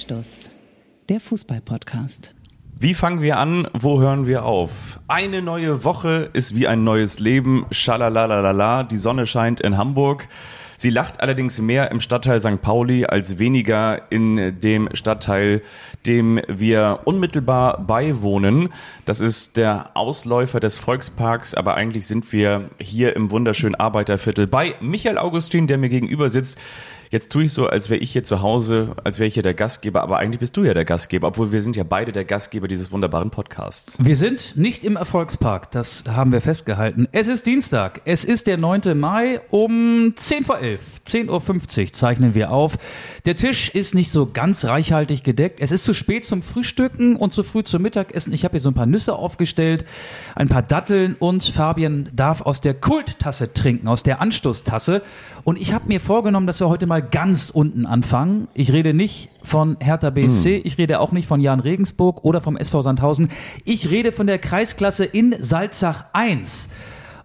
Anstoß, 0.00 0.48
der 1.10 1.20
Fußball-Podcast. 1.20 2.32
Wie 2.78 2.94
fangen 2.94 3.20
wir 3.20 3.36
an? 3.36 3.68
Wo 3.74 4.00
hören 4.00 4.26
wir 4.26 4.46
auf? 4.46 4.98
Eine 5.08 5.42
neue 5.42 5.84
Woche 5.84 6.30
ist 6.32 6.56
wie 6.56 6.66
ein 6.66 6.84
neues 6.84 7.18
Leben. 7.18 7.66
Schalalalala. 7.70 8.84
Die 8.84 8.96
Sonne 8.96 9.26
scheint 9.26 9.60
in 9.60 9.76
Hamburg. 9.76 10.26
Sie 10.78 10.88
lacht 10.88 11.20
allerdings 11.20 11.60
mehr 11.60 11.90
im 11.90 12.00
Stadtteil 12.00 12.40
St. 12.40 12.62
Pauli 12.62 13.04
als 13.04 13.38
weniger 13.38 14.10
in 14.10 14.58
dem 14.62 14.88
Stadtteil, 14.94 15.60
dem 16.06 16.40
wir 16.48 17.00
unmittelbar 17.04 17.82
beiwohnen. 17.82 18.70
Das 19.04 19.20
ist 19.20 19.58
der 19.58 19.90
Ausläufer 19.92 20.60
des 20.60 20.78
Volksparks, 20.78 21.54
aber 21.54 21.74
eigentlich 21.74 22.06
sind 22.06 22.32
wir 22.32 22.70
hier 22.80 23.14
im 23.16 23.30
wunderschönen 23.30 23.74
Arbeiterviertel 23.74 24.46
bei 24.46 24.76
Michael 24.80 25.18
Augustin, 25.18 25.66
der 25.66 25.76
mir 25.76 25.90
gegenüber 25.90 26.30
sitzt. 26.30 26.56
Jetzt 27.12 27.32
tue 27.32 27.42
ich 27.42 27.52
so, 27.52 27.66
als 27.66 27.90
wäre 27.90 27.98
ich 27.98 28.12
hier 28.12 28.22
zu 28.22 28.40
Hause, 28.40 28.94
als 29.02 29.18
wäre 29.18 29.26
ich 29.26 29.34
hier 29.34 29.42
der 29.42 29.52
Gastgeber, 29.52 30.02
aber 30.02 30.18
eigentlich 30.18 30.38
bist 30.38 30.56
du 30.56 30.62
ja 30.62 30.74
der 30.74 30.84
Gastgeber, 30.84 31.26
obwohl 31.26 31.50
wir 31.50 31.60
sind 31.60 31.74
ja 31.74 31.82
beide 31.82 32.12
der 32.12 32.24
Gastgeber 32.24 32.68
dieses 32.68 32.92
wunderbaren 32.92 33.30
Podcasts. 33.30 33.98
Wir 34.00 34.14
sind 34.14 34.56
nicht 34.56 34.84
im 34.84 34.94
Erfolgspark, 34.94 35.72
das 35.72 36.04
haben 36.08 36.30
wir 36.30 36.40
festgehalten. 36.40 37.08
Es 37.10 37.26
ist 37.26 37.46
Dienstag, 37.46 38.00
es 38.04 38.24
ist 38.24 38.46
der 38.46 38.58
9. 38.58 38.96
Mai 38.96 39.40
um 39.50 40.12
10 40.14 40.44
vor 40.44 40.60
11, 40.60 40.80
10.50 41.04 41.82
Uhr 41.82 41.92
zeichnen 41.94 42.36
wir 42.36 42.52
auf. 42.52 42.78
Der 43.24 43.34
Tisch 43.34 43.70
ist 43.70 43.92
nicht 43.92 44.12
so 44.12 44.30
ganz 44.32 44.64
reichhaltig 44.64 45.24
gedeckt. 45.24 45.58
Es 45.60 45.72
ist 45.72 45.82
zu 45.82 45.94
spät 45.94 46.24
zum 46.24 46.42
Frühstücken 46.44 47.16
und 47.16 47.32
zu 47.32 47.42
früh 47.42 47.64
zum 47.64 47.82
Mittagessen. 47.82 48.32
Ich 48.32 48.44
habe 48.44 48.52
hier 48.52 48.60
so 48.60 48.70
ein 48.70 48.74
paar 48.74 48.86
Nüsse 48.86 49.16
aufgestellt, 49.16 49.84
ein 50.36 50.48
paar 50.48 50.62
Datteln 50.62 51.16
und 51.18 51.42
Fabian 51.42 52.08
darf 52.12 52.42
aus 52.42 52.60
der 52.60 52.74
Kulttasse 52.74 53.52
trinken, 53.52 53.88
aus 53.88 54.04
der 54.04 54.20
Anstoßtasse. 54.20 55.02
Und 55.42 55.60
ich 55.60 55.72
habe 55.72 55.88
mir 55.88 56.00
vorgenommen, 56.00 56.46
dass 56.46 56.60
wir 56.60 56.68
heute 56.68 56.86
mal 56.86 56.99
ganz 57.00 57.50
unten 57.50 57.86
anfangen. 57.86 58.48
Ich 58.54 58.72
rede 58.72 58.94
nicht 58.94 59.28
von 59.42 59.76
Hertha 59.80 60.10
BSC, 60.10 60.56
hm. 60.56 60.62
ich 60.64 60.78
rede 60.78 61.00
auch 61.00 61.12
nicht 61.12 61.26
von 61.26 61.40
Jan 61.40 61.60
Regensburg 61.60 62.24
oder 62.24 62.40
vom 62.40 62.56
SV 62.56 62.82
Sandhausen. 62.82 63.30
Ich 63.64 63.90
rede 63.90 64.12
von 64.12 64.26
der 64.26 64.38
Kreisklasse 64.38 65.04
in 65.04 65.34
Salzach 65.40 66.04
1. 66.12 66.68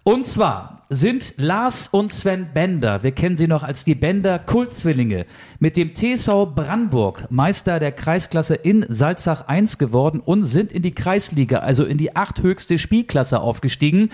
Und 0.02 0.26
zwar 0.26 0.75
sind 0.88 1.34
Lars 1.36 1.88
und 1.88 2.12
Sven 2.12 2.48
Bender, 2.54 3.02
wir 3.02 3.10
kennen 3.10 3.36
sie 3.36 3.48
noch 3.48 3.64
als 3.64 3.82
die 3.84 3.96
Bender 3.96 4.38
Kultzwillinge, 4.38 5.26
mit 5.58 5.76
dem 5.76 5.94
TSV 5.94 6.54
Brandenburg 6.54 7.26
Meister 7.28 7.80
der 7.80 7.90
Kreisklasse 7.90 8.54
in 8.54 8.86
Salzach 8.88 9.48
1 9.48 9.78
geworden 9.78 10.20
und 10.20 10.44
sind 10.44 10.70
in 10.70 10.82
die 10.82 10.94
Kreisliga, 10.94 11.58
also 11.58 11.84
in 11.84 11.98
die 11.98 12.14
achthöchste 12.14 12.78
Spielklasse 12.78 13.40
aufgestiegen. 13.40 14.10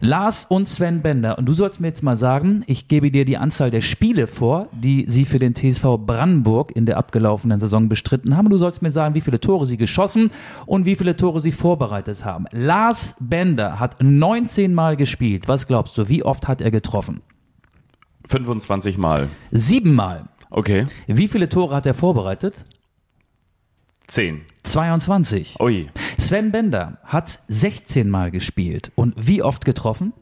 Lars 0.00 0.46
und 0.46 0.66
Sven 0.68 1.02
Bender. 1.02 1.36
Und 1.38 1.46
du 1.46 1.52
sollst 1.52 1.80
mir 1.80 1.88
jetzt 1.88 2.02
mal 2.02 2.16
sagen, 2.16 2.62
ich 2.66 2.88
gebe 2.88 3.10
dir 3.10 3.24
die 3.24 3.36
Anzahl 3.36 3.70
der 3.70 3.80
Spiele 3.80 4.26
vor, 4.26 4.68
die 4.72 5.04
sie 5.08 5.24
für 5.24 5.38
den 5.38 5.54
TSV 5.54 5.98
Brandenburg 5.98 6.74
in 6.74 6.86
der 6.86 6.96
abgelaufenen 6.96 7.60
Saison 7.60 7.88
bestritten 7.88 8.36
haben. 8.36 8.50
Du 8.50 8.58
sollst 8.58 8.82
mir 8.82 8.90
sagen, 8.90 9.14
wie 9.14 9.20
viele 9.20 9.40
Tore 9.40 9.66
sie 9.66 9.76
geschossen 9.76 10.30
und 10.66 10.86
wie 10.86 10.96
viele 10.96 11.16
Tore 11.16 11.40
sie 11.40 11.52
vorbereitet 11.52 12.24
haben. 12.24 12.46
Lars 12.50 13.16
Bender 13.20 13.78
hat 13.80 14.02
19 14.02 14.72
Mal 14.72 14.96
gespielt. 14.96 15.48
Was 15.48 15.66
glaubst 15.66 15.98
du? 15.98 16.08
Wie 16.08 16.13
oft 16.22 16.48
hat 16.48 16.60
er 16.60 16.70
getroffen? 16.70 17.22
25 18.28 18.98
Mal. 18.98 19.28
Sieben 19.50 19.94
Mal. 19.94 20.28
Okay. 20.50 20.86
Wie 21.06 21.28
viele 21.28 21.48
Tore 21.48 21.74
hat 21.74 21.86
er 21.86 21.94
vorbereitet? 21.94 22.64
10. 24.06 24.42
22. 24.62 25.56
Ui. 25.60 25.86
Sven 26.18 26.52
Bender 26.52 26.98
hat 27.04 27.40
16 27.48 28.08
Mal 28.08 28.30
gespielt. 28.30 28.92
Und 28.94 29.14
wie 29.16 29.42
oft 29.42 29.64
getroffen? 29.64 30.12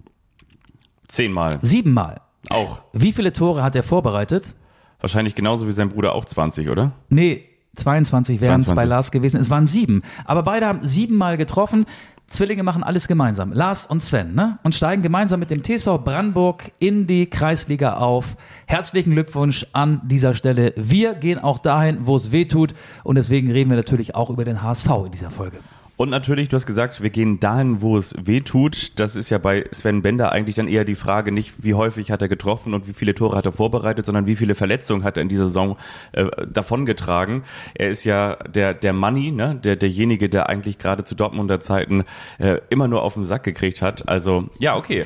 10 1.09 1.33
Mal. 1.33 1.59
Sieben 1.63 1.93
Mal. 1.93 2.21
Auch. 2.49 2.83
Wie 2.93 3.13
viele 3.13 3.33
Tore 3.33 3.63
hat 3.63 3.77
er 3.77 3.83
vorbereitet? 3.83 4.55
Wahrscheinlich 5.01 5.35
genauso 5.35 5.67
wie 5.67 5.73
sein 5.73 5.89
Bruder 5.89 6.15
auch 6.15 6.25
20, 6.25 6.71
oder? 6.71 6.93
Nee, 7.09 7.45
22 7.77 8.41
wären 8.41 8.61
es 8.61 8.75
bei 8.75 8.85
Lars 8.85 9.11
gewesen. 9.11 9.41
Es 9.41 9.51
waren 9.51 9.67
sieben. 9.67 10.03
Aber 10.25 10.43
beide 10.43 10.67
haben 10.67 10.81
sieben 10.83 11.17
Mal 11.17 11.37
getroffen. 11.37 11.87
Zwillinge 12.27 12.63
machen 12.63 12.83
alles 12.83 13.09
gemeinsam. 13.09 13.53
Lars 13.53 13.87
und 13.87 14.03
Sven, 14.03 14.35
ne? 14.35 14.59
Und 14.63 14.75
steigen 14.75 15.03
gemeinsam 15.03 15.41
mit 15.41 15.51
dem 15.51 15.63
TSV 15.63 15.99
Brandenburg 16.03 16.71
in 16.79 17.07
die 17.07 17.27
Kreisliga 17.27 17.95
auf. 17.95 18.37
Herzlichen 18.67 19.13
Glückwunsch 19.13 19.67
an 19.73 20.01
dieser 20.05 20.33
Stelle. 20.33 20.73
Wir 20.77 21.15
gehen 21.15 21.39
auch 21.39 21.59
dahin, 21.59 22.07
wo 22.07 22.17
es 22.17 22.33
weh 22.33 22.47
tut. 22.47 22.75
Und 23.05 23.17
deswegen 23.17 23.51
reden 23.51 23.71
wir 23.71 23.77
natürlich 23.77 24.15
auch 24.15 24.31
über 24.31 24.45
den 24.45 24.63
HSV 24.63 24.89
in 25.07 25.13
dieser 25.13 25.31
Folge. 25.31 25.59
Und 25.97 26.11
natürlich, 26.11 26.49
du 26.49 26.57
hast 26.57 26.67
gesagt, 26.67 27.03
wir 27.03 27.11
gehen 27.11 27.39
dahin, 27.39 27.83
wo 27.83 27.97
es 27.97 28.15
weh 28.19 28.41
tut. 28.41 28.99
Das 28.99 29.15
ist 29.15 29.31
ja 29.31 29.39
bei 29.39 29.67
Sven 29.73 30.03
Bender 30.03 30.33
eigentlich 30.33 30.57
dann 30.57 30.67
eher 30.67 30.85
die 30.85 30.95
Frage, 30.95 31.33
nicht 31.33 31.63
wie 31.63 31.75
häufig 31.75 32.11
hat 32.11 32.23
er 32.23 32.29
getroffen 32.29 32.75
und 32.75 32.89
wie 32.89 32.93
viele 32.93 33.15
Tore 33.15 33.37
hat 33.37 33.47
er 33.47 33.53
vorbereitet, 33.53 34.07
sondern 34.07 34.27
wie 34.27 34.35
viele 34.35 34.55
Verletzungen 34.55 35.05
hat 35.05 35.17
er 35.17 35.23
in 35.23 35.29
dieser 35.29 35.45
Saison 35.45 35.77
äh, 36.13 36.27
davongetragen. 36.47 37.43
Er 37.75 37.91
ist 37.91 38.05
ja 38.05 38.37
der, 38.37 38.75
der 38.75 38.93
Money, 38.95 39.33
ne? 39.33 39.55
der, 39.63 39.77
derjenige, 39.77 40.29
der 40.29 40.49
eigentlich 40.49 40.79
gerade 40.79 41.05
zu 41.05 41.15
Dortmunder 41.15 41.61
Zeiten 41.61 42.05
äh, 42.39 42.59
immer 42.71 42.89
nur 42.89 43.03
auf 43.03 43.15
den 43.15 43.25
Sack 43.25 43.45
gekriegt 43.45 43.83
hat. 43.83 44.09
Also, 44.09 44.49
ja, 44.59 44.77
okay. 44.77 45.05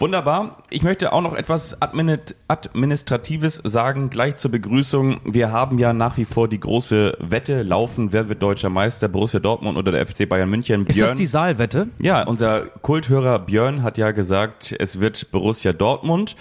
Wunderbar. 0.00 0.62
Ich 0.70 0.84
möchte 0.84 1.12
auch 1.12 1.22
noch 1.22 1.34
etwas 1.34 1.76
Administratives 1.82 3.60
sagen, 3.64 4.10
gleich 4.10 4.36
zur 4.36 4.52
Begrüßung. 4.52 5.20
Wir 5.24 5.50
haben 5.50 5.76
ja 5.80 5.92
nach 5.92 6.16
wie 6.16 6.24
vor 6.24 6.46
die 6.46 6.60
große 6.60 7.16
Wette 7.18 7.62
laufen, 7.62 8.12
wer 8.12 8.28
wird 8.28 8.40
deutscher 8.40 8.70
Meister, 8.70 9.08
Borussia 9.08 9.40
Dortmund 9.40 9.76
oder 9.76 9.90
der 9.90 10.06
FC 10.06 10.28
Bayern 10.28 10.48
München. 10.48 10.84
Björn, 10.84 10.88
Ist 10.88 11.02
das 11.02 11.16
die 11.16 11.26
Saalwette? 11.26 11.88
Ja, 11.98 12.22
unser 12.22 12.60
Kulthörer 12.60 13.40
Björn 13.40 13.82
hat 13.82 13.98
ja 13.98 14.12
gesagt, 14.12 14.72
es 14.78 15.00
wird 15.00 15.32
Borussia 15.32 15.72
Dortmund. 15.72 16.36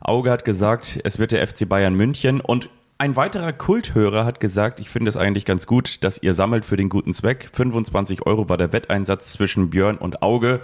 Auge 0.00 0.30
hat 0.30 0.46
gesagt, 0.46 0.98
es 1.04 1.18
wird 1.18 1.32
der 1.32 1.46
FC 1.46 1.68
Bayern 1.68 1.94
München 1.94 2.40
und 2.40 2.70
ein 2.96 3.16
weiterer 3.16 3.52
Kulthörer 3.52 4.24
hat 4.24 4.40
gesagt, 4.40 4.80
ich 4.80 4.88
finde 4.88 5.10
es 5.10 5.18
eigentlich 5.18 5.44
ganz 5.44 5.66
gut, 5.66 6.04
dass 6.04 6.22
ihr 6.22 6.32
sammelt 6.32 6.64
für 6.64 6.78
den 6.78 6.88
guten 6.88 7.12
Zweck. 7.12 7.50
25 7.52 8.24
Euro 8.24 8.48
war 8.48 8.56
der 8.56 8.72
Wetteinsatz 8.72 9.32
zwischen 9.32 9.68
Björn 9.68 9.98
und 9.98 10.22
Auge. 10.22 10.60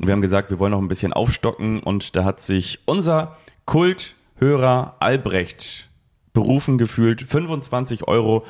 Wir 0.00 0.12
haben 0.12 0.20
gesagt, 0.20 0.50
wir 0.50 0.60
wollen 0.60 0.70
noch 0.70 0.80
ein 0.80 0.88
bisschen 0.88 1.12
aufstocken 1.12 1.80
und 1.80 2.14
da 2.14 2.24
hat 2.24 2.38
sich 2.38 2.78
unser 2.84 3.36
Kulthörer 3.64 4.94
Albrecht 5.00 5.90
berufen 6.32 6.78
gefühlt, 6.78 7.20
25 7.20 8.06
Euro 8.06 8.44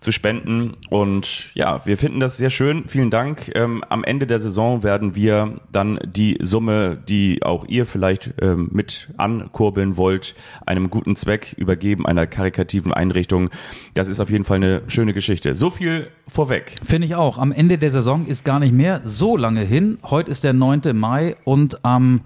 zu 0.00 0.12
spenden. 0.12 0.74
Und 0.90 1.54
ja, 1.54 1.84
wir 1.84 1.96
finden 1.96 2.20
das 2.20 2.36
sehr 2.36 2.50
schön. 2.50 2.84
Vielen 2.86 3.10
Dank. 3.10 3.50
Ähm, 3.54 3.82
am 3.88 4.04
Ende 4.04 4.26
der 4.26 4.38
Saison 4.38 4.82
werden 4.82 5.16
wir 5.16 5.60
dann 5.72 5.98
die 6.04 6.38
Summe, 6.40 6.96
die 7.08 7.42
auch 7.42 7.66
ihr 7.66 7.84
vielleicht 7.84 8.34
ähm, 8.40 8.68
mit 8.72 9.08
ankurbeln 9.16 9.96
wollt, 9.96 10.34
einem 10.66 10.90
guten 10.90 11.16
Zweck 11.16 11.54
übergeben, 11.56 12.06
einer 12.06 12.26
karikativen 12.26 12.92
Einrichtung. 12.92 13.50
Das 13.94 14.08
ist 14.08 14.20
auf 14.20 14.30
jeden 14.30 14.44
Fall 14.44 14.56
eine 14.56 14.82
schöne 14.86 15.14
Geschichte. 15.14 15.54
So 15.56 15.70
viel 15.70 16.08
vorweg. 16.28 16.76
Finde 16.84 17.06
ich 17.06 17.14
auch. 17.16 17.38
Am 17.38 17.50
Ende 17.50 17.78
der 17.78 17.90
Saison 17.90 18.26
ist 18.26 18.44
gar 18.44 18.60
nicht 18.60 18.72
mehr 18.72 19.00
so 19.04 19.36
lange 19.36 19.62
hin. 19.62 19.98
Heute 20.04 20.30
ist 20.30 20.44
der 20.44 20.52
9. 20.52 20.82
Mai 20.94 21.34
und 21.44 21.84
am 21.84 22.20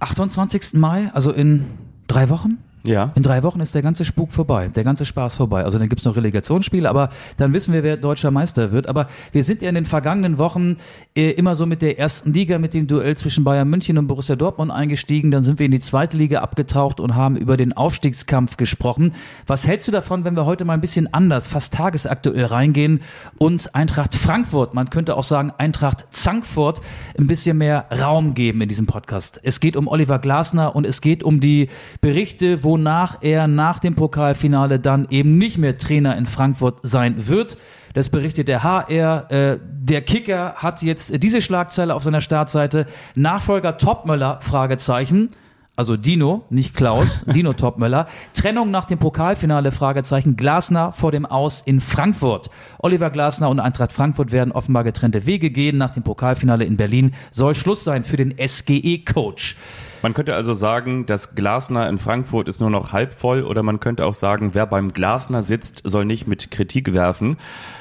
28. 0.00 0.74
Mai, 0.74 1.10
also 1.12 1.30
in 1.30 1.66
drei 2.08 2.30
Wochen, 2.30 2.58
ja. 2.82 3.12
In 3.14 3.22
drei 3.22 3.42
Wochen 3.42 3.60
ist 3.60 3.74
der 3.74 3.82
ganze 3.82 4.04
Spuk 4.04 4.32
vorbei, 4.32 4.68
der 4.68 4.84
ganze 4.84 5.04
Spaß 5.04 5.36
vorbei. 5.36 5.64
Also 5.64 5.78
dann 5.78 5.88
gibt's 5.88 6.04
noch 6.04 6.16
Relegationsspiele, 6.16 6.88
aber 6.88 7.10
dann 7.36 7.52
wissen 7.52 7.74
wir, 7.74 7.82
wer 7.82 7.98
deutscher 7.98 8.30
Meister 8.30 8.72
wird. 8.72 8.88
Aber 8.88 9.08
wir 9.32 9.44
sind 9.44 9.60
ja 9.60 9.68
in 9.68 9.74
den 9.74 9.84
vergangenen 9.84 10.38
Wochen 10.38 10.76
äh, 11.14 11.30
immer 11.32 11.56
so 11.56 11.66
mit 11.66 11.82
der 11.82 11.98
ersten 11.98 12.32
Liga, 12.32 12.58
mit 12.58 12.72
dem 12.72 12.86
Duell 12.86 13.16
zwischen 13.18 13.44
Bayern 13.44 13.68
München 13.68 13.98
und 13.98 14.06
Borussia 14.06 14.34
Dortmund 14.34 14.70
eingestiegen. 14.70 15.30
Dann 15.30 15.42
sind 15.42 15.58
wir 15.58 15.66
in 15.66 15.72
die 15.72 15.80
zweite 15.80 16.16
Liga 16.16 16.40
abgetaucht 16.40 17.00
und 17.00 17.14
haben 17.14 17.36
über 17.36 17.58
den 17.58 17.74
Aufstiegskampf 17.74 18.56
gesprochen. 18.56 19.12
Was 19.46 19.66
hältst 19.66 19.86
du 19.88 19.92
davon, 19.92 20.24
wenn 20.24 20.34
wir 20.34 20.46
heute 20.46 20.64
mal 20.64 20.74
ein 20.74 20.80
bisschen 20.80 21.12
anders, 21.12 21.48
fast 21.48 21.74
tagesaktuell 21.74 22.46
reingehen 22.46 23.00
und 23.36 23.74
Eintracht 23.74 24.14
Frankfurt, 24.14 24.72
man 24.72 24.88
könnte 24.88 25.16
auch 25.16 25.24
sagen 25.24 25.52
Eintracht 25.58 26.06
Zankfurt, 26.10 26.80
ein 27.18 27.26
bisschen 27.26 27.58
mehr 27.58 27.86
Raum 27.90 28.32
geben 28.32 28.62
in 28.62 28.68
diesem 28.70 28.86
Podcast? 28.86 29.38
Es 29.42 29.60
geht 29.60 29.76
um 29.76 29.86
Oliver 29.86 30.18
Glasner 30.18 30.74
und 30.74 30.86
es 30.86 31.02
geht 31.02 31.22
um 31.22 31.40
die 31.40 31.68
Berichte, 32.00 32.64
wo 32.64 32.69
wonach 32.70 33.16
er 33.20 33.48
nach 33.48 33.80
dem 33.80 33.96
Pokalfinale 33.96 34.78
dann 34.78 35.08
eben 35.10 35.38
nicht 35.38 35.58
mehr 35.58 35.76
Trainer 35.76 36.16
in 36.16 36.24
Frankfurt 36.24 36.78
sein 36.84 37.26
wird. 37.26 37.58
Das 37.94 38.10
berichtet 38.10 38.46
der 38.46 38.62
HR. 38.62 39.28
Äh, 39.28 39.58
der 39.60 40.02
Kicker 40.02 40.54
hat 40.54 40.80
jetzt 40.80 41.20
diese 41.20 41.40
Schlagzeile 41.40 41.96
auf 41.96 42.04
seiner 42.04 42.20
Startseite. 42.20 42.86
Nachfolger 43.16 43.76
Topmöller, 43.76 44.38
Fragezeichen. 44.40 45.30
Also 45.74 45.96
Dino, 45.96 46.44
nicht 46.48 46.76
Klaus, 46.76 47.24
Dino 47.34 47.54
Topmöller. 47.54 48.06
Trennung 48.34 48.70
nach 48.70 48.84
dem 48.84 49.00
Pokalfinale, 49.00 49.72
Fragezeichen. 49.72 50.36
Glasner 50.36 50.92
vor 50.92 51.10
dem 51.10 51.26
Aus 51.26 51.62
in 51.62 51.80
Frankfurt. 51.80 52.50
Oliver 52.78 53.10
Glasner 53.10 53.50
und 53.50 53.58
Eintracht 53.58 53.92
Frankfurt 53.92 54.30
werden 54.30 54.52
offenbar 54.52 54.84
getrennte 54.84 55.26
Wege 55.26 55.50
gehen. 55.50 55.76
Nach 55.76 55.90
dem 55.90 56.04
Pokalfinale 56.04 56.64
in 56.64 56.76
Berlin 56.76 57.14
soll 57.32 57.56
Schluss 57.56 57.82
sein 57.82 58.04
für 58.04 58.16
den 58.16 58.32
SGE-Coach. 58.38 59.56
Man 60.02 60.14
könnte 60.14 60.34
also 60.34 60.54
sagen, 60.54 61.06
das 61.06 61.34
Glasner 61.34 61.88
in 61.88 61.98
Frankfurt 61.98 62.48
ist 62.48 62.60
nur 62.60 62.70
noch 62.70 62.92
halb 62.92 63.14
voll 63.14 63.42
oder 63.42 63.62
man 63.62 63.80
könnte 63.80 64.06
auch 64.06 64.14
sagen, 64.14 64.50
wer 64.54 64.66
beim 64.66 64.92
Glasner 64.92 65.42
sitzt, 65.42 65.82
soll 65.84 66.04
nicht 66.04 66.26
mit 66.26 66.50
Kritik 66.50 66.92
werfen. 66.94 67.36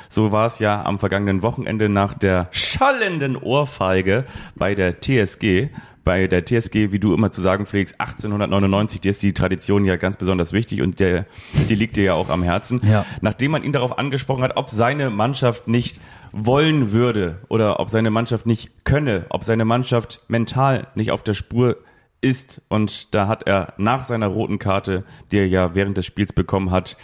So 0.10 0.32
war 0.32 0.48
es 0.48 0.60
ja 0.60 0.84
am 0.84 1.00
vergangenen 1.00 1.42
Wochenende 1.44 1.88
nach 1.88 2.14
der 2.14 2.48
schallenden 2.52 3.38
Ohrfeige 3.38 4.26
bei 4.56 4.76
der 4.76 5.00
TSG 5.00 5.70
bei 6.10 6.26
der 6.26 6.44
TSG, 6.44 6.92
wie 6.92 6.98
du 6.98 7.14
immer 7.14 7.30
zu 7.30 7.40
sagen 7.40 7.68
pflegst, 7.68 8.02
1899, 8.02 9.00
dir 9.00 9.12
ist 9.12 9.22
die 9.22 9.32
Tradition 9.32 9.86
ja 9.86 9.96
ganz 9.96 10.18
besonders 10.18 10.54
wichtig 10.54 10.82
und 10.82 11.00
der, 11.00 11.28
die 11.70 11.76
liegt 11.76 11.98
dir 11.98 12.04
ja 12.04 12.14
auch 12.16 12.30
am 12.30 12.42
Herzen. 12.42 12.82
Ja. 12.84 13.06
Nachdem 13.22 13.52
man 13.52 13.64
ihn 13.64 13.74
darauf 13.74 14.00
angesprochen 14.00 14.42
hat, 14.42 14.58
ob 14.58 14.72
seine 14.72 15.12
Mannschaft 15.12 15.68
nicht 15.68 16.00
wollen 16.32 16.92
würde 16.94 17.38
oder 17.48 17.80
ob 17.80 17.92
seine 17.92 18.10
Mannschaft 18.10 18.48
nicht 18.48 18.86
könne, 18.86 19.28
ob 19.30 19.44
seine 19.44 19.66
Mannschaft 19.66 20.22
mental 20.28 20.88
nicht 20.96 21.12
auf 21.12 21.22
der 21.22 21.36
Spur 21.36 21.78
ist. 22.22 22.62
Und 22.70 23.14
da 23.16 23.28
hat 23.28 23.44
er 23.44 23.74
nach 23.78 24.04
seiner 24.04 24.28
roten 24.28 24.60
Karte, 24.60 25.04
die 25.32 25.38
er 25.38 25.48
ja 25.48 25.76
während 25.76 25.98
des 25.98 26.06
Spiels 26.06 26.34
bekommen 26.34 26.72
hat, 26.72 26.98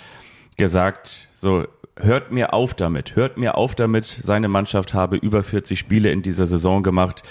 gesagt, 0.58 1.30
so, 1.34 1.66
hört 1.98 2.32
mir 2.32 2.54
auf 2.54 2.74
damit, 2.74 3.16
hört 3.16 3.38
mir 3.38 3.56
auf 3.56 3.76
damit, 3.76 4.06
seine 4.06 4.48
Mannschaft 4.48 4.94
habe 4.94 5.16
über 5.18 5.44
40 5.44 5.80
Spiele 5.80 6.12
in 6.12 6.22
dieser 6.22 6.46
Saison 6.46 6.84
gemacht 6.84 7.24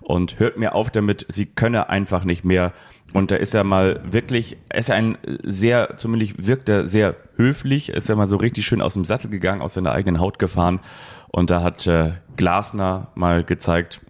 und 0.00 0.38
hört 0.38 0.58
mir 0.58 0.74
auf 0.74 0.90
damit, 0.90 1.26
sie 1.28 1.46
könne 1.46 1.88
einfach 1.90 2.24
nicht 2.24 2.44
mehr. 2.44 2.72
Und 3.12 3.30
da 3.30 3.36
ist 3.36 3.54
er 3.54 3.64
mal 3.64 4.00
wirklich, 4.04 4.56
er 4.68 4.78
ist 4.78 4.90
ein 4.90 5.18
sehr, 5.42 5.96
zumindest 5.96 6.46
wirkt 6.46 6.68
er 6.68 6.86
sehr 6.86 7.16
höflich, 7.36 7.90
ist 7.90 8.08
er 8.08 8.16
mal 8.16 8.26
so 8.26 8.36
richtig 8.36 8.64
schön 8.64 8.80
aus 8.80 8.94
dem 8.94 9.04
Sattel 9.04 9.28
gegangen, 9.28 9.60
aus 9.60 9.74
seiner 9.74 9.92
eigenen 9.92 10.20
Haut 10.20 10.38
gefahren. 10.38 10.80
Und 11.28 11.50
da 11.50 11.62
hat 11.62 11.86
äh, 11.86 12.12
Glasner 12.36 13.10
mal 13.14 13.44
gezeigt, 13.44 14.00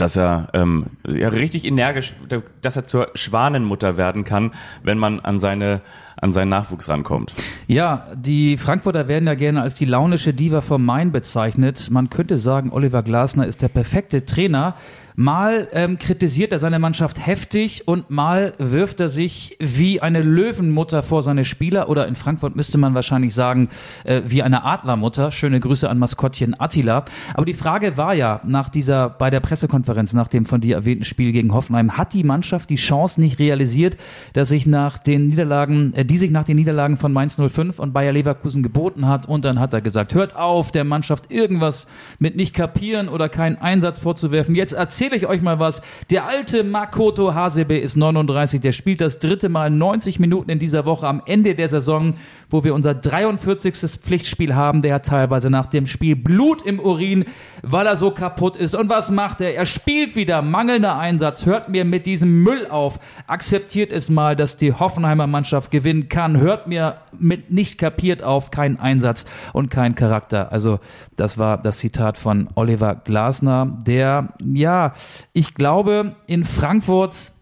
dass 0.00 0.16
er 0.16 0.48
ähm, 0.54 0.86
ja, 1.06 1.28
richtig 1.28 1.64
energisch, 1.64 2.14
dass 2.60 2.76
er 2.76 2.84
zur 2.84 3.10
Schwanenmutter 3.14 3.96
werden 3.96 4.24
kann, 4.24 4.52
wenn 4.82 4.98
man 4.98 5.20
an 5.20 5.38
seine 5.38 5.82
an 6.20 6.32
seinen 6.34 6.50
Nachwuchs 6.50 6.88
rankommt. 6.88 7.32
Ja, 7.66 8.06
die 8.14 8.58
Frankfurter 8.58 9.08
werden 9.08 9.26
ja 9.26 9.34
gerne 9.34 9.62
als 9.62 9.74
die 9.74 9.86
launische 9.86 10.34
Diva 10.34 10.60
vom 10.60 10.84
Main 10.84 11.12
bezeichnet. 11.12 11.90
Man 11.90 12.10
könnte 12.10 12.36
sagen, 12.36 12.70
Oliver 12.72 13.02
Glasner 13.02 13.46
ist 13.46 13.62
der 13.62 13.68
perfekte 13.68 14.26
Trainer, 14.26 14.74
Mal 15.20 15.68
ähm, 15.74 15.98
kritisiert 15.98 16.50
er 16.50 16.58
seine 16.58 16.78
Mannschaft 16.78 17.26
heftig 17.26 17.86
und 17.86 18.08
mal 18.08 18.54
wirft 18.56 19.00
er 19.00 19.10
sich 19.10 19.54
wie 19.60 20.00
eine 20.00 20.22
Löwenmutter 20.22 21.02
vor 21.02 21.22
seine 21.22 21.44
Spieler 21.44 21.90
oder 21.90 22.08
in 22.08 22.14
Frankfurt 22.14 22.56
müsste 22.56 22.78
man 22.78 22.94
wahrscheinlich 22.94 23.34
sagen, 23.34 23.68
äh, 24.04 24.22
wie 24.24 24.42
eine 24.42 24.64
Adlermutter. 24.64 25.30
Schöne 25.30 25.60
Grüße 25.60 25.90
an 25.90 25.98
Maskottchen 25.98 26.58
Attila. 26.58 27.04
Aber 27.34 27.44
die 27.44 27.52
Frage 27.52 27.98
war 27.98 28.14
ja 28.14 28.40
nach 28.44 28.70
dieser, 28.70 29.10
bei 29.10 29.28
der 29.28 29.40
Pressekonferenz, 29.40 30.14
nach 30.14 30.26
dem 30.26 30.46
von 30.46 30.62
dir 30.62 30.76
erwähnten 30.76 31.04
Spiel 31.04 31.32
gegen 31.32 31.52
Hoffenheim, 31.52 31.98
hat 31.98 32.14
die 32.14 32.24
Mannschaft 32.24 32.70
die 32.70 32.76
Chance 32.76 33.20
nicht 33.20 33.38
realisiert, 33.38 33.98
dass 34.32 34.48
sich 34.48 34.66
nach 34.66 34.96
den 34.96 35.28
Niederlagen, 35.28 35.92
äh, 35.92 36.06
die 36.06 36.16
sich 36.16 36.30
nach 36.30 36.44
den 36.44 36.56
Niederlagen 36.56 36.96
von 36.96 37.12
Mainz 37.12 37.36
05 37.36 37.78
und 37.78 37.92
Bayer 37.92 38.12
Leverkusen 38.12 38.62
geboten 38.62 39.06
hat 39.06 39.28
und 39.28 39.44
dann 39.44 39.60
hat 39.60 39.74
er 39.74 39.82
gesagt, 39.82 40.14
hört 40.14 40.34
auf, 40.34 40.72
der 40.72 40.84
Mannschaft 40.84 41.30
irgendwas 41.30 41.86
mit 42.18 42.36
nicht 42.36 42.54
kapieren 42.54 43.10
oder 43.10 43.28
keinen 43.28 43.56
Einsatz 43.56 43.98
vorzuwerfen. 43.98 44.54
Jetzt 44.54 44.72
erzählt 44.72 45.09
erzähle 45.10 45.16
ich 45.16 45.26
euch 45.26 45.42
mal 45.42 45.58
was. 45.58 45.82
Der 46.10 46.26
alte 46.26 46.62
Makoto 46.62 47.34
Hasebe 47.34 47.76
ist 47.76 47.96
39. 47.96 48.60
Der 48.60 48.72
spielt 48.72 49.00
das 49.00 49.18
dritte 49.18 49.48
Mal 49.48 49.70
90 49.70 50.20
Minuten 50.20 50.50
in 50.50 50.58
dieser 50.58 50.86
Woche 50.86 51.06
am 51.08 51.22
Ende 51.26 51.54
der 51.54 51.68
Saison, 51.68 52.14
wo 52.48 52.62
wir 52.62 52.74
unser 52.74 52.94
43. 52.94 53.74
Pflichtspiel 54.00 54.54
haben. 54.54 54.82
Der 54.82 54.94
hat 54.94 55.06
teilweise 55.06 55.50
nach 55.50 55.66
dem 55.66 55.86
Spiel 55.86 56.14
Blut 56.14 56.62
im 56.62 56.78
Urin, 56.78 57.24
weil 57.62 57.86
er 57.86 57.96
so 57.96 58.10
kaputt 58.12 58.56
ist. 58.56 58.74
Und 58.74 58.88
was 58.88 59.10
macht 59.10 59.40
er? 59.40 59.54
Er 59.56 59.66
spielt 59.66 60.14
wieder. 60.14 60.42
Mangelnder 60.42 60.96
Einsatz. 60.96 61.44
Hört 61.44 61.68
mir 61.68 61.84
mit 61.84 62.06
diesem 62.06 62.42
Müll 62.42 62.66
auf. 62.68 63.00
Akzeptiert 63.26 63.90
es 63.90 64.10
mal, 64.10 64.36
dass 64.36 64.56
die 64.56 64.72
Hoffenheimer 64.72 65.26
Mannschaft 65.26 65.70
gewinnen 65.70 66.08
kann. 66.08 66.38
Hört 66.38 66.68
mir 66.68 66.98
mit 67.18 67.50
nicht 67.50 67.78
kapiert 67.78 68.22
auf. 68.22 68.50
Kein 68.50 68.78
Einsatz 68.78 69.24
und 69.52 69.70
kein 69.70 69.94
Charakter. 69.94 70.52
Also, 70.52 70.78
das 71.16 71.36
war 71.36 71.58
das 71.58 71.78
Zitat 71.78 72.16
von 72.16 72.48
Oliver 72.54 72.94
Glasner, 72.94 73.66
der, 73.86 74.28
ja, 74.42 74.94
ich 75.32 75.54
glaube, 75.54 76.16
in 76.26 76.44
Frankfurt 76.44 77.32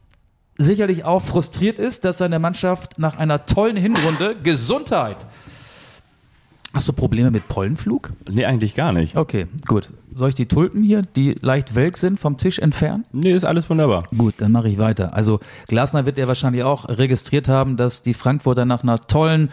sicherlich 0.58 1.04
auch 1.04 1.20
frustriert 1.22 1.78
ist, 1.78 2.04
dass 2.04 2.18
seine 2.18 2.38
Mannschaft 2.38 2.98
nach 2.98 3.16
einer 3.16 3.46
tollen 3.46 3.76
Hinrunde 3.76 4.36
Gesundheit. 4.42 5.26
Hast 6.74 6.86
du 6.86 6.92
Probleme 6.92 7.30
mit 7.30 7.48
Pollenflug? 7.48 8.12
Nee, 8.28 8.44
eigentlich 8.44 8.74
gar 8.74 8.92
nicht. 8.92 9.16
Okay, 9.16 9.46
gut. 9.66 9.88
Soll 10.12 10.28
ich 10.28 10.34
die 10.34 10.46
Tulpen 10.46 10.82
hier, 10.82 11.00
die 11.00 11.34
leicht 11.40 11.74
welk 11.74 11.96
sind, 11.96 12.20
vom 12.20 12.36
Tisch 12.36 12.58
entfernen? 12.58 13.04
Nee, 13.10 13.32
ist 13.32 13.44
alles 13.44 13.70
wunderbar. 13.70 14.02
Gut, 14.16 14.34
dann 14.38 14.52
mache 14.52 14.68
ich 14.68 14.76
weiter. 14.76 15.14
Also 15.14 15.40
Glasner 15.68 16.04
wird 16.04 16.18
ja 16.18 16.28
wahrscheinlich 16.28 16.64
auch 16.64 16.88
registriert 16.88 17.48
haben, 17.48 17.76
dass 17.76 18.02
die 18.02 18.12
Frankfurter 18.12 18.66
nach 18.66 18.82
einer 18.82 19.00
tollen 19.00 19.50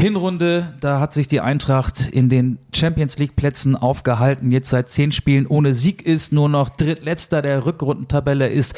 Hinrunde, 0.00 0.74
da 0.80 1.00
hat 1.00 1.12
sich 1.12 1.26
die 1.26 1.40
Eintracht 1.40 2.06
in 2.06 2.28
den 2.28 2.58
Champions 2.72 3.18
League 3.18 3.34
Plätzen 3.34 3.74
aufgehalten, 3.74 4.52
jetzt 4.52 4.70
seit 4.70 4.88
zehn 4.88 5.10
Spielen 5.10 5.44
ohne 5.48 5.74
Sieg 5.74 6.06
ist, 6.06 6.32
nur 6.32 6.48
noch 6.48 6.68
drittletzter 6.68 7.42
der 7.42 7.66
Rückrundentabelle 7.66 8.46
ist. 8.48 8.76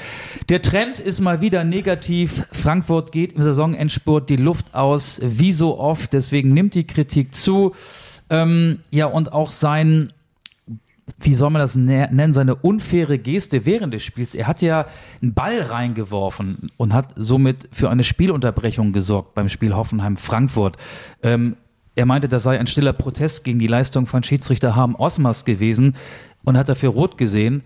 Der 0.49 0.63
Trend 0.63 0.99
ist 0.99 1.21
mal 1.21 1.43
wieder 1.43 1.63
negativ. 1.63 2.45
Frankfurt 2.53 3.13
geht 3.13 3.35
im 3.35 3.43
Saisonendspurt 3.43 4.31
die 4.31 4.37
Luft 4.37 4.75
aus, 4.75 5.21
wie 5.23 5.53
so 5.53 5.79
oft, 5.79 6.15
deswegen 6.15 6.55
nimmt 6.55 6.75
die 6.75 6.87
Kritik 6.87 7.35
zu. 7.35 7.75
Ähm, 8.31 8.79
ja, 8.91 9.05
und 9.05 9.35
auch 9.35 9.51
sein 9.51 10.13
wie 11.19 11.35
soll 11.35 11.51
man 11.51 11.61
das 11.61 11.75
nennen, 11.77 12.33
seine 12.33 12.55
unfaire 12.55 13.19
Geste 13.19 13.67
während 13.67 13.95
des 13.95 14.03
Spiels. 14.03 14.35
Er 14.35 14.47
hat 14.47 14.63
ja 14.63 14.87
einen 15.21 15.35
Ball 15.35 15.61
reingeworfen 15.63 16.71
und 16.77 16.93
hat 16.93 17.09
somit 17.17 17.69
für 17.73 17.91
eine 17.91 18.05
Spielunterbrechung 18.05 18.93
gesorgt 18.93 19.35
beim 19.35 19.49
Spiel 19.49 19.75
Hoffenheim-Frankfurt. 19.75 20.77
Ähm, 21.23 21.57
er 21.95 22.07
meinte, 22.07 22.29
das 22.29 22.45
sei 22.45 22.59
ein 22.59 22.67
stiller 22.67 22.93
Protest 22.93 23.45
gegen 23.45 23.59
die 23.59 23.67
Leistung 23.67 24.07
von 24.07 24.23
Schiedsrichter 24.23 24.77
Harm 24.77 24.95
Osmers 24.95 25.45
gewesen 25.45 25.97
und 26.45 26.57
hat 26.57 26.69
dafür 26.69 26.91
rot 26.91 27.19
gesehen. 27.19 27.63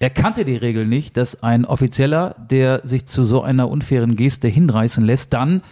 Er 0.00 0.10
kannte 0.10 0.44
die 0.44 0.56
Regel 0.56 0.86
nicht, 0.86 1.16
dass 1.16 1.42
ein 1.42 1.64
Offizieller, 1.64 2.36
der 2.50 2.86
sich 2.86 3.06
zu 3.06 3.24
so 3.24 3.42
einer 3.42 3.68
unfairen 3.68 4.14
Geste 4.14 4.46
hinreißen 4.46 5.04
lässt, 5.04 5.32
dann 5.32 5.62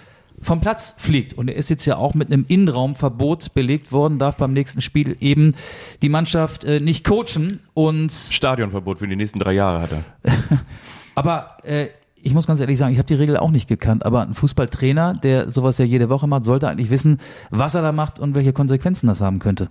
vom 0.40 0.60
Platz 0.60 0.94
fliegt. 0.98 1.34
Und 1.34 1.48
er 1.48 1.56
ist 1.56 1.70
jetzt 1.70 1.84
ja 1.86 1.96
auch 1.96 2.14
mit 2.14 2.32
einem 2.32 2.44
Innenraumverbot 2.48 3.54
belegt 3.54 3.92
worden, 3.92 4.18
darf 4.18 4.36
beim 4.36 4.52
nächsten 4.52 4.80
Spiel 4.80 5.16
eben 5.20 5.54
die 6.02 6.08
Mannschaft 6.08 6.64
äh, 6.64 6.80
nicht 6.80 7.04
coachen 7.04 7.60
und 7.74 8.12
Stadionverbot 8.12 8.98
für 8.98 9.08
die 9.08 9.16
nächsten 9.16 9.38
drei 9.38 9.52
Jahre 9.54 9.82
hat 9.82 9.90
er. 9.92 10.04
aber 11.14 11.58
äh, 11.64 11.88
ich 12.22 12.34
muss 12.34 12.46
ganz 12.46 12.60
ehrlich 12.60 12.78
sagen, 12.78 12.92
ich 12.92 12.98
habe 12.98 13.06
die 13.06 13.14
Regel 13.14 13.36
auch 13.36 13.50
nicht 13.50 13.68
gekannt, 13.68 14.04
aber 14.04 14.22
ein 14.22 14.34
Fußballtrainer, 14.34 15.14
der 15.14 15.48
sowas 15.48 15.78
ja 15.78 15.84
jede 15.84 16.08
Woche 16.08 16.26
macht, 16.26 16.44
sollte 16.44 16.68
eigentlich 16.68 16.90
wissen, 16.90 17.18
was 17.50 17.74
er 17.74 17.82
da 17.82 17.92
macht 17.92 18.18
und 18.18 18.34
welche 18.34 18.52
Konsequenzen 18.52 19.06
das 19.06 19.20
haben 19.20 19.38
könnte. 19.38 19.68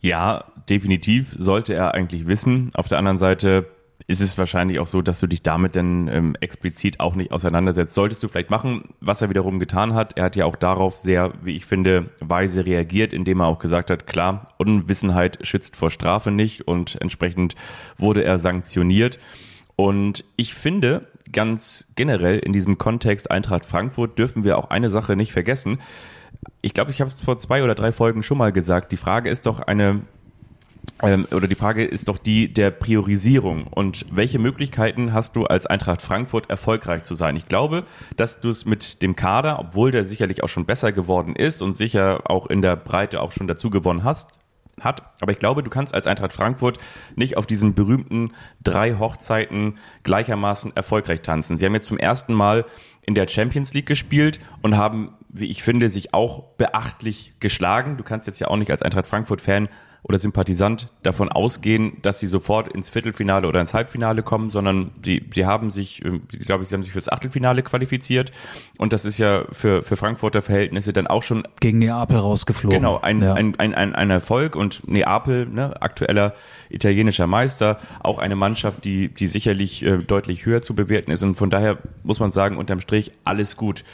Ja, 0.00 0.44
definitiv 0.68 1.36
sollte 1.38 1.74
er 1.74 1.94
eigentlich 1.94 2.26
wissen. 2.26 2.70
Auf 2.74 2.88
der 2.88 2.98
anderen 2.98 3.18
Seite 3.18 3.66
ist 4.12 4.20
es 4.20 4.38
wahrscheinlich 4.38 4.78
auch 4.78 4.86
so, 4.86 5.02
dass 5.02 5.20
du 5.20 5.26
dich 5.26 5.42
damit 5.42 5.74
dann 5.74 6.06
ähm, 6.08 6.36
explizit 6.40 7.00
auch 7.00 7.14
nicht 7.14 7.32
auseinandersetzt. 7.32 7.94
Solltest 7.94 8.22
du 8.22 8.28
vielleicht 8.28 8.50
machen, 8.50 8.94
was 9.00 9.22
er 9.22 9.30
wiederum 9.30 9.58
getan 9.58 9.94
hat. 9.94 10.16
Er 10.16 10.24
hat 10.24 10.36
ja 10.36 10.44
auch 10.44 10.56
darauf 10.56 10.98
sehr, 10.98 11.32
wie 11.42 11.56
ich 11.56 11.66
finde, 11.66 12.10
weise 12.20 12.64
reagiert, 12.66 13.12
indem 13.12 13.40
er 13.40 13.46
auch 13.46 13.58
gesagt 13.58 13.90
hat, 13.90 14.06
klar, 14.06 14.48
Unwissenheit 14.58 15.38
schützt 15.42 15.76
vor 15.76 15.90
Strafe 15.90 16.30
nicht 16.30 16.68
und 16.68 17.00
entsprechend 17.00 17.56
wurde 17.98 18.22
er 18.22 18.38
sanktioniert. 18.38 19.18
Und 19.76 20.24
ich 20.36 20.54
finde, 20.54 21.08
ganz 21.32 21.88
generell 21.96 22.38
in 22.38 22.52
diesem 22.52 22.78
Kontext 22.78 23.30
Eintracht 23.30 23.66
Frankfurt 23.66 24.18
dürfen 24.18 24.44
wir 24.44 24.58
auch 24.58 24.70
eine 24.70 24.90
Sache 24.90 25.16
nicht 25.16 25.32
vergessen. 25.32 25.80
Ich 26.60 26.74
glaube, 26.74 26.90
ich 26.90 27.00
habe 27.00 27.10
es 27.10 27.20
vor 27.20 27.38
zwei 27.38 27.62
oder 27.62 27.74
drei 27.74 27.92
Folgen 27.92 28.22
schon 28.22 28.38
mal 28.38 28.52
gesagt. 28.52 28.92
Die 28.92 28.96
Frage 28.96 29.30
ist 29.30 29.46
doch 29.46 29.60
eine 29.60 30.02
oder 31.00 31.48
die 31.48 31.54
Frage 31.54 31.84
ist 31.84 32.08
doch 32.08 32.18
die 32.18 32.52
der 32.52 32.70
Priorisierung 32.70 33.66
und 33.66 34.06
welche 34.10 34.38
Möglichkeiten 34.38 35.12
hast 35.12 35.34
du 35.34 35.44
als 35.44 35.66
Eintracht 35.66 36.00
Frankfurt 36.00 36.48
erfolgreich 36.48 37.04
zu 37.04 37.14
sein? 37.14 37.34
Ich 37.36 37.46
glaube, 37.46 37.84
dass 38.16 38.40
du 38.40 38.48
es 38.48 38.66
mit 38.66 39.02
dem 39.02 39.16
Kader, 39.16 39.58
obwohl 39.58 39.90
der 39.90 40.04
sicherlich 40.04 40.42
auch 40.44 40.48
schon 40.48 40.64
besser 40.64 40.92
geworden 40.92 41.34
ist 41.34 41.60
und 41.60 41.74
sicher 41.74 42.30
auch 42.30 42.46
in 42.46 42.62
der 42.62 42.76
Breite 42.76 43.20
auch 43.20 43.32
schon 43.32 43.48
dazu 43.48 43.70
gewonnen 43.70 44.04
hast, 44.04 44.28
hat. 44.80 45.02
Aber 45.20 45.32
ich 45.32 45.38
glaube, 45.38 45.62
du 45.62 45.70
kannst 45.70 45.94
als 45.94 46.06
Eintracht 46.06 46.32
Frankfurt 46.32 46.78
nicht 47.16 47.36
auf 47.36 47.46
diesen 47.46 47.74
berühmten 47.74 48.32
drei 48.62 48.94
Hochzeiten 48.94 49.78
gleichermaßen 50.02 50.74
erfolgreich 50.76 51.22
tanzen. 51.22 51.56
Sie 51.56 51.66
haben 51.66 51.74
jetzt 51.74 51.88
zum 51.88 51.98
ersten 51.98 52.32
Mal 52.32 52.64
in 53.04 53.14
der 53.14 53.28
Champions 53.28 53.74
League 53.74 53.86
gespielt 53.86 54.40
und 54.62 54.76
haben, 54.76 55.14
wie 55.32 55.46
ich 55.46 55.62
finde, 55.62 55.88
sich 55.88 56.14
auch 56.14 56.44
beachtlich 56.56 57.34
geschlagen. 57.40 57.96
Du 57.96 58.04
kannst 58.04 58.26
jetzt 58.26 58.40
ja 58.40 58.48
auch 58.48 58.56
nicht 58.56 58.70
als 58.70 58.82
Eintracht 58.82 59.06
Frankfurt-Fan 59.06 59.68
oder 60.04 60.18
Sympathisant 60.18 60.88
davon 61.04 61.28
ausgehen, 61.28 61.98
dass 62.02 62.18
sie 62.18 62.26
sofort 62.26 62.72
ins 62.72 62.90
Viertelfinale 62.90 63.46
oder 63.46 63.60
ins 63.60 63.72
Halbfinale 63.72 64.24
kommen, 64.24 64.50
sondern 64.50 64.90
sie, 65.04 65.24
sie 65.32 65.46
haben 65.46 65.70
sich, 65.70 66.04
ähm, 66.04 66.22
ich 66.32 66.40
glaube, 66.40 66.64
sie 66.64 66.74
haben 66.74 66.82
sich 66.82 66.92
fürs 66.92 67.08
Achtelfinale 67.08 67.62
qualifiziert 67.62 68.32
und 68.78 68.92
das 68.92 69.04
ist 69.04 69.18
ja 69.18 69.44
für, 69.52 69.82
für 69.82 69.96
Frankfurter 69.96 70.42
Verhältnisse 70.42 70.92
dann 70.92 71.06
auch 71.06 71.22
schon 71.22 71.46
Gegen 71.60 71.78
Neapel 71.78 72.18
rausgeflogen. 72.18 72.80
Genau, 72.80 72.98
ein, 72.98 73.20
ja. 73.20 73.34
ein, 73.34 73.58
ein, 73.60 73.74
ein, 73.74 73.94
ein 73.94 74.10
Erfolg 74.10 74.56
und 74.56 74.88
Neapel, 74.88 75.46
ne, 75.46 75.80
aktueller 75.80 76.34
italienischer 76.68 77.28
Meister, 77.28 77.78
auch 78.00 78.18
eine 78.18 78.34
Mannschaft, 78.34 78.84
die, 78.84 79.08
die 79.08 79.28
sicherlich 79.28 79.84
äh, 79.84 79.98
deutlich 79.98 80.46
höher 80.46 80.62
zu 80.62 80.74
bewerten 80.74 81.12
ist 81.12 81.22
und 81.22 81.36
von 81.36 81.48
daher 81.48 81.78
muss 82.02 82.18
man 82.18 82.32
sagen, 82.32 82.56
unterm 82.56 82.80
Strich 82.80 83.12
alles 83.22 83.56
gut. 83.56 83.84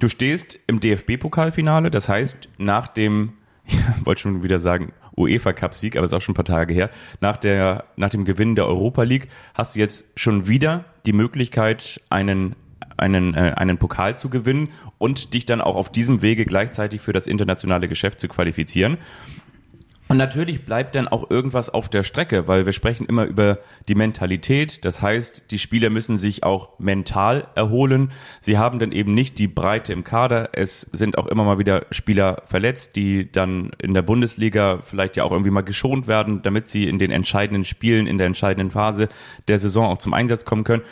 Du 0.00 0.08
stehst 0.08 0.58
im 0.66 0.80
DFB-Pokalfinale, 0.80 1.90
das 1.90 2.08
heißt, 2.08 2.48
nach 2.56 2.88
dem, 2.88 3.34
ich 3.66 3.76
wollte 4.06 4.22
schon 4.22 4.42
wieder 4.42 4.58
sagen, 4.58 4.92
UEFA-Cup-Sieg, 5.16 5.96
aber 5.96 6.06
ist 6.06 6.14
auch 6.14 6.22
schon 6.22 6.32
ein 6.32 6.36
paar 6.36 6.44
Tage 6.44 6.72
her, 6.72 6.88
nach, 7.20 7.36
der, 7.36 7.84
nach 7.96 8.08
dem 8.08 8.24
Gewinn 8.24 8.54
der 8.54 8.66
Europa 8.66 9.02
League 9.02 9.28
hast 9.54 9.74
du 9.74 9.78
jetzt 9.78 10.06
schon 10.16 10.48
wieder 10.48 10.86
die 11.06 11.12
Möglichkeit, 11.12 12.00
einen 12.08 12.56
einen, 12.96 13.32
äh, 13.34 13.54
einen 13.56 13.78
Pokal 13.78 14.18
zu 14.18 14.28
gewinnen 14.28 14.68
und 14.98 15.32
dich 15.32 15.46
dann 15.46 15.62
auch 15.62 15.74
auf 15.74 15.90
diesem 15.90 16.20
Wege 16.20 16.44
gleichzeitig 16.44 17.00
für 17.00 17.14
das 17.14 17.26
internationale 17.26 17.88
Geschäft 17.88 18.20
zu 18.20 18.28
qualifizieren. 18.28 18.98
Und 20.10 20.16
natürlich 20.16 20.64
bleibt 20.64 20.96
dann 20.96 21.06
auch 21.06 21.30
irgendwas 21.30 21.70
auf 21.70 21.88
der 21.88 22.02
Strecke, 22.02 22.48
weil 22.48 22.66
wir 22.66 22.72
sprechen 22.72 23.06
immer 23.06 23.26
über 23.26 23.60
die 23.86 23.94
Mentalität. 23.94 24.84
Das 24.84 25.00
heißt, 25.00 25.52
die 25.52 25.58
Spieler 25.60 25.88
müssen 25.88 26.18
sich 26.18 26.42
auch 26.42 26.80
mental 26.80 27.46
erholen. 27.54 28.10
Sie 28.40 28.58
haben 28.58 28.80
dann 28.80 28.90
eben 28.90 29.14
nicht 29.14 29.38
die 29.38 29.46
Breite 29.46 29.92
im 29.92 30.02
Kader. 30.02 30.48
Es 30.50 30.80
sind 30.80 31.16
auch 31.16 31.28
immer 31.28 31.44
mal 31.44 31.60
wieder 31.60 31.86
Spieler 31.92 32.42
verletzt, 32.46 32.96
die 32.96 33.30
dann 33.30 33.70
in 33.78 33.94
der 33.94 34.02
Bundesliga 34.02 34.80
vielleicht 34.82 35.16
ja 35.16 35.22
auch 35.22 35.30
irgendwie 35.30 35.52
mal 35.52 35.60
geschont 35.60 36.08
werden, 36.08 36.42
damit 36.42 36.68
sie 36.68 36.88
in 36.88 36.98
den 36.98 37.12
entscheidenden 37.12 37.62
Spielen, 37.64 38.08
in 38.08 38.18
der 38.18 38.26
entscheidenden 38.26 38.72
Phase 38.72 39.08
der 39.46 39.60
Saison 39.60 39.86
auch 39.86 39.98
zum 39.98 40.12
Einsatz 40.12 40.44
kommen 40.44 40.64
können. 40.64 40.82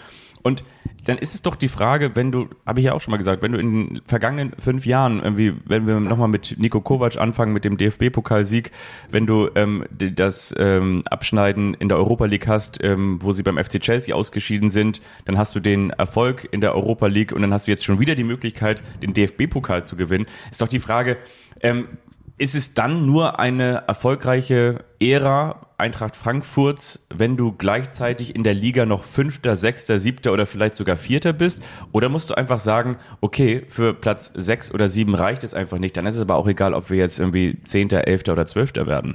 Und 0.42 0.64
dann 1.04 1.18
ist 1.18 1.35
es 1.35 1.42
doch 1.42 1.57
die 1.57 1.68
Frage, 1.68 2.16
wenn 2.16 2.30
du, 2.30 2.49
habe 2.66 2.80
ich 2.80 2.87
ja 2.87 2.92
auch 2.92 3.00
schon 3.00 3.12
mal 3.12 3.18
gesagt, 3.18 3.42
wenn 3.42 3.52
du 3.52 3.59
in 3.59 3.71
den 3.73 4.00
vergangenen 4.04 4.52
fünf 4.59 4.85
Jahren, 4.85 5.23
irgendwie, 5.23 5.54
wenn 5.64 5.87
wir 5.87 6.00
nochmal 6.00 6.28
mit 6.28 6.57
Nico 6.59 6.80
Kovac 6.80 7.16
anfangen, 7.16 7.52
mit 7.52 7.64
dem 7.64 7.78
DFB-Pokalsieg, 7.78 8.71
wenn 9.11 9.26
du 9.26 9.49
ähm, 9.54 9.85
das 9.90 10.54
ähm, 10.59 11.02
Abschneiden 11.11 11.75
in 11.75 11.88
der 11.88 11.97
Europa 11.97 12.26
League 12.26 12.47
hast, 12.47 12.83
ähm, 12.83 13.18
wo 13.23 13.33
sie 13.33 13.42
beim 13.42 13.57
FC 13.57 13.80
Chelsea 13.80 14.14
ausgeschieden 14.14 14.71
sind, 14.71 15.00
dann 15.25 15.38
hast 15.38 15.54
du 15.54 15.61
den 15.61 15.90
Erfolg 15.90 16.47
in 16.50 16.61
der 16.61 16.75
Europa 16.75 17.07
League 17.07 17.33
und 17.33 17.42
dann 17.42 17.52
hast 17.52 17.66
du 17.66 17.71
jetzt 17.71 17.85
schon 17.85 18.00
wieder 18.00 18.14
die 18.14 18.25
Möglichkeit, 18.25 18.83
den 19.02 19.14
DFB-Pokal 19.14 19.85
zu 19.85 19.97
gewinnen. 19.97 20.26
Ist 20.50 20.61
doch 20.61 20.68
die 20.68 20.78
Frage, 20.78 21.16
ähm, 21.62 21.88
ist 22.38 22.54
es 22.54 22.73
dann 22.73 23.04
nur 23.07 23.40
eine 23.40 23.85
erfolgreiche 23.88 24.85
Ära 25.00 25.69
Eintracht 25.81 26.17
Frankfurts, 26.17 27.07
wenn 27.14 27.37
du 27.37 27.52
gleichzeitig 27.52 28.35
in 28.35 28.43
der 28.43 28.52
Liga 28.52 28.85
noch 28.85 29.05
Fünfter, 29.05 29.55
Sechster, 29.55 30.00
Siebter 30.00 30.33
oder 30.33 30.45
vielleicht 30.45 30.75
sogar 30.75 30.97
Vierter 30.97 31.33
bist? 31.33 31.62
Oder 31.93 32.09
musst 32.09 32.31
du 32.31 32.35
einfach 32.35 32.59
sagen, 32.59 32.97
okay, 33.21 33.62
für 33.69 33.95
Platz 33.95 34.33
sechs 34.35 34.75
oder 34.75 34.88
sieben 34.88 35.14
reicht 35.14 35.45
es 35.45 35.55
einfach 35.55 35.78
nicht. 35.78 35.97
Dann 35.97 36.05
ist 36.07 36.17
es 36.17 36.21
aber 36.21 36.35
auch 36.35 36.49
egal, 36.49 36.75
ob 36.75 36.90
wir 36.90 36.97
jetzt 36.97 37.21
irgendwie 37.21 37.59
Zehnter, 37.62 38.09
Elfter 38.09 38.33
oder 38.33 38.45
Zwölfter 38.45 38.88
werden. 38.88 39.14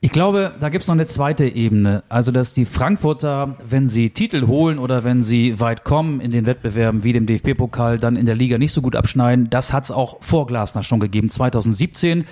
Ich 0.00 0.12
glaube, 0.12 0.54
da 0.60 0.68
gibt's 0.68 0.86
noch 0.86 0.94
eine 0.94 1.06
zweite 1.06 1.46
Ebene. 1.46 2.04
Also, 2.08 2.30
dass 2.30 2.54
die 2.54 2.64
Frankfurter, 2.64 3.56
wenn 3.68 3.88
sie 3.88 4.10
Titel 4.10 4.46
holen 4.46 4.78
oder 4.78 5.02
wenn 5.02 5.24
sie 5.24 5.58
weit 5.58 5.82
kommen 5.82 6.20
in 6.20 6.30
den 6.30 6.46
Wettbewerben 6.46 7.02
wie 7.02 7.12
dem 7.12 7.26
DFB-Pokal, 7.26 7.98
dann 7.98 8.14
in 8.14 8.26
der 8.26 8.36
Liga 8.36 8.56
nicht 8.56 8.72
so 8.72 8.82
gut 8.82 8.94
abschneiden. 8.94 9.50
Das 9.50 9.72
hat's 9.72 9.90
auch 9.90 10.18
vor 10.20 10.46
Glasner 10.46 10.84
schon 10.84 11.00
gegeben. 11.00 11.28
2017 11.28 12.24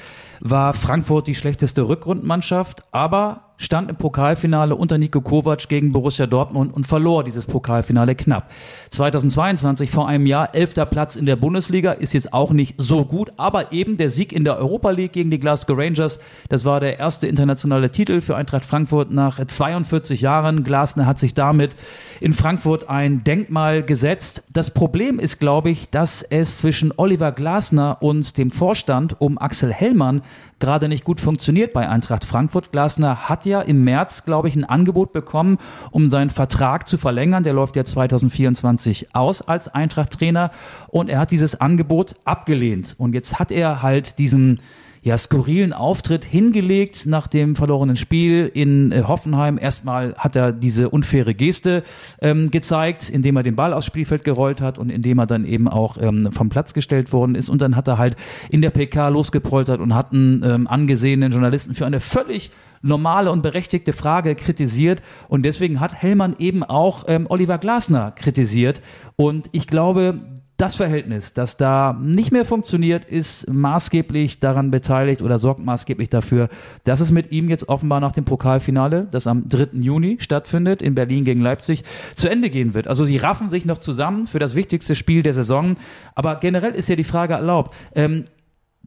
war 0.45 0.73
Frankfurt 0.73 1.29
die 1.29 1.37
schlechteste 1.37 1.87
Rückrundenmannschaft, 1.89 2.83
aber 2.93 3.52
stand 3.57 3.91
im 3.91 3.97
Pokalfinale 3.97 4.75
unter 4.75 4.99
Nico 4.99 5.21
Kovac 5.21 5.69
gegen 5.69 5.93
Borussia 5.93 6.27
Dortmund 6.27 6.75
und 6.75 6.87
verlor 6.87 7.23
dieses 7.25 7.47
Pokalfinale 7.47 8.15
knapp. 8.15 8.51
2022 8.91 9.91
vor 9.91 10.09
einem 10.09 10.27
Jahr 10.27 10.55
elfter 10.55 10.87
Platz 10.87 11.17
in 11.17 11.27
der 11.27 11.37
Bundesliga 11.37 11.93
ist 11.93 12.13
jetzt 12.13 12.33
auch 12.33 12.53
nicht 12.53 12.75
so 12.79 13.05
gut, 13.05 13.33
aber 13.37 13.73
eben 13.73 13.97
der 13.97 14.11
Sieg 14.11 14.33
in 14.33 14.45
der 14.45 14.59
Europa 14.59 14.91
League 14.91 15.13
gegen 15.13 15.31
die 15.31 15.39
Glasgow 15.39 15.79
Rangers, 15.79 16.19
das 16.49 16.65
war 16.65 16.81
der 16.81 16.99
erste 16.99 17.27
internationale 17.29 17.91
Titel 17.91 18.21
für 18.21 18.37
Eintracht 18.37 18.65
Frankfurt 18.65 19.11
nach 19.11 19.45
42 19.45 20.21
Jahren. 20.21 20.65
Glasner 20.65 21.07
hat 21.07 21.19
sich 21.19 21.35
damit 21.35 21.77
in 22.21 22.33
Frankfurt 22.33 22.89
ein 22.89 23.25
Denkmal 23.25 23.83
gesetzt. 23.83 24.43
Das 24.53 24.73
Problem 24.73 25.19
ist, 25.19 25.39
glaube 25.39 25.71
ich, 25.71 25.91
dass 25.91 26.23
es 26.23 26.59
zwischen 26.59 26.93
Oliver 26.97 27.33
Glasner 27.33 27.99
und 28.01 28.39
dem 28.39 28.51
Vorstand 28.51 29.21
um 29.21 29.39
Axel 29.39 29.73
Hellmann 29.73 30.23
gerade 30.63 30.89
nicht 30.89 31.03
gut 31.03 31.19
funktioniert 31.19 31.73
bei 31.73 31.89
Eintracht 31.89 32.25
Frankfurt. 32.25 32.71
Glasner 32.71 33.29
hat 33.29 33.45
ja 33.47 33.52
im 33.61 33.85
März, 33.85 34.25
glaube 34.25 34.49
ich, 34.49 34.57
ein 34.57 34.65
Angebot 34.65 35.13
bekommen, 35.13 35.59
um 35.91 36.09
seinen 36.09 36.31
Vertrag 36.31 36.89
zu 36.89 36.97
verlängern. 36.97 37.45
Der 37.45 37.53
läuft 37.53 37.77
ja 37.77 37.85
2024 37.85 39.15
aus 39.15 39.43
als 39.43 39.69
Eintracht-Trainer 39.69 40.51
und 40.89 41.11
er 41.11 41.21
hat 41.21 41.31
dieses 41.31 41.61
Angebot 41.61 42.15
abgelehnt. 42.25 42.95
Und 42.99 43.15
jetzt 43.15 43.39
hat 43.39 43.53
er 43.53 43.83
halt 43.83 44.19
diesen 44.19 44.61
ja, 45.03 45.19
skurrilen 45.19 45.73
Auftritt 45.73 46.25
hingelegt 46.25 47.07
nach 47.07 47.27
dem 47.27 47.57
verlorenen 47.57 47.97
Spiel 47.97 48.51
in 48.55 48.93
äh, 48.93 49.03
Hoffenheim. 49.03 49.59
Erstmal 49.59 50.15
hat 50.17 50.37
er 50.37 50.53
diese 50.53 50.91
unfaire 50.91 51.35
Geste 51.35 51.83
ähm, 52.21 52.53
gezeigt, 52.53 53.11
indem 53.11 53.37
er 53.37 53.43
den 53.43 53.57
Ball 53.57 53.75
aufs 53.75 53.87
Spielfeld 53.87 54.23
gerollt 54.23 54.61
hat 54.61 54.79
und 54.79 54.91
indem 54.91 55.19
er 55.19 55.27
dann 55.27 55.45
eben 55.45 55.67
auch 55.67 55.99
ähm, 56.01 56.31
vom 56.31 56.51
Platz 56.51 56.73
gestellt 56.73 57.13
worden 57.13 57.35
ist. 57.35 57.51
Und 57.51 57.61
dann 57.61 57.75
hat 57.75 57.89
er 57.89 57.99
halt 57.99 58.17
in 58.49 58.63
der 58.63 58.71
PK 58.71 59.09
losgepoltert 59.09 59.81
und 59.81 59.93
hat 59.95 60.13
einen 60.13 60.41
ähm, 60.45 60.67
angesehenen 60.69 61.33
Journalisten 61.33 61.75
für 61.75 61.85
eine 61.85 61.99
völlig 61.99 62.53
normale 62.83 63.31
und 63.31 63.43
berechtigte 63.43 63.93
Frage 63.93 64.35
kritisiert. 64.35 65.03
Und 65.29 65.45
deswegen 65.45 65.81
hat 65.81 65.95
Hellmann 65.95 66.37
eben 66.39 66.63
auch 66.63 67.05
ähm, 67.09 67.27
Oliver 67.29 67.59
Glasner 67.59 68.13
kritisiert. 68.13 68.83
Und 69.17 69.49
ich 69.53 69.67
glaube, 69.67 70.21
das 70.63 70.77
Verhältnis, 70.77 71.33
das 71.33 71.57
da 71.57 71.99
nicht 72.01 72.31
mehr 72.31 72.45
funktioniert, 72.45 73.05
ist 73.05 73.51
maßgeblich 73.51 74.39
daran 74.39 74.71
beteiligt 74.71 75.21
oder 75.21 75.39
sorgt 75.39 75.59
maßgeblich 75.59 76.09
dafür, 76.09 76.49
dass 76.85 77.01
es 77.01 77.11
mit 77.11 77.33
ihm 77.33 77.49
jetzt 77.49 77.69
offenbar 77.69 77.99
nach 77.99 78.13
dem 78.13 78.25
Pokalfinale, 78.25 79.09
das 79.11 79.27
am 79.27 79.49
3. 79.49 79.71
Juni 79.81 80.19
stattfindet, 80.21 80.81
in 80.81 80.95
Berlin 80.95 81.25
gegen 81.25 81.41
Leipzig, 81.41 81.83
zu 82.15 82.29
Ende 82.29 82.49
gehen 82.49 82.75
wird. 82.75 82.87
Also 82.87 83.05
sie 83.05 83.17
raffen 83.17 83.51
sich 83.51 83.65
noch 83.65 83.79
zusammen 83.79 84.29
für 84.29 84.39
das 84.39 84.55
wichtigste 84.55 84.95
Spiel 84.95 85.25
der 85.25 85.35
Saison. 85.35 85.77
Aber 86.15 86.37
generell 86.37 86.77
ist 86.77 86.89
ja 86.89 86.95
die 86.95 87.03
Frage 87.03 87.35
erlaubt. 87.35 87.75
Ähm, 87.97 88.27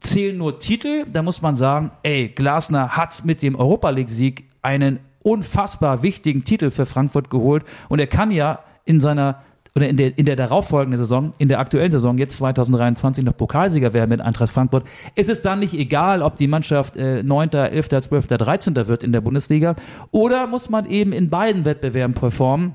zählen 0.00 0.36
nur 0.36 0.58
Titel, 0.58 1.04
da 1.10 1.22
muss 1.22 1.42
man 1.42 1.56
sagen, 1.56 1.90
ey, 2.02 2.28
Glasner 2.28 2.96
hat 2.96 3.24
mit 3.24 3.42
dem 3.42 3.56
Europa 3.56 3.90
League-Sieg 3.90 4.44
einen 4.62 5.00
unfassbar 5.22 6.02
wichtigen 6.02 6.44
Titel 6.44 6.70
für 6.70 6.86
Frankfurt 6.86 7.30
geholt 7.30 7.64
und 7.88 7.98
er 7.98 8.06
kann 8.06 8.30
ja 8.30 8.60
in 8.84 9.00
seiner 9.00 9.42
oder 9.76 9.90
in 9.90 9.98
der, 9.98 10.16
in 10.16 10.24
der 10.24 10.36
darauffolgenden 10.36 10.98
Saison, 10.98 11.32
in 11.36 11.48
der 11.48 11.60
aktuellen 11.60 11.92
Saison, 11.92 12.16
jetzt 12.16 12.38
2023 12.38 13.22
noch 13.24 13.36
Pokalsieger 13.36 13.92
werden 13.92 14.08
mit 14.08 14.22
Eintracht 14.22 14.50
Frankfurt, 14.50 14.84
ist 15.14 15.28
es 15.28 15.42
dann 15.42 15.58
nicht 15.58 15.74
egal, 15.74 16.22
ob 16.22 16.36
die 16.36 16.48
Mannschaft 16.48 16.96
äh, 16.96 17.22
9., 17.22 17.50
11., 17.50 17.88
12., 17.88 18.26
13. 18.26 18.74
wird 18.88 19.02
in 19.02 19.12
der 19.12 19.20
Bundesliga 19.20 19.76
oder 20.12 20.46
muss 20.46 20.70
man 20.70 20.88
eben 20.88 21.12
in 21.12 21.28
beiden 21.28 21.66
Wettbewerben 21.66 22.14
performen? 22.14 22.72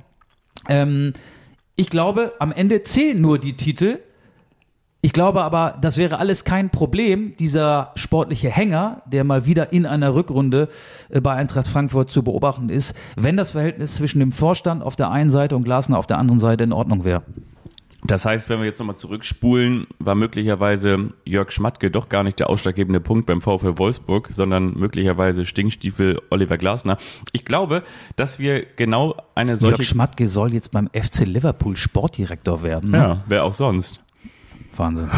Ähm, 0.69 1.13
ich 1.75 1.89
glaube, 1.89 2.33
am 2.37 2.51
Ende 2.51 2.83
zählen 2.83 3.19
nur 3.19 3.39
die 3.39 3.53
Titel. 3.57 3.97
Ich 5.03 5.13
glaube 5.13 5.41
aber, 5.41 5.77
das 5.81 5.97
wäre 5.97 6.19
alles 6.19 6.45
kein 6.45 6.69
Problem, 6.69 7.35
dieser 7.37 7.91
sportliche 7.95 8.49
Hänger, 8.49 9.01
der 9.07 9.23
mal 9.23 9.47
wieder 9.47 9.73
in 9.73 9.87
einer 9.87 10.13
Rückrunde 10.13 10.69
äh, 11.09 11.19
bei 11.19 11.33
Eintracht 11.33 11.67
Frankfurt 11.67 12.09
zu 12.09 12.23
beobachten 12.23 12.69
ist, 12.69 12.95
wenn 13.15 13.35
das 13.35 13.53
Verhältnis 13.53 13.95
zwischen 13.95 14.19
dem 14.19 14.31
Vorstand 14.31 14.83
auf 14.83 14.95
der 14.95 15.09
einen 15.09 15.31
Seite 15.31 15.55
und 15.55 15.63
Glasner 15.63 15.97
auf 15.97 16.05
der 16.05 16.19
anderen 16.19 16.39
Seite 16.39 16.63
in 16.63 16.71
Ordnung 16.71 17.03
wäre. 17.03 17.23
Das 18.03 18.25
heißt, 18.25 18.49
wenn 18.49 18.59
wir 18.59 18.65
jetzt 18.65 18.79
nochmal 18.79 18.95
zurückspulen, 18.95 19.87
war 19.99 20.15
möglicherweise 20.15 21.11
Jörg 21.23 21.51
Schmatke 21.51 21.91
doch 21.91 22.09
gar 22.09 22.23
nicht 22.23 22.39
der 22.39 22.49
ausschlaggebende 22.49 22.99
Punkt 22.99 23.25
beim 23.27 23.41
VfL 23.41 23.77
Wolfsburg, 23.77 24.29
sondern 24.29 24.73
möglicherweise 24.73 25.45
Stinkstiefel 25.45 26.19
Oliver 26.29 26.57
Glasner. 26.57 26.97
Ich 27.31 27.45
glaube, 27.45 27.83
dass 28.15 28.39
wir 28.39 28.65
genau 28.75 29.15
eine 29.35 29.57
solche... 29.57 29.77
Jörg 29.77 29.87
Schmatke 29.87 30.27
soll 30.27 30.53
jetzt 30.53 30.71
beim 30.71 30.89
FC 30.93 31.25
Liverpool 31.25 31.75
Sportdirektor 31.75 32.63
werden. 32.63 32.91
Ne? 32.91 32.97
ja, 32.97 33.23
wer 33.27 33.43
auch 33.43 33.53
sonst. 33.53 33.99
Wahnsinn. 34.77 35.09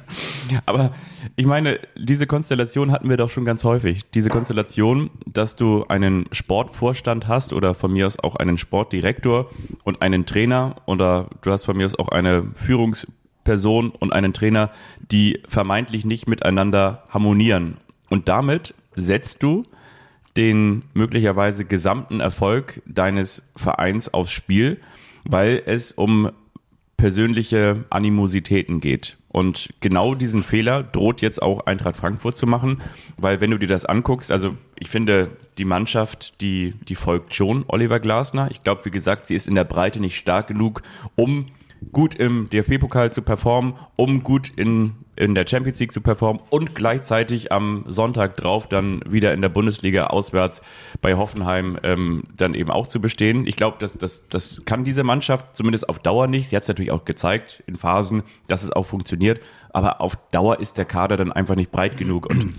Aber 0.66 0.92
ich 1.36 1.46
meine, 1.46 1.80
diese 1.96 2.26
Konstellation 2.26 2.92
hatten 2.92 3.08
wir 3.08 3.16
doch 3.16 3.30
schon 3.30 3.44
ganz 3.44 3.64
häufig. 3.64 4.02
Diese 4.12 4.30
Konstellation, 4.30 5.10
dass 5.26 5.56
du 5.56 5.84
einen 5.88 6.26
Sportvorstand 6.32 7.28
hast 7.28 7.52
oder 7.52 7.74
von 7.74 7.92
mir 7.92 8.06
aus 8.06 8.18
auch 8.18 8.36
einen 8.36 8.58
Sportdirektor 8.58 9.50
und 9.82 10.02
einen 10.02 10.26
Trainer 10.26 10.76
oder 10.86 11.28
du 11.42 11.50
hast 11.50 11.64
von 11.64 11.76
mir 11.76 11.86
aus 11.86 11.98
auch 11.98 12.08
eine 12.08 12.50
Führungsperson 12.54 13.90
und 13.90 14.12
einen 14.12 14.32
Trainer, 14.32 14.70
die 15.10 15.42
vermeintlich 15.48 16.04
nicht 16.04 16.28
miteinander 16.28 17.04
harmonieren. 17.08 17.78
Und 18.10 18.28
damit 18.28 18.74
setzt 18.94 19.42
du 19.42 19.64
den 20.36 20.82
möglicherweise 20.94 21.64
gesamten 21.64 22.20
Erfolg 22.20 22.82
deines 22.86 23.44
Vereins 23.56 24.12
aufs 24.12 24.32
Spiel, 24.32 24.80
weil 25.24 25.62
es 25.66 25.92
um 25.92 26.30
persönliche 26.96 27.84
Animositäten 27.90 28.80
geht. 28.80 29.16
Und 29.28 29.70
genau 29.80 30.14
diesen 30.14 30.42
Fehler 30.42 30.82
droht 30.82 31.20
jetzt 31.20 31.42
auch 31.42 31.66
Eintracht 31.66 31.96
Frankfurt 31.96 32.36
zu 32.36 32.46
machen, 32.46 32.80
weil 33.16 33.40
wenn 33.40 33.50
du 33.50 33.58
dir 33.58 33.66
das 33.66 33.84
anguckst, 33.84 34.30
also 34.30 34.56
ich 34.78 34.88
finde, 34.88 35.30
die 35.58 35.64
Mannschaft, 35.64 36.40
die, 36.40 36.74
die 36.88 36.94
folgt 36.94 37.34
schon 37.34 37.64
Oliver 37.66 37.98
Glasner. 37.98 38.48
Ich 38.50 38.62
glaube, 38.62 38.84
wie 38.84 38.90
gesagt, 38.90 39.26
sie 39.26 39.34
ist 39.34 39.48
in 39.48 39.56
der 39.56 39.64
Breite 39.64 40.00
nicht 40.00 40.16
stark 40.16 40.46
genug, 40.46 40.82
um 41.16 41.46
gut 41.92 42.14
im 42.14 42.48
DFB-Pokal 42.50 43.12
zu 43.12 43.22
performen, 43.22 43.74
um 43.96 44.22
gut 44.22 44.50
in, 44.56 44.94
in 45.16 45.34
der 45.34 45.46
Champions 45.46 45.78
League 45.80 45.92
zu 45.92 46.00
performen 46.00 46.42
und 46.50 46.74
gleichzeitig 46.74 47.52
am 47.52 47.84
Sonntag 47.86 48.36
drauf 48.36 48.68
dann 48.68 49.02
wieder 49.08 49.32
in 49.32 49.42
der 49.42 49.48
Bundesliga 49.48 50.06
auswärts 50.06 50.62
bei 51.00 51.14
Hoffenheim 51.14 51.78
ähm, 51.82 52.24
dann 52.36 52.54
eben 52.54 52.70
auch 52.70 52.86
zu 52.86 53.00
bestehen. 53.00 53.46
Ich 53.46 53.56
glaube, 53.56 53.76
das, 53.80 53.98
das, 53.98 54.24
das 54.28 54.64
kann 54.64 54.84
diese 54.84 55.04
Mannschaft 55.04 55.56
zumindest 55.56 55.88
auf 55.88 55.98
Dauer 55.98 56.26
nicht. 56.26 56.48
Sie 56.48 56.56
hat 56.56 56.62
es 56.62 56.68
natürlich 56.68 56.92
auch 56.92 57.04
gezeigt 57.04 57.62
in 57.66 57.76
Phasen, 57.76 58.22
dass 58.48 58.62
es 58.62 58.72
auch 58.72 58.86
funktioniert, 58.86 59.40
aber 59.72 60.00
auf 60.00 60.16
Dauer 60.30 60.60
ist 60.60 60.78
der 60.78 60.84
Kader 60.84 61.16
dann 61.16 61.32
einfach 61.32 61.56
nicht 61.56 61.70
breit 61.70 61.96
genug 61.96 62.26
und 62.26 62.54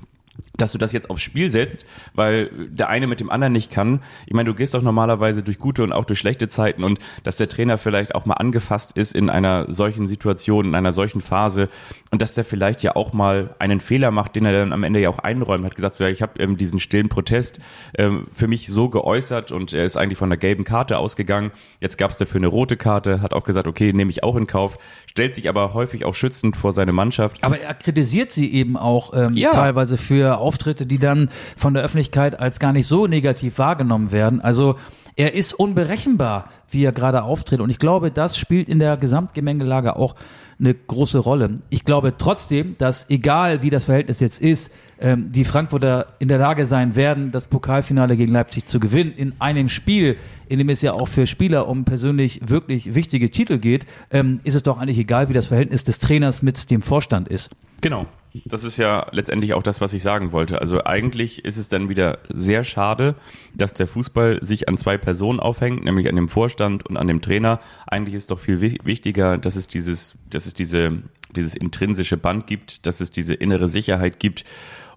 dass 0.58 0.72
du 0.72 0.78
das 0.78 0.92
jetzt 0.94 1.10
aufs 1.10 1.22
Spiel 1.22 1.50
setzt, 1.50 1.86
weil 2.14 2.50
der 2.70 2.90
eine 2.90 3.08
mit 3.08 3.20
dem 3.20 3.30
anderen 3.30 3.54
nicht 3.54 3.72
kann. 3.72 4.02
Ich 4.26 4.34
meine, 4.34 4.50
du 4.50 4.56
gehst 4.56 4.74
doch 4.74 4.82
normalerweise 4.82 5.44
durch 5.44 5.60
gute 5.60 5.84
und 5.84 5.94
auch 5.94 6.06
durch 6.06 6.20
schlechte 6.20 6.48
Zeiten 6.48 6.84
und 6.84 7.00
dass 7.24 7.38
der 7.38 7.50
Trainer 7.50 7.78
vielleicht 7.78 8.16
auch 8.16 8.26
mal 8.26 8.36
angefasst 8.36 8.92
ist 8.96 9.14
in 9.14 9.30
einer 9.30 9.72
solchen 9.72 10.08
Situation, 10.08 10.66
in 10.66 10.76
einer 10.76 10.94
solchen 10.94 11.22
Phase 11.22 11.70
und 12.12 12.22
dass 12.22 12.34
der 12.34 12.44
vielleicht 12.44 12.84
ja 12.84 12.96
auch 12.96 13.14
mal 13.14 13.56
einen 13.60 13.82
Fehler 13.82 14.12
macht, 14.12 14.36
den 14.36 14.46
er 14.46 14.54
dann 14.54 14.74
am 14.74 14.84
Ende 14.84 15.00
ja 15.00 15.10
auch 15.10 15.20
einräumt, 15.20 15.66
hat 15.66 15.76
gesagt, 15.76 15.96
so, 15.96 16.04
ja, 16.04 16.10
ich 16.10 16.22
habe 16.22 16.40
ähm, 16.40 16.58
diesen 16.58 16.80
stillen 16.80 17.10
Protest 17.10 17.60
ähm, 17.98 18.28
für 18.34 18.48
mich 18.48 18.68
so 18.68 18.90
geäußert 18.90 19.52
und 19.52 19.74
er 19.74 19.84
ist 19.84 19.98
eigentlich 19.98 20.18
von 20.18 20.30
der 20.30 20.38
gelben 20.38 20.64
Karte 20.64 20.98
ausgegangen. 20.98 21.52
Jetzt 21.82 21.98
gab 21.98 22.12
es 22.12 22.18
dafür 22.18 22.40
eine 22.40 22.48
rote 22.48 22.78
Karte, 22.78 23.22
hat 23.22 23.34
auch 23.34 23.44
gesagt, 23.44 23.68
okay, 23.68 23.92
nehme 23.94 24.12
ich 24.12 24.24
auch 24.24 24.36
in 24.36 24.48
Kauf, 24.48 24.78
stellt 25.10 25.36
sich 25.36 25.50
aber 25.50 25.74
häufig 25.74 26.06
auch 26.06 26.16
schützend 26.16 26.56
vor 26.56 26.74
seine 26.74 26.94
Mannschaft. 26.94 27.44
Aber 27.44 27.60
er 27.60 27.74
kritisiert 27.74 28.32
sie 28.32 28.54
eben 28.54 28.78
auch 28.78 29.14
ähm, 29.14 29.34
ja. 29.34 29.52
teilweise 29.52 29.98
für 29.98 30.40
Auftritte, 30.46 30.86
die 30.86 31.00
dann 31.00 31.30
von 31.58 31.74
der 31.74 31.84
Öffentlichkeit 31.84 32.40
als 32.40 32.60
gar 32.60 32.72
nicht 32.72 32.88
so 32.88 33.08
negativ 33.08 33.58
wahrgenommen 33.58 34.12
werden. 34.12 34.40
Also 34.42 34.76
er 35.16 35.34
ist 35.34 35.54
unberechenbar, 35.54 36.50
wie 36.70 36.84
er 36.84 36.92
gerade 36.92 37.24
auftritt. 37.24 37.62
Und 37.62 37.70
ich 37.70 37.80
glaube, 37.80 38.12
das 38.12 38.38
spielt 38.38 38.70
in 38.70 38.80
der 38.80 38.98
Gesamtgemengelage 38.98 39.96
auch 39.96 40.16
eine 40.60 40.74
große 40.74 41.20
Rolle. 41.20 41.62
Ich 41.70 41.84
glaube 41.84 42.14
trotzdem, 42.18 42.78
dass 42.78 43.10
egal 43.10 43.62
wie 43.62 43.70
das 43.70 43.86
Verhältnis 43.86 44.20
jetzt 44.20 44.42
ist, 44.42 44.72
ähm, 45.00 45.32
die 45.32 45.46
Frankfurter 45.46 46.08
in 46.20 46.28
der 46.28 46.38
Lage 46.38 46.66
sein 46.66 46.96
werden, 46.96 47.32
das 47.32 47.48
Pokalfinale 47.48 48.18
gegen 48.18 48.32
Leipzig 48.32 48.66
zu 48.66 48.80
gewinnen. 48.80 49.14
In 49.16 49.34
einem 49.40 49.70
Spiel, 49.70 50.18
in 50.48 50.60
dem 50.60 50.70
es 50.70 50.82
ja 50.82 50.94
auch 50.94 51.08
für 51.08 51.28
Spieler 51.28 51.68
um 51.68 51.86
persönlich 51.86 52.42
wirklich 52.48 52.96
wichtige 52.96 53.30
Titel 53.30 53.58
geht, 53.58 53.86
ähm, 54.12 54.40
ist 54.44 54.56
es 54.56 54.64
doch 54.64 54.78
eigentlich 54.78 55.00
egal, 55.00 55.30
wie 55.30 55.34
das 55.34 55.48
Verhältnis 55.48 55.84
des 55.84 56.00
Trainers 56.00 56.42
mit 56.42 56.70
dem 56.72 56.82
Vorstand 56.82 57.28
ist. 57.28 57.52
Genau. 57.82 58.08
Das 58.44 58.66
ist 58.66 58.78
ja 58.78 59.08
letztendlich 59.12 59.54
auch 59.54 59.64
das, 59.64 59.80
was 59.80 59.94
ich 59.94 60.02
sagen 60.02 60.34
wollte. 60.34 60.60
Also 60.60 60.84
eigentlich 60.84 61.46
ist 61.46 61.56
es 61.56 61.70
dann 61.70 61.88
wieder 61.88 62.20
sehr 62.34 62.66
schade, 62.66 63.16
dass 63.54 63.74
der 63.74 63.88
Fußball 63.88 64.40
sich 64.42 64.68
an 64.68 64.78
zwei 64.78 64.98
Personen 64.98 65.40
aufhängt, 65.40 65.86
nämlich 65.86 66.10
an 66.10 66.16
dem 66.16 66.28
Vorstand 66.28 66.86
und 66.86 66.98
an 66.98 67.08
dem 67.08 67.22
Trainer. 67.22 67.62
Eigentlich 67.88 68.16
ist 68.16 68.32
doch 68.32 68.40
viel 68.40 68.60
wichtiger, 68.60 69.38
dass 69.38 69.56
es 69.56 69.68
dieses, 69.68 70.16
dass 70.30 70.46
es 70.46 70.54
diese, 70.54 71.04
dieses 71.34 71.56
intrinsische 71.56 72.18
Band 72.18 72.48
gibt, 72.48 72.86
dass 72.88 73.00
es 73.00 73.10
diese 73.10 73.34
innere 73.34 73.70
Sicherheit 73.70 74.20
gibt 74.20 74.44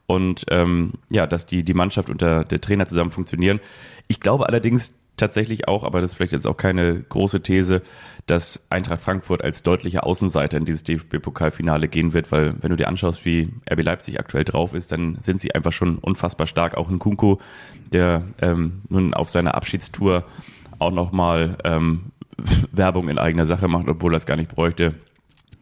und 0.08 0.46
ähm, 0.48 0.94
ja, 1.10 1.26
dass 1.26 1.46
die, 1.46 1.62
die 1.62 1.74
Mannschaft 1.74 2.08
und 2.08 2.22
der, 2.22 2.42
der 2.42 2.60
Trainer 2.60 2.86
zusammen 2.86 3.10
funktionieren. 3.10 3.60
Ich 4.08 4.20
glaube 4.20 4.48
allerdings, 4.48 4.94
tatsächlich 5.18 5.68
auch, 5.68 5.84
aber 5.84 6.00
das 6.00 6.12
ist 6.12 6.16
vielleicht 6.16 6.32
jetzt 6.32 6.46
auch 6.46 6.56
keine 6.56 7.02
große 7.02 7.42
These, 7.42 7.82
dass 8.26 8.66
Eintracht 8.70 9.02
Frankfurt 9.02 9.44
als 9.44 9.62
deutlicher 9.62 10.06
Außenseiter 10.06 10.56
in 10.56 10.64
dieses 10.64 10.82
DFB-Pokalfinale 10.84 11.88
gehen 11.88 12.14
wird, 12.14 12.32
weil 12.32 12.54
wenn 12.62 12.70
du 12.70 12.76
dir 12.76 12.88
anschaust, 12.88 13.24
wie 13.24 13.50
RB 13.70 13.82
Leipzig 13.82 14.18
aktuell 14.18 14.44
drauf 14.44 14.74
ist, 14.74 14.92
dann 14.92 15.18
sind 15.20 15.40
sie 15.40 15.54
einfach 15.54 15.72
schon 15.72 15.98
unfassbar 15.98 16.46
stark. 16.46 16.76
Auch 16.76 16.88
ein 16.88 16.98
Kunko, 16.98 17.38
der 17.92 18.22
ähm, 18.40 18.80
nun 18.88 19.12
auf 19.12 19.28
seiner 19.30 19.54
Abschiedstour 19.54 20.24
auch 20.78 20.92
nochmal 20.92 21.58
ähm, 21.64 22.12
Werbung 22.72 23.08
in 23.08 23.18
eigener 23.18 23.44
Sache 23.44 23.68
macht, 23.68 23.88
obwohl 23.88 24.14
er 24.14 24.18
es 24.18 24.26
gar 24.26 24.36
nicht 24.36 24.54
bräuchte. 24.54 24.94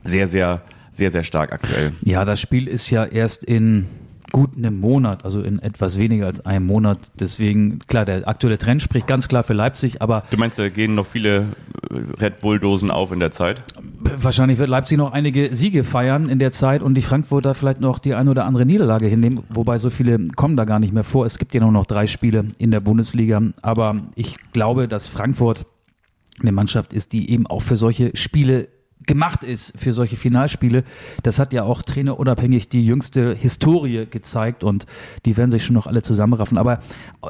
Sehr, 0.04 0.28
sehr, 0.28 0.62
sehr, 0.92 1.10
sehr 1.10 1.24
stark 1.24 1.52
aktuell. 1.52 1.92
Ja, 2.02 2.24
das 2.24 2.40
Spiel 2.40 2.68
ist 2.68 2.90
ja 2.90 3.04
erst 3.04 3.44
in 3.44 3.86
gut 4.32 4.56
einem 4.56 4.80
Monat, 4.80 5.24
also 5.24 5.40
in 5.40 5.58
etwas 5.58 5.98
weniger 5.98 6.26
als 6.26 6.44
einem 6.44 6.66
Monat. 6.66 6.98
Deswegen, 7.18 7.78
klar, 7.80 8.04
der 8.04 8.26
aktuelle 8.28 8.58
Trend 8.58 8.82
spricht 8.82 9.06
ganz 9.06 9.28
klar 9.28 9.44
für 9.44 9.52
Leipzig, 9.52 10.02
aber. 10.02 10.24
Du 10.30 10.36
meinst, 10.36 10.58
da 10.58 10.68
gehen 10.68 10.94
noch 10.94 11.06
viele 11.06 11.54
äh, 11.90 12.20
Red 12.20 12.40
Bull-Dosen 12.40 12.90
auf 12.90 13.12
in 13.12 13.20
der 13.20 13.30
Zeit? 13.30 13.62
Wahrscheinlich 14.00 14.58
wird 14.58 14.68
Leipzig 14.68 14.98
noch 14.98 15.12
einige 15.12 15.54
Siege 15.54 15.84
feiern 15.84 16.28
in 16.28 16.38
der 16.38 16.52
Zeit 16.52 16.82
und 16.82 16.94
die 16.94 17.02
Frankfurter 17.02 17.54
vielleicht 17.54 17.80
noch 17.80 17.98
die 17.98 18.14
eine 18.14 18.30
oder 18.30 18.44
andere 18.44 18.66
Niederlage 18.66 19.06
hinnehmen, 19.06 19.42
wobei 19.48 19.78
so 19.78 19.90
viele 19.90 20.28
kommen 20.28 20.56
da 20.56 20.64
gar 20.64 20.78
nicht 20.78 20.92
mehr 20.92 21.04
vor. 21.04 21.26
Es 21.26 21.38
gibt 21.38 21.54
ja 21.54 21.60
nur 21.60 21.72
noch 21.72 21.86
drei 21.86 22.06
Spiele 22.06 22.46
in 22.58 22.70
der 22.70 22.80
Bundesliga, 22.80 23.42
aber 23.62 23.96
ich 24.14 24.36
glaube, 24.52 24.88
dass 24.88 25.08
Frankfurt 25.08 25.66
eine 26.40 26.52
Mannschaft 26.52 26.92
ist, 26.92 27.12
die 27.12 27.30
eben 27.30 27.46
auch 27.46 27.62
für 27.62 27.76
solche 27.76 28.14
Spiele 28.16 28.68
gemacht 29.06 29.44
ist 29.44 29.78
für 29.78 29.92
solche 29.92 30.16
Finalspiele. 30.16 30.84
Das 31.22 31.38
hat 31.38 31.52
ja 31.52 31.64
auch 31.64 31.82
trainerunabhängig 31.82 32.68
die 32.68 32.84
jüngste 32.84 33.34
Historie 33.34 34.06
gezeigt 34.10 34.64
und 34.64 34.86
die 35.24 35.36
werden 35.36 35.50
sich 35.50 35.64
schon 35.64 35.74
noch 35.74 35.86
alle 35.86 36.02
zusammenraffen. 36.02 36.58
Aber 36.58 36.80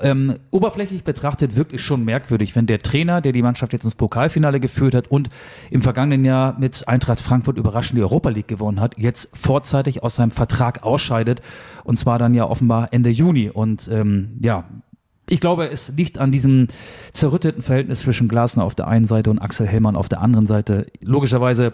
ähm, 0.02 0.34
oberflächlich 0.50 1.04
betrachtet 1.04 1.56
wirklich 1.56 1.82
schon 1.82 2.04
merkwürdig, 2.04 2.56
wenn 2.56 2.66
der 2.66 2.80
Trainer, 2.80 3.20
der 3.20 3.32
die 3.32 3.42
Mannschaft 3.42 3.72
jetzt 3.72 3.84
ins 3.84 3.94
Pokalfinale 3.94 4.60
geführt 4.60 4.94
hat 4.94 5.08
und 5.08 5.28
im 5.70 5.82
vergangenen 5.82 6.24
Jahr 6.24 6.58
mit 6.58 6.88
Eintracht 6.88 7.20
Frankfurt 7.20 7.58
überraschend 7.58 7.98
die 7.98 8.02
Europa 8.02 8.30
League 8.30 8.48
gewonnen 8.48 8.80
hat, 8.80 8.98
jetzt 8.98 9.30
vorzeitig 9.36 10.02
aus 10.02 10.16
seinem 10.16 10.30
Vertrag 10.30 10.82
ausscheidet 10.82 11.42
und 11.84 11.96
zwar 11.96 12.18
dann 12.18 12.34
ja 12.34 12.46
offenbar 12.46 12.88
Ende 12.92 13.10
Juni. 13.10 13.48
Und 13.48 13.88
ähm, 13.92 14.38
ja, 14.40 14.64
ich 15.28 15.40
glaube, 15.40 15.70
es 15.70 15.92
liegt 15.96 16.18
an 16.18 16.30
diesem 16.30 16.68
zerrütteten 17.12 17.62
Verhältnis 17.62 18.02
zwischen 18.02 18.28
Glasner 18.28 18.64
auf 18.64 18.74
der 18.74 18.86
einen 18.86 19.06
Seite 19.06 19.30
und 19.30 19.40
Axel 19.40 19.66
Hellmann 19.66 19.96
auf 19.96 20.08
der 20.08 20.20
anderen 20.20 20.46
Seite. 20.46 20.86
Logischerweise 21.02 21.72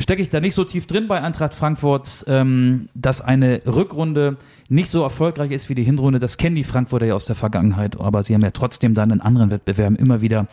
stecke 0.00 0.22
ich 0.22 0.30
da 0.30 0.40
nicht 0.40 0.54
so 0.54 0.64
tief 0.64 0.86
drin 0.86 1.06
bei 1.06 1.20
Eintracht 1.20 1.54
Frankfurt, 1.54 2.24
ähm, 2.28 2.88
dass 2.94 3.20
eine 3.20 3.62
Rückrunde 3.66 4.36
nicht 4.68 4.88
so 4.88 5.02
erfolgreich 5.02 5.50
ist 5.50 5.68
wie 5.68 5.74
die 5.74 5.84
Hinrunde. 5.84 6.18
Das 6.18 6.38
kennen 6.38 6.56
die 6.56 6.64
Frankfurter 6.64 7.06
ja 7.06 7.14
aus 7.14 7.26
der 7.26 7.36
Vergangenheit, 7.36 8.00
aber 8.00 8.22
sie 8.22 8.34
haben 8.34 8.42
ja 8.42 8.50
trotzdem 8.50 8.94
dann 8.94 9.10
in 9.10 9.20
anderen 9.20 9.50
Wettbewerben 9.50 9.96
immer 9.96 10.22
wieder 10.22 10.46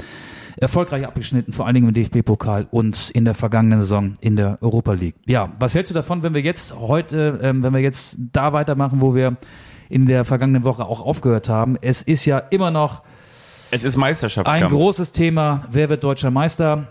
erfolgreich 0.58 1.06
abgeschnitten, 1.06 1.54
vor 1.54 1.66
allen 1.66 1.76
Dingen 1.76 1.88
im 1.88 1.94
DFB-Pokal 1.94 2.68
und 2.72 3.10
in 3.12 3.24
der 3.24 3.34
vergangenen 3.34 3.82
Saison 3.82 4.14
in 4.20 4.36
der 4.36 4.58
Europa 4.62 4.92
League. 4.94 5.16
Ja, 5.26 5.54
was 5.60 5.74
hältst 5.74 5.92
du 5.92 5.94
davon, 5.94 6.24
wenn 6.24 6.34
wir 6.34 6.42
jetzt 6.42 6.76
heute, 6.78 7.40
ähm, 7.42 7.64
wenn 7.64 7.74
wir 7.74 7.80
jetzt 7.80 8.18
da 8.34 8.52
weitermachen, 8.52 9.00
wo 9.00 9.16
wir 9.16 9.38
in 9.92 10.06
der 10.06 10.26
vergangenen 10.26 10.64
Woche 10.64 10.86
auch 10.86 11.02
aufgehört 11.02 11.50
haben. 11.50 11.78
Es 11.82 12.02
ist 12.02 12.26
ja 12.26 12.40
immer 12.40 12.72
noch 12.72 13.04
es 13.72 13.84
ist 13.84 13.98
Meisterschaftskampf. 13.98 14.64
ein 14.64 14.70
großes 14.70 15.12
Thema. 15.12 15.66
Wer 15.70 15.90
wird 15.90 16.04
deutscher 16.04 16.32
Meister? 16.32 16.88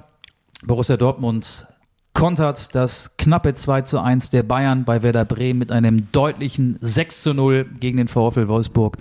Borussia 0.65 0.97
Dortmund 0.97 1.67
kontert 2.13 2.75
das 2.75 3.17
knappe 3.17 3.55
2 3.55 3.83
zu 3.83 4.01
1 4.01 4.31
der 4.31 4.43
Bayern 4.43 4.85
bei 4.85 5.03
Werder 5.03 5.25
Bremen 5.25 5.59
mit 5.59 5.73
einem 5.73 6.11
deutlichen 6.13 6.79
6 6.81 7.23
zu 7.23 7.35
0 7.35 7.67
gegen 7.81 7.99
den 7.99 8.09
VfL 8.09 8.49
Wolfsburg. 8.49 8.99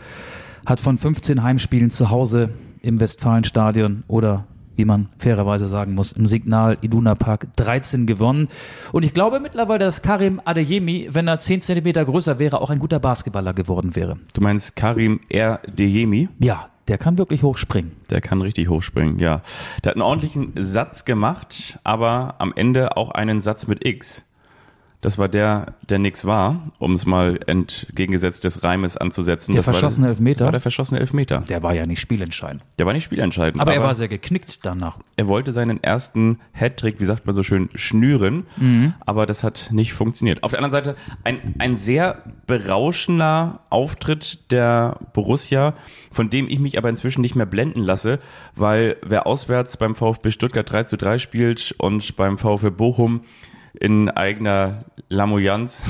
Hat 0.66 0.80
von 0.80 0.98
15 0.98 1.44
Heimspielen 1.44 1.90
zu 1.90 2.10
Hause 2.10 2.50
im 2.82 3.00
Westfalenstadion 3.00 4.04
oder 4.08 4.46
wie 4.80 4.86
man 4.86 5.10
fairerweise 5.18 5.68
sagen 5.68 5.94
muss, 5.94 6.14
im 6.14 6.26
Signal 6.26 6.78
Iduna 6.80 7.14
Park 7.14 7.48
13 7.58 8.06
gewonnen. 8.06 8.48
Und 8.94 9.04
ich 9.04 9.14
glaube 9.14 9.42
mittlerweile, 9.42 9.84
dass 9.84 10.02
Karim 10.02 10.42
Adeyemi, 10.46 11.10
wenn 11.12 11.28
er 11.28 11.38
10 11.38 11.62
Zentimeter 11.62 12.06
größer 12.06 12.40
wäre, 12.40 12.62
auch 12.62 12.70
ein 12.70 12.80
guter 12.80 13.00
Basketballer 13.00 13.54
geworden 13.54 13.98
wäre. 13.98 14.18
Du 14.34 14.40
meinst 14.40 14.78
Karim 14.78 15.20
Erdeyemi? 15.28 16.30
Ja, 16.40 16.70
der 16.88 16.98
kann 16.98 17.18
wirklich 17.18 17.44
hochspringen. 17.44 17.92
Der 18.10 18.22
kann 18.22 18.42
richtig 18.42 18.70
hochspringen, 18.70 19.20
ja. 19.20 19.42
Der 19.84 19.92
hat 19.92 19.96
einen 19.98 20.02
ordentlichen 20.02 20.54
Satz 20.56 21.04
gemacht, 21.04 21.78
aber 21.84 22.36
am 22.40 22.54
Ende 22.56 22.96
auch 22.96 23.12
einen 23.12 23.42
Satz 23.42 23.68
mit 23.68 23.86
X. 23.86 24.24
Das 25.02 25.18
war 25.18 25.30
der, 25.30 25.76
der 25.88 25.98
nix 25.98 26.26
war, 26.26 26.72
um 26.78 26.94
es 26.94 27.06
mal 27.06 27.40
entgegengesetzt 27.48 28.44
des 28.44 28.66
Reimes 28.66 28.98
anzusetzen. 28.98 29.54
Der 29.54 29.60
das 29.60 29.66
verschossene 29.66 30.08
war, 30.08 30.12
Elfmeter? 30.12 30.46
War 30.46 30.52
der 30.52 30.60
verschossene 30.60 31.00
Elfmeter. 31.00 31.40
Der 31.48 31.64
war 31.64 31.74
ja 31.74 31.86
nicht 31.86 32.02
spielentscheidend. 32.02 32.64
Der 32.78 32.86
war 32.86 32.92
nicht 32.92 33.06
spielentscheidend. 33.06 33.62
Aber, 33.62 33.72
aber 33.72 33.82
er 33.82 33.88
war 33.88 33.96
sehr 33.96 34.10
geknickt 34.10 34.66
danach. 34.66 35.00
Er 35.16 35.30
wollte 35.30 35.54
seinen 35.54 35.82
ersten 35.82 36.40
Hattrick, 36.52 37.00
wie 37.00 37.06
sagt 37.06 37.26
man 37.26 37.34
so 37.34 37.44
schön, 37.44 37.70
schnüren, 37.76 38.46
mhm. 38.58 38.94
aber 39.06 39.26
das 39.26 39.42
hat 39.42 39.70
nicht 39.72 39.94
funktioniert. 39.94 40.44
Auf 40.44 40.52
der 40.52 40.62
anderen 40.62 40.84
Seite 40.84 40.96
ein, 41.24 41.56
ein 41.60 41.78
sehr 41.78 42.22
berauschender 42.46 43.62
Auftritt 43.70 44.52
der 44.52 45.00
Borussia, 45.14 45.76
von 46.12 46.30
dem 46.30 46.50
ich 46.50 46.60
mich 46.60 46.78
aber 46.78 46.90
inzwischen 46.90 47.22
nicht 47.22 47.36
mehr 47.36 47.46
blenden 47.46 47.80
lasse, 47.80 48.20
weil 48.56 48.98
wer 49.06 49.28
auswärts 49.28 49.78
beim 49.78 49.96
VfB 49.96 50.32
Stuttgart 50.32 50.70
3 50.70 50.84
zu 50.84 50.98
3 50.98 51.20
spielt 51.20 51.74
und 51.78 52.18
beim 52.18 52.38
VfB 52.38 52.70
Bochum 52.70 53.22
in 53.80 54.10
eigener 54.10 54.86
Lamoyanz 55.08 55.86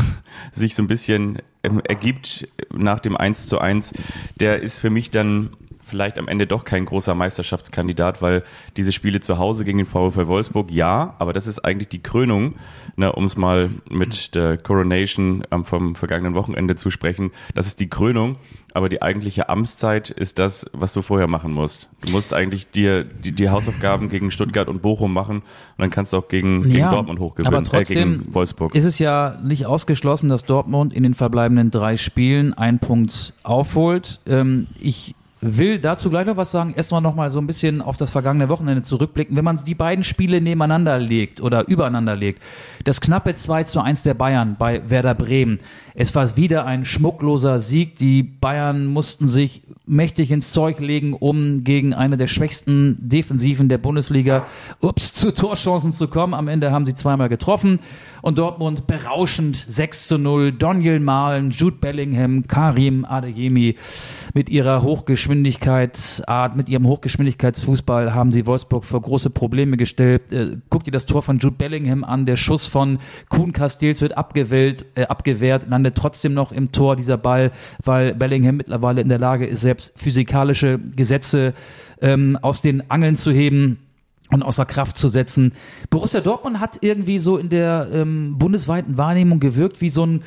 sich 0.51 0.75
so 0.75 0.83
ein 0.83 0.87
bisschen 0.87 1.39
ähm, 1.63 1.81
ergibt 1.81 2.47
nach 2.73 2.99
dem 2.99 3.17
1 3.17 3.47
zu 3.47 3.59
1, 3.59 3.93
der 4.39 4.61
ist 4.61 4.79
für 4.79 4.89
mich 4.89 5.11
dann 5.11 5.49
vielleicht 5.89 6.17
am 6.19 6.27
Ende 6.27 6.47
doch 6.47 6.63
kein 6.63 6.85
großer 6.85 7.15
Meisterschaftskandidat, 7.15 8.21
weil 8.21 8.43
diese 8.77 8.91
Spiele 8.91 9.19
zu 9.19 9.37
Hause 9.37 9.65
gegen 9.65 9.79
den 9.79 9.87
VfL 9.87 10.27
Wolfsburg, 10.27 10.71
ja, 10.71 11.15
aber 11.19 11.33
das 11.33 11.47
ist 11.47 11.59
eigentlich 11.59 11.89
die 11.89 12.01
Krönung, 12.01 12.55
ne, 12.95 13.11
um 13.11 13.25
es 13.25 13.37
mal 13.37 13.69
mit 13.89 14.35
der 14.35 14.57
Coronation 14.57 15.43
ähm, 15.51 15.65
vom 15.65 15.95
vergangenen 15.95 16.35
Wochenende 16.35 16.75
zu 16.75 16.89
sprechen. 16.89 17.31
Das 17.53 17.67
ist 17.67 17.79
die 17.79 17.89
Krönung, 17.89 18.37
aber 18.73 18.89
die 18.89 19.01
eigentliche 19.01 19.49
Amtszeit 19.49 20.09
ist 20.09 20.39
das, 20.39 20.65
was 20.73 20.93
du 20.93 21.01
vorher 21.01 21.27
machen 21.27 21.51
musst. 21.51 21.89
Du 22.05 22.11
musst 22.11 22.33
eigentlich 22.33 22.69
dir 22.69 23.03
die, 23.03 23.31
die 23.31 23.49
Hausaufgaben 23.49 24.09
gegen 24.09 24.31
Stuttgart 24.31 24.67
und 24.67 24.81
Bochum 24.81 25.13
machen 25.13 25.37
und 25.37 25.43
dann 25.77 25.89
kannst 25.89 26.13
du 26.13 26.17
auch 26.17 26.27
gegen, 26.27 26.63
gegen 26.63 26.77
Ja, 26.77 26.91
Dortmund 26.91 27.19
hochgewinnen, 27.19 27.53
aber 27.53 27.63
trotzdem 27.63 28.13
äh, 28.13 28.17
gegen 28.17 28.33
Wolfsburg. 28.33 28.75
ist 28.75 28.85
es 28.85 28.99
ja 28.99 29.39
nicht 29.43 29.65
ausgeschlossen, 29.65 30.29
dass 30.29 30.45
Dortmund 30.45 30.93
in 30.93 31.03
den 31.03 31.13
verbleibenden 31.13 31.71
drei 31.71 31.97
Spielen 31.97 32.53
einen 32.53 32.79
Punkt 32.79 33.33
aufholt. 33.43 34.19
Ähm, 34.27 34.67
ich 34.79 35.15
will 35.41 35.79
dazu 35.79 36.09
gleich 36.09 36.25
noch 36.25 36.37
was 36.37 36.51
sagen. 36.51 36.73
Erstmal 36.75 37.01
noch 37.01 37.15
mal 37.15 37.31
so 37.31 37.39
ein 37.39 37.47
bisschen 37.47 37.81
auf 37.81 37.97
das 37.97 38.11
vergangene 38.11 38.49
Wochenende 38.49 38.81
zurückblicken. 38.81 39.37
Wenn 39.37 39.45
man 39.45 39.59
die 39.63 39.75
beiden 39.75 40.03
Spiele 40.03 40.41
nebeneinander 40.41 40.99
legt 40.99 41.41
oder 41.41 41.67
übereinander 41.67 42.15
legt, 42.15 42.41
das 42.83 43.01
knappe 43.01 43.35
2 43.35 43.63
zu 43.63 43.81
1 43.81 44.03
der 44.03 44.13
Bayern 44.13 44.55
bei 44.59 44.81
Werder 44.89 45.15
Bremen. 45.15 45.59
Es 45.95 46.13
war 46.15 46.35
wieder 46.37 46.65
ein 46.65 46.85
schmuckloser 46.85 47.59
Sieg. 47.59 47.95
Die 47.95 48.23
Bayern 48.23 48.85
mussten 48.85 49.27
sich 49.27 49.63
mächtig 49.85 50.31
ins 50.31 50.51
Zeug 50.51 50.79
legen, 50.79 51.13
um 51.13 51.63
gegen 51.63 51.93
eine 51.93 52.17
der 52.17 52.27
schwächsten 52.27 52.97
Defensiven 52.99 53.69
der 53.69 53.79
Bundesliga 53.79 54.45
ups, 54.81 55.13
zu 55.13 55.33
Torchancen 55.33 55.91
zu 55.91 56.07
kommen. 56.07 56.33
Am 56.33 56.47
Ende 56.47 56.71
haben 56.71 56.85
sie 56.85 56.95
zweimal 56.95 57.29
getroffen 57.29 57.79
und 58.21 58.37
Dortmund 58.37 58.87
berauschend 58.87 59.55
6 59.55 60.07
zu 60.07 60.17
0. 60.17 60.53
Daniel 60.53 60.99
Mahlen, 60.99 61.51
Jude 61.51 61.77
Bellingham, 61.77 62.47
Karim 62.47 63.05
Adeyemi 63.05 63.75
mit 64.33 64.49
ihrer 64.49 64.81
Hochgeschwindigkeitsart, 64.81 66.55
mit 66.55 66.69
ihrem 66.69 66.87
Hochgeschwindigkeitsfußball 66.87 68.13
haben 68.13 68.31
sie 68.31 68.45
Wolfsburg 68.45 68.83
vor 68.83 69.01
große 69.01 69.29
Probleme 69.29 69.77
gestellt. 69.77 70.31
Äh, 70.31 70.57
guck 70.69 70.83
dir 70.83 70.91
das 70.91 71.05
Tor 71.05 71.21
von 71.21 71.39
Jude 71.39 71.55
Bellingham 71.55 72.03
an. 72.03 72.25
Der 72.25 72.37
Schuss 72.37 72.67
von 72.67 72.99
Kuhn 73.29 73.53
Castells 73.53 74.01
wird 74.01 74.17
abgewählt, 74.17 74.85
äh, 74.95 75.03
abgewehrt, 75.03 75.69
landet 75.69 75.95
trotzdem 75.95 76.33
noch 76.33 76.51
im 76.51 76.71
Tor 76.71 76.95
dieser 76.95 77.17
Ball, 77.17 77.51
weil 77.83 78.15
Bellingham 78.15 78.57
mittlerweile 78.57 79.01
in 79.01 79.09
der 79.09 79.19
Lage 79.19 79.45
ist, 79.45 79.61
selbst 79.61 79.99
physikalische 79.99 80.79
Gesetze 80.95 81.53
ähm, 82.01 82.37
aus 82.41 82.61
den 82.61 82.89
Angeln 82.89 83.15
zu 83.15 83.31
heben 83.31 83.79
und 84.31 84.43
außer 84.43 84.65
Kraft 84.65 84.97
zu 84.97 85.07
setzen. 85.07 85.53
Borussia 85.89 86.21
Dortmund 86.21 86.59
hat 86.59 86.77
irgendwie 86.81 87.19
so 87.19 87.37
in 87.37 87.49
der 87.49 87.89
ähm, 87.91 88.37
bundesweiten 88.37 88.97
Wahrnehmung 88.97 89.39
gewirkt 89.39 89.81
wie 89.81 89.89
so 89.89 90.05
ein 90.05 90.23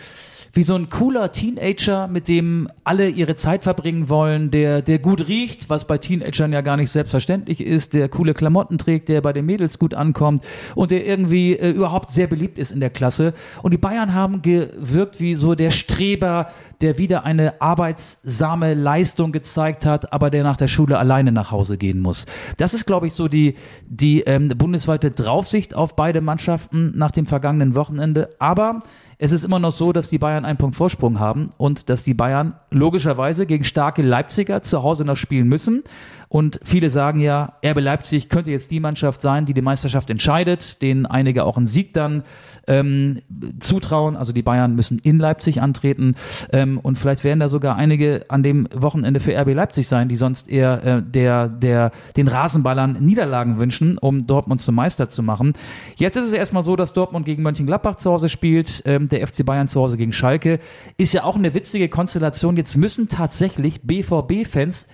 wie 0.55 0.63
so 0.65 0.75
ein 0.75 0.91
cooler 0.91 1.33
Teenager, 1.33 2.09
mit 2.09 2.29
dem 2.29 2.69
alle 2.85 3.09
ihre 3.09 3.37
Zeit 3.37 3.63
verbringen 3.63 4.11
wollen, 4.11 4.51
der, 4.51 4.83
der 4.83 4.99
gut 4.99 5.27
riecht, 5.27 5.71
was 5.71 5.87
bei 5.87 5.97
Teenagern 5.97 6.53
ja 6.53 6.61
gar 6.61 6.77
nicht 6.77 6.91
selbstverständlich 6.91 7.63
ist, 7.63 7.95
der 7.95 8.11
coole 8.11 8.35
Klamotten 8.35 8.77
trägt, 8.77 9.09
der 9.09 9.23
bei 9.23 9.33
den 9.33 9.47
Mädels 9.47 9.79
gut 9.79 9.95
ankommt 9.95 10.45
und 10.75 10.91
der 10.91 11.07
irgendwie 11.07 11.55
äh, 11.55 11.71
überhaupt 11.71 12.11
sehr 12.11 12.27
beliebt 12.27 12.59
ist 12.59 12.71
in 12.71 12.81
der 12.81 12.91
Klasse. 12.91 13.33
Und 13.63 13.71
die 13.71 13.79
Bayern 13.79 14.13
haben 14.13 14.43
gewirkt 14.43 15.21
wie 15.21 15.35
so 15.35 15.55
der 15.55 15.71
Streber, 15.71 16.49
der 16.83 16.99
wieder 16.99 17.25
eine 17.25 17.63
arbeitsame 17.63 18.75
Leistung 18.75 19.33
gezeigt 19.33 19.87
hat, 19.87 20.13
aber 20.13 20.29
der 20.29 20.43
nach 20.43 20.59
der 20.59 20.69
Schule 20.69 20.99
alleine 20.99 21.33
nach 21.33 21.51
Hause 21.51 21.79
gehen 21.79 22.01
muss. 22.01 22.27
Das 22.59 22.75
ist, 22.75 22.85
glaube 22.85 23.07
ich, 23.07 23.15
so 23.15 23.29
die, 23.29 23.55
die 23.87 24.21
ähm, 24.23 24.49
bundesweite 24.49 25.13
Draufsicht 25.13 25.75
auf 25.75 25.97
beide 25.97 26.21
Mannschaften 26.21 26.93
nach 26.95 27.13
dem 27.13 27.25
vergangenen 27.25 27.75
Wochenende. 27.75 28.35
Aber 28.39 28.83
es 29.25 29.31
ist 29.31 29.45
immer 29.45 29.61
noch 29.61 29.71
so, 29.71 29.93
dass 29.93 30.11
die 30.11 30.19
Bayern 30.19 30.45
einen 30.45 30.59
Punkt 30.59 30.75
Vorsprung 30.75 31.21
haben 31.21 31.51
und 31.57 31.89
dass 31.89 32.03
die 32.03 32.13
Bayern 32.13 32.55
logischerweise 32.71 33.47
gegen 33.47 33.63
starke 33.63 34.03
Leipziger 34.03 34.63
zu 34.63 34.83
Hause 34.83 35.05
noch 35.05 35.15
spielen 35.15 35.47
müssen. 35.47 35.85
Und 36.33 36.61
viele 36.63 36.89
sagen 36.89 37.21
ja, 37.21 37.59
RB 37.63 37.79
Leipzig 37.79 38.31
könnte 38.31 38.51
jetzt 38.51 38.71
die 38.71 38.81
Mannschaft 38.81 39.21
sein, 39.21 39.45
die 39.45 39.53
die 39.53 39.61
Meisterschaft 39.61 40.09
entscheidet, 40.09 40.81
denen 40.81 41.05
einige 41.05 41.45
auch 41.45 41.59
einen 41.59 41.67
Sieg 41.67 41.93
dann 41.93 42.23
ähm, 42.67 43.21
zutrauen. 43.61 44.17
Also 44.17 44.33
die 44.33 44.41
Bayern 44.41 44.75
müssen 44.75 44.99
in 44.99 45.19
Leipzig 45.19 45.61
antreten. 45.61 46.15
Ähm, 46.51 46.79
und 46.79 46.97
vielleicht 46.97 47.23
werden 47.23 47.41
da 47.41 47.51
sogar 47.51 47.77
einige 47.77 48.25
an 48.29 48.43
dem 48.43 48.67
Wochenende 48.75 49.21
für 49.21 49.39
RB 49.39 49.53
Leipzig 49.53 49.89
sein, 49.89 50.09
die 50.09 50.17
sonst 50.17 50.49
eher 50.49 50.83
äh, 50.83 51.03
der, 51.03 51.49
der, 51.49 51.93
den 52.17 52.29
Rasenballern 52.29 52.93
Niederlagen 53.05 53.59
wünschen, 53.59 53.99
um 53.99 54.27
Dortmund 54.27 54.63
zum 54.63 54.75
Meister 54.75 55.11
zu 55.11 55.23
machen. 55.23 55.53
Jetzt 55.97 56.17
ist 56.17 56.29
es 56.29 56.33
erstmal 56.33 56.63
so, 56.63 56.77
dass 56.77 56.95
Dortmund 56.95 57.27
gegen 57.27 57.43
Mönchengladbach 57.43 57.97
zu 57.97 58.11
Hause 58.11 58.31
spielt, 58.31 58.83
ähm, 58.87 59.11
der 59.11 59.27
FC 59.27 59.45
Bayern 59.45 59.69
zu 59.69 59.83
Hause 59.83 59.99
gegen 59.99 60.15
Schalke. 60.15 60.61
Ist 60.97 61.13
ja 61.13 61.25
auch 61.25 61.37
eine 61.37 61.53
witzige 61.53 61.91
Konstellation. 61.91 62.57
Jetzt 62.57 62.79
müssen 62.79 63.09
tatsächlich 63.09 63.83
BVB-Fans 63.83 64.87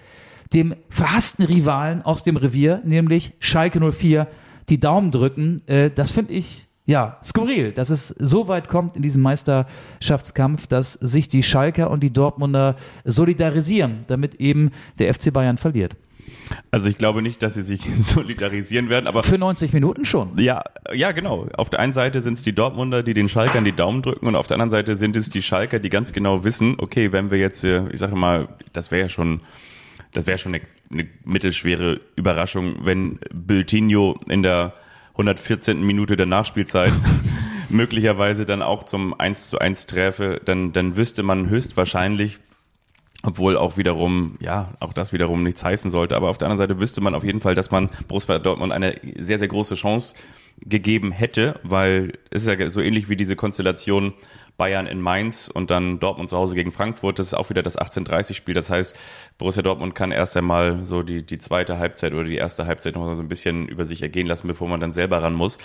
dem 0.53 0.75
verhassten 0.89 1.45
Rivalen 1.45 2.03
aus 2.03 2.23
dem 2.23 2.37
Revier, 2.37 2.81
nämlich 2.85 3.33
Schalke 3.39 3.81
04, 3.93 4.27
die 4.69 4.81
Daumen 4.81 5.11
drücken. 5.11 5.63
Äh, 5.67 5.91
das 5.91 6.11
finde 6.11 6.33
ich 6.33 6.67
ja 6.87 7.19
skurril, 7.23 7.73
dass 7.73 7.91
es 7.91 8.15
so 8.19 8.49
weit 8.49 8.69
kommt 8.69 8.97
in 8.97 9.03
diesem 9.03 9.23
Meisterschaftskampf, 9.23 10.67
dass 10.67 10.95
sich 10.95 11.29
die 11.29 11.43
Schalker 11.43 11.91
und 11.91 12.03
die 12.03 12.13
Dortmunder 12.13 12.77
solidarisieren, 13.05 14.05
damit 14.07 14.37
eben 14.37 14.71
der 14.99 15.13
FC 15.13 15.33
Bayern 15.33 15.59
verliert. 15.59 15.97
Also 16.71 16.89
ich 16.89 16.97
glaube 16.97 17.21
nicht, 17.21 17.43
dass 17.43 17.55
sie 17.55 17.63
sich 17.63 17.83
solidarisieren 18.01 18.89
werden, 18.89 19.07
aber 19.07 19.23
Für 19.23 19.39
90 19.39 19.73
Minuten 19.73 20.05
schon. 20.05 20.39
Ja, 20.39 20.65
ja, 20.93 21.13
genau. 21.13 21.47
Auf 21.55 21.69
der 21.71 21.81
einen 21.81 21.93
Seite 21.93 22.23
sind 22.23 22.39
es 22.39 22.45
die 22.45 22.55
Dortmunder, 22.55 23.03
die 23.03 23.15
den 23.15 23.29
Schalkern 23.29 23.65
die 23.65 23.73
Daumen 23.73 24.03
drücken 24.03 24.27
und 24.27 24.37
auf 24.37 24.47
der 24.47 24.55
anderen 24.57 24.71
Seite 24.71 24.97
sind 24.97 25.17
es 25.17 25.29
die 25.29 25.43
Schalker, 25.43 25.79
die 25.79 25.91
ganz 25.91 26.13
genau 26.13 26.45
wissen, 26.45 26.77
okay, 26.79 27.13
wenn 27.13 27.31
wir 27.31 27.39
jetzt, 27.39 27.65
äh, 27.65 27.89
ich 27.91 27.99
sage 27.99 28.17
mal, 28.17 28.49
das 28.73 28.91
wäre 28.91 29.03
ja 29.03 29.09
schon, 29.09 29.41
das 30.13 30.27
wäre 30.27 30.39
schon 30.39 30.55
eine, 30.55 30.65
eine 30.91 31.09
mittelschwere 31.25 32.01
Überraschung, 32.17 32.85
wenn 32.85 33.19
Biltinho 33.33 34.19
in 34.29 34.43
der 34.43 34.75
114. 35.13 35.83
Minute 35.83 36.17
der 36.17 36.27
Nachspielzeit 36.27 36.93
möglicherweise 37.69 38.47
dann 38.47 38.63
auch 38.63 38.85
zum 38.85 39.19
1 39.19 39.49
zu 39.49 39.59
1 39.59 39.87
träfe, 39.87 40.41
dann, 40.45 40.73
dann 40.73 40.97
wüsste 40.97 41.23
man 41.23 41.49
höchstwahrscheinlich, 41.49 42.39
obwohl 43.23 43.57
auch 43.57 43.77
wiederum, 43.77 44.37
ja, 44.41 44.73
auch 44.81 44.93
das 44.93 45.13
wiederum 45.13 45.43
nichts 45.43 45.65
heißen 45.65 45.91
sollte. 45.91 46.17
Aber 46.17 46.31
auf 46.31 46.39
der 46.39 46.49
anderen 46.49 46.69
Seite 46.69 46.81
wüsste 46.81 47.01
man 47.01 47.15
auf 47.15 47.25
jeden 47.25 47.41
Fall, 47.41 47.55
dass 47.55 47.71
man 47.71 47.91
Borussia 48.07 48.39
Dortmund 48.39 48.73
eine 48.73 48.95
sehr, 49.19 49.39
sehr 49.39 49.49
große 49.49 49.75
Chance 49.75 50.15
gegeben 50.61 51.13
hätte, 51.13 51.61
weil 51.63 52.13
es 52.31 52.43
ist 52.43 52.49
ja 52.49 52.71
so 52.71 52.81
ähnlich 52.81 53.09
wie 53.09 53.17
diese 53.17 53.37
Konstellation 53.37 54.15
Bayern 54.59 54.87
in 54.87 55.01
Mainz 55.01 55.49
und 55.49 55.71
dann 55.71 56.01
Dortmund 56.01 56.29
zu 56.29 56.37
Hause 56.37 56.55
gegen 56.55 56.73
Frankfurt. 56.73 57.19
Das 57.19 57.29
ist 57.29 57.35
auch 57.35 57.49
wieder 57.49 57.63
das 57.63 57.79
18:30-Spiel. 57.79 58.55
Das 58.55 58.69
heißt, 58.69 58.95
Borussia 59.39 59.63
Dortmund 59.63 59.95
kann 59.95 60.13
erst 60.13 60.37
einmal 60.37 60.85
so 60.85 61.03
die, 61.03 61.25
die 61.25 61.39
zweite 61.39 61.79
Halbzeit 61.79 62.13
oder 62.13 62.25
die 62.25 62.37
erste 62.37 62.67
Halbzeit 62.67 62.97
noch 62.97 63.15
so 63.15 63.23
ein 63.23 63.29
bisschen 63.29 63.69
über 63.69 63.87
sich 63.87 64.03
ergehen 64.03 64.27
lassen, 64.27 64.49
bevor 64.49 64.69
man 64.69 64.81
dann 64.81 64.93
selber 64.93 65.23
ran 65.23 65.33
muss. 65.33 65.59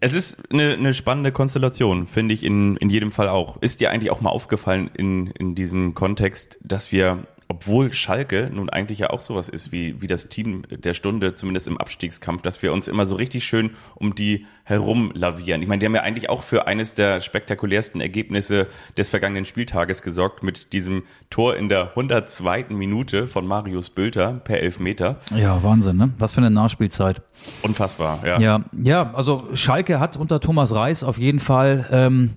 Es 0.00 0.12
ist 0.12 0.52
eine, 0.52 0.74
eine 0.74 0.92
spannende 0.92 1.32
Konstellation, 1.32 2.06
finde 2.06 2.34
ich 2.34 2.44
in, 2.44 2.76
in 2.76 2.90
jedem 2.90 3.12
Fall 3.12 3.28
auch. 3.28 3.62
Ist 3.62 3.80
dir 3.80 3.90
eigentlich 3.90 4.10
auch 4.10 4.20
mal 4.20 4.30
aufgefallen 4.30 4.90
in, 4.92 5.28
in 5.28 5.54
diesem 5.54 5.94
Kontext, 5.94 6.58
dass 6.62 6.92
wir, 6.92 7.24
obwohl 7.48 7.92
Schalke 7.92 8.50
nun 8.52 8.70
eigentlich 8.70 8.98
ja 8.98 9.10
auch 9.10 9.22
sowas 9.22 9.48
ist 9.48 9.70
wie, 9.70 10.00
wie 10.02 10.08
das 10.08 10.28
Team 10.28 10.62
der 10.68 10.94
Stunde, 10.94 11.34
zumindest 11.34 11.68
im 11.68 11.78
Abstiegskampf, 11.78 12.42
dass 12.42 12.60
wir 12.62 12.72
uns 12.72 12.88
immer 12.88 13.06
so 13.06 13.14
richtig 13.14 13.44
schön 13.44 13.70
um 13.94 14.14
die 14.14 14.46
herum 14.64 15.12
lavieren. 15.14 15.62
Ich 15.62 15.68
meine, 15.68 15.78
die 15.78 15.86
haben 15.86 15.94
ja 15.94 16.02
eigentlich 16.02 16.28
auch 16.28 16.42
für 16.42 16.66
eines 16.66 16.94
der 16.94 17.20
spektakulärsten 17.20 18.00
Ergebnisse 18.00 18.66
des 18.98 19.08
vergangenen 19.08 19.44
Spieltages 19.44 20.02
gesorgt 20.02 20.42
mit 20.42 20.72
diesem 20.72 21.04
Tor 21.30 21.56
in 21.56 21.68
der 21.68 21.90
102. 21.90 22.66
Minute 22.70 23.28
von 23.28 23.46
Marius 23.46 23.90
Bülter 23.90 24.32
per 24.32 24.60
Elfmeter. 24.60 25.20
Ja, 25.34 25.62
Wahnsinn, 25.62 25.96
ne? 25.96 26.10
Was 26.18 26.32
für 26.32 26.38
eine 26.38 26.50
Nachspielzeit. 26.50 27.22
Unfassbar, 27.62 28.26
ja. 28.26 28.40
Ja, 28.40 28.64
ja, 28.72 29.14
also 29.14 29.44
Schalke 29.54 30.00
hat 30.00 30.16
unter 30.16 30.40
Thomas 30.40 30.74
Reis 30.74 31.04
auf 31.04 31.18
jeden 31.18 31.38
Fall 31.38 31.86
ähm, 31.92 32.30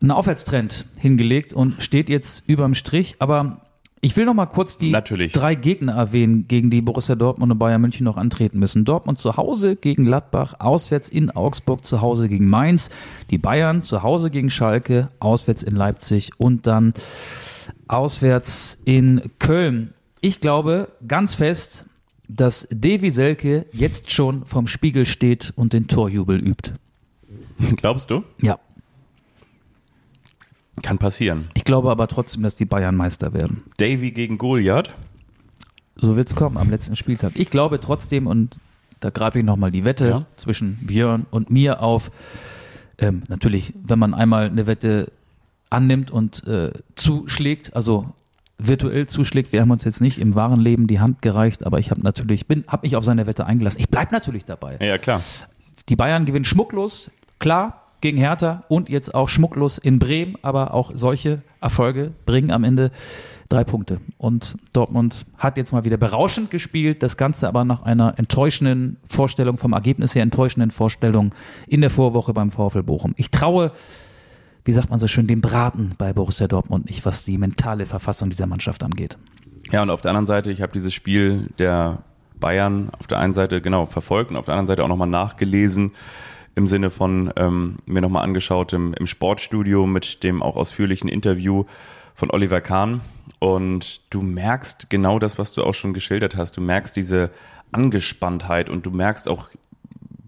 einen 0.00 0.12
Aufwärtstrend 0.12 0.86
hingelegt 0.98 1.52
und 1.52 1.82
steht 1.82 2.08
jetzt 2.08 2.48
überm 2.48 2.74
Strich. 2.74 3.16
Aber 3.18 3.62
ich 4.00 4.16
will 4.16 4.24
noch 4.24 4.34
mal 4.34 4.46
kurz 4.46 4.76
die 4.76 4.90
Natürlich. 4.90 5.32
drei 5.32 5.54
Gegner 5.54 5.94
erwähnen, 5.94 6.46
gegen 6.48 6.70
die 6.70 6.80
Borussia 6.80 7.14
Dortmund 7.14 7.52
und 7.52 7.58
Bayern 7.58 7.80
München 7.80 8.04
noch 8.04 8.16
antreten 8.16 8.58
müssen. 8.58 8.84
Dortmund 8.84 9.18
zu 9.18 9.36
Hause 9.36 9.76
gegen 9.76 10.04
Gladbach, 10.04 10.54
auswärts 10.58 11.08
in 11.08 11.30
Augsburg, 11.30 11.84
zu 11.84 12.00
Hause 12.00 12.28
gegen 12.28 12.48
Mainz, 12.48 12.90
die 13.30 13.38
Bayern 13.38 13.82
zu 13.82 14.02
Hause 14.02 14.30
gegen 14.30 14.50
Schalke, 14.50 15.08
auswärts 15.18 15.62
in 15.62 15.74
Leipzig 15.74 16.30
und 16.38 16.66
dann 16.66 16.94
auswärts 17.88 18.78
in 18.84 19.22
Köln. 19.38 19.92
Ich 20.20 20.40
glaube 20.40 20.88
ganz 21.06 21.34
fest, 21.34 21.86
dass 22.28 22.68
Devi 22.70 23.10
Selke 23.10 23.64
jetzt 23.72 24.10
schon 24.12 24.44
vom 24.44 24.66
Spiegel 24.66 25.06
steht 25.06 25.52
und 25.56 25.72
den 25.72 25.88
Torjubel 25.88 26.38
übt. 26.38 26.72
Glaubst 27.76 28.10
du? 28.10 28.22
Ja. 28.40 28.58
Kann 30.82 30.98
passieren. 30.98 31.48
Ich 31.54 31.64
glaube 31.64 31.90
aber 31.90 32.08
trotzdem, 32.08 32.42
dass 32.42 32.54
die 32.56 32.64
Bayern 32.64 32.96
Meister 32.96 33.32
werden. 33.32 33.62
Davy 33.78 34.10
gegen 34.10 34.38
Goliath. 34.38 34.90
So 35.96 36.16
wird's 36.16 36.34
kommen 36.34 36.56
am 36.56 36.70
letzten 36.70 36.96
Spieltag. 36.96 37.32
Ich 37.34 37.50
glaube 37.50 37.80
trotzdem, 37.80 38.26
und 38.26 38.56
da 39.00 39.10
greife 39.10 39.38
ich 39.40 39.44
nochmal 39.44 39.70
die 39.70 39.84
Wette 39.84 40.08
Ja. 40.08 40.26
zwischen 40.36 40.78
Björn 40.86 41.26
und 41.30 41.50
mir 41.50 41.82
auf. 41.82 42.10
Ähm, 42.98 43.22
natürlich, 43.28 43.72
wenn 43.84 43.98
man 43.98 44.14
einmal 44.14 44.46
eine 44.46 44.66
Wette 44.66 45.12
annimmt 45.70 46.10
und 46.10 46.46
äh, 46.46 46.72
zuschlägt, 46.94 47.74
also 47.76 48.06
virtuell 48.58 49.06
zuschlägt. 49.06 49.52
Wir 49.52 49.60
haben 49.60 49.70
uns 49.70 49.84
jetzt 49.84 50.00
nicht 50.00 50.18
im 50.18 50.34
wahren 50.34 50.60
Leben 50.60 50.86
die 50.88 50.98
Hand 50.98 51.22
gereicht, 51.22 51.64
aber 51.64 51.78
ich 51.78 51.90
habe 51.92 52.00
natürlich, 52.00 52.46
bin, 52.46 52.64
habe 52.66 52.86
mich 52.86 52.96
auf 52.96 53.04
seine 53.04 53.26
Wette 53.28 53.46
eingelassen. 53.46 53.80
Ich 53.80 53.88
bleibe 53.88 54.12
natürlich 54.12 54.44
dabei. 54.44 54.78
Ja, 54.80 54.98
klar. 54.98 55.22
Die 55.88 55.94
Bayern 55.96 56.24
gewinnen 56.24 56.44
schmucklos, 56.44 57.10
klar, 57.38 57.84
gegen 58.00 58.18
Hertha 58.18 58.64
und 58.68 58.88
jetzt 58.88 59.14
auch 59.14 59.28
schmucklos 59.28 59.78
in 59.78 59.98
Bremen, 59.98 60.36
aber 60.42 60.74
auch 60.74 60.92
solche 60.94 61.42
Erfolge 61.60 62.12
bringen 62.26 62.52
am 62.52 62.64
Ende 62.64 62.90
drei 63.48 63.64
Punkte. 63.64 64.00
Und 64.18 64.56
Dortmund 64.72 65.26
hat 65.36 65.56
jetzt 65.56 65.72
mal 65.72 65.84
wieder 65.84 65.96
berauschend 65.96 66.50
gespielt, 66.50 67.02
das 67.02 67.16
Ganze 67.16 67.48
aber 67.48 67.64
nach 67.64 67.82
einer 67.82 68.18
enttäuschenden 68.18 68.98
Vorstellung, 69.04 69.56
vom 69.56 69.72
Ergebnis 69.72 70.14
her 70.14 70.22
enttäuschenden 70.22 70.70
Vorstellung 70.70 71.34
in 71.66 71.80
der 71.80 71.90
Vorwoche 71.90 72.32
beim 72.32 72.50
VfL 72.50 72.82
Bochum. 72.82 73.14
Ich 73.16 73.30
traue, 73.30 73.72
wie 74.64 74.72
sagt 74.72 74.90
man 74.90 74.98
so 74.98 75.08
schön, 75.08 75.26
dem 75.26 75.40
Braten 75.40 75.90
bei 75.98 76.12
Borussia 76.12 76.46
Dortmund 76.46 76.88
nicht, 76.88 77.04
was 77.04 77.24
die 77.24 77.38
mentale 77.38 77.86
Verfassung 77.86 78.30
dieser 78.30 78.46
Mannschaft 78.46 78.82
angeht. 78.84 79.16
Ja, 79.72 79.82
und 79.82 79.90
auf 79.90 80.02
der 80.02 80.10
anderen 80.10 80.26
Seite, 80.26 80.50
ich 80.50 80.62
habe 80.62 80.72
dieses 80.72 80.94
Spiel 80.94 81.48
der 81.58 82.02
Bayern 82.38 82.90
auf 82.98 83.06
der 83.06 83.18
einen 83.18 83.34
Seite 83.34 83.60
genau 83.60 83.86
verfolgt 83.86 84.30
und 84.30 84.36
auf 84.36 84.44
der 84.44 84.54
anderen 84.54 84.68
Seite 84.68 84.84
auch 84.84 84.88
nochmal 84.88 85.08
nachgelesen 85.08 85.92
im 86.58 86.66
Sinne 86.66 86.90
von 86.90 87.32
ähm, 87.36 87.76
mir 87.86 88.00
nochmal 88.00 88.24
angeschaut 88.24 88.72
im, 88.72 88.92
im 88.94 89.06
Sportstudio 89.06 89.86
mit 89.86 90.24
dem 90.24 90.42
auch 90.42 90.56
ausführlichen 90.56 91.08
Interview 91.08 91.64
von 92.14 92.32
Oliver 92.32 92.60
Kahn. 92.60 93.00
Und 93.38 94.00
du 94.10 94.22
merkst 94.22 94.90
genau 94.90 95.20
das, 95.20 95.38
was 95.38 95.52
du 95.52 95.62
auch 95.62 95.74
schon 95.74 95.94
geschildert 95.94 96.34
hast. 96.36 96.56
Du 96.56 96.60
merkst 96.60 96.96
diese 96.96 97.30
Angespanntheit 97.70 98.70
und 98.70 98.84
du 98.84 98.90
merkst 98.90 99.28
auch 99.28 99.50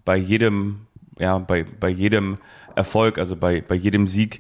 bei 0.05 0.17
jedem, 0.17 0.83
ja, 1.19 1.39
bei, 1.39 1.65
bei 1.65 1.89
jedem 1.89 2.39
Erfolg, 2.77 3.19
also 3.19 3.35
bei, 3.35 3.61
bei 3.61 3.75
jedem 3.75 4.07
Sieg, 4.07 4.39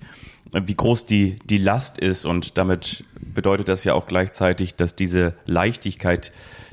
wie 0.52 0.74
groß 0.74 1.06
die, 1.06 1.40
die 1.44 1.58
Last 1.58 1.98
ist. 1.98 2.24
Und 2.24 2.56
damit 2.56 3.02
bedeutet 3.18 3.68
das 3.68 3.82
ja 3.82 3.94
auch 3.94 4.06
gleichzeitig, 4.06 4.76
dass 4.76 4.94
diese 4.94 5.34
Leichtigkeit, 5.44 6.30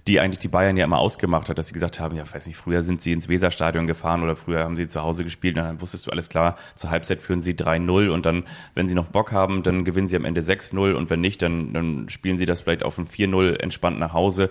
die 0.08 0.20
eigentlich 0.20 0.40
die 0.40 0.48
Bayern 0.48 0.78
ja 0.78 0.86
immer 0.86 1.00
ausgemacht 1.00 1.50
hat, 1.50 1.58
dass 1.58 1.68
sie 1.68 1.74
gesagt 1.74 2.00
haben, 2.00 2.16
ja, 2.16 2.24
weiß 2.32 2.48
nicht, 2.48 2.56
früher 2.56 2.82
sind 2.82 3.02
sie 3.02 3.12
ins 3.12 3.28
Weserstadion 3.28 3.88
gefahren 3.88 4.24
oder 4.24 4.36
früher 4.36 4.64
haben 4.64 4.78
sie 4.78 4.88
zu 4.88 5.02
Hause 5.04 5.24
gespielt 5.24 5.58
und 5.58 5.64
dann 5.64 5.82
wusstest 5.82 6.08
du 6.08 6.12
alles 6.12 6.30
klar, 6.30 6.56
zur 6.76 6.90
Halbzeit 6.90 7.20
führen 7.20 7.42
sie 7.42 7.54
3-0 7.54 8.10
und 8.10 8.26
dann, 8.26 8.46
wenn 8.74 8.88
sie 8.88 8.96
noch 8.96 9.08
Bock 9.08 9.32
haben, 9.32 9.64
dann 9.64 9.84
gewinnen 9.84 10.08
sie 10.08 10.16
am 10.16 10.26
Ende 10.26 10.42
6-0 10.42 10.94
und 10.94 11.10
wenn 11.10 11.20
nicht, 11.20 11.42
dann, 11.42 11.74
dann 11.74 12.10
spielen 12.10 12.38
sie 12.38 12.46
das 12.46 12.62
vielleicht 12.62 12.84
auf 12.84 12.98
ein 12.98 13.08
4-0 13.08 13.60
entspannt 13.60 14.00
nach 14.00 14.14
Hause. 14.14 14.50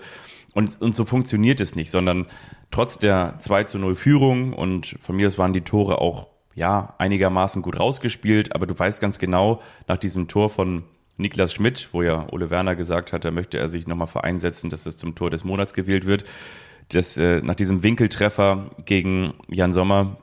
Und, 0.53 0.79
und 0.81 0.95
so 0.95 1.05
funktioniert 1.05 1.59
es 1.59 1.75
nicht, 1.75 1.91
sondern 1.91 2.27
trotz 2.71 2.97
der 2.97 3.35
2 3.39 3.77
0 3.77 3.95
Führung 3.95 4.53
und 4.53 4.97
von 5.01 5.15
mir 5.15 5.27
aus 5.27 5.37
waren 5.37 5.53
die 5.53 5.61
Tore 5.61 5.99
auch 5.99 6.27
ja, 6.55 6.95
einigermaßen 6.97 7.61
gut 7.61 7.79
rausgespielt, 7.79 8.55
aber 8.55 8.65
du 8.65 8.77
weißt 8.77 8.99
ganz 8.99 9.19
genau, 9.19 9.61
nach 9.87 9.97
diesem 9.97 10.27
Tor 10.27 10.49
von 10.49 10.83
Niklas 11.17 11.53
Schmidt, 11.53 11.89
wo 11.91 12.01
ja 12.01 12.27
Ole 12.31 12.49
Werner 12.49 12.75
gesagt 12.75 13.13
hat, 13.13 13.25
da 13.25 13.31
möchte 13.31 13.57
er 13.57 13.67
sich 13.67 13.87
nochmal 13.87 14.07
vereinsetzen, 14.07 14.69
dass 14.69 14.85
es 14.85 14.97
zum 14.97 15.15
Tor 15.15 15.29
des 15.29 15.43
Monats 15.43 15.73
gewählt 15.73 16.05
wird. 16.05 16.25
Das, 16.89 17.17
äh, 17.17 17.41
nach 17.41 17.55
diesem 17.55 17.83
Winkeltreffer 17.83 18.67
gegen 18.85 19.33
Jan 19.49 19.73
Sommer, 19.73 20.17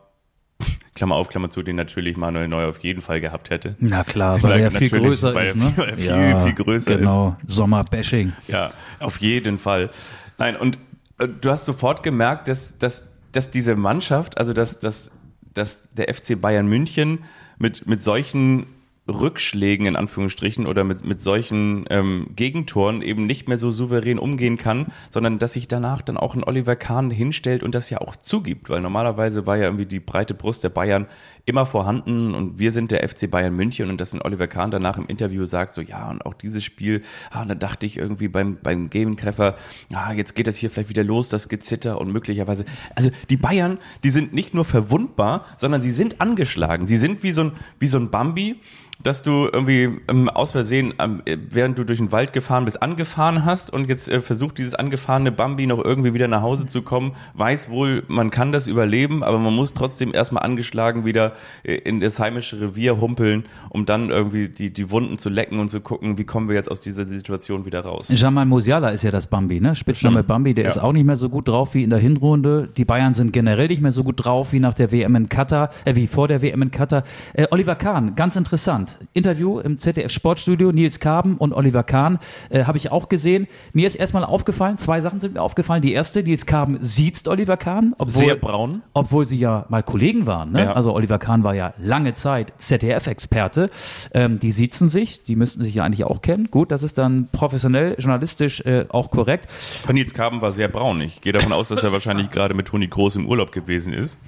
Klammer 0.95 1.17
auf, 1.17 1.29
Klammer 1.29 1.51
zu, 1.51 1.63
den 1.63 1.77
natürlich 1.77 2.17
Manuel 2.17 2.49
Neuer 2.49 2.69
auf 2.69 2.79
jeden 2.79 3.03
Fall 3.03 3.21
gehabt 3.21 3.51
hätte. 3.51 3.77
Na 3.81 4.05
klar, 4.05 4.43
weil, 4.43 4.53
weil 4.53 4.61
er 4.61 4.71
viel 4.71 4.91
größer 4.91 5.35
weil 5.35 5.49
ist. 5.49 5.57
Ne? 5.57 5.73
Weil 5.77 5.89
er 5.91 5.97
viel, 5.97 6.07
ja, 6.07 6.45
viel 6.45 6.55
größer 6.55 6.97
genau. 6.97 7.29
ist. 7.29 7.41
Genau, 7.41 7.53
Sommer-Bashing. 7.53 8.33
Ja, 8.47 8.71
auf 9.01 9.21
jeden 9.21 9.59
Fall. 9.59 9.91
Nein, 10.39 10.57
und 10.57 10.79
äh, 11.19 11.29
du 11.29 11.51
hast 11.51 11.65
sofort 11.65 12.03
gemerkt, 12.03 12.49
dass, 12.49 12.79
dass, 12.79 13.09
dass 13.33 13.51
diese 13.51 13.75
Mannschaft, 13.75 14.39
also 14.39 14.53
dass, 14.53 14.79
dass 14.79 15.11
dass 15.55 15.81
der 15.93 16.13
FC 16.13 16.41
Bayern 16.41 16.67
München 16.67 17.21
mit, 17.59 17.87
mit 17.87 18.03
solchen 18.03 18.67
Rückschlägen 19.07 19.87
in 19.87 19.97
Anführungsstrichen 19.97 20.67
oder 20.67 20.83
mit, 20.83 21.05
mit 21.05 21.21
solchen 21.21 21.85
ähm, 21.91 22.29
Gegentoren 22.37 23.03
eben 23.03 23.27
nicht 23.27 23.49
mehr 23.49 23.59
so 23.59 23.71
souverän 23.71 24.19
umgehen 24.19 24.57
kann, 24.57 24.87
sondern 25.11 25.39
dass 25.39 25.53
sich 25.53 25.69
danach 25.69 26.01
dann 26.01 26.17
auch 26.17 26.35
ein 26.35 26.43
Oliver 26.43 26.75
Kahn 26.75 27.11
hinstellt 27.11 27.63
und 27.63 27.75
das 27.75 27.91
ja 27.91 28.01
auch 28.01 28.17
zugibt, 28.17 28.71
weil 28.71 28.81
normalerweise 28.81 29.47
war 29.47 29.57
ja 29.57 29.65
irgendwie 29.65 29.87
die 29.87 30.01
breite 30.01 30.33
Brust 30.33 30.65
der 30.65 30.71
Bayern 30.71 31.07
immer 31.45 31.67
vorhanden 31.67 32.35
und 32.35 32.59
wir 32.59 32.73
sind 32.73 32.91
der 32.91 33.07
FC 33.07 33.31
Bayern 33.31 33.55
München 33.55 33.91
und 33.91 34.01
dass 34.01 34.15
ein 34.15 34.23
Oliver 34.23 34.47
Kahn 34.47 34.71
danach 34.71 34.97
im 34.97 35.07
Interview 35.07 35.45
sagt, 35.45 35.75
so 35.75 35.83
ja 35.83 36.09
und 36.11 36.25
auch 36.25 36.33
dieses 36.33 36.65
Spiel, 36.65 37.03
ah, 37.31 37.45
da 37.45 37.55
dachte 37.55 37.85
ich 37.85 37.99
irgendwie 37.99 38.29
beim, 38.29 38.57
beim 38.63 38.89
Gegentreffer, 38.89 39.57
ah, 39.93 40.13
jetzt 40.15 40.35
geht 40.35 40.47
das 40.47 40.57
hier 40.57 40.71
vielleicht 40.71 40.89
wieder 40.89 41.05
los, 41.05 41.29
das 41.29 41.51
Gezitter 41.51 42.01
und 42.01 42.11
möglicherweise, 42.11 42.65
also 42.95 43.11
die 43.29 43.37
Bayern, 43.37 43.77
die 44.03 44.11
sind 44.11 44.33
nicht 44.33 44.55
nur 44.55 44.65
verwundbar, 44.65 45.45
sondern 45.59 45.83
sie 45.83 45.91
sind 45.91 46.23
angeschlagen, 46.23 46.87
sie 46.87 46.97
sind 46.97 47.23
wie 47.23 47.33
so 47.33 47.43
ein, 47.43 47.53
wie 47.79 47.87
so 47.87 47.99
ein 47.99 48.11
Bambi, 48.11 48.57
dass 49.03 49.23
du 49.23 49.49
irgendwie 49.53 50.01
ähm, 50.09 50.29
aus 50.29 50.53
Versehen, 50.53 50.95
ähm, 50.99 51.23
während 51.27 51.77
du 51.79 51.85
durch 51.85 51.99
den 51.99 52.13
Wald 52.13 52.33
gefahren 52.33 52.65
bist, 52.65 52.83
angefahren 52.83 53.45
hast 53.45 53.73
und 53.73 53.89
jetzt 53.89 54.09
äh, 54.09 54.21
versucht 54.21 54.57
dieses 54.59 54.75
angefahrene 54.75 55.33
Bambi 55.33 55.67
noch 55.67 55.85
irgendwie 55.85 56.15
wieder 56.15 56.29
nach 56.29 56.43
Hause 56.43 56.67
zu 56.67 56.83
kommen, 56.83 57.13
weiß 57.35 57.69
wohl, 57.69 58.05
man 58.09 58.31
kann 58.31 58.53
das 58.53 58.67
überleben, 58.67 59.23
aber 59.23 59.39
man 59.39 59.55
muss 59.55 59.75
trotzdem 59.75 60.15
erstmal 60.15 60.45
angeschlagen 60.45 61.05
wieder 61.05 61.33
äh, 61.65 61.75
in 61.75 62.01
das 62.01 62.19
heimische 62.19 62.61
Revier 62.61 63.01
humpeln, 63.01 63.45
um 63.69 63.85
dann 63.85 64.11
irgendwie 64.11 64.49
die, 64.49 64.73
die 64.73 64.91
Wunden 64.91 65.19
zu 65.19 65.29
lecken 65.29 65.59
und 65.59 65.69
zu 65.69 65.81
gucken, 65.81 66.17
wie 66.17 66.25
kommen 66.25 66.49
wir 66.49 66.55
jetzt 66.55 66.71
aus 66.71 66.81
dieser 66.81 67.05
Situation 67.05 67.67
wieder 67.67 67.81
raus. 67.81 68.09
Jamal 68.09 68.47
Musiala 68.47 68.91
ist 68.91 69.03
ja 69.03 69.11
das 69.11 69.27
Bambi, 69.27 69.61
ne? 69.61 69.75
Spitzname 69.75 70.23
mhm. 70.23 70.27
Bambi, 70.27 70.55
der 70.55 70.65
ja. 70.65 70.71
ist 70.71 70.79
auch 70.79 70.93
nicht 70.93 71.05
mehr 71.05 71.17
so 71.17 71.29
gut 71.29 71.49
drauf 71.49 71.75
wie 71.75 71.83
in 71.83 71.91
der 71.91 71.99
Hinrunde. 71.99 72.69
Die 72.77 72.85
Bayern 72.85 73.13
sind 73.13 73.33
generell 73.33 73.69
nicht 73.69 73.83
mehr 73.83 73.93
so 73.93 74.03
gut 74.03 74.25
drauf 74.25 74.53
wie 74.53 74.61
nach 74.61 74.75
der 74.75 74.93
WM 74.93 75.15
in 75.17 75.29
Katar, 75.29 75.71
äh, 75.85 75.95
wie 75.95 76.07
vor 76.07 76.29
der 76.29 76.43
WM 76.43 76.63
in 76.63 76.71
Katar. 76.71 77.03
Äh, 77.35 77.47
Oliver 77.51 77.75
Kahn, 77.75 78.15
ganz 78.15 78.37
interessant. 78.37 78.84
Interview 79.13 79.59
im 79.59 79.79
ZDF 79.79 80.11
Sportstudio, 80.11 80.73
Nils 80.73 81.01
Kaben 81.01 81.37
und 81.37 81.53
Oliver 81.53 81.83
Kahn, 81.83 82.19
äh, 82.51 82.65
habe 82.65 82.79
ich 82.79 82.93
auch 82.93 83.09
gesehen. 83.09 83.47
Mir 83.73 83.87
ist 83.87 83.97
erstmal 83.97 84.25
aufgefallen, 84.25 84.79
zwei 84.79 85.01
Sachen 85.01 85.21
sind 85.21 85.35
mir 85.35 85.43
aufgefallen. 85.43 85.83
Die 85.83 85.93
erste, 85.93 86.23
Nils 86.23 86.47
Kaben 86.47 86.79
sieht 86.81 87.27
Oliver 87.29 87.57
Kahn. 87.57 87.95
Obwohl, 87.99 88.25
Sehr 88.25 88.37
braun. 88.37 88.83
Obwohl 88.93 89.25
sie 89.25 89.39
ja 89.39 89.67
mal 89.69 89.83
Kollegen 89.83 90.27
waren. 90.27 90.53
Ne? 90.53 90.65
Ja. 90.65 90.73
Also 90.73 90.93
Oliver 90.95 91.19
Kahn 91.19 91.45
war 91.45 91.55
ja 91.55 91.75
lange 91.79 92.15
Zeit 92.15 92.53
ZDF-Experte. 92.57 93.71
Ähm, 94.13 94.39
die 94.39 94.51
siezen 94.51 94.89
sich, 94.89 95.25
die 95.25 95.37
müssten 95.37 95.63
sich 95.63 95.75
ja 95.75 95.85
eigentlich 95.85 96.05
auch 96.05 96.23
kennen. 96.23 96.49
Gut, 96.51 96.71
das 96.71 96.83
ist 96.83 96.99
dann 96.99 97.29
professionell, 97.33 97.97
journalistisch 97.99 98.61
äh, 98.63 98.87
auch 98.89 99.11
korrekt. 99.11 99.49
Nils 99.93 100.15
Kaben 100.15 100.41
war 100.43 100.53
sehr 100.53 100.69
braun. 100.69 101.01
Ich 101.01 101.21
gehe 101.21 101.33
davon 101.33 101.53
aus, 101.53 101.69
dass 101.69 101.85
er 101.85 101.93
wahrscheinlich 101.93 102.31
gerade 102.33 102.55
mit 102.55 102.67
Toni 102.67 102.89
Groß 102.89 103.17
im 103.17 103.27
Urlaub 103.29 103.53
gewesen 103.53 103.93
ist. 103.93 104.19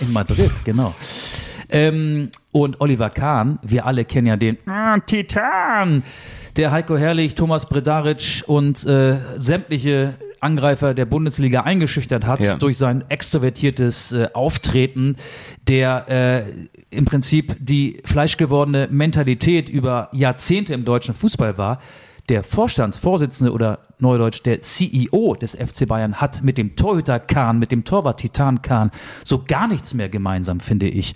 In 0.00 0.12
Madrid, 0.12 0.50
genau. 0.64 0.94
Ähm, 1.70 2.30
und 2.52 2.80
Oliver 2.80 3.10
Kahn, 3.10 3.58
wir 3.62 3.86
alle 3.86 4.04
kennen 4.04 4.26
ja 4.26 4.36
den 4.36 4.56
ah, 4.66 4.98
Titan, 5.00 6.02
der 6.56 6.72
Heiko 6.72 6.96
Herrlich, 6.96 7.34
Thomas 7.34 7.68
Bredaric 7.68 8.42
und 8.46 8.84
äh, 8.86 9.16
sämtliche 9.36 10.14
Angreifer 10.40 10.94
der 10.94 11.04
Bundesliga 11.04 11.62
eingeschüchtert 11.62 12.26
hat 12.26 12.42
ja. 12.42 12.56
durch 12.56 12.78
sein 12.78 13.04
extrovertiertes 13.08 14.12
äh, 14.12 14.28
Auftreten, 14.32 15.16
der 15.66 16.06
äh, 16.08 16.42
im 16.90 17.04
Prinzip 17.04 17.56
die 17.58 18.00
fleischgewordene 18.04 18.88
Mentalität 18.90 19.68
über 19.68 20.08
Jahrzehnte 20.12 20.74
im 20.74 20.84
deutschen 20.84 21.14
Fußball 21.14 21.58
war. 21.58 21.80
Der 22.28 22.42
Vorstandsvorsitzende 22.42 23.52
oder 23.52 23.80
Neudeutsch 23.98 24.42
der 24.44 24.60
CEO 24.60 25.34
des 25.34 25.56
FC 25.56 25.88
Bayern 25.88 26.20
hat 26.20 26.42
mit 26.42 26.58
dem 26.58 26.76
Torhüter 26.76 27.18
Kahn, 27.18 27.58
mit 27.58 27.72
dem 27.72 27.84
Torwart 27.84 28.20
Titan 28.20 28.62
Kahn 28.62 28.90
so 29.24 29.44
gar 29.46 29.66
nichts 29.66 29.94
mehr 29.94 30.08
gemeinsam, 30.08 30.60
finde 30.60 30.88
ich. 30.88 31.14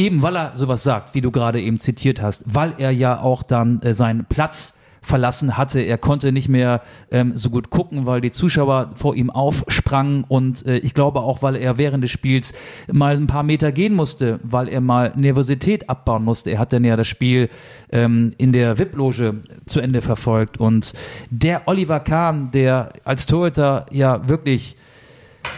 Eben 0.00 0.22
weil 0.22 0.34
er 0.34 0.56
sowas 0.56 0.82
sagt, 0.82 1.14
wie 1.14 1.20
du 1.20 1.30
gerade 1.30 1.60
eben 1.60 1.78
zitiert 1.78 2.22
hast, 2.22 2.42
weil 2.46 2.72
er 2.78 2.90
ja 2.90 3.20
auch 3.20 3.42
dann 3.42 3.82
äh, 3.82 3.92
seinen 3.92 4.24
Platz 4.24 4.78
verlassen 5.02 5.58
hatte. 5.58 5.80
Er 5.80 5.98
konnte 5.98 6.32
nicht 6.32 6.48
mehr 6.48 6.80
ähm, 7.10 7.36
so 7.36 7.50
gut 7.50 7.68
gucken, 7.68 8.06
weil 8.06 8.22
die 8.22 8.30
Zuschauer 8.30 8.88
vor 8.94 9.14
ihm 9.14 9.28
aufsprangen 9.28 10.24
und 10.26 10.64
äh, 10.64 10.78
ich 10.78 10.94
glaube 10.94 11.20
auch, 11.20 11.42
weil 11.42 11.54
er 11.54 11.76
während 11.76 12.02
des 12.02 12.10
Spiels 12.10 12.54
mal 12.90 13.14
ein 13.14 13.26
paar 13.26 13.42
Meter 13.42 13.72
gehen 13.72 13.94
musste, 13.94 14.40
weil 14.42 14.68
er 14.68 14.80
mal 14.80 15.12
Nervosität 15.16 15.90
abbauen 15.90 16.24
musste. 16.24 16.50
Er 16.50 16.60
hat 16.60 16.72
dann 16.72 16.84
ja 16.84 16.96
das 16.96 17.06
Spiel 17.06 17.50
ähm, 17.92 18.30
in 18.38 18.52
der 18.52 18.78
VIP-Loge 18.78 19.42
zu 19.66 19.80
Ende 19.80 20.00
verfolgt 20.00 20.58
und 20.58 20.94
der 21.28 21.68
Oliver 21.68 22.00
Kahn, 22.00 22.50
der 22.52 22.94
als 23.04 23.26
Torhüter 23.26 23.84
ja 23.90 24.26
wirklich 24.30 24.76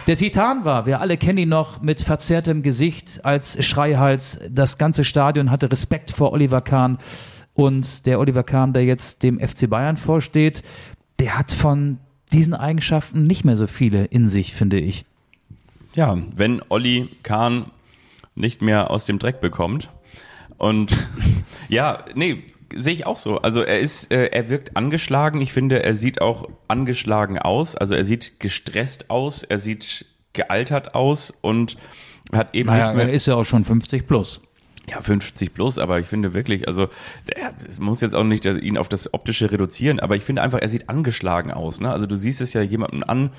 der 0.07 0.17
Titan 0.17 0.65
war, 0.65 0.85
wir 0.85 0.99
alle 0.99 1.17
kennen 1.17 1.37
ihn 1.37 1.49
noch 1.49 1.81
mit 1.81 2.01
verzerrtem 2.01 2.61
Gesicht 2.61 3.23
als 3.23 3.63
Schreihals. 3.65 4.39
Das 4.49 4.77
ganze 4.77 5.03
Stadion 5.03 5.49
hatte 5.49 5.71
Respekt 5.71 6.11
vor 6.11 6.33
Oliver 6.33 6.61
Kahn. 6.61 6.97
Und 7.53 8.05
der 8.05 8.19
Oliver 8.19 8.43
Kahn, 8.43 8.73
der 8.73 8.83
jetzt 8.83 9.23
dem 9.23 9.39
FC 9.39 9.69
Bayern 9.69 9.97
vorsteht, 9.97 10.63
der 11.19 11.37
hat 11.37 11.51
von 11.51 11.99
diesen 12.33 12.53
Eigenschaften 12.53 13.27
nicht 13.27 13.45
mehr 13.45 13.55
so 13.55 13.67
viele 13.67 14.05
in 14.05 14.27
sich, 14.27 14.53
finde 14.53 14.79
ich. 14.79 15.05
Ja, 15.93 16.17
wenn 16.35 16.61
Olli 16.69 17.07
Kahn 17.21 17.65
nicht 18.35 18.61
mehr 18.61 18.89
aus 18.89 19.05
dem 19.05 19.19
Dreck 19.19 19.39
bekommt 19.39 19.89
und 20.57 20.91
ja, 21.69 22.03
nee, 22.15 22.43
sehe 22.77 22.93
ich 22.93 23.05
auch 23.05 23.17
so. 23.17 23.39
Also 23.39 23.61
er 23.61 23.79
ist, 23.79 24.11
äh, 24.11 24.27
er 24.27 24.49
wirkt 24.49 24.75
angeschlagen. 24.77 25.41
Ich 25.41 25.53
finde, 25.53 25.83
er 25.83 25.95
sieht 25.95 26.21
auch 26.21 26.49
angeschlagen 26.67 27.39
aus. 27.39 27.75
Also 27.75 27.93
er 27.93 28.03
sieht 28.03 28.39
gestresst 28.39 29.09
aus, 29.09 29.43
er 29.43 29.59
sieht 29.59 30.05
gealtert 30.33 30.95
aus 30.95 31.31
und 31.41 31.75
hat 32.31 32.55
eben 32.55 32.67
naja, 32.67 32.87
nicht 32.87 32.97
mehr. 32.97 33.07
Er 33.07 33.13
ist 33.13 33.25
ja 33.25 33.35
auch 33.35 33.43
schon 33.43 33.63
50 33.63 34.07
plus. 34.07 34.41
Ja, 34.89 35.01
50 35.01 35.53
plus, 35.53 35.79
aber 35.79 35.99
ich 35.99 36.07
finde 36.07 36.33
wirklich, 36.33 36.67
also 36.67 36.89
es 37.65 37.79
muss 37.79 38.01
jetzt 38.01 38.15
auch 38.15 38.25
nicht 38.25 38.45
ihn 38.45 38.77
auf 38.77 38.89
das 38.89 39.13
Optische 39.13 39.49
reduzieren, 39.49 40.01
aber 40.01 40.17
ich 40.17 40.23
finde 40.23 40.41
einfach, 40.41 40.59
er 40.59 40.67
sieht 40.67 40.89
angeschlagen 40.89 41.51
aus. 41.51 41.79
Ne? 41.79 41.89
Also 41.89 42.05
du 42.05 42.17
siehst 42.17 42.41
es 42.41 42.51
ja 42.51 42.61
jemandem 42.61 43.03
an, 43.07 43.29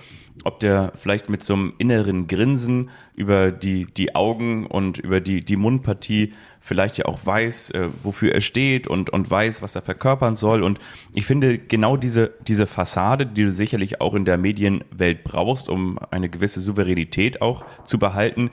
ob 0.44 0.58
der 0.58 0.92
vielleicht 0.96 1.28
mit 1.28 1.44
so 1.44 1.52
einem 1.52 1.74
inneren 1.76 2.28
Grinsen 2.28 2.88
über 3.14 3.52
die, 3.52 3.84
die 3.84 4.14
Augen 4.14 4.66
und 4.66 4.98
über 4.98 5.20
die, 5.20 5.44
die 5.44 5.56
Mundpartie 5.56 6.32
vielleicht 6.60 6.96
ja 6.96 7.04
auch 7.04 7.24
weiß, 7.24 7.72
äh, 7.72 7.88
wofür 8.02 8.32
er 8.32 8.40
steht 8.40 8.86
und, 8.86 9.10
und 9.10 9.30
weiß, 9.30 9.60
was 9.60 9.76
er 9.76 9.82
verkörpern 9.82 10.34
soll. 10.34 10.62
Und 10.62 10.80
ich 11.12 11.26
finde 11.26 11.58
genau 11.58 11.98
diese, 11.98 12.32
diese 12.46 12.66
Fassade, 12.66 13.26
die 13.26 13.44
du 13.44 13.52
sicherlich 13.52 14.00
auch 14.00 14.14
in 14.14 14.24
der 14.24 14.38
Medienwelt 14.38 15.24
brauchst, 15.24 15.68
um 15.68 15.98
eine 16.10 16.30
gewisse 16.30 16.62
Souveränität 16.62 17.42
auch 17.42 17.64
zu 17.84 17.98
behalten, 17.98 18.50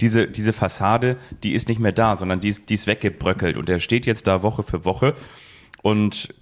diese, 0.00 0.26
diese 0.26 0.52
Fassade, 0.52 1.16
die 1.42 1.52
ist 1.52 1.68
nicht 1.68 1.80
mehr 1.80 1.92
da, 1.92 2.16
sondern 2.16 2.40
die 2.40 2.48
ist, 2.48 2.68
die 2.70 2.74
ist 2.74 2.86
weggebröckelt. 2.86 3.56
Und 3.56 3.68
er 3.68 3.80
steht 3.80 4.06
jetzt 4.06 4.26
da 4.26 4.42
Woche 4.42 4.62
für 4.62 4.84
Woche 4.84 5.14
und 5.82 6.34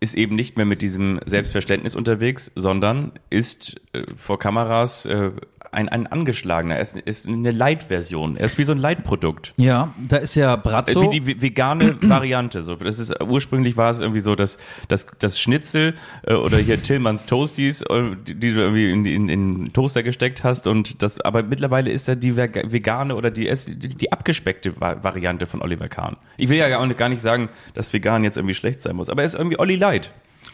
ist 0.00 0.14
eben 0.16 0.34
nicht 0.34 0.56
mehr 0.56 0.66
mit 0.66 0.80
diesem 0.82 1.20
Selbstverständnis 1.26 1.94
unterwegs, 1.94 2.50
sondern 2.54 3.12
ist 3.28 3.80
äh, 3.92 4.04
vor 4.16 4.38
Kameras 4.38 5.04
äh, 5.06 5.32
ein, 5.72 5.88
ein 5.88 6.06
angeschlagener. 6.06 6.76
Er 6.76 6.80
ist, 6.80 6.96
ist 6.96 7.28
eine 7.28 7.50
Light-Version. 7.50 8.36
Er 8.36 8.46
ist 8.46 8.58
wie 8.58 8.64
so 8.64 8.72
ein 8.72 8.78
Light-Produkt. 8.78 9.52
Ja, 9.56 9.94
da 10.08 10.16
ist 10.16 10.34
ja 10.34 10.56
Brazzo. 10.56 11.02
Wie 11.02 11.20
die 11.20 11.42
vegane 11.42 11.96
Variante. 12.00 12.62
So, 12.62 12.74
das 12.76 12.98
ist 12.98 13.22
ursprünglich 13.22 13.76
war 13.76 13.90
es 13.90 14.00
irgendwie 14.00 14.20
so, 14.20 14.34
dass 14.34 14.58
das, 14.88 15.06
das 15.18 15.40
Schnitzel 15.40 15.94
äh, 16.26 16.34
oder 16.34 16.58
hier 16.58 16.82
Tillmanns 16.82 17.26
Toasties, 17.26 17.82
äh, 17.82 18.02
die, 18.26 18.34
die, 18.34 18.54
du 18.54 18.60
irgendwie 18.60 18.90
in, 18.90 19.04
in, 19.04 19.28
in 19.28 19.54
den 19.64 19.72
Toaster 19.72 20.02
gesteckt 20.02 20.44
hast 20.44 20.66
und 20.66 21.02
das. 21.02 21.20
Aber 21.20 21.42
mittlerweile 21.42 21.90
ist 21.90 22.08
ja 22.08 22.14
die 22.14 22.36
vegane 22.36 23.14
oder 23.14 23.30
die 23.30 23.50
die 23.50 24.12
abgespeckte 24.12 24.80
Variante 24.80 25.46
von 25.46 25.62
Oliver 25.62 25.88
Kahn. 25.88 26.16
Ich 26.36 26.48
will 26.48 26.58
ja 26.58 26.68
gar 26.68 27.08
nicht 27.08 27.22
sagen, 27.22 27.48
dass 27.74 27.92
vegan 27.92 28.24
jetzt 28.24 28.36
irgendwie 28.36 28.54
schlecht 28.54 28.82
sein 28.82 28.96
muss, 28.96 29.08
aber 29.08 29.22
er 29.22 29.26
ist 29.26 29.34
irgendwie 29.34 29.58
Olli 29.58 29.76
Light. 29.76 30.10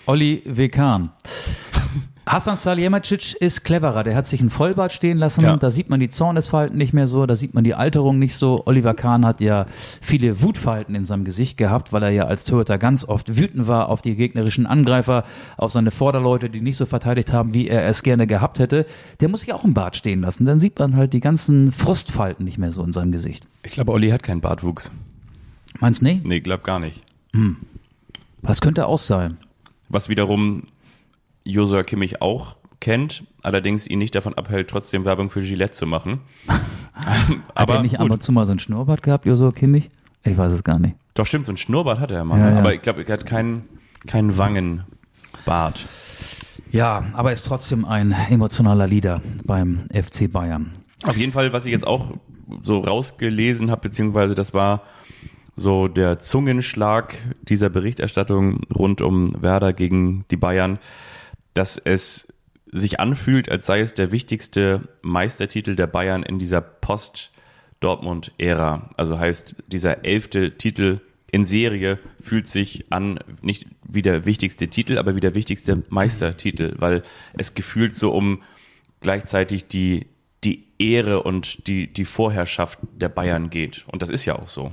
Olli 0.06 0.42
Vegan. 0.44 1.10
Hasan 2.28 2.56
Salihamidzic 2.56 3.34
ist 3.34 3.62
cleverer. 3.62 4.02
Der 4.02 4.16
hat 4.16 4.26
sich 4.26 4.40
ein 4.40 4.50
Vollbart 4.50 4.90
stehen 4.90 5.16
lassen. 5.16 5.42
Ja. 5.42 5.56
Da 5.56 5.70
sieht 5.70 5.88
man 5.88 6.00
die 6.00 6.08
Zornesfalten 6.08 6.76
nicht 6.76 6.92
mehr 6.92 7.06
so. 7.06 7.24
Da 7.24 7.36
sieht 7.36 7.54
man 7.54 7.62
die 7.62 7.74
Alterung 7.74 8.18
nicht 8.18 8.34
so. 8.34 8.64
Oliver 8.66 8.94
Kahn 8.94 9.24
hat 9.24 9.40
ja 9.40 9.66
viele 10.00 10.42
Wutfalten 10.42 10.96
in 10.96 11.04
seinem 11.04 11.24
Gesicht 11.24 11.56
gehabt, 11.56 11.92
weil 11.92 12.02
er 12.02 12.10
ja 12.10 12.24
als 12.24 12.44
Torhüter 12.44 12.78
ganz 12.78 13.04
oft 13.04 13.38
wütend 13.38 13.68
war 13.68 13.88
auf 13.88 14.02
die 14.02 14.16
gegnerischen 14.16 14.66
Angreifer, 14.66 15.22
auf 15.56 15.70
seine 15.70 15.92
Vorderleute, 15.92 16.50
die 16.50 16.60
nicht 16.60 16.76
so 16.76 16.84
verteidigt 16.84 17.32
haben, 17.32 17.54
wie 17.54 17.68
er 17.68 17.86
es 17.86 18.02
gerne 18.02 18.26
gehabt 18.26 18.58
hätte. 18.58 18.86
Der 19.20 19.28
muss 19.28 19.40
sich 19.40 19.52
auch 19.52 19.62
ein 19.62 19.74
Bart 19.74 19.94
stehen 19.94 20.20
lassen. 20.22 20.46
Dann 20.46 20.58
sieht 20.58 20.76
man 20.80 20.96
halt 20.96 21.12
die 21.12 21.20
ganzen 21.20 21.70
Frustfalten 21.70 22.44
nicht 22.44 22.58
mehr 22.58 22.72
so 22.72 22.82
in 22.82 22.92
seinem 22.92 23.12
Gesicht. 23.12 23.46
Ich 23.62 23.70
glaube, 23.70 23.92
Olli 23.92 24.10
hat 24.10 24.24
keinen 24.24 24.40
Bartwuchs. 24.40 24.90
Meinst 25.78 26.00
du 26.00 26.06
nicht? 26.06 26.24
Nee, 26.24 26.40
glaub 26.40 26.64
gar 26.64 26.80
nicht. 26.80 27.02
Hm. 27.34 27.56
Was 28.42 28.60
könnte 28.60 28.86
auch 28.86 28.98
sein? 28.98 29.36
Was 29.88 30.08
wiederum 30.08 30.64
Josua 31.46 31.82
Kimmich 31.82 32.20
auch 32.20 32.56
kennt, 32.80 33.24
allerdings 33.42 33.88
ihn 33.88 33.98
nicht 33.98 34.14
davon 34.14 34.34
abhält, 34.34 34.68
trotzdem 34.68 35.04
Werbung 35.04 35.30
für 35.30 35.40
Gillette 35.40 35.72
zu 35.72 35.86
machen. 35.86 36.20
hat 37.54 37.70
er 37.70 37.82
nicht 37.82 37.98
ab 38.00 38.10
und 38.10 38.22
zu 38.22 38.32
mal 38.32 38.46
so 38.46 38.52
ein 38.52 38.58
Schnurrbart 38.58 39.02
gehabt, 39.02 39.26
Josua 39.26 39.52
Kimmich? 39.52 39.88
Ich 40.24 40.36
weiß 40.36 40.52
es 40.52 40.64
gar 40.64 40.78
nicht. 40.78 40.96
Doch, 41.14 41.26
stimmt, 41.26 41.46
so 41.46 41.52
ein 41.52 41.56
Schnurrbart 41.56 42.00
hat 42.00 42.10
er 42.10 42.24
mal. 42.24 42.38
Ja, 42.38 42.50
ja. 42.50 42.58
Aber 42.58 42.74
ich 42.74 42.82
glaube, 42.82 43.04
er 43.04 43.12
hat 43.12 43.26
keinen 43.26 43.64
kein 44.06 44.36
Wangenbart. 44.36 45.86
Ja, 46.70 47.04
aber 47.12 47.32
ist 47.32 47.46
trotzdem 47.46 47.84
ein 47.84 48.14
emotionaler 48.30 48.86
Leader 48.86 49.22
beim 49.44 49.88
FC 49.92 50.30
Bayern. 50.30 50.72
Auf 51.04 51.16
jeden 51.16 51.32
Fall, 51.32 51.52
was 51.52 51.64
ich 51.64 51.72
jetzt 51.72 51.86
auch 51.86 52.12
so 52.62 52.80
rausgelesen 52.80 53.70
habe, 53.70 53.82
beziehungsweise 53.82 54.34
das 54.34 54.52
war 54.52 54.82
so 55.56 55.88
der 55.88 56.18
Zungenschlag 56.18 57.16
dieser 57.42 57.70
Berichterstattung 57.70 58.60
rund 58.74 59.00
um 59.00 59.30
Werder 59.40 59.72
gegen 59.72 60.24
die 60.30 60.36
Bayern 60.36 60.78
dass 61.56 61.78
es 61.78 62.28
sich 62.70 63.00
anfühlt, 63.00 63.50
als 63.50 63.66
sei 63.66 63.80
es 63.80 63.94
der 63.94 64.12
wichtigste 64.12 64.82
Meistertitel 65.02 65.74
der 65.76 65.86
Bayern 65.86 66.22
in 66.22 66.38
dieser 66.38 66.60
Post-Dortmund-Ära. 66.60 68.90
Also 68.96 69.18
heißt, 69.18 69.56
dieser 69.66 70.04
elfte 70.04 70.58
Titel 70.58 71.00
in 71.30 71.46
Serie 71.46 71.98
fühlt 72.20 72.48
sich 72.48 72.84
an, 72.90 73.18
nicht 73.40 73.66
wie 73.86 74.02
der 74.02 74.26
wichtigste 74.26 74.68
Titel, 74.68 74.98
aber 74.98 75.16
wie 75.16 75.20
der 75.20 75.34
wichtigste 75.34 75.82
Meistertitel, 75.88 76.74
weil 76.78 77.02
es 77.34 77.54
gefühlt 77.54 77.94
so 77.94 78.12
um 78.12 78.42
gleichzeitig 79.00 79.66
die, 79.66 80.08
die 80.44 80.66
Ehre 80.78 81.22
und 81.22 81.66
die, 81.68 81.90
die 81.92 82.04
Vorherrschaft 82.04 82.78
der 82.94 83.08
Bayern 83.08 83.48
geht. 83.50 83.84
Und 83.88 84.02
das 84.02 84.10
ist 84.10 84.26
ja 84.26 84.36
auch 84.36 84.48
so. 84.48 84.72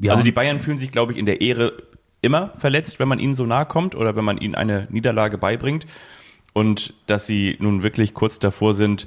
Ja. 0.00 0.12
Also 0.12 0.22
die 0.22 0.32
Bayern 0.32 0.60
fühlen 0.60 0.78
sich, 0.78 0.90
glaube 0.90 1.12
ich, 1.12 1.18
in 1.18 1.26
der 1.26 1.40
Ehre 1.40 1.72
immer 2.20 2.52
verletzt, 2.58 2.98
wenn 2.98 3.08
man 3.08 3.18
ihnen 3.18 3.34
so 3.34 3.46
nahe 3.46 3.66
kommt 3.66 3.94
oder 3.94 4.16
wenn 4.16 4.24
man 4.24 4.38
ihnen 4.38 4.54
eine 4.54 4.88
Niederlage 4.90 5.38
beibringt 5.38 5.86
und 6.54 6.94
dass 7.06 7.26
sie 7.26 7.56
nun 7.60 7.82
wirklich 7.82 8.14
kurz 8.14 8.38
davor 8.38 8.74
sind, 8.74 9.06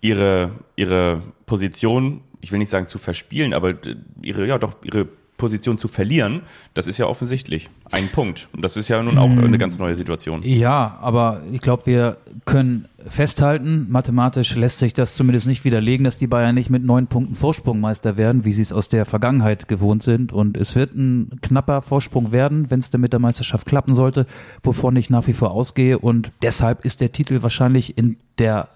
ihre, 0.00 0.52
ihre 0.76 1.22
Position, 1.46 2.22
ich 2.40 2.52
will 2.52 2.58
nicht 2.58 2.70
sagen 2.70 2.86
zu 2.86 2.98
verspielen, 2.98 3.52
aber 3.52 3.74
ihre, 4.22 4.46
ja 4.46 4.58
doch, 4.58 4.76
ihre 4.82 5.08
Position 5.40 5.78
zu 5.78 5.88
verlieren, 5.88 6.42
das 6.74 6.86
ist 6.86 6.98
ja 6.98 7.06
offensichtlich 7.06 7.70
ein 7.90 8.08
Punkt. 8.08 8.48
Und 8.52 8.62
das 8.62 8.76
ist 8.76 8.88
ja 8.88 9.02
nun 9.02 9.18
auch 9.18 9.28
mm. 9.28 9.40
eine 9.40 9.58
ganz 9.58 9.78
neue 9.78 9.96
Situation. 9.96 10.42
Ja, 10.44 10.98
aber 11.00 11.40
ich 11.50 11.60
glaube, 11.62 11.86
wir 11.86 12.18
können 12.44 12.86
festhalten, 13.06 13.86
mathematisch 13.88 14.54
lässt 14.54 14.78
sich 14.78 14.92
das 14.92 15.14
zumindest 15.14 15.46
nicht 15.46 15.64
widerlegen, 15.64 16.04
dass 16.04 16.18
die 16.18 16.26
Bayern 16.26 16.54
nicht 16.54 16.68
mit 16.68 16.84
neun 16.84 17.06
Punkten 17.06 17.34
Vorsprung 17.34 17.80
Meister 17.80 18.18
werden, 18.18 18.44
wie 18.44 18.52
sie 18.52 18.60
es 18.60 18.72
aus 18.72 18.90
der 18.90 19.06
Vergangenheit 19.06 19.66
gewohnt 19.66 20.02
sind. 20.02 20.32
Und 20.32 20.58
es 20.58 20.76
wird 20.76 20.94
ein 20.94 21.38
knapper 21.40 21.80
Vorsprung 21.80 22.32
werden, 22.32 22.70
wenn 22.70 22.80
es 22.80 22.90
denn 22.90 23.00
mit 23.00 23.14
der 23.14 23.20
Meisterschaft 23.20 23.66
klappen 23.66 23.94
sollte, 23.94 24.26
wovon 24.62 24.94
ich 24.96 25.08
nach 25.08 25.26
wie 25.26 25.32
vor 25.32 25.52
ausgehe. 25.52 25.98
Und 25.98 26.32
deshalb 26.42 26.84
ist 26.84 27.00
der 27.00 27.12
Titel 27.12 27.42
wahrscheinlich 27.42 27.96
in 27.96 28.18
der 28.38 28.68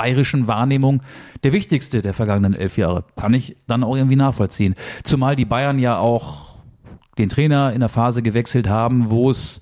bayerischen 0.00 0.46
Wahrnehmung 0.46 1.02
der 1.42 1.52
wichtigste 1.52 2.00
der 2.00 2.14
vergangenen 2.14 2.54
elf 2.54 2.78
Jahre. 2.78 3.04
Kann 3.16 3.34
ich 3.34 3.58
dann 3.66 3.84
auch 3.84 3.94
irgendwie 3.94 4.16
nachvollziehen. 4.16 4.74
Zumal 5.02 5.36
die 5.36 5.44
Bayern 5.44 5.78
ja 5.78 5.98
auch 5.98 6.54
den 7.18 7.28
Trainer 7.28 7.74
in 7.74 7.80
der 7.80 7.90
Phase 7.90 8.22
gewechselt 8.22 8.66
haben, 8.66 9.10
wo 9.10 9.28
es 9.28 9.60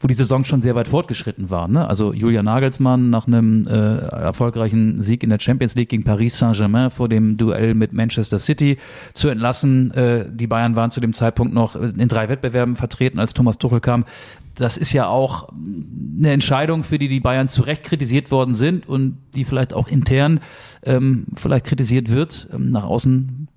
wo 0.00 0.08
die 0.08 0.14
Saison 0.14 0.44
schon 0.44 0.62
sehr 0.62 0.74
weit 0.74 0.88
fortgeschritten 0.88 1.50
war. 1.50 1.68
Ne? 1.68 1.86
Also 1.86 2.14
Julian 2.14 2.46
Nagelsmann 2.46 3.10
nach 3.10 3.26
einem 3.26 3.66
äh, 3.68 3.98
erfolgreichen 3.98 5.02
Sieg 5.02 5.22
in 5.22 5.30
der 5.30 5.38
Champions 5.38 5.74
League 5.74 5.90
gegen 5.90 6.04
Paris 6.04 6.38
Saint-Germain 6.38 6.90
vor 6.90 7.08
dem 7.08 7.36
Duell 7.36 7.74
mit 7.74 7.92
Manchester 7.92 8.38
City 8.38 8.78
zu 9.12 9.28
entlassen. 9.28 9.92
Äh, 9.92 10.24
die 10.32 10.46
Bayern 10.46 10.74
waren 10.74 10.90
zu 10.90 11.00
dem 11.00 11.12
Zeitpunkt 11.12 11.52
noch 11.52 11.76
in 11.76 12.08
drei 12.08 12.30
Wettbewerben 12.30 12.76
vertreten, 12.76 13.18
als 13.18 13.34
Thomas 13.34 13.58
Tuchel 13.58 13.80
kam 13.80 14.06
das 14.60 14.76
ist 14.76 14.92
ja 14.92 15.08
auch 15.08 15.48
eine 16.18 16.30
Entscheidung, 16.30 16.82
für 16.82 16.98
die 16.98 17.08
die 17.08 17.20
Bayern 17.20 17.48
zu 17.48 17.62
Recht 17.62 17.82
kritisiert 17.82 18.30
worden 18.30 18.54
sind 18.54 18.88
und 18.88 19.16
die 19.34 19.44
vielleicht 19.44 19.72
auch 19.72 19.88
intern 19.88 20.40
ähm, 20.82 21.26
vielleicht 21.34 21.66
kritisiert 21.66 22.10
wird. 22.10 22.48
Ähm, 22.52 22.70
nach 22.70 22.84
außen 22.84 23.48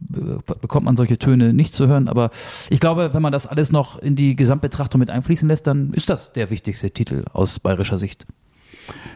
bekommt 0.61 0.85
man 0.85 0.97
solche 0.97 1.17
Töne 1.17 1.53
nicht 1.53 1.73
zu 1.73 1.87
hören. 1.87 2.07
Aber 2.07 2.31
ich 2.69 2.79
glaube, 2.79 3.13
wenn 3.13 3.21
man 3.21 3.31
das 3.31 3.47
alles 3.47 3.71
noch 3.71 3.97
in 3.99 4.15
die 4.15 4.35
Gesamtbetrachtung 4.35 4.99
mit 4.99 5.09
einfließen 5.09 5.47
lässt, 5.47 5.67
dann 5.67 5.93
ist 5.93 6.09
das 6.09 6.33
der 6.33 6.49
wichtigste 6.49 6.91
Titel 6.91 7.25
aus 7.33 7.59
bayerischer 7.59 7.97
Sicht. 7.97 8.25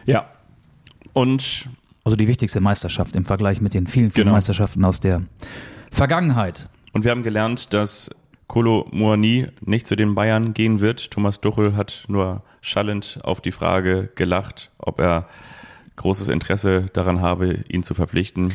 Ja. 0.06 0.30
Und 1.12 1.68
also 2.04 2.16
die 2.16 2.28
wichtigste 2.28 2.60
Meisterschaft 2.60 3.16
im 3.16 3.24
Vergleich 3.24 3.60
mit 3.60 3.74
den 3.74 3.86
vielen, 3.86 4.10
vielen 4.10 4.24
genau. 4.24 4.36
Meisterschaften 4.36 4.84
aus 4.84 5.00
der 5.00 5.22
Vergangenheit. 5.90 6.68
Und 6.92 7.04
wir 7.04 7.10
haben 7.10 7.22
gelernt, 7.22 7.74
dass 7.74 8.10
Kolo 8.46 8.88
Moani 8.90 9.46
nicht 9.60 9.86
zu 9.86 9.94
den 9.94 10.14
Bayern 10.14 10.54
gehen 10.54 10.80
wird. 10.80 11.10
Thomas 11.10 11.40
Duchel 11.40 11.76
hat 11.76 12.04
nur 12.08 12.42
schallend 12.62 13.20
auf 13.22 13.42
die 13.42 13.52
Frage 13.52 14.08
gelacht, 14.14 14.70
ob 14.78 15.00
er 15.00 15.28
großes 15.96 16.28
Interesse 16.28 16.86
daran 16.94 17.20
habe, 17.20 17.64
ihn 17.68 17.82
zu 17.82 17.92
verpflichten. 17.92 18.54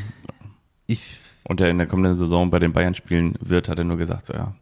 Ich 0.88 1.20
und 1.44 1.62
er 1.62 1.70
in 1.70 1.78
der 1.78 1.88
kommenden 1.88 2.16
Saison 2.18 2.50
bei 2.50 2.60
den 2.60 2.74
Bayern 2.74 2.94
spielen 2.94 3.36
wird, 3.40 3.70
hat 3.70 3.80
er 3.80 3.86
nur 3.86 3.98
gesagt, 3.98 4.26
so 4.26 4.34
ja. 4.34 4.56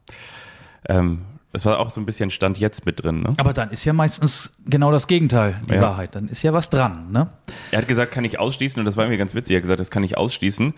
Ähm, 0.88 1.22
das 1.52 1.66
war 1.66 1.80
auch 1.80 1.90
so 1.90 2.00
ein 2.00 2.06
bisschen 2.06 2.30
Stand 2.30 2.60
jetzt 2.60 2.86
mit 2.86 3.04
drin. 3.04 3.24
Ne? 3.24 3.34
Aber 3.38 3.52
dann 3.52 3.72
ist 3.72 3.84
ja 3.84 3.92
meistens 3.92 4.54
genau 4.66 4.92
das 4.92 5.08
Gegenteil, 5.08 5.62
die 5.70 5.74
ja. 5.74 5.82
Wahrheit. 5.82 6.16
Dann 6.16 6.30
ist 6.30 6.44
ja 6.44 6.54
was 6.54 6.70
dran. 6.70 7.12
Ne? 7.12 7.30
Er 7.72 7.80
hat 7.80 7.88
gesagt, 7.90 8.14
kann 8.14 8.24
ich 8.24 8.40
ausschließen, 8.40 8.80
und 8.80 8.86
das 8.86 8.96
war 8.96 9.08
mir 9.08 9.18
ganz 9.18 9.36
witzig. 9.36 9.56
Er 9.56 9.58
hat 9.58 9.64
gesagt, 9.64 9.82
das 9.82 9.92
kann 9.92 10.04
ich 10.04 10.18
ausschließen. 10.18 10.74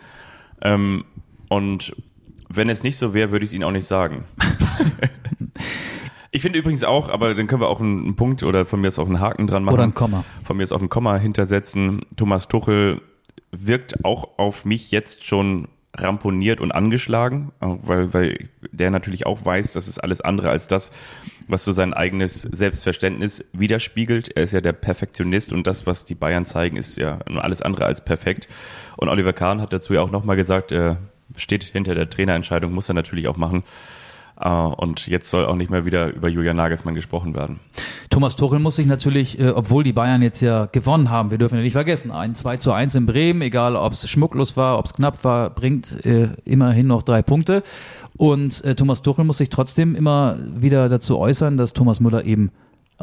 Ähm, 0.63 1.05
und 1.49 1.95
wenn 2.49 2.69
es 2.69 2.81
nicht 2.81 2.97
so 2.97 3.13
wäre, 3.13 3.31
würde 3.31 3.43
ich 3.43 3.49
es 3.49 3.53
Ihnen 3.53 3.63
auch 3.63 3.71
nicht 3.71 3.85
sagen. 3.85 4.25
ich 6.31 6.41
finde 6.41 6.57
übrigens 6.57 6.83
auch, 6.83 7.09
aber 7.09 7.35
dann 7.35 7.45
können 7.45 7.61
wir 7.61 7.67
auch 7.67 7.79
einen 7.79 8.15
Punkt 8.15 8.41
oder 8.41 8.65
von 8.65 8.81
mir 8.81 8.87
ist 8.87 8.97
auch 8.97 9.05
einen 9.05 9.19
Haken 9.19 9.45
dran 9.45 9.63
machen. 9.63 9.75
Oder 9.75 9.83
ein 9.83 9.93
Komma. 9.93 10.23
Von 10.43 10.57
mir 10.57 10.63
ist 10.63 10.71
auch 10.71 10.81
ein 10.81 10.89
Komma 10.89 11.17
hintersetzen. 11.17 12.01
Thomas 12.15 12.47
Tuchel 12.47 13.01
wirkt 13.51 14.03
auch 14.03 14.39
auf 14.39 14.65
mich 14.65 14.89
jetzt 14.89 15.23
schon 15.25 15.67
ramponiert 15.95 16.59
und 16.59 16.71
angeschlagen, 16.71 17.51
weil, 17.59 18.13
weil 18.13 18.49
der 18.71 18.89
natürlich 18.89 19.25
auch 19.25 19.45
weiß, 19.45 19.73
dass 19.73 19.87
es 19.87 19.99
alles 19.99 20.21
andere 20.21 20.49
als 20.49 20.67
das, 20.67 20.91
was 21.47 21.63
so 21.63 21.71
sein 21.71 21.93
eigenes 21.93 22.41
Selbstverständnis 22.41 23.43
widerspiegelt. 23.53 24.35
Er 24.35 24.43
ist 24.43 24.53
ja 24.53 24.61
der 24.61 24.73
Perfektionist 24.73 25.53
und 25.53 25.67
das, 25.67 25.85
was 25.85 26.03
die 26.03 26.15
Bayern 26.15 26.45
zeigen, 26.45 26.77
ist 26.77 26.97
ja 26.97 27.19
alles 27.27 27.61
andere 27.61 27.85
als 27.85 28.03
perfekt. 28.03 28.47
Und 28.97 29.09
Oliver 29.09 29.33
Kahn 29.33 29.61
hat 29.61 29.71
dazu 29.71 29.93
ja 29.93 30.01
auch 30.01 30.11
nochmal 30.11 30.35
gesagt, 30.35 30.71
äh, 30.71 30.95
steht 31.35 31.63
hinter 31.63 31.93
der 31.93 32.09
Trainerentscheidung, 32.09 32.73
muss 32.73 32.89
er 32.89 32.95
natürlich 32.95 33.27
auch 33.27 33.37
machen. 33.37 33.63
Äh, 34.39 34.49
und 34.49 35.07
jetzt 35.07 35.29
soll 35.29 35.45
auch 35.45 35.55
nicht 35.55 35.69
mehr 35.69 35.85
wieder 35.85 36.13
über 36.13 36.27
Julian 36.29 36.55
Nagelsmann 36.55 36.95
gesprochen 36.95 37.33
werden. 37.33 37.59
Thomas 38.09 38.35
Tuchel 38.35 38.59
muss 38.59 38.75
sich 38.75 38.85
natürlich, 38.85 39.39
äh, 39.39 39.49
obwohl 39.49 39.83
die 39.83 39.93
Bayern 39.93 40.21
jetzt 40.21 40.41
ja 40.41 40.65
gewonnen 40.65 41.09
haben, 41.09 41.31
wir 41.31 41.37
dürfen 41.37 41.55
ja 41.55 41.61
nicht 41.61 41.73
vergessen, 41.73 42.11
ein 42.11 42.35
2 42.35 42.57
zu 42.57 42.71
1 42.71 42.95
in 42.95 43.05
Bremen, 43.05 43.41
egal 43.41 43.75
ob 43.75 43.93
es 43.93 44.09
schmucklos 44.09 44.57
war, 44.57 44.79
ob 44.79 44.85
es 44.85 44.93
knapp 44.93 45.23
war, 45.23 45.49
bringt 45.49 46.05
äh, 46.05 46.29
immerhin 46.45 46.87
noch 46.87 47.03
drei 47.03 47.21
Punkte. 47.21 47.63
Und 48.15 48.63
Thomas 48.77 49.01
Tuchel 49.01 49.25
muss 49.25 49.39
sich 49.39 49.49
trotzdem 49.49 49.95
immer 49.95 50.37
wieder 50.55 50.87
dazu 50.87 51.17
äußern, 51.17 51.57
dass 51.57 51.73
Thomas 51.73 51.99
Müller 51.99 52.23
eben 52.25 52.51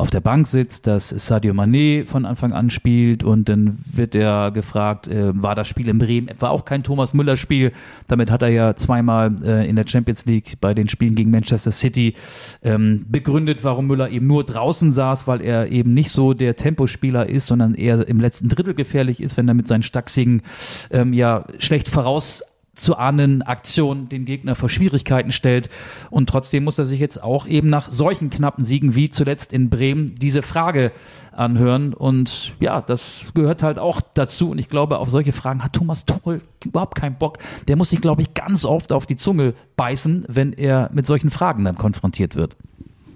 auf 0.01 0.11
der 0.11 0.20
Bank 0.20 0.46
sitzt, 0.46 0.86
dass 0.86 1.11
Sadio 1.11 1.53
Mané 1.53 2.07
von 2.07 2.24
Anfang 2.24 2.53
an 2.53 2.70
spielt 2.70 3.22
und 3.22 3.48
dann 3.48 3.78
wird 3.84 4.14
er 4.14 4.51
gefragt, 4.51 5.07
äh, 5.09 5.30
war 5.34 5.55
das 5.55 5.68
Spiel 5.68 5.88
in 5.88 5.98
Bremen 5.98 6.28
etwa 6.28 6.48
auch 6.48 6.64
kein 6.64 6.82
Thomas 6.82 7.14
Müller 7.14 7.36
Spiel? 7.36 7.72
Damit 8.09 8.30
hat 8.30 8.42
er 8.42 8.48
ja 8.48 8.74
zweimal 8.74 9.34
äh, 9.44 9.68
in 9.68 9.76
der 9.76 9.86
Champions 9.86 10.24
League 10.26 10.55
bei 10.61 10.74
den 10.74 10.88
Spielen 10.88 11.14
gegen 11.14 11.30
Manchester 11.30 11.70
City 11.70 12.14
ähm, 12.62 13.05
begründet, 13.09 13.62
warum 13.62 13.86
Müller 13.86 14.11
eben 14.11 14.26
nur 14.26 14.44
draußen 14.44 14.90
saß, 14.90 15.26
weil 15.26 15.42
er 15.42 15.68
eben 15.68 15.94
nicht 15.94 16.11
so 16.11 16.32
der 16.32 16.57
Tempospieler 16.57 17.28
ist, 17.28 17.46
sondern 17.46 17.74
eher 17.74 18.07
im 18.09 18.20
letzten 18.20 18.48
Drittel 18.48 18.74
gefährlich 18.74 19.20
ist, 19.20 19.36
wenn 19.36 19.46
er 19.48 19.55
mit 19.55 19.68
seinen 19.68 19.82
Stachsigen 19.82 20.42
ähm, 20.90 21.12
ja 21.12 21.44
schlecht 21.59 21.88
voraus 21.88 22.42
zu 22.75 22.97
ahnen 22.97 23.43
Aktion 23.43 24.09
den 24.09 24.25
Gegner 24.25 24.55
vor 24.55 24.68
Schwierigkeiten 24.68 25.33
stellt. 25.33 25.68
Und 26.11 26.29
trotzdem 26.29 26.64
muss 26.64 26.79
er 26.79 26.85
sich 26.85 27.01
jetzt 27.01 27.23
auch 27.23 27.47
eben 27.47 27.68
nach 27.68 27.89
solchen 27.89 28.31
knappen 28.31 28.64
Siegen 28.64 28.95
wie 28.95 29.11
zuletzt 29.11 29.53
in 29.53 29.71
Bremen 29.71 30.14
diese 30.14 30.43
Frage 30.43 30.93
anhören. 31.33 31.95
Und 31.95 32.53
ja, 32.61 32.81
das 32.81 33.27
gehört 33.35 33.62
halt 33.62 33.79
auch 33.79 34.01
dazu. 34.14 34.51
Und 34.51 34.59
ich 34.59 34.68
glaube, 34.68 34.99
auf 34.99 35.11
solche 35.11 35.33
Fragen 35.33 35.64
hat 35.64 35.75
Thomas 35.75 36.07
Tuchel 36.07 36.41
überhaupt 36.64 36.97
keinen 36.97 37.16
Bock. 37.16 37.39
Der 37.68 37.77
muss 37.77 37.91
sich, 37.91 38.01
glaube 38.01 38.23
ich, 38.23 38.35
ganz 38.35 38.64
oft 38.64 38.93
auf 38.93 39.07
die 39.07 39.16
Zunge 39.16 39.55
beißen, 39.77 40.25
wenn 40.29 40.53
er 40.53 40.91
mit 40.93 41.07
solchen 41.07 41.31
Fragen 41.31 41.64
dann 41.64 41.77
konfrontiert 41.77 42.37
wird. 42.37 42.57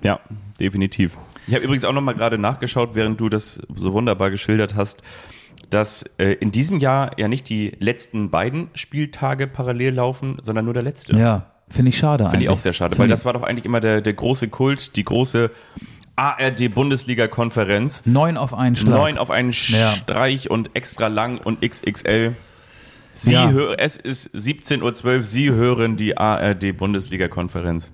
Ja, 0.02 0.20
definitiv. 0.60 1.16
Ich 1.46 1.54
habe 1.54 1.64
übrigens 1.64 1.84
auch 1.84 1.92
noch 1.92 2.00
mal 2.00 2.14
gerade 2.14 2.38
nachgeschaut, 2.38 2.90
während 2.94 3.20
du 3.20 3.28
das 3.28 3.60
so 3.76 3.92
wunderbar 3.92 4.30
geschildert 4.30 4.74
hast 4.74 5.02
dass 5.70 6.04
äh, 6.18 6.32
in 6.34 6.50
diesem 6.50 6.78
Jahr 6.80 7.12
ja 7.18 7.28
nicht 7.28 7.48
die 7.48 7.72
letzten 7.78 8.30
beiden 8.30 8.68
Spieltage 8.74 9.46
parallel 9.46 9.94
laufen, 9.94 10.38
sondern 10.42 10.64
nur 10.64 10.74
der 10.74 10.82
letzte. 10.82 11.16
Ja, 11.16 11.46
finde 11.68 11.90
ich 11.90 11.98
schade. 11.98 12.28
Finde 12.28 12.44
ich 12.44 12.50
auch 12.50 12.58
sehr 12.58 12.72
schade, 12.72 12.98
weil 12.98 13.08
das 13.08 13.24
war 13.24 13.32
doch 13.32 13.42
eigentlich 13.42 13.64
immer 13.64 13.80
der, 13.80 14.00
der 14.00 14.12
große 14.12 14.48
Kult, 14.48 14.96
die 14.96 15.04
große 15.04 15.50
ARD-Bundesliga-Konferenz. 16.16 18.02
Neun 18.04 18.36
auf 18.36 18.54
einen 18.54 18.76
Schlag. 18.76 18.94
Neun 18.94 19.18
auf 19.18 19.30
einen 19.30 19.50
ja. 19.50 19.90
Streich 19.92 20.50
und 20.50 20.70
extra 20.74 21.08
lang 21.08 21.40
und 21.42 21.60
XXL. 21.62 22.34
Sie 23.14 23.32
ja. 23.32 23.50
es 23.78 23.96
ist 23.96 24.34
17.12 24.34 25.04
Uhr, 25.04 25.22
Sie 25.22 25.50
hören 25.50 25.96
die 25.96 26.18
ARD-Bundesliga-Konferenz. 26.18 27.92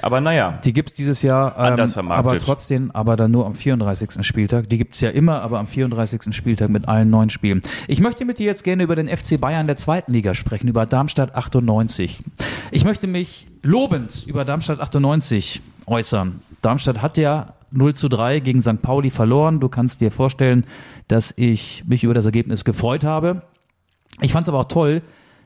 Aber 0.00 0.20
naja. 0.20 0.58
Die 0.64 0.72
gibt 0.72 0.90
es 0.90 0.94
dieses 0.94 1.22
Jahr, 1.22 1.56
ähm, 1.56 1.64
anders 1.64 1.94
vermarktet. 1.94 2.26
aber 2.26 2.38
trotzdem, 2.38 2.90
aber 2.92 3.16
dann 3.16 3.30
nur 3.30 3.46
am 3.46 3.54
34. 3.54 4.24
Spieltag. 4.24 4.68
Die 4.68 4.78
gibt 4.78 4.94
es 4.94 5.00
ja 5.00 5.10
immer, 5.10 5.42
aber 5.42 5.58
am 5.58 5.66
34. 5.66 6.34
Spieltag 6.34 6.70
mit 6.70 6.88
allen 6.88 7.10
neun 7.10 7.30
Spielen. 7.30 7.62
Ich 7.88 8.00
möchte 8.00 8.24
mit 8.24 8.38
dir 8.38 8.46
jetzt 8.46 8.64
gerne 8.64 8.82
über 8.82 8.96
den 8.96 9.08
FC 9.08 9.40
Bayern 9.40 9.66
der 9.66 9.76
zweiten 9.76 10.12
Liga 10.12 10.34
sprechen, 10.34 10.68
über 10.68 10.86
Darmstadt 10.86 11.34
98. 11.34 12.22
Ich 12.70 12.84
möchte 12.84 13.06
mich 13.06 13.46
lobend 13.62 14.24
über 14.26 14.44
Darmstadt 14.44 14.80
98 14.80 15.62
äußern. 15.86 16.40
Darmstadt 16.60 17.02
hat 17.02 17.16
ja 17.16 17.54
0 17.70 17.94
zu 17.94 18.08
3 18.08 18.40
gegen 18.40 18.60
St. 18.62 18.82
Pauli 18.82 19.10
verloren. 19.10 19.60
Du 19.60 19.68
kannst 19.68 20.00
dir 20.00 20.10
vorstellen, 20.10 20.66
dass 21.08 21.32
ich 21.36 21.84
mich 21.86 22.04
über 22.04 22.14
das 22.14 22.26
Ergebnis 22.26 22.64
gefreut 22.64 23.04
habe. 23.04 23.42
Ich 24.20 24.32
fand 24.32 24.46
es 24.46 24.48
aber 24.48 24.60
auch 24.60 24.68
toll, 24.68 25.02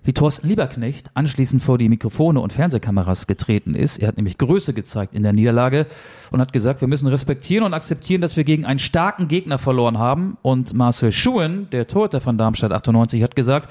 wie 0.07 0.13
Thorsten 0.13 0.49
Lieberknecht 0.49 1.11
anschließend 1.15 1.63
vor 1.63 1.79
die 1.79 1.89
Mikrofone 1.89 2.41
und 2.41 2.53
Fernsehkameras 2.53 3.27
getreten 3.27 3.75
ist. 3.75 3.99
Er 3.99 4.09
hat 4.09 4.17
nämlich 4.17 4.39
Größe 4.39 4.73
gezeigt 4.73 5.15
in 5.15 5.25
der 5.25 5.33
Niederlage 5.33 5.87
und 6.31 6.41
hat 6.41 6.53
gesagt, 6.53 6.81
wir 6.81 6.89
müssen 6.89 7.09
respektieren 7.09 7.65
und 7.65 7.75
akzeptieren, 7.75 8.21
dass 8.21 8.37
wir 8.37 8.45
gegen 8.45 8.65
einen 8.65 8.79
starken 8.79 9.27
Gegner 9.27 9.59
verloren 9.59 9.99
haben. 9.99 10.39
Und 10.43 10.75
Marcel 10.75 11.11
Schuhen, 11.11 11.69
der 11.71 11.89
Torhüter 11.89 12.21
von 12.21 12.39
Darmstadt 12.39 12.73
98, 12.73 13.23
hat 13.23 13.35
gesagt, 13.35 13.69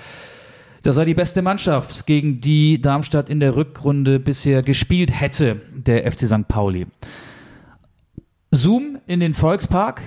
das 0.83 0.95
sei 0.95 1.05
die 1.05 1.13
beste 1.13 1.41
Mannschaft, 1.41 2.05
gegen 2.05 2.41
die 2.41 2.81
Darmstadt 2.81 3.29
in 3.29 3.39
der 3.39 3.55
Rückrunde 3.55 4.19
bisher 4.19 4.61
gespielt 4.61 5.19
hätte, 5.19 5.61
der 5.73 6.11
FC 6.11 6.27
St. 6.27 6.47
Pauli. 6.47 6.85
Zoom 8.51 8.99
in 9.07 9.19
den 9.19 9.33
Volkspark 9.33 10.01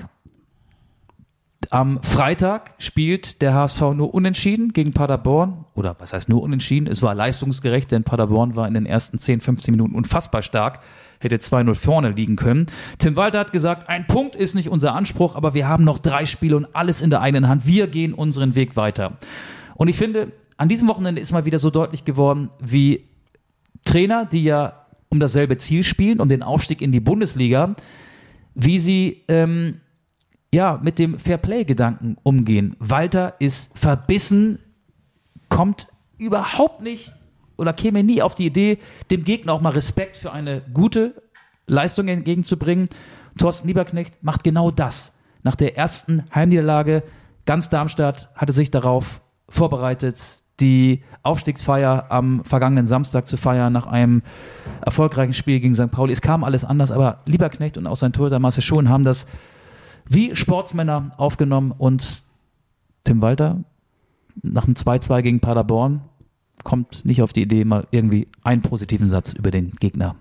am 1.70 2.02
Freitag 2.02 2.74
spielt 2.78 3.42
der 3.42 3.52
HSV 3.52 3.80
nur 3.94 4.14
unentschieden 4.14 4.72
gegen 4.72 4.92
Paderborn. 4.92 5.64
Oder 5.74 5.96
was 5.98 6.12
heißt 6.12 6.28
nur 6.28 6.42
unentschieden? 6.42 6.86
Es 6.86 7.02
war 7.02 7.14
leistungsgerecht, 7.14 7.90
denn 7.90 8.04
Paderborn 8.04 8.56
war 8.56 8.66
in 8.68 8.74
den 8.74 8.86
ersten 8.86 9.18
10, 9.18 9.40
15 9.40 9.72
Minuten 9.72 9.94
unfassbar 9.94 10.42
stark. 10.42 10.80
Hätte 11.20 11.36
2-0 11.36 11.74
vorne 11.74 12.10
liegen 12.10 12.36
können. 12.36 12.66
Tim 12.98 13.16
Walter 13.16 13.40
hat 13.40 13.52
gesagt, 13.52 13.88
ein 13.88 14.06
Punkt 14.06 14.36
ist 14.36 14.54
nicht 14.54 14.68
unser 14.68 14.94
Anspruch, 14.94 15.34
aber 15.34 15.52
wir 15.52 15.66
haben 15.66 15.82
noch 15.82 15.98
drei 15.98 16.26
Spiele 16.26 16.56
und 16.56 16.68
alles 16.74 17.02
in 17.02 17.10
der 17.10 17.20
eigenen 17.20 17.48
Hand. 17.48 17.66
Wir 17.66 17.88
gehen 17.88 18.14
unseren 18.14 18.54
Weg 18.54 18.76
weiter. 18.76 19.18
Und 19.74 19.88
ich 19.88 19.96
finde, 19.96 20.32
an 20.56 20.68
diesem 20.68 20.86
Wochenende 20.88 21.20
ist 21.20 21.32
mal 21.32 21.44
wieder 21.44 21.58
so 21.58 21.70
deutlich 21.70 22.04
geworden, 22.04 22.50
wie 22.60 23.04
Trainer, 23.84 24.26
die 24.26 24.44
ja 24.44 24.86
um 25.08 25.18
dasselbe 25.18 25.56
Ziel 25.56 25.82
spielen, 25.82 26.20
um 26.20 26.28
den 26.28 26.42
Aufstieg 26.42 26.82
in 26.82 26.92
die 26.92 27.00
Bundesliga, 27.00 27.74
wie 28.54 28.78
sie 28.78 29.24
ähm, 29.28 29.80
ja, 30.52 30.80
mit 30.82 30.98
dem 30.98 31.18
Fairplay-Gedanken 31.18 32.16
umgehen. 32.22 32.76
Walter 32.78 33.34
ist 33.38 33.76
verbissen, 33.78 34.58
kommt 35.48 35.88
überhaupt 36.18 36.82
nicht 36.82 37.12
oder 37.56 37.72
käme 37.72 38.02
nie 38.02 38.22
auf 38.22 38.34
die 38.34 38.46
Idee, 38.46 38.78
dem 39.10 39.24
Gegner 39.24 39.52
auch 39.52 39.60
mal 39.60 39.72
Respekt 39.72 40.16
für 40.16 40.32
eine 40.32 40.62
gute 40.72 41.22
Leistung 41.66 42.08
entgegenzubringen. 42.08 42.88
Thorsten 43.36 43.68
Lieberknecht 43.68 44.22
macht 44.22 44.44
genau 44.44 44.70
das. 44.70 45.14
Nach 45.42 45.54
der 45.54 45.76
ersten 45.76 46.24
Heimniederlage 46.34 47.02
ganz 47.44 47.68
Darmstadt 47.68 48.28
hatte 48.34 48.52
sich 48.52 48.70
darauf 48.70 49.20
vorbereitet, 49.48 50.18
die 50.60 51.02
Aufstiegsfeier 51.22 52.06
am 52.10 52.44
vergangenen 52.44 52.86
Samstag 52.86 53.28
zu 53.28 53.36
feiern 53.36 53.72
nach 53.72 53.86
einem 53.86 54.22
erfolgreichen 54.84 55.34
Spiel 55.34 55.60
gegen 55.60 55.74
St. 55.74 55.90
Pauli. 55.90 56.12
Es 56.12 56.20
kam 56.20 56.42
alles 56.42 56.64
anders, 56.64 56.90
aber 56.90 57.20
Lieberknecht 57.26 57.78
und 57.78 57.86
auch 57.86 57.96
sein 57.96 58.12
Torhüter 58.12 58.38
Marcel 58.40 58.62
Schoen 58.62 58.88
haben 58.88 59.04
das 59.04 59.26
wie 60.08 60.34
Sportsmänner 60.34 61.12
aufgenommen 61.16 61.72
und 61.76 62.22
Tim 63.04 63.20
Walter 63.20 63.64
nach 64.42 64.64
einem 64.64 64.74
2-2 64.74 65.22
gegen 65.22 65.40
Paderborn 65.40 66.02
kommt 66.64 67.04
nicht 67.04 67.22
auf 67.22 67.32
die 67.32 67.42
Idee, 67.42 67.64
mal 67.64 67.86
irgendwie 67.90 68.28
einen 68.42 68.62
positiven 68.62 69.10
Satz 69.10 69.32
über 69.32 69.50
den 69.50 69.72
Gegner 69.72 70.16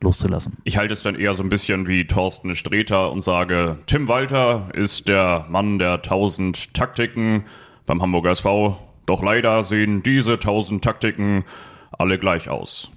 loszulassen. 0.00 0.56
Ich 0.64 0.76
halte 0.76 0.94
es 0.94 1.02
dann 1.02 1.14
eher 1.14 1.34
so 1.34 1.42
ein 1.42 1.48
bisschen 1.48 1.86
wie 1.86 2.06
Thorsten 2.06 2.54
Streter 2.54 3.12
und 3.12 3.22
sage, 3.22 3.78
Tim 3.86 4.08
Walter 4.08 4.68
ist 4.74 5.08
der 5.08 5.46
Mann 5.48 5.78
der 5.78 6.02
tausend 6.02 6.74
Taktiken 6.74 7.44
beim 7.86 8.02
Hamburger 8.02 8.30
SV. 8.30 8.78
Doch 9.06 9.22
leider 9.22 9.64
sehen 9.64 10.02
diese 10.02 10.38
tausend 10.38 10.82
Taktiken 10.82 11.44
alle 11.92 12.18
gleich 12.18 12.48
aus. 12.48 12.90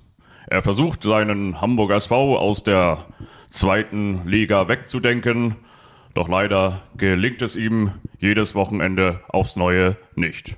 Er 0.47 0.63
versucht 0.63 1.03
seinen 1.03 1.61
Hamburger 1.61 1.95
SV 1.95 2.37
aus 2.37 2.63
der 2.63 3.05
zweiten 3.49 4.27
Liga 4.27 4.67
wegzudenken 4.67 5.55
doch 6.13 6.27
leider 6.27 6.81
gelingt 6.97 7.41
es 7.41 7.55
ihm 7.55 7.91
jedes 8.19 8.55
Wochenende 8.55 9.21
aufs 9.27 9.55
Neue 9.55 9.95
nicht. 10.15 10.55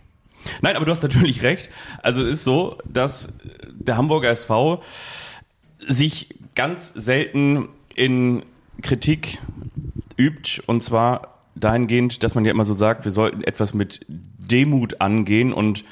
Nein, 0.61 0.75
aber 0.75 0.85
du 0.85 0.91
hast 0.91 1.03
natürlich 1.03 1.41
recht. 1.43 1.69
Also 2.01 2.21
es 2.21 2.37
ist 2.37 2.43
so, 2.43 2.77
dass 2.85 3.37
der 3.69 3.97
Hamburger 3.97 4.29
SV 4.29 4.81
sich 5.79 6.29
ganz 6.55 6.93
selten 6.93 7.69
in 7.95 8.43
Kritik 8.81 9.39
übt 10.17 10.61
und 10.65 10.81
zwar 10.81 11.39
dahingehend, 11.55 12.23
dass 12.23 12.35
man 12.35 12.45
ja 12.45 12.51
immer 12.51 12.65
so 12.65 12.73
sagt, 12.73 13.05
wir 13.05 13.11
sollten 13.11 13.43
etwas 13.43 13.73
mit 13.73 14.05
Demut 14.07 15.01
angehen 15.01 15.53
und 15.53 15.83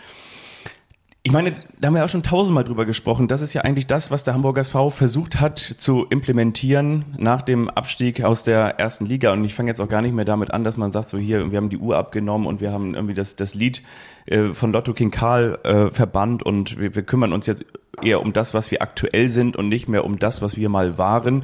ich 1.21 1.33
meine, 1.33 1.53
da 1.79 1.87
haben 1.87 1.95
wir 1.95 2.05
auch 2.05 2.09
schon 2.09 2.23
tausendmal 2.23 2.63
drüber 2.63 2.85
gesprochen. 2.85 3.27
Das 3.27 3.41
ist 3.41 3.53
ja 3.53 3.63
eigentlich 3.63 3.87
das, 3.87 4.09
was 4.09 4.23
der 4.23 4.33
Hamburger 4.33 4.61
SV 4.61 4.89
versucht 4.89 5.41
hat 5.41 5.59
zu 5.59 6.05
implementieren 6.09 7.03
nach 7.17 7.41
dem 7.41 7.69
Abstieg 7.69 8.23
aus 8.23 8.43
der 8.43 8.79
ersten 8.79 9.05
Liga. 9.05 9.33
Und 9.33 9.43
ich 9.43 9.53
fange 9.53 9.69
jetzt 9.69 9.81
auch 9.81 9.89
gar 9.89 10.01
nicht 10.01 10.13
mehr 10.15 10.23
damit 10.23 10.51
an, 10.51 10.63
dass 10.63 10.77
man 10.77 10.91
sagt, 10.91 11.09
so 11.09 11.17
hier, 11.17 11.51
wir 11.51 11.57
haben 11.57 11.67
die 11.69 11.77
Uhr 11.77 11.97
abgenommen 11.97 12.47
und 12.47 12.61
wir 12.61 12.71
haben 12.71 12.95
irgendwie 12.95 13.13
das, 13.13 13.35
das 13.35 13.53
Lied 13.53 13.83
äh, 14.27 14.53
von 14.53 14.71
Lotto 14.71 14.93
King 14.93 15.11
Karl 15.11 15.59
äh, 15.63 15.91
verbannt 15.91 16.41
und 16.41 16.79
wir, 16.79 16.95
wir 16.95 17.03
kümmern 17.03 17.33
uns 17.33 17.47
jetzt 17.47 17.65
eher 18.01 18.21
um 18.21 18.31
das, 18.31 18.53
was 18.53 18.71
wir 18.71 18.81
aktuell 18.81 19.27
sind 19.27 19.57
und 19.57 19.67
nicht 19.67 19.89
mehr 19.89 20.05
um 20.05 20.19
das, 20.19 20.41
was 20.41 20.55
wir 20.55 20.69
mal 20.69 20.97
waren. 20.97 21.43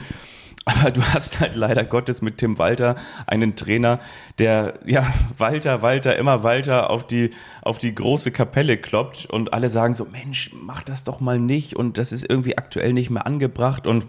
Aber 0.66 0.90
du 0.90 1.02
hast 1.04 1.40
halt 1.40 1.56
leider 1.56 1.84
Gottes 1.84 2.24
mit 2.24 2.40
Tim 2.40 2.58
Walter 2.58 2.96
einen 3.28 3.56
Trainer, 3.56 4.00
der 4.40 4.80
ja 4.86 5.06
Walter, 5.38 5.84
Walter, 5.84 6.18
immer 6.18 6.42
Walter 6.42 6.90
auf 6.90 7.06
die 7.06 7.30
auf 7.62 7.78
die 7.78 7.94
große 7.94 8.32
Kapelle 8.32 8.78
kloppt 8.78 9.28
und 9.28 9.54
alle 9.54 9.70
sagen 9.70 9.94
so 9.94 10.06
Mensch, 10.06 10.52
mach 10.54 10.84
das 10.84 11.04
doch 11.04 11.20
mal 11.20 11.40
nicht 11.40 11.76
und 11.76 12.00
das 12.00 12.12
ist 12.12 12.28
irgendwie 12.28 12.58
aktuell 12.58 12.94
nicht 12.94 13.12
mehr 13.12 13.28
angebracht 13.28 13.86
und 13.86 14.08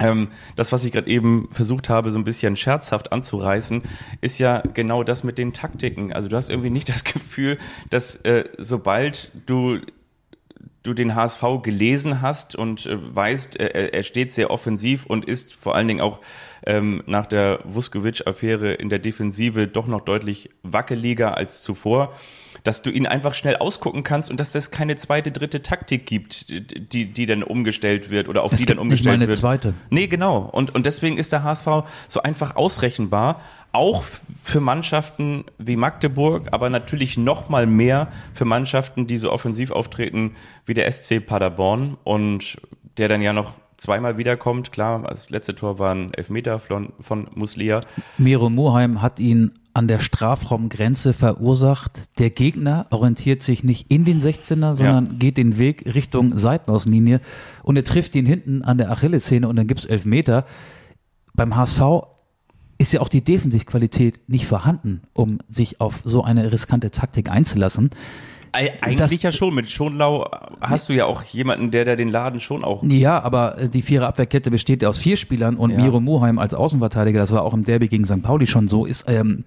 ähm, 0.00 0.28
das, 0.56 0.72
was 0.72 0.84
ich 0.84 0.92
gerade 0.92 1.08
eben 1.08 1.48
versucht 1.50 1.88
habe, 1.88 2.10
so 2.10 2.18
ein 2.18 2.24
bisschen 2.24 2.54
scherzhaft 2.56 3.10
anzureißen, 3.10 3.82
ist 4.20 4.38
ja 4.38 4.62
genau 4.74 5.02
das 5.02 5.24
mit 5.24 5.38
den 5.38 5.52
Taktiken. 5.52 6.12
Also 6.12 6.28
du 6.28 6.36
hast 6.36 6.50
irgendwie 6.50 6.70
nicht 6.70 6.88
das 6.88 7.04
Gefühl, 7.04 7.58
dass 7.90 8.16
äh, 8.16 8.44
sobald 8.58 9.32
du 9.46 9.80
du 10.88 10.94
den 10.94 11.14
HSV 11.14 11.42
gelesen 11.62 12.20
hast 12.20 12.56
und 12.56 12.86
äh, 12.86 12.96
weißt, 13.14 13.56
er, 13.56 13.94
er 13.94 14.02
steht 14.02 14.32
sehr 14.32 14.50
offensiv 14.50 15.06
und 15.06 15.24
ist 15.24 15.54
vor 15.54 15.76
allen 15.76 15.86
Dingen 15.86 16.00
auch 16.00 16.20
ähm, 16.66 17.02
nach 17.06 17.26
der 17.26 17.60
Vuskovic-Affäre 17.64 18.72
in 18.72 18.88
der 18.88 18.98
Defensive 18.98 19.68
doch 19.68 19.86
noch 19.86 20.00
deutlich 20.00 20.50
wackeliger 20.62 21.36
als 21.36 21.62
zuvor 21.62 22.12
dass 22.62 22.82
du 22.82 22.90
ihn 22.90 23.06
einfach 23.06 23.34
schnell 23.34 23.56
ausgucken 23.56 24.02
kannst 24.02 24.30
und 24.30 24.40
dass 24.40 24.52
das 24.52 24.70
keine 24.70 24.96
zweite, 24.96 25.30
dritte 25.32 25.62
Taktik 25.62 26.06
gibt, 26.06 26.50
die, 26.92 27.06
die 27.06 27.26
dann 27.26 27.42
umgestellt 27.42 28.10
wird 28.10 28.28
oder 28.28 28.42
auf 28.42 28.52
es 28.52 28.60
die 28.60 28.66
dann 28.66 28.78
umgestellt 28.78 29.18
nicht 29.18 29.18
mal 29.18 29.24
eine 29.24 29.26
wird. 29.28 29.38
zweite. 29.38 29.74
Nee, 29.90 30.06
genau. 30.06 30.38
Und, 30.38 30.74
und 30.74 30.86
deswegen 30.86 31.18
ist 31.18 31.32
der 31.32 31.42
HSV 31.42 31.66
so 32.08 32.22
einfach 32.22 32.56
ausrechenbar, 32.56 33.40
auch 33.72 34.02
für 34.42 34.60
Mannschaften 34.60 35.44
wie 35.58 35.76
Magdeburg, 35.76 36.48
aber 36.52 36.70
natürlich 36.70 37.16
noch 37.16 37.48
mal 37.48 37.66
mehr 37.66 38.08
für 38.32 38.44
Mannschaften, 38.44 39.06
die 39.06 39.16
so 39.16 39.30
offensiv 39.30 39.70
auftreten 39.70 40.32
wie 40.66 40.74
der 40.74 40.90
SC 40.90 41.24
Paderborn 41.24 41.96
und 42.04 42.56
der 42.96 43.08
dann 43.08 43.22
ja 43.22 43.32
noch 43.32 43.54
zweimal 43.76 44.18
wiederkommt. 44.18 44.72
Klar, 44.72 45.02
das 45.02 45.30
letzte 45.30 45.54
Tor 45.54 45.78
war 45.78 45.94
ein 45.94 46.12
Elfmeter 46.12 46.58
von, 46.58 46.92
von 47.00 47.28
Muslia. 47.34 47.80
Miro 48.18 48.50
Moheim 48.50 49.00
hat 49.00 49.20
ihn 49.20 49.52
an 49.72 49.86
der 49.86 50.00
Strafraumgrenze 50.00 51.12
verursacht. 51.12 52.18
Der 52.18 52.30
Gegner 52.30 52.86
orientiert 52.90 53.42
sich 53.42 53.62
nicht 53.62 53.90
in 53.90 54.04
den 54.04 54.20
16er, 54.20 54.74
sondern 54.74 55.18
geht 55.20 55.36
den 55.36 55.56
Weg 55.56 55.94
Richtung 55.94 56.36
Seitenauslinie 56.36 57.20
und 57.62 57.76
er 57.76 57.84
trifft 57.84 58.16
ihn 58.16 58.26
hinten 58.26 58.62
an 58.62 58.78
der 58.78 58.90
Achillessehne 58.90 59.48
und 59.48 59.54
dann 59.54 59.68
gibt's 59.68 59.86
Elfmeter. 59.86 60.44
Beim 61.34 61.54
HSV 61.54 61.80
ist 62.78 62.92
ja 62.92 63.00
auch 63.00 63.08
die 63.08 63.22
Defensivqualität 63.24 64.20
nicht 64.28 64.46
vorhanden, 64.46 65.02
um 65.12 65.38
sich 65.48 65.80
auf 65.80 66.00
so 66.04 66.22
eine 66.22 66.52
riskante 66.52 66.90
Taktik 66.90 67.30
einzulassen. 67.30 67.90
Ei- 68.52 68.72
Eigentlich 68.80 68.96
Das- 68.96 69.22
ja 69.22 69.30
schon. 69.30 69.54
Mit 69.54 69.68
Schonlau 69.68 70.26
hast 70.60 70.88
du 70.88 70.94
ja 70.94 71.04
auch 71.04 71.22
jemanden, 71.22 71.70
der, 71.70 71.84
der 71.84 71.96
den 71.96 72.08
Laden 72.08 72.40
schon 72.40 72.64
auch 72.64 72.82
Ja, 72.82 73.22
aber 73.22 73.58
äh, 73.58 73.68
die 73.68 73.82
vierer 73.82 74.06
Abwehrkette 74.08 74.50
besteht 74.50 74.80
ja 74.82 74.88
aus 74.88 74.98
vier 74.98 75.16
Spielern 75.16 75.56
und 75.56 75.70
Ja. 75.72 75.76
Miro 75.82 76.00
Moheim 76.00 76.38
als 76.38 76.54
Außenverteidiger, 76.54 77.20
das 77.20 77.30
war 77.32 77.42
auch 77.42 77.52
im 77.52 77.64
Derby 77.64 77.88
gegen 77.88 78.04
St. 78.06 78.22
Pauli 78.22 78.46
schon 78.46 78.68
so, 78.68 78.86
ist 78.86 79.04
ähm, 79.06 79.44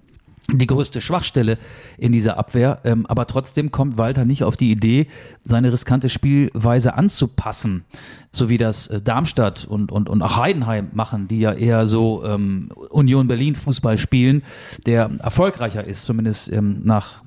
die 0.50 0.68
größte 0.68 1.02
Schwachstelle 1.02 1.58
in 1.98 2.12
dieser 2.12 2.38
Abwehr. 2.38 2.80
Ähm, 2.84 3.06
aber 3.06 3.28
trotzdem 3.28 3.72
kommt 3.72 3.98
Walter 3.98 4.26
nicht 4.26 4.44
auf 4.44 4.58
die 4.58 4.72
Idee, 4.72 5.08
seine 5.44 5.72
riskante 5.72 6.10
Spielweise 6.10 6.96
anzupassen, 6.96 7.86
so 8.32 8.50
wie 8.50 8.58
das 8.58 8.88
äh, 8.88 9.02
Darmstadt 9.02 9.66
und, 9.66 9.92
und, 9.92 10.10
und 10.10 10.22
auch 10.22 10.38
Heidenheim 10.38 10.89
machen, 10.94 11.28
die 11.28 11.39
ja 11.39 11.54
eher 11.54 11.88
so 11.88 12.24
ähm, 12.26 12.70
Union 12.89 13.28
Berlin 13.28 13.56
Fußball 13.56 13.98
spielen, 13.98 14.44
der 14.86 15.12
erfolgreicher 15.20 15.86
ist, 15.86 16.04
zumindest 16.04 16.52
ähm, 16.52 16.82
nach 16.84 17.22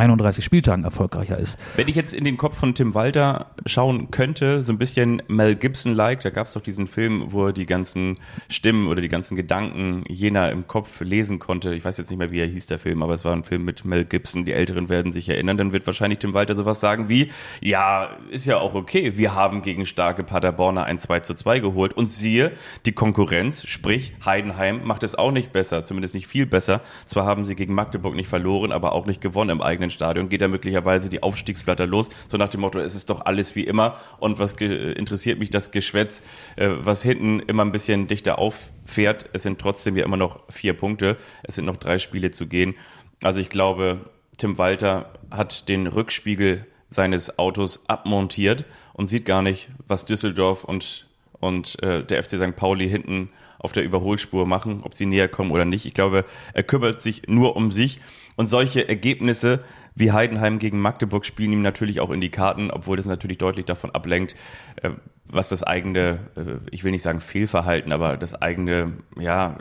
31 0.00 0.44
Spieltagen 0.44 0.84
erfolgreicher 0.84 1.38
ist. 1.38 1.58
Wenn 1.76 1.86
ich 1.86 1.94
jetzt 1.94 2.14
in 2.14 2.24
den 2.24 2.38
Kopf 2.38 2.58
von 2.58 2.74
Tim 2.74 2.94
Walter 2.94 3.46
schauen 3.66 4.10
könnte, 4.10 4.62
so 4.62 4.72
ein 4.72 4.78
bisschen 4.78 5.22
Mel 5.28 5.56
Gibson-like, 5.56 6.20
da 6.20 6.30
gab 6.30 6.46
es 6.46 6.54
doch 6.54 6.62
diesen 6.62 6.86
Film, 6.86 7.26
wo 7.32 7.46
er 7.46 7.52
die 7.52 7.66
ganzen 7.66 8.18
Stimmen 8.48 8.88
oder 8.88 9.02
die 9.02 9.10
ganzen 9.10 9.36
Gedanken 9.36 10.02
jener 10.08 10.50
im 10.50 10.66
Kopf 10.66 11.00
lesen 11.00 11.38
konnte. 11.38 11.74
Ich 11.74 11.84
weiß 11.84 11.98
jetzt 11.98 12.10
nicht 12.10 12.18
mehr, 12.18 12.30
wie 12.30 12.40
er 12.40 12.46
hieß, 12.46 12.66
der 12.66 12.78
Film, 12.78 13.02
aber 13.02 13.12
es 13.12 13.24
war 13.24 13.34
ein 13.34 13.44
Film 13.44 13.64
mit 13.64 13.84
Mel 13.84 14.06
Gibson. 14.06 14.46
Die 14.46 14.52
Älteren 14.52 14.88
werden 14.88 15.12
sich 15.12 15.28
erinnern. 15.28 15.58
Dann 15.58 15.72
wird 15.72 15.86
wahrscheinlich 15.86 16.18
Tim 16.18 16.32
Walter 16.32 16.54
sowas 16.54 16.80
sagen 16.80 17.10
wie, 17.10 17.30
ja, 17.60 18.16
ist 18.30 18.46
ja 18.46 18.56
auch 18.56 18.74
okay, 18.74 19.18
wir 19.18 19.34
haben 19.34 19.60
gegen 19.60 19.84
starke 19.84 20.24
Paderborner 20.24 20.84
ein 20.84 20.98
2 20.98 21.20
zu 21.20 21.34
2 21.34 21.58
geholt 21.58 21.92
und 21.92 22.10
siehe, 22.10 22.52
die 22.86 22.92
Konkurrenz, 22.92 23.66
sprich 23.66 24.14
Heidenheim, 24.24 24.82
macht 24.84 25.02
es 25.02 25.14
auch 25.14 25.30
nicht 25.30 25.52
besser, 25.52 25.84
zumindest 25.84 26.14
nicht 26.14 26.26
viel 26.26 26.46
besser. 26.46 26.80
Zwar 27.04 27.26
haben 27.26 27.44
sie 27.44 27.54
gegen 27.54 27.74
Magdeburg 27.74 28.14
nicht 28.14 28.28
verloren, 28.28 28.72
aber 28.72 28.92
auch 28.92 29.04
nicht 29.04 29.20
gewonnen 29.20 29.50
im 29.50 29.60
eigenen 29.60 29.89
Stadion. 29.90 30.28
Geht 30.28 30.42
da 30.42 30.48
möglicherweise 30.48 31.08
die 31.08 31.22
Aufstiegsblätter 31.22 31.86
los, 31.86 32.08
so 32.28 32.36
nach 32.36 32.48
dem 32.48 32.60
Motto, 32.60 32.78
es 32.78 32.94
ist 32.94 33.10
doch 33.10 33.24
alles 33.26 33.54
wie 33.56 33.64
immer 33.64 33.96
und 34.18 34.38
was 34.38 34.54
interessiert 34.54 35.38
mich 35.38 35.50
das 35.50 35.70
Geschwätz, 35.70 36.22
äh, 36.56 36.68
was 36.78 37.02
hinten 37.02 37.40
immer 37.40 37.64
ein 37.64 37.72
bisschen 37.72 38.06
dichter 38.06 38.38
auffährt. 38.38 39.28
Es 39.32 39.42
sind 39.42 39.60
trotzdem 39.60 39.96
ja 39.96 40.04
immer 40.04 40.16
noch 40.16 40.40
vier 40.48 40.74
Punkte, 40.74 41.16
es 41.42 41.54
sind 41.56 41.64
noch 41.64 41.76
drei 41.76 41.98
Spiele 41.98 42.30
zu 42.30 42.46
gehen. 42.46 42.74
Also 43.22 43.40
ich 43.40 43.50
glaube, 43.50 44.00
Tim 44.38 44.56
Walter 44.56 45.12
hat 45.30 45.68
den 45.68 45.86
Rückspiegel 45.86 46.66
seines 46.88 47.38
Autos 47.38 47.88
abmontiert 47.88 48.64
und 48.94 49.08
sieht 49.08 49.24
gar 49.24 49.42
nicht, 49.42 49.68
was 49.86 50.04
Düsseldorf 50.04 50.64
und, 50.64 51.06
und 51.38 51.80
äh, 51.82 52.04
der 52.04 52.22
FC 52.22 52.38
St. 52.38 52.56
Pauli 52.56 52.88
hinten 52.88 53.30
auf 53.58 53.72
der 53.72 53.84
Überholspur 53.84 54.46
machen, 54.46 54.80
ob 54.82 54.94
sie 54.94 55.06
näher 55.06 55.28
kommen 55.28 55.50
oder 55.50 55.64
nicht. 55.64 55.86
Ich 55.86 55.94
glaube, 55.94 56.24
er 56.54 56.62
kümmert 56.62 57.00
sich 57.00 57.28
nur 57.28 57.56
um 57.56 57.70
sich 57.70 58.00
und 58.36 58.46
solche 58.46 58.88
Ergebnisse 58.88 59.62
wie 59.94 60.12
Heidenheim 60.12 60.58
gegen 60.58 60.80
Magdeburg 60.80 61.24
spielen 61.24 61.52
ihm 61.52 61.62
natürlich 61.62 62.00
auch 62.00 62.10
in 62.10 62.20
die 62.20 62.30
Karten, 62.30 62.70
obwohl 62.70 62.96
das 62.96 63.06
natürlich 63.06 63.38
deutlich 63.38 63.66
davon 63.66 63.90
ablenkt, 63.90 64.34
äh, 64.82 64.90
was 65.32 65.48
das 65.48 65.62
eigene, 65.62 66.18
äh, 66.36 66.58
ich 66.70 66.82
will 66.82 66.90
nicht 66.90 67.02
sagen 67.02 67.20
Fehlverhalten, 67.20 67.92
aber 67.92 68.16
das 68.16 68.34
eigene, 68.34 68.94
ja, 69.18 69.58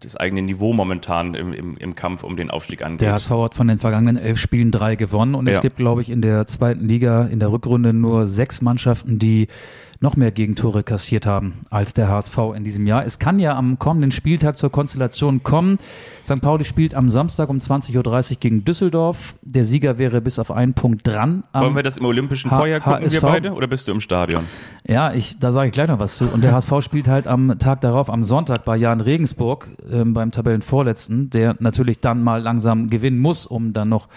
das 0.00 0.16
eigene 0.16 0.42
Niveau 0.42 0.72
momentan 0.72 1.34
im, 1.34 1.52
im, 1.52 1.76
im 1.76 1.94
Kampf 1.94 2.24
um 2.24 2.36
den 2.36 2.50
Aufstieg 2.50 2.82
angeht. 2.82 3.02
Der 3.02 3.12
HSV 3.14 3.30
hat 3.30 3.54
von 3.54 3.68
den 3.68 3.78
vergangenen 3.78 4.16
elf 4.16 4.38
Spielen 4.38 4.70
drei 4.70 4.96
gewonnen 4.96 5.34
und 5.34 5.46
es 5.46 5.56
Ja. 5.56 5.60
gibt, 5.60 5.76
glaube 5.76 6.00
ich, 6.02 6.10
in 6.10 6.22
der 6.22 6.46
zweiten 6.46 6.86
Liga 6.88 7.24
in 7.24 7.38
der 7.40 7.52
Rückrunde 7.52 7.92
nur 7.92 8.26
sechs 8.28 8.62
Mannschaften, 8.62 9.18
die 9.18 9.48
noch 10.02 10.16
mehr 10.16 10.32
Gegentore 10.32 10.82
kassiert 10.82 11.26
haben 11.26 11.60
als 11.68 11.92
der 11.92 12.08
HSV 12.08 12.38
in 12.56 12.64
diesem 12.64 12.86
Jahr. 12.86 13.04
Es 13.04 13.18
kann 13.18 13.38
ja 13.38 13.54
am 13.56 13.78
kommenden 13.78 14.10
Spieltag 14.10 14.56
zur 14.56 14.70
Konstellation 14.72 15.42
kommen. 15.42 15.78
St. 16.24 16.40
Pauli 16.40 16.64
spielt 16.64 16.94
am 16.94 17.10
Samstag 17.10 17.50
um 17.50 17.58
20.30 17.58 18.30
Uhr 18.32 18.36
gegen 18.40 18.64
Düsseldorf. 18.64 19.34
Der 19.42 19.64
Sieger 19.66 19.98
wäre 19.98 20.20
bis 20.22 20.38
auf 20.38 20.50
einen 20.50 20.72
Punkt 20.72 21.06
dran. 21.06 21.44
Wollen 21.52 21.76
wir 21.76 21.82
das 21.82 21.98
im 21.98 22.06
Olympischen 22.06 22.50
H- 22.50 22.58
Feuer 22.58 22.80
gucken, 22.80 23.02
HSV? 23.04 23.12
wir 23.14 23.20
beide, 23.28 23.52
oder 23.52 23.66
bist 23.66 23.88
du 23.88 23.92
im 23.92 24.00
Stadion? 24.00 24.44
Ja, 24.88 25.12
ich, 25.12 25.38
da 25.38 25.52
sage 25.52 25.68
ich 25.68 25.72
gleich 25.74 25.88
noch 25.88 25.98
was 25.98 26.16
zu. 26.16 26.24
Und 26.28 26.42
der 26.42 26.52
HSV 26.52 26.72
spielt 26.80 27.06
halt 27.06 27.26
am 27.26 27.58
Tag 27.58 27.82
darauf, 27.82 28.08
am 28.08 28.22
Sonntag 28.22 28.64
bei 28.64 28.76
Jan 28.76 29.02
Regensburg, 29.02 29.68
ähm, 29.92 30.14
beim 30.14 30.30
Tabellenvorletzten, 30.30 31.28
der 31.28 31.56
natürlich 31.58 32.00
dann 32.00 32.22
mal 32.22 32.40
langsam 32.40 32.88
gewinnen 32.88 33.18
muss, 33.18 33.44
um 33.44 33.74
dann 33.74 33.90
noch 33.90 34.08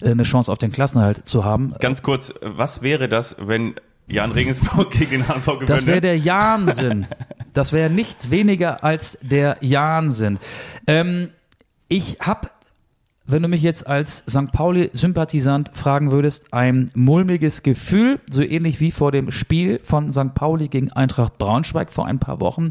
äh, 0.00 0.10
eine 0.10 0.24
Chance 0.24 0.50
auf 0.50 0.58
den 0.58 0.72
Klassenerhalt 0.72 1.28
zu 1.28 1.44
haben. 1.44 1.72
Ganz 1.78 2.02
kurz, 2.02 2.34
was 2.42 2.82
wäre 2.82 3.08
das, 3.08 3.36
wenn 3.40 3.74
Jan 4.10 4.32
Regensburg 4.32 4.90
gegen 4.98 5.10
den 5.10 5.28
HSV 5.28 5.46
gewinnt? 5.46 5.70
Das 5.70 5.86
wäre 5.86 6.00
der 6.00 6.18
Jahnsinn. 6.18 7.06
Das 7.52 7.72
wäre 7.72 7.90
nichts 7.90 8.30
weniger 8.30 8.84
als 8.84 9.18
der 9.22 9.56
Jahnsinn. 9.60 10.38
Ähm, 10.86 11.30
ich 11.88 12.18
habe, 12.20 12.48
wenn 13.26 13.42
du 13.42 13.48
mich 13.48 13.62
jetzt 13.62 13.86
als 13.86 14.24
St. 14.28 14.52
Pauli-Sympathisant 14.52 15.70
fragen 15.74 16.12
würdest, 16.12 16.52
ein 16.52 16.90
mulmiges 16.94 17.62
Gefühl, 17.62 18.20
so 18.30 18.42
ähnlich 18.42 18.80
wie 18.80 18.90
vor 18.90 19.12
dem 19.12 19.30
Spiel 19.30 19.80
von 19.82 20.12
St. 20.12 20.34
Pauli 20.34 20.68
gegen 20.68 20.92
Eintracht 20.92 21.38
Braunschweig 21.38 21.92
vor 21.92 22.06
ein 22.06 22.18
paar 22.18 22.40
Wochen. 22.40 22.70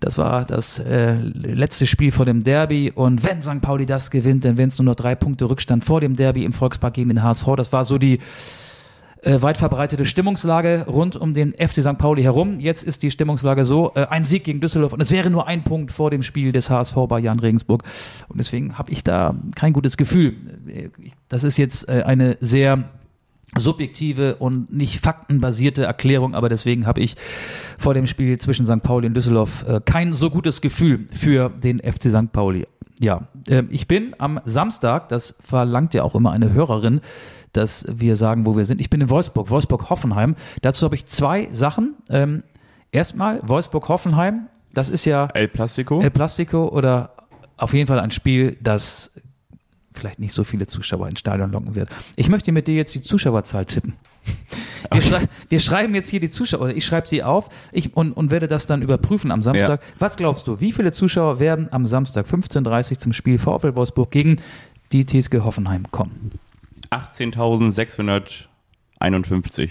Das 0.00 0.18
war 0.18 0.44
das 0.44 0.78
äh, 0.78 1.14
letzte 1.14 1.86
Spiel 1.86 2.12
vor 2.12 2.26
dem 2.26 2.44
Derby. 2.44 2.92
Und 2.94 3.24
wenn 3.24 3.40
St. 3.40 3.62
Pauli 3.62 3.86
das 3.86 4.10
gewinnt, 4.10 4.44
dann 4.44 4.58
wären 4.58 4.68
es 4.68 4.78
nur 4.78 4.84
noch 4.84 4.94
drei 4.94 5.14
Punkte 5.14 5.48
Rückstand 5.48 5.84
vor 5.84 6.00
dem 6.00 6.16
Derby 6.16 6.44
im 6.44 6.52
Volkspark 6.52 6.94
gegen 6.94 7.08
den 7.08 7.22
HSV. 7.22 7.46
Das 7.56 7.72
war 7.72 7.84
so 7.84 7.96
die 7.96 8.18
äh, 9.26 9.42
weit 9.42 9.58
verbreitete 9.58 10.04
Stimmungslage 10.04 10.86
rund 10.86 11.16
um 11.16 11.32
den 11.34 11.52
FC 11.52 11.82
St. 11.82 11.98
Pauli 11.98 12.22
herum. 12.22 12.60
Jetzt 12.60 12.84
ist 12.84 13.02
die 13.02 13.10
Stimmungslage 13.10 13.64
so, 13.64 13.92
äh, 13.94 14.06
ein 14.06 14.24
Sieg 14.24 14.44
gegen 14.44 14.60
Düsseldorf 14.60 14.92
und 14.92 15.00
es 15.00 15.10
wäre 15.10 15.30
nur 15.30 15.46
ein 15.46 15.64
Punkt 15.64 15.92
vor 15.92 16.10
dem 16.10 16.22
Spiel 16.22 16.52
des 16.52 16.70
HSV 16.70 16.94
bei 17.08 17.18
Jan 17.18 17.40
Regensburg. 17.40 17.82
Und 18.28 18.38
deswegen 18.38 18.78
habe 18.78 18.90
ich 18.90 19.04
da 19.04 19.34
kein 19.54 19.72
gutes 19.72 19.96
Gefühl. 19.96 20.34
Äh, 20.68 20.88
Das 21.28 21.44
ist 21.44 21.56
jetzt 21.56 21.88
äh, 21.88 22.02
eine 22.04 22.36
sehr 22.40 22.84
subjektive 23.56 24.36
und 24.36 24.72
nicht 24.72 25.00
faktenbasierte 25.00 25.84
Erklärung, 25.84 26.34
aber 26.34 26.48
deswegen 26.48 26.86
habe 26.86 27.00
ich 27.00 27.14
vor 27.78 27.94
dem 27.94 28.06
Spiel 28.06 28.38
zwischen 28.38 28.66
St. 28.66 28.82
Pauli 28.82 29.06
und 29.06 29.14
Düsseldorf 29.14 29.64
äh, 29.68 29.80
kein 29.84 30.12
so 30.12 30.30
gutes 30.30 30.60
Gefühl 30.60 31.06
für 31.12 31.50
den 31.50 31.78
FC 31.80 32.10
St. 32.10 32.32
Pauli. 32.32 32.66
Ja, 33.00 33.28
ähm, 33.48 33.68
ich 33.70 33.86
bin 33.86 34.14
am 34.18 34.40
Samstag, 34.44 35.08
das 35.08 35.34
verlangt 35.40 35.94
ja 35.94 36.02
auch 36.02 36.14
immer 36.14 36.32
eine 36.32 36.52
Hörerin, 36.52 37.00
dass 37.56 37.86
wir 37.88 38.16
sagen, 38.16 38.46
wo 38.46 38.56
wir 38.56 38.64
sind. 38.64 38.80
Ich 38.80 38.90
bin 38.90 39.00
in 39.00 39.10
Wolfsburg, 39.10 39.50
Wolfsburg-Hoffenheim. 39.50 40.36
Dazu 40.62 40.84
habe 40.84 40.94
ich 40.94 41.06
zwei 41.06 41.48
Sachen. 41.50 41.94
Ähm, 42.10 42.42
erstmal 42.92 43.40
Wolfsburg-Hoffenheim. 43.46 44.46
Das 44.72 44.88
ist 44.88 45.04
ja 45.04 45.26
El 45.34 45.48
Plastico? 45.48 46.00
El 46.00 46.10
Plastico 46.10 46.68
oder 46.68 47.12
auf 47.56 47.72
jeden 47.72 47.86
Fall 47.86 47.98
ein 47.98 48.10
Spiel, 48.10 48.56
das 48.60 49.10
vielleicht 49.94 50.18
nicht 50.18 50.32
so 50.32 50.44
viele 50.44 50.66
Zuschauer 50.66 51.08
ins 51.08 51.20
Stadion 51.20 51.50
locken 51.50 51.74
wird. 51.74 51.88
Ich 52.16 52.28
möchte 52.28 52.52
mit 52.52 52.68
dir 52.68 52.74
jetzt 52.74 52.94
die 52.94 53.00
Zuschauerzahl 53.00 53.64
tippen. 53.64 53.94
Wir, 54.92 55.02
schrei 55.02 55.28
wir 55.48 55.58
schreiben 55.58 55.94
jetzt 55.96 56.08
hier 56.10 56.20
die 56.20 56.30
Zuschauer, 56.30 56.60
oder 56.60 56.76
ich 56.76 56.86
schreibe 56.86 57.08
sie 57.08 57.24
auf 57.24 57.48
ich, 57.72 57.96
und, 57.96 58.12
und 58.12 58.30
werde 58.30 58.46
das 58.46 58.66
dann 58.66 58.82
überprüfen 58.82 59.32
am 59.32 59.42
Samstag. 59.42 59.82
Was 59.98 60.16
glaubst 60.16 60.46
du, 60.46 60.60
wie 60.60 60.70
viele 60.70 60.92
Zuschauer 60.92 61.40
werden 61.40 61.66
am 61.72 61.86
Samstag 61.86 62.24
15.30 62.24 62.92
Uhr 62.92 62.98
zum 62.98 63.12
Spiel 63.12 63.38
VfL 63.38 63.74
Wolfsburg 63.74 64.12
gegen 64.12 64.36
die 64.92 65.04
TSG 65.04 65.40
Hoffenheim 65.40 65.90
kommen? 65.90 66.38
18.651. 66.90 69.70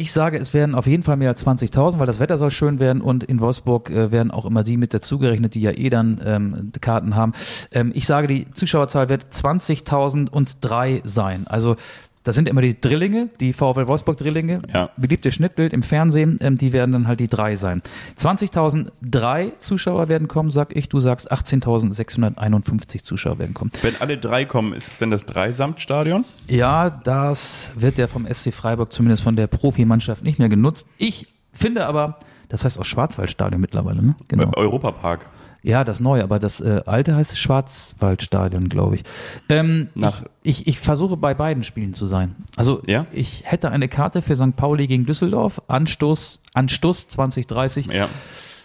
Ich 0.00 0.12
sage, 0.12 0.38
es 0.38 0.54
werden 0.54 0.74
auf 0.74 0.86
jeden 0.86 1.02
Fall 1.02 1.18
mehr 1.18 1.28
als 1.28 1.46
20.000, 1.46 1.98
weil 1.98 2.06
das 2.06 2.20
Wetter 2.20 2.38
soll 2.38 2.50
schön 2.50 2.80
werden 2.80 3.02
und 3.02 3.22
in 3.22 3.38
Wolfsburg 3.38 3.90
äh, 3.90 4.10
werden 4.10 4.30
auch 4.30 4.46
immer 4.46 4.64
die 4.64 4.78
mit 4.78 4.94
dazugerechnet, 4.94 5.54
die 5.54 5.60
ja 5.60 5.72
eh 5.72 5.90
dann 5.90 6.18
ähm, 6.24 6.72
Karten 6.80 7.16
haben. 7.16 7.34
Ähm, 7.70 7.92
ich 7.94 8.06
sage, 8.06 8.26
die 8.26 8.50
Zuschauerzahl 8.50 9.10
wird 9.10 9.24
20.003 9.24 11.02
sein. 11.04 11.46
Also 11.46 11.76
das 12.22 12.34
sind 12.34 12.48
immer 12.48 12.60
die 12.60 12.78
Drillinge, 12.78 13.28
die 13.40 13.52
VfL 13.54 13.86
Wolfsburg 13.86 14.16
Drillinge, 14.18 14.60
Ja. 14.72 14.90
beliebtes 14.98 15.34
Schnittbild 15.34 15.72
im 15.72 15.82
Fernsehen, 15.82 16.38
ähm, 16.42 16.56
die 16.56 16.72
werden 16.74 16.92
dann 16.92 17.06
halt 17.08 17.18
die 17.20 17.28
drei 17.28 17.56
sein. 17.56 17.80
20.003 18.18 19.52
Zuschauer 19.60 20.08
werden 20.08 20.28
kommen, 20.28 20.50
sag 20.50 20.76
ich, 20.76 20.88
du 20.88 21.00
sagst 21.00 21.32
18.651 21.32 23.02
Zuschauer 23.04 23.38
werden 23.38 23.54
kommen. 23.54 23.70
Wenn 23.82 23.96
alle 24.00 24.18
drei 24.18 24.44
kommen, 24.44 24.72
ist 24.72 24.86
es 24.88 24.98
denn 24.98 25.10
das 25.10 25.24
Dreisamtstadion? 25.26 26.24
Ja, 26.46 26.90
das 26.90 27.70
wird 27.74 27.98
ja 27.98 28.06
vom 28.06 28.26
SC 28.30 28.52
Freiburg 28.52 28.92
zumindest 28.92 29.22
von 29.22 29.36
der 29.36 29.46
Profimannschaft 29.46 30.22
nicht 30.24 30.38
mehr 30.38 30.48
genutzt. 30.48 30.86
Ich 30.98 31.26
finde 31.52 31.86
aber, 31.86 32.18
das 32.48 32.64
heißt 32.64 32.78
auch 32.78 32.84
Schwarzwaldstadion 32.84 33.60
mittlerweile, 33.60 34.02
ne? 34.02 34.14
Genau. 34.28 34.50
Europapark. 34.56 35.26
Ja, 35.62 35.84
das 35.84 36.00
neue, 36.00 36.24
aber 36.24 36.38
das 36.38 36.60
äh, 36.60 36.80
alte 36.86 37.14
heißt 37.14 37.36
Schwarzwaldstadion, 37.36 38.68
glaube 38.68 38.96
ich. 38.96 39.02
Ähm, 39.48 39.88
Nach- 39.94 40.22
ich. 40.42 40.60
Ich 40.62 40.66
ich 40.68 40.78
versuche 40.80 41.16
bei 41.18 41.34
beiden 41.34 41.62
Spielen 41.64 41.92
zu 41.94 42.06
sein. 42.06 42.34
Also 42.56 42.80
Ja? 42.86 43.06
ich 43.12 43.42
hätte 43.44 43.70
eine 43.70 43.88
Karte 43.88 44.22
für 44.22 44.36
St. 44.36 44.56
Pauli 44.56 44.86
gegen 44.86 45.04
Düsseldorf, 45.06 45.60
Anstoß, 45.68 46.40
Anstoß 46.54 47.08
2030 47.08 47.86
Ja. 47.86 48.08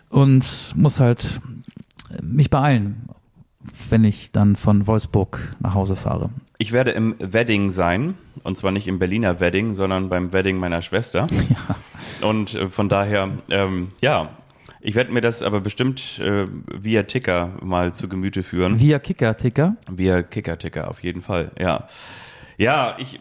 und 0.10 0.74
muss 0.76 1.00
halt 1.02 1.42
äh, 2.12 2.22
mich 2.24 2.50
beeilen, 2.50 3.10
wenn 3.90 4.04
ich 4.06 4.32
dann 4.32 4.56
von 4.56 4.88
Wolfsburg 4.88 5.56
nach 5.60 5.74
Hause 5.74 5.96
fahre. 5.98 6.30
Ich 6.58 6.72
werde 6.72 6.92
im 6.92 7.16
Wedding 7.20 7.72
sein. 7.72 8.14
Und 8.44 8.56
zwar 8.58 8.72
nicht 8.72 8.88
im 8.88 9.00
Berliner 9.00 9.40
Wedding, 9.42 9.74
sondern 9.74 10.08
beim 10.08 10.32
Wedding 10.32 10.58
meiner 10.58 10.82
Schwester. 10.82 11.28
Und 12.22 12.54
äh, 12.56 12.70
von 12.70 12.88
daher, 12.88 13.30
ähm, 13.50 13.92
ja, 14.02 14.30
ich 14.86 14.94
werde 14.94 15.12
mir 15.12 15.22
das 15.22 15.42
aber 15.42 15.62
bestimmt 15.62 16.20
äh, 16.20 16.46
via 16.68 17.04
Ticker 17.04 17.58
mal 17.64 17.92
zu 17.92 18.08
Gemüte 18.08 18.44
führen. 18.44 18.80
Via 18.80 19.00
Kicker-Ticker. 19.00 19.78
Via 19.90 20.22
Kicker-Ticker, 20.22 20.92
auf 20.92 21.02
jeden 21.02 21.24
Fall, 21.24 21.52
ja. 21.60 21.88
Ja, 22.58 22.96
ich, 23.00 23.20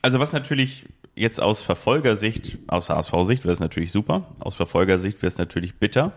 also 0.00 0.20
was 0.20 0.32
natürlich 0.32 0.86
jetzt 1.16 1.42
aus 1.42 1.60
Verfolgersicht, 1.60 2.58
aus 2.68 2.88
HSV-Sicht 2.88 3.44
wäre 3.44 3.52
es 3.52 3.58
natürlich 3.58 3.90
super. 3.90 4.28
Aus 4.38 4.54
Verfolgersicht 4.54 5.22
wäre 5.22 5.26
es 5.26 5.38
natürlich 5.38 5.74
bitter, 5.74 6.12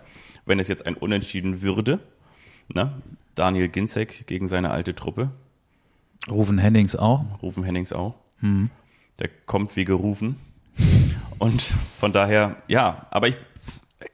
wenn 0.45 0.59
es 0.59 0.67
jetzt 0.67 0.85
ein 0.85 0.93
Unentschieden 0.93 1.63
würde. 1.63 1.99
Ne? 2.71 2.91
Daniel 3.33 3.69
Ginzek 3.69 4.27
gegen 4.27 4.47
seine 4.47 4.69
alte 4.69 4.93
Truppe. 4.93 5.31
Rufen 6.29 6.59
Hennings 6.59 6.95
auch. 6.95 7.25
Rufen 7.41 7.63
Hennings 7.63 7.91
auch. 7.91 8.13
Der 9.19 9.29
kommt 9.47 9.75
wie 9.75 9.85
gerufen. 9.85 10.35
Und 11.39 11.61
von 11.99 12.13
daher, 12.13 12.57
ja, 12.67 13.07
aber 13.09 13.27
ich, 13.29 13.37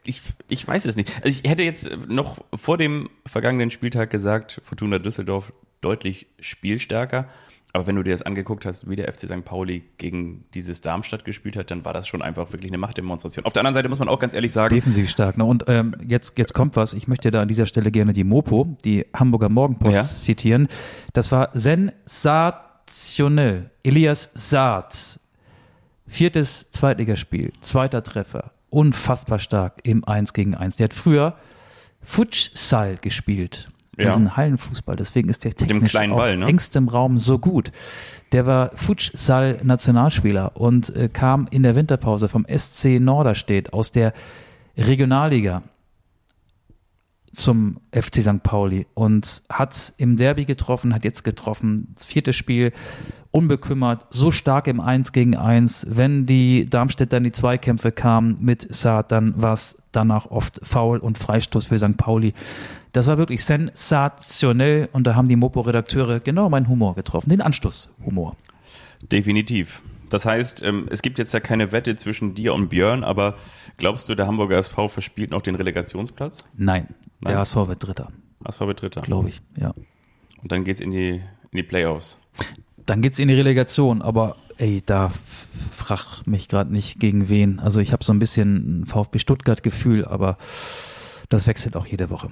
ich, 0.06 0.22
ich 0.50 0.68
weiß 0.68 0.86
es 0.86 0.96
nicht. 0.96 1.12
Also 1.24 1.40
ich 1.44 1.50
hätte 1.50 1.64
jetzt 1.64 1.90
noch 2.08 2.38
vor 2.54 2.78
dem 2.78 3.10
vergangenen 3.26 3.70
Spieltag 3.72 4.10
gesagt, 4.10 4.62
Fortuna 4.64 4.98
Düsseldorf 5.00 5.52
deutlich 5.82 6.28
spielstärker. 6.40 7.28
Aber 7.76 7.88
wenn 7.88 7.96
du 7.96 8.04
dir 8.04 8.12
das 8.12 8.22
angeguckt 8.22 8.68
hast, 8.68 8.88
wie 8.88 8.96
der 8.96 9.12
FC 9.12 9.22
St. 9.22 9.44
Pauli 9.44 9.84
gegen 9.98 10.46
dieses 10.54 10.82
Darmstadt 10.82 11.26
gespielt 11.26 11.58
hat, 11.58 11.72
dann 11.72 11.84
war 11.84 11.92
das 11.92 12.08
schon 12.08 12.22
einfach 12.22 12.52
wirklich 12.54 12.70
eine 12.72 12.78
Machtdemonstration. 12.78 13.46
Auf 13.46 13.54
der 13.54 13.62
anderen 13.62 13.74
Seite 13.74 13.90
muss 13.90 13.98
man 13.98 14.10
auch 14.10 14.20
ganz 14.20 14.36
ehrlich 14.36 14.52
sagen, 14.52 14.74
Defensiv 14.76 15.10
stark. 15.10 15.38
Ne? 15.40 15.44
Und 15.46 15.64
ähm, 15.68 15.96
jetzt, 16.08 16.34
jetzt 16.38 16.54
kommt 16.54 16.76
was. 16.76 16.94
Ich 16.94 17.08
möchte 17.08 17.32
da 17.32 17.42
an 17.42 17.48
dieser 17.48 17.66
Stelle 17.66 17.90
gerne 17.90 18.14
die 18.14 18.24
Mopo, 18.24 18.78
die 18.86 19.08
Hamburger 19.16 19.50
Morgenpost, 19.50 19.96
Ja. 19.96 20.04
zitieren. 20.04 20.68
Das 21.14 21.32
war 21.32 21.50
sensationell. 22.86 23.72
Elias 23.84 24.30
Saad, 24.36 25.20
viertes 26.08 26.70
Zweitligaspiel, 26.70 27.54
zweiter 27.62 28.04
Treffer. 28.04 28.52
Unfassbar 28.74 29.38
stark 29.40 29.82
im 29.84 30.04
1 30.04 30.34
gegen 30.34 30.56
1. 30.56 30.78
Der 30.78 30.86
hat 30.86 30.94
früher 30.94 31.36
Futsal 32.02 32.98
gespielt. 32.98 33.70
Ja. 33.98 34.06
Diesen 34.06 34.36
Hallenfußball. 34.36 34.96
Deswegen 34.96 35.30
ist 35.30 35.44
der 35.44 35.54
technisch 35.54 35.96
auf 35.96 36.18
Ball, 36.18 36.38
ne? 36.38 36.48
engstem 36.48 36.88
Raum 36.88 37.20
so 37.20 37.38
gut. 37.38 37.72
Der 38.32 38.48
war 38.48 38.72
Futsal-Nationalspieler 38.76 40.58
und 40.58 40.90
äh, 40.96 41.10
kam 41.10 41.48
in 41.52 41.62
der 41.62 41.76
Winterpause 41.76 42.28
vom 42.28 42.48
SC 42.50 43.00
Norderstedt 43.00 43.72
aus 43.72 43.92
der 43.92 44.14
Regionalliga 44.76 45.62
zum 47.32 47.80
FC 47.92 48.24
St. 48.24 48.42
Pauli 48.42 48.88
und 48.96 49.44
hat 49.50 49.94
im 49.98 50.18
Derby 50.18 50.46
getroffen, 50.46 50.96
hat 50.96 51.04
jetzt 51.04 51.24
getroffen, 51.24 51.90
das 51.94 52.06
vierte 52.06 52.34
Spiel, 52.34 52.74
unbekümmert, 53.34 54.06
so 54.12 54.32
stark 54.32 54.68
im 54.68 54.80
1 54.80 55.12
gegen 55.12 55.36
1. 55.36 55.88
Wenn 55.90 56.26
die 56.26 56.66
Darmstädter 56.66 57.18
in 57.18 57.24
die 57.26 57.32
Zweikämpfe 57.32 57.92
kamen 57.92 58.38
mit 58.40 58.74
Saad, 58.74 59.12
dann 59.12 59.42
war 59.42 59.54
es 59.54 59.76
danach 59.92 60.28
oft 60.28 60.62
Foul 60.64 61.00
und 61.00 61.18
Freistoß 61.18 61.66
für 61.66 61.78
St. 61.78 61.98
Pauli. 61.98 62.34
Das 62.94 63.08
war 63.08 63.18
wirklich 63.18 63.44
sensationell 63.44 64.88
und 64.94 65.08
da 65.08 65.16
haben 65.16 65.28
die 65.28 65.36
Mopo-Redakteure 65.36 66.20
genau 66.20 66.48
meinen 66.50 66.70
Humor 66.70 66.94
getroffen, 66.96 67.30
den 67.30 67.42
Anstoßhumor. 67.42 68.38
definitiv. 69.12 69.82
Das 70.10 70.26
heißt, 70.26 70.64
ähm, 70.64 70.86
es 70.92 71.02
gibt 71.02 71.18
jetzt 71.18 71.34
ja 71.34 71.40
keine 71.40 71.72
Wette 71.72 71.96
zwischen 71.96 72.36
dir 72.36 72.54
und 72.54 72.70
Björn, 72.70 73.04
aber 73.04 73.36
glaubst 73.78 74.08
du, 74.10 74.16
der 74.16 74.28
Hamburger 74.28 74.58
SV 74.58 74.88
verspielt 74.88 75.32
noch 75.32 75.42
den 75.42 75.56
Relegationsplatz? 75.56 76.46
Nein, 76.56 76.88
der 77.26 77.32
Nein. 77.32 77.40
HSV 77.40 77.56
wird 77.68 77.84
Dritter, 77.84 78.10
HSV 78.46 78.62
wird 78.62 78.82
Dritter. 78.84 79.02
glaube 79.02 79.30
ich, 79.30 79.42
ja. 79.58 79.74
Und 80.44 80.52
dann 80.52 80.64
geht's 80.66 80.82
in 80.82 80.92
die, 80.92 81.14
in 81.50 81.58
die 81.58 81.64
Playoffs. 81.64 82.20
Dann 82.86 83.02
geht's 83.02 83.20
in 83.20 83.28
die 83.28 83.34
Relegation, 83.34 84.02
aber 84.02 84.36
ey, 84.58 84.82
da 84.86 85.12
frag 85.72 86.26
mich 86.26 86.48
gerade 86.48 86.72
nicht 86.72 87.00
gegen 87.00 87.30
wen. 87.30 87.60
Also 87.60 87.80
ich 87.80 87.94
habe 87.94 88.04
so 88.04 88.14
ein 88.14 88.20
bisschen 88.20 88.82
ein 88.82 88.86
VfB 88.86 89.20
Stuttgart-Gefühl, 89.20 90.06
aber 90.06 90.38
das 91.30 91.48
wechselt 91.48 91.76
auch 91.76 91.86
jede 91.86 92.10
Woche. 92.10 92.30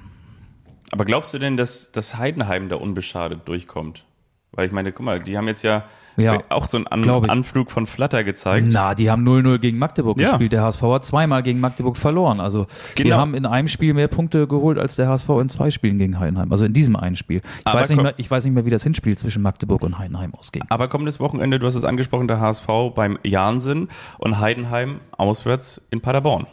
Aber 0.91 1.05
glaubst 1.05 1.33
du 1.33 1.39
denn, 1.39 1.55
dass, 1.55 1.91
dass 1.91 2.17
Heidenheim 2.17 2.67
da 2.69 2.75
unbeschadet 2.75 3.47
durchkommt? 3.47 4.05
Weil 4.53 4.65
ich 4.65 4.73
meine, 4.73 4.91
guck 4.91 5.05
mal, 5.05 5.19
die 5.19 5.37
haben 5.37 5.47
jetzt 5.47 5.63
ja, 5.63 5.83
Ja, 6.17 6.39
auch 6.49 6.67
so 6.67 6.75
einen 6.75 6.87
An. 6.87 7.07
Anflug 7.29 7.71
von 7.71 7.87
Flatter 7.87 8.25
gezeigt. 8.25 8.67
Na, 8.69 8.93
die 8.95 9.09
haben 9.09 9.23
0-0 9.25 9.59
gegen 9.59 9.77
Magdeburg 9.77 10.19
Ja. 10.19 10.31
gespielt. 10.31 10.51
Der 10.51 10.61
HSV 10.61 10.81
hat 10.83 11.05
zweimal 11.05 11.41
gegen 11.41 11.61
Magdeburg 11.61 11.95
verloren. 11.95 12.41
Also 12.41 12.67
die 12.97 13.03
Genau. 13.03 13.15
haben 13.17 13.33
in 13.33 13.45
einem 13.45 13.69
Spiel 13.69 13.93
mehr 13.93 14.09
Punkte 14.09 14.45
geholt 14.47 14.77
als 14.77 14.97
der 14.97 15.07
HSV 15.07 15.29
in 15.39 15.47
zwei 15.47 15.71
Spielen 15.71 15.97
gegen 15.97 16.19
Heidenheim. 16.19 16.51
Also 16.51 16.65
in 16.65 16.73
diesem 16.73 16.97
einen 16.97 17.15
Spiel. 17.15 17.37
Ich, 17.61 17.65
Aber 17.67 17.79
weiß 17.79 17.89
nicht, 17.91 18.01
mehr, 18.03 18.13
ich 18.17 18.29
weiß 18.29 18.43
nicht 18.43 18.53
mehr, 18.53 18.65
wie 18.65 18.69
das 18.69 18.83
Hinspiel 18.83 19.17
zwischen 19.17 19.41
Magdeburg 19.41 19.83
und 19.83 19.97
Heidenheim 19.99 20.33
ausging. 20.35 20.63
Aber 20.67 20.89
kommendes 20.89 21.21
Wochenende, 21.21 21.57
du 21.57 21.65
hast 21.65 21.75
es 21.75 21.85
angesprochen, 21.85 22.27
der 22.27 22.41
HSV 22.41 22.67
beim 22.93 23.17
Jansen 23.23 23.87
und 24.19 24.39
Heidenheim 24.41 24.99
auswärts 25.17 25.81
in 25.91 26.01
Paderborn. 26.01 26.45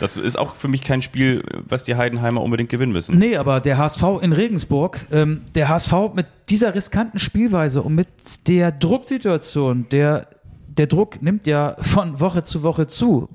Das 0.00 0.16
ist 0.16 0.36
auch 0.38 0.54
für 0.54 0.68
mich 0.68 0.82
kein 0.82 1.02
Spiel, 1.02 1.42
was 1.68 1.84
die 1.84 1.96
Heidenheimer 1.96 2.42
unbedingt 2.42 2.70
gewinnen 2.70 2.92
müssen. 2.92 3.16
Nee, 3.16 3.36
aber 3.36 3.60
der 3.60 3.78
HSV 3.78 4.02
in 4.20 4.32
Regensburg, 4.32 5.06
ähm, 5.12 5.42
der 5.54 5.68
HSV 5.68 5.92
mit 6.14 6.26
dieser 6.50 6.74
riskanten 6.74 7.18
Spielweise 7.18 7.82
und 7.82 7.94
mit 7.94 8.08
der 8.48 8.72
Drucksituation, 8.72 9.86
der, 9.90 10.28
der 10.68 10.86
Druck 10.86 11.22
nimmt 11.22 11.46
ja 11.46 11.76
von 11.80 12.20
Woche 12.20 12.42
zu 12.42 12.62
Woche 12.62 12.86
zu 12.86 13.28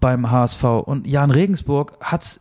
beim 0.00 0.30
HSV. 0.30 0.64
Und 0.64 1.06
Jan 1.06 1.30
Regensburg 1.30 1.96
hat 2.00 2.40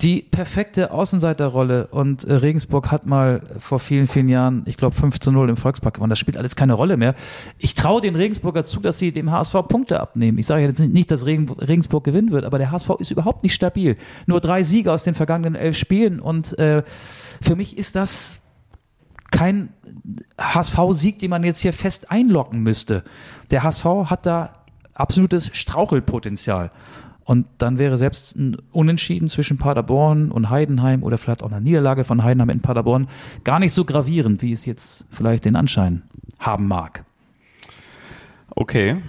die 0.00 0.22
perfekte 0.22 0.92
Außenseiterrolle 0.92 1.88
und 1.88 2.22
äh, 2.22 2.34
Regensburg 2.34 2.92
hat 2.92 3.04
mal 3.06 3.42
vor 3.58 3.80
vielen, 3.80 4.06
vielen 4.06 4.28
Jahren, 4.28 4.62
ich 4.66 4.76
glaube 4.76 4.94
5 4.94 5.18
zu 5.18 5.32
0 5.32 5.50
im 5.50 5.56
Volkspark 5.56 5.94
gewonnen. 5.94 6.10
Das 6.10 6.20
spielt 6.20 6.36
alles 6.36 6.54
keine 6.54 6.74
Rolle 6.74 6.96
mehr. 6.96 7.16
Ich 7.58 7.74
traue 7.74 8.00
den 8.00 8.14
Regensburger 8.14 8.64
zu, 8.64 8.78
dass 8.78 9.00
sie 9.00 9.10
dem 9.10 9.32
HSV 9.32 9.54
Punkte 9.68 9.98
abnehmen. 9.98 10.38
Ich 10.38 10.46
sage 10.46 10.62
jetzt 10.62 10.78
nicht, 10.78 11.10
dass 11.10 11.26
Regen, 11.26 11.50
Regensburg 11.50 12.04
gewinnen 12.04 12.30
wird, 12.30 12.44
aber 12.44 12.58
der 12.58 12.70
HSV 12.70 12.90
ist 13.00 13.10
überhaupt 13.10 13.42
nicht 13.42 13.54
stabil. 13.54 13.96
Nur 14.26 14.40
drei 14.40 14.62
Siege 14.62 14.92
aus 14.92 15.02
den 15.02 15.16
vergangenen 15.16 15.56
elf 15.56 15.76
Spielen 15.76 16.20
und 16.20 16.56
äh, 16.60 16.84
für 17.42 17.56
mich 17.56 17.76
ist 17.76 17.96
das 17.96 18.40
kein 19.32 19.70
HSV-Sieg, 20.40 21.18
den 21.18 21.30
man 21.30 21.42
jetzt 21.42 21.60
hier 21.60 21.72
fest 21.72 22.10
einlocken 22.10 22.60
müsste. 22.60 23.02
Der 23.50 23.64
HSV 23.64 23.84
hat 24.06 24.26
da 24.26 24.54
absolutes 24.94 25.50
Strauchelpotenzial. 25.52 26.70
Und 27.28 27.46
dann 27.58 27.78
wäre 27.78 27.98
selbst 27.98 28.36
ein 28.36 28.56
Unentschieden 28.72 29.28
zwischen 29.28 29.58
Paderborn 29.58 30.30
und 30.30 30.48
Heidenheim 30.48 31.02
oder 31.02 31.18
vielleicht 31.18 31.42
auch 31.42 31.52
eine 31.52 31.60
Niederlage 31.60 32.04
von 32.04 32.24
Heidenheim 32.24 32.48
in 32.48 32.60
Paderborn 32.60 33.06
gar 33.44 33.58
nicht 33.58 33.74
so 33.74 33.84
gravierend, 33.84 34.40
wie 34.40 34.50
es 34.50 34.64
jetzt 34.64 35.06
vielleicht 35.10 35.44
den 35.44 35.54
Anschein 35.54 36.04
haben 36.38 36.66
mag. 36.66 37.04
Okay, 38.56 39.02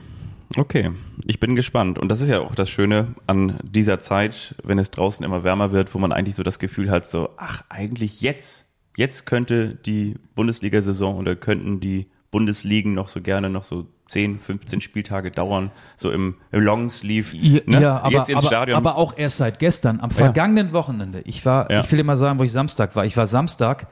okay. 0.58 0.92
Ich 1.28 1.40
bin 1.40 1.56
gespannt. 1.56 1.98
Und 1.98 2.10
das 2.10 2.20
ist 2.20 2.28
ja 2.28 2.42
auch 2.42 2.56
das 2.56 2.70
Schöne 2.70 3.16
an 3.26 3.58
dieser 3.64 4.00
Zeit, 4.00 4.54
wenn 4.66 4.80
es 4.80 4.92
draußen 4.92 5.26
immer 5.26 5.46
wärmer 5.46 5.72
wird, 5.72 5.96
wo 5.96 5.98
man 5.98 6.12
eigentlich 6.12 6.36
so 6.36 6.44
das 6.44 6.60
Gefühl 6.60 6.92
hat, 6.92 7.08
so, 7.08 7.30
ach, 7.38 7.64
eigentlich 7.70 8.20
jetzt, 8.20 8.68
jetzt 8.98 9.28
könnte 9.28 9.76
die 9.86 10.16
Bundesliga-Saison 10.36 11.16
oder 11.16 11.38
könnten 11.38 11.80
die 11.80 12.08
Bundesligen 12.32 12.94
noch 12.94 13.10
so 13.10 13.22
gerne 13.22 13.50
noch 13.50 13.64
so 13.64 13.88
10, 14.08 14.40
15 14.40 14.82
Spieltage 14.82 15.32
dauern, 15.32 15.72
so 15.96 16.12
im, 16.12 16.36
im 16.52 16.62
Longsleeve. 16.62 17.36
Ja, 17.36 17.62
ne? 17.66 17.82
ja 17.82 17.98
aber, 18.02 18.22
aber, 18.22 18.42
Stadion. 18.42 18.78
aber 18.78 18.96
auch 18.98 19.14
erst 19.18 19.38
seit 19.38 19.60
gestern, 19.60 20.00
am 20.00 20.10
vergangenen 20.12 20.74
Wochenende. 20.74 21.22
Ich 21.26 21.46
war, 21.46 21.70
Ja. 21.72 21.82
ich 21.82 21.92
will 21.92 22.00
immer 22.00 22.18
sagen, 22.18 22.40
wo 22.40 22.44
ich 22.44 22.52
Samstag 22.52 22.96
war. 22.96 23.06
Ich 23.06 23.18
war 23.18 23.28
Samstag 23.28 23.88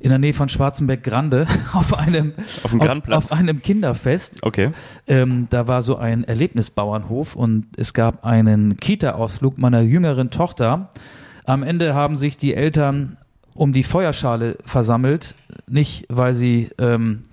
in 0.00 0.10
der 0.10 0.18
Nähe 0.20 0.32
von 0.32 0.48
Schwarzenberg-Grande 0.48 1.46
auf 1.72 1.94
einem, 1.98 2.32
Auf 2.62 2.70
dem 2.70 2.78
Grandplatz. 2.80 3.32
auf 3.32 3.32
einem 3.32 3.62
Kinderfest. 3.62 4.38
okay. 4.42 4.70
Ähm, 5.08 5.48
da 5.50 5.66
war 5.66 5.82
so 5.82 5.96
ein 5.96 6.22
Erlebnisbauernhof 6.24 7.34
und 7.34 7.66
es 7.76 7.94
gab 7.94 8.24
einen 8.24 8.76
Kita-Ausflug 8.76 9.58
meiner 9.58 9.80
jüngeren 9.80 10.30
Tochter. 10.30 10.90
Am 11.44 11.62
Ende 11.64 11.94
haben 11.94 12.16
sich 12.16 12.36
die 12.36 12.54
Eltern 12.54 13.16
um 13.58 13.72
die 13.72 13.82
Feuerschale 13.82 14.56
versammelt. 14.64 15.34
Nicht, 15.66 16.06
weil 16.08 16.32
sie 16.32 16.70
ähm, 16.78 17.24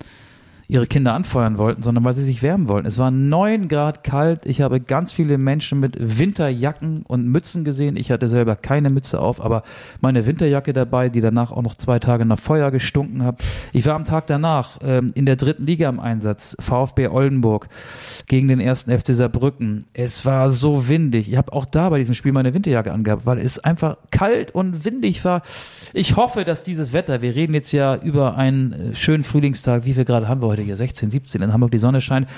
ihre 0.68 0.86
Kinder 0.86 1.14
anfeuern 1.14 1.58
wollten, 1.58 1.82
sondern 1.82 2.02
weil 2.04 2.14
sie 2.14 2.24
sich 2.24 2.42
wärmen 2.42 2.68
wollten. 2.68 2.88
Es 2.88 2.98
war 2.98 3.10
neun 3.10 3.68
Grad 3.68 4.02
kalt. 4.02 4.46
Ich 4.46 4.60
habe 4.60 4.80
ganz 4.80 5.12
viele 5.12 5.38
Menschen 5.38 5.78
mit 5.78 5.96
Winterjacken 5.98 7.02
und 7.02 7.26
Mützen 7.26 7.64
gesehen. 7.64 7.96
Ich 7.96 8.10
hatte 8.10 8.28
selber 8.28 8.56
keine 8.56 8.90
Mütze 8.90 9.20
auf, 9.20 9.40
aber 9.40 9.62
meine 10.00 10.26
Winterjacke 10.26 10.72
dabei, 10.72 11.08
die 11.08 11.20
danach 11.20 11.52
auch 11.52 11.62
noch 11.62 11.76
zwei 11.76 11.98
Tage 12.00 12.24
nach 12.24 12.38
Feuer 12.38 12.70
gestunken 12.70 13.24
hat. 13.24 13.42
Ich 13.72 13.86
war 13.86 13.94
am 13.94 14.04
Tag 14.04 14.26
danach 14.26 14.78
ähm, 14.82 15.12
in 15.14 15.24
der 15.24 15.36
dritten 15.36 15.66
Liga 15.66 15.88
im 15.88 16.00
Einsatz, 16.00 16.56
VfB 16.58 17.08
Oldenburg 17.08 17.68
gegen 18.26 18.48
den 18.48 18.58
ersten 18.58 18.96
FC 18.96 19.08
Saarbrücken. 19.08 19.84
Es 19.92 20.26
war 20.26 20.50
so 20.50 20.88
windig. 20.88 21.30
Ich 21.30 21.36
habe 21.36 21.52
auch 21.52 21.64
da 21.64 21.90
bei 21.90 21.98
diesem 21.98 22.14
Spiel 22.14 22.32
meine 22.32 22.54
Winterjacke 22.54 22.92
angehabt, 22.92 23.24
weil 23.24 23.38
es 23.38 23.60
einfach 23.60 23.98
kalt 24.10 24.50
und 24.52 24.84
windig 24.84 25.24
war. 25.24 25.42
Ich 25.92 26.16
hoffe, 26.16 26.44
dass 26.44 26.64
dieses 26.64 26.92
Wetter, 26.92 27.22
wir 27.22 27.36
reden 27.36 27.54
jetzt 27.54 27.70
ja 27.70 27.94
über 27.94 28.36
einen 28.36 28.72
äh, 28.72 28.94
schönen 28.96 29.22
Frühlingstag, 29.22 29.84
wie 29.84 29.92
viel 29.92 30.04
Grad 30.04 30.26
haben 30.26 30.42
wir 30.42 30.48
heute 30.48 30.55
hier? 30.62 30.76
16, 30.76 31.10
17 31.10 31.42
in 31.42 31.52
Hamburg, 31.52 31.70
die 31.70 31.78
Sonne 31.78 32.00
scheint. 32.00 32.28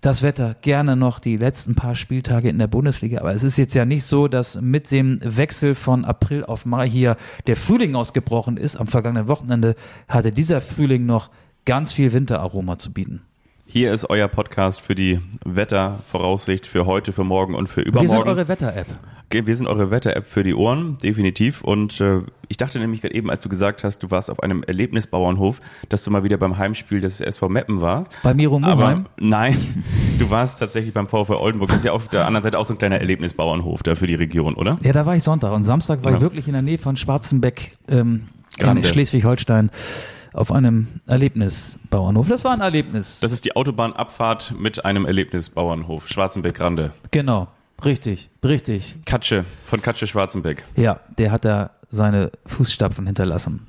Das 0.00 0.22
Wetter 0.22 0.54
gerne 0.62 0.94
noch 0.94 1.18
die 1.18 1.36
letzten 1.36 1.74
paar 1.74 1.94
Spieltage 1.94 2.48
in 2.48 2.58
der 2.58 2.68
Bundesliga. 2.68 3.20
Aber 3.20 3.34
es 3.34 3.42
ist 3.42 3.58
jetzt 3.58 3.74
ja 3.74 3.84
nicht 3.84 4.04
so, 4.04 4.28
dass 4.28 4.60
mit 4.60 4.90
dem 4.90 5.18
Wechsel 5.22 5.74
von 5.74 6.04
April 6.04 6.44
auf 6.44 6.66
Mai 6.66 6.88
hier 6.88 7.16
der 7.46 7.56
Frühling 7.56 7.96
ausgebrochen 7.96 8.56
ist. 8.56 8.76
Am 8.76 8.86
vergangenen 8.86 9.28
Wochenende 9.28 9.74
hatte 10.08 10.30
dieser 10.30 10.60
Frühling 10.60 11.04
noch 11.06 11.30
ganz 11.64 11.92
viel 11.92 12.12
Winteraroma 12.12 12.78
zu 12.78 12.92
bieten. 12.92 13.22
Hier 13.70 13.92
ist 13.92 14.08
euer 14.08 14.28
Podcast 14.28 14.80
für 14.80 14.94
die 14.94 15.20
Wettervoraussicht 15.44 16.66
für 16.66 16.86
heute, 16.86 17.12
für 17.12 17.22
morgen 17.22 17.54
und 17.54 17.68
für 17.68 17.82
übermorgen. 17.82 18.08
Wir 18.10 18.16
sind 18.16 18.26
eure 18.26 18.48
Wetter-App. 18.48 18.86
Wir 19.30 19.56
sind 19.56 19.66
eure 19.66 19.90
Wetter-App 19.90 20.26
für 20.26 20.42
die 20.42 20.54
Ohren, 20.54 20.96
definitiv. 21.02 21.62
Und 21.62 22.00
äh, 22.00 22.22
ich 22.48 22.56
dachte 22.56 22.78
nämlich 22.78 23.02
gerade 23.02 23.14
eben, 23.14 23.28
als 23.28 23.42
du 23.42 23.50
gesagt 23.50 23.84
hast, 23.84 23.98
du 24.02 24.10
warst 24.10 24.30
auf 24.30 24.42
einem 24.42 24.62
Erlebnisbauernhof, 24.62 25.60
dass 25.90 26.02
du 26.02 26.10
mal 26.10 26.24
wieder 26.24 26.38
beim 26.38 26.56
Heimspiel 26.56 27.02
des 27.02 27.20
SV 27.20 27.50
Meppen 27.50 27.82
warst. 27.82 28.18
Bei 28.22 28.32
Miro 28.32 28.58
Muheim? 28.58 29.04
Nein, 29.20 29.84
du 30.18 30.30
warst 30.30 30.60
tatsächlich 30.60 30.94
beim 30.94 31.06
VfL 31.06 31.34
Oldenburg. 31.34 31.68
Das 31.68 31.80
ist 31.80 31.84
ja 31.84 31.92
auf 31.92 32.08
der 32.08 32.24
anderen 32.26 32.44
Seite 32.44 32.58
auch 32.58 32.64
so 32.64 32.72
ein 32.72 32.78
kleiner 32.78 32.96
Erlebnisbauernhof 33.00 33.82
da 33.82 33.94
für 33.96 34.06
die 34.06 34.14
Region, 34.14 34.54
oder? 34.54 34.78
Ja, 34.82 34.92
da 34.94 35.04
war 35.04 35.14
ich 35.14 35.22
Sonntag. 35.22 35.52
Und 35.52 35.64
Samstag 35.64 36.02
war 36.04 36.12
Ja. 36.12 36.16
ich 36.16 36.22
wirklich 36.22 36.46
in 36.46 36.54
der 36.54 36.62
Nähe 36.62 36.78
von 36.78 36.96
Schwarzenbeck 36.96 37.72
ähm, 37.86 38.28
in. 38.58 38.82
Schleswig-Holstein 38.82 39.70
auf 40.32 40.52
einem 40.52 40.88
Erlebnisbauernhof. 41.06 42.28
Das 42.28 42.44
war 42.44 42.52
ein 42.52 42.60
Erlebnis. 42.60 43.20
Das 43.20 43.32
ist 43.32 43.44
die 43.44 43.56
Autobahnabfahrt 43.56 44.54
mit 44.58 44.84
einem 44.84 45.06
Erlebnisbauernhof, 45.06 46.08
Schwarzenbeck-Grande. 46.08 46.92
Genau. 47.10 47.48
Richtig, 47.84 48.28
richtig. 48.44 48.96
Katsche, 49.06 49.44
von 49.66 49.80
Katsche 49.80 50.06
Schwarzenbeck. 50.08 50.64
Ja, 50.76 50.98
der 51.16 51.30
hat 51.30 51.44
da 51.44 51.70
seine 51.90 52.32
Fußstapfen 52.46 53.06
hinterlassen. 53.06 53.66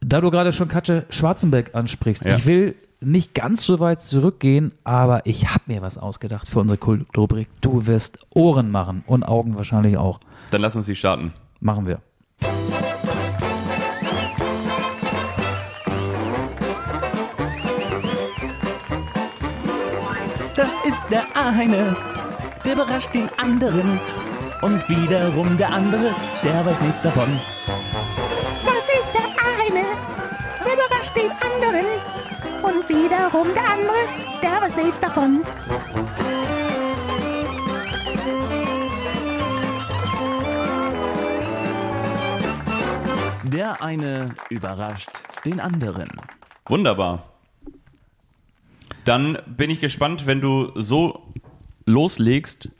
Da 0.00 0.20
du 0.22 0.30
gerade 0.30 0.52
schon 0.52 0.68
Katja 0.68 1.02
Schwarzenbeck 1.10 1.74
ansprichst, 1.74 2.24
Ja. 2.24 2.36
ich 2.36 2.46
will 2.46 2.74
nicht 3.00 3.34
ganz 3.34 3.62
so 3.64 3.80
weit 3.80 4.00
zurückgehen, 4.00 4.72
aber 4.82 5.26
ich 5.26 5.48
habe 5.50 5.60
mir 5.66 5.82
was 5.82 5.98
ausgedacht 5.98 6.48
für 6.48 6.60
unsere 6.60 6.78
Kultrubrik. 6.78 7.48
Du 7.60 7.86
wirst 7.86 8.18
Ohren 8.30 8.70
machen 8.70 9.04
und 9.06 9.24
Augen 9.24 9.56
wahrscheinlich 9.56 9.98
auch. 9.98 10.20
Dann 10.50 10.62
lass 10.62 10.74
uns 10.74 10.86
die 10.86 10.96
starten. 10.96 11.34
Machen 11.60 11.86
wir. 11.86 12.00
Das 20.56 20.80
ist 20.84 21.04
der 21.10 21.24
eine, 21.34 21.96
der 22.64 22.74
überrascht 22.74 23.12
den 23.12 23.28
anderen. 23.38 23.98
Und 24.62 24.88
wiederum 24.88 25.56
der 25.56 25.68
andere, 25.68 26.14
der 26.44 26.64
weiß 26.64 26.80
nichts 26.82 27.02
davon. 27.02 27.40
Das 28.64 28.88
ist 29.00 29.12
der 29.12 29.22
eine, 29.22 29.84
der 30.64 30.74
überrascht 30.74 31.16
den 31.16 31.30
anderen. 31.42 31.86
Und 32.62 32.88
wiederum 32.88 33.52
der 33.52 33.68
andere, 33.68 33.96
der 34.42 34.62
weiß 34.62 34.76
nichts 34.76 35.00
davon. 35.00 35.42
Der 43.42 43.82
eine 43.82 44.34
überrascht 44.50 45.10
den 45.44 45.58
anderen. 45.58 46.08
Wunderbar. 46.66 47.33
Dann 49.04 49.38
bin 49.46 49.70
ich 49.70 49.80
gespannt, 49.80 50.26
wenn 50.26 50.40
du 50.40 50.70
so 50.74 51.22
loslegst 51.86 52.70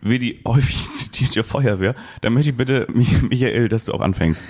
wie 0.00 0.18
die 0.18 0.40
häufig 0.46 0.88
zitierte 0.94 1.42
Feuerwehr. 1.42 1.94
Dann 2.20 2.32
möchte 2.32 2.50
ich 2.50 2.56
bitte, 2.56 2.86
Mi- 2.92 3.06
Michael, 3.28 3.68
dass 3.68 3.84
du 3.84 3.92
auch 3.92 4.00
anfängst. 4.00 4.42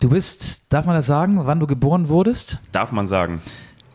Du 0.00 0.08
bist, 0.10 0.72
darf 0.72 0.84
man 0.86 0.94
das 0.96 1.06
sagen, 1.06 1.38
wann 1.46 1.60
du 1.60 1.66
geboren 1.66 2.08
wurdest? 2.08 2.58
Darf 2.72 2.90
man 2.92 3.06
sagen. 3.06 3.40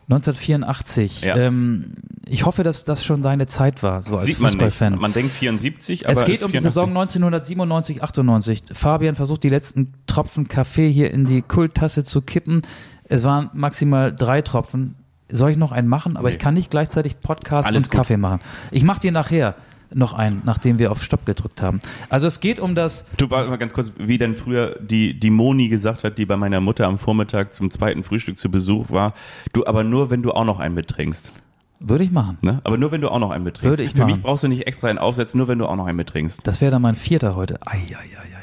1984. 0.10 1.22
Ja. 1.22 1.36
Ähm, 1.36 1.96
ich 2.26 2.46
hoffe, 2.46 2.64
dass 2.64 2.86
das 2.86 3.04
schon 3.06 3.22
deine 3.22 3.46
Zeit 3.46 3.84
war, 3.84 4.02
so 4.02 4.16
als 4.16 4.24
Sieht 4.26 4.40
man. 4.40 4.52
Fußballfan. 4.52 4.98
Man 5.00 5.12
denkt 5.14 5.32
74, 5.34 6.06
aber 6.08 6.14
Es 6.14 6.26
geht 6.26 6.44
um 6.44 6.52
die 6.52 6.60
84. 6.60 6.64
Saison 6.64 6.90
1997, 6.90 8.02
98. 8.04 8.64
Fabian 8.72 9.16
versucht 9.16 9.44
die 9.44 9.50
letzten 9.50 9.94
Tropfen 10.08 10.48
Kaffee 10.48 10.90
hier 10.90 11.12
in 11.12 11.26
die 11.26 11.42
Kulttasse 11.42 12.04
zu 12.06 12.22
kippen. 12.22 12.62
Es 13.04 13.24
waren 13.26 13.50
maximal 13.54 14.16
drei 14.16 14.42
Tropfen. 14.42 14.96
Soll 15.30 15.52
ich 15.52 15.58
noch 15.58 15.72
einen 15.72 15.88
machen? 15.88 16.16
Aber 16.18 16.30
Nee. 16.30 16.36
ich 16.36 16.40
kann 16.40 16.54
nicht 16.54 16.72
gleichzeitig 16.72 17.20
Podcast 17.20 17.68
Alles 17.68 17.86
und 17.86 17.92
gut. 17.92 17.98
Kaffee 18.00 18.18
machen. 18.18 18.40
Ich 18.72 18.84
mache 18.84 19.00
dir 19.02 19.12
nachher 19.12 19.56
noch 19.94 20.14
einen, 20.14 20.42
nachdem 20.46 20.80
wir 20.80 20.92
auf 20.92 21.02
Stopp 21.04 21.26
gedrückt 21.26 21.62
haben. 21.62 21.80
Also 22.10 22.28
es 22.28 22.40
geht 22.42 22.60
um 22.60 22.76
das 22.76 23.06
Du 23.18 23.30
war 23.30 23.46
mal 23.48 23.56
ganz 23.58 23.74
kurz, 23.74 23.92
wie 23.98 24.18
denn 24.18 24.36
früher 24.36 24.78
die, 24.82 25.18
die 25.18 25.30
Moni 25.30 25.70
gesagt 25.70 26.04
hat, 26.04 26.18
die 26.18 26.26
bei 26.26 26.36
meiner 26.36 26.60
Mutter 26.60 26.86
am 26.88 26.98
Vormittag 26.98 27.54
zum 27.54 27.72
zweiten 27.72 28.04
Frühstück 28.04 28.38
zu 28.38 28.52
Besuch 28.52 28.90
war. 28.90 29.14
Du, 29.54 29.66
aber 29.66 29.84
nur, 29.86 30.10
wenn 30.10 30.22
du 30.24 30.32
auch 30.34 30.44
noch 30.46 30.60
einen 30.60 30.76
mittrinkst. 30.76 31.32
würde 31.80 32.04
ich 32.04 32.12
machen. 32.12 32.38
Ne? 32.42 32.60
Aber 32.66 32.78
nur, 32.78 32.92
wenn 32.92 33.00
du 33.02 33.10
auch 33.10 33.20
noch 33.20 33.32
einen 33.32 33.44
mittrinkst. 33.46 33.70
Würde 33.80 33.84
ich 33.84 33.92
Für 33.92 34.04
mich 34.06 34.16
machen. 34.16 34.24
brauchst 34.24 34.44
du 34.44 34.48
nicht 34.50 34.68
extra 34.68 34.88
einen 34.90 34.98
aufsetzen, 35.00 35.38
nur 35.38 35.48
wenn 35.48 35.60
du 35.60 35.66
auch 35.68 35.76
noch 35.78 35.86
einen 35.88 35.96
mittrinkst. 35.98 36.40
Das 36.46 36.60
wäre 36.60 36.72
dann 36.72 36.82
mein 36.82 36.96
vierter 36.96 37.36
heute. 37.36 37.60
Eieiei, 37.66 37.96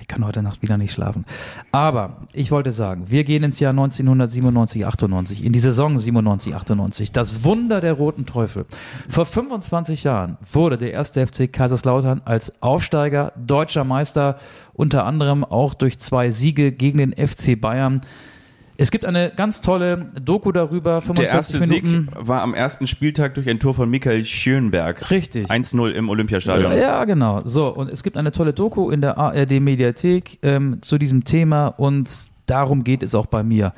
ich 0.05 0.09
kann 0.09 0.27
heute 0.27 0.43
Nacht 0.43 0.61
wieder 0.61 0.77
nicht 0.77 0.93
schlafen. 0.93 1.25
Aber 1.73 2.19
ich 2.35 2.51
wollte 2.51 2.73
sagen, 2.73 3.05
wir 3.09 3.25
gehen 3.25 3.43
ins 3.43 3.59
Jahr 3.59 3.71
1997, 3.71 4.85
98, 4.85 5.43
in 5.43 5.55
die 5.55 5.61
Saison 5.61 5.99
97, 5.99 6.55
98. 6.55 7.11
Das 7.11 7.43
Wunder 7.43 7.81
der 7.81 7.95
Roten 7.95 8.27
Teufel. 8.27 8.67
Vor 9.09 9.25
25 9.25 10.05
Jahren 10.05 10.37
wurde 10.53 10.77
der 10.77 10.93
erste 10.93 11.27
FC 11.27 11.51
Kaiserslautern 11.51 12.21
als 12.27 12.53
Aufsteiger 12.63 13.33
deutscher 13.35 13.85
Meister, 13.85 14.37
unter 14.75 15.07
anderem 15.07 15.43
auch 15.43 15.73
durch 15.73 15.99
zwei 15.99 16.31
Siege 16.31 16.71
gegen 16.73 16.99
den 16.99 17.13
FC 17.15 17.59
Bayern. 17.59 18.03
Es 18.77 18.91
gibt 18.91 19.05
eine 19.05 19.31
ganz 19.35 19.61
tolle 19.61 20.07
Doku 20.21 20.51
darüber, 20.51 20.95
Der 20.95 21.03
45 21.03 21.35
erste 21.35 21.61
Minuten. 21.61 22.09
Sieg 22.13 22.27
war 22.27 22.43
am 22.43 22.55
ersten 22.55 22.87
Spieltag 22.87 23.35
durch 23.35 23.49
ein 23.49 23.61
Tor 23.61 23.75
von 23.75 23.89
Michael 23.89 24.25
Schönberg. 24.25 25.11
Richtig. 25.11 25.49
1-0 25.49 25.91
im 25.91 26.09
Olympiastadion. 26.09 26.77
Ja, 26.77 27.05
genau. 27.05 27.43
So, 27.45 27.69
und 27.69 27.89
es 27.89 28.03
gibt 28.03 28.17
eine 28.17 28.33
tolle 28.33 28.53
Doku 28.53 28.91
in 28.91 29.01
der 29.01 29.17
ARD-Mediathek 29.17 30.39
ähm, 30.43 30.79
zu 30.83 30.99
diesem 30.99 31.25
Thema 31.25 31.69
und 31.69 32.11
darum 32.47 32.83
geht 32.83 33.03
es 33.03 33.15
auch 33.15 33.27
bei 33.27 33.45
mir 33.45 33.73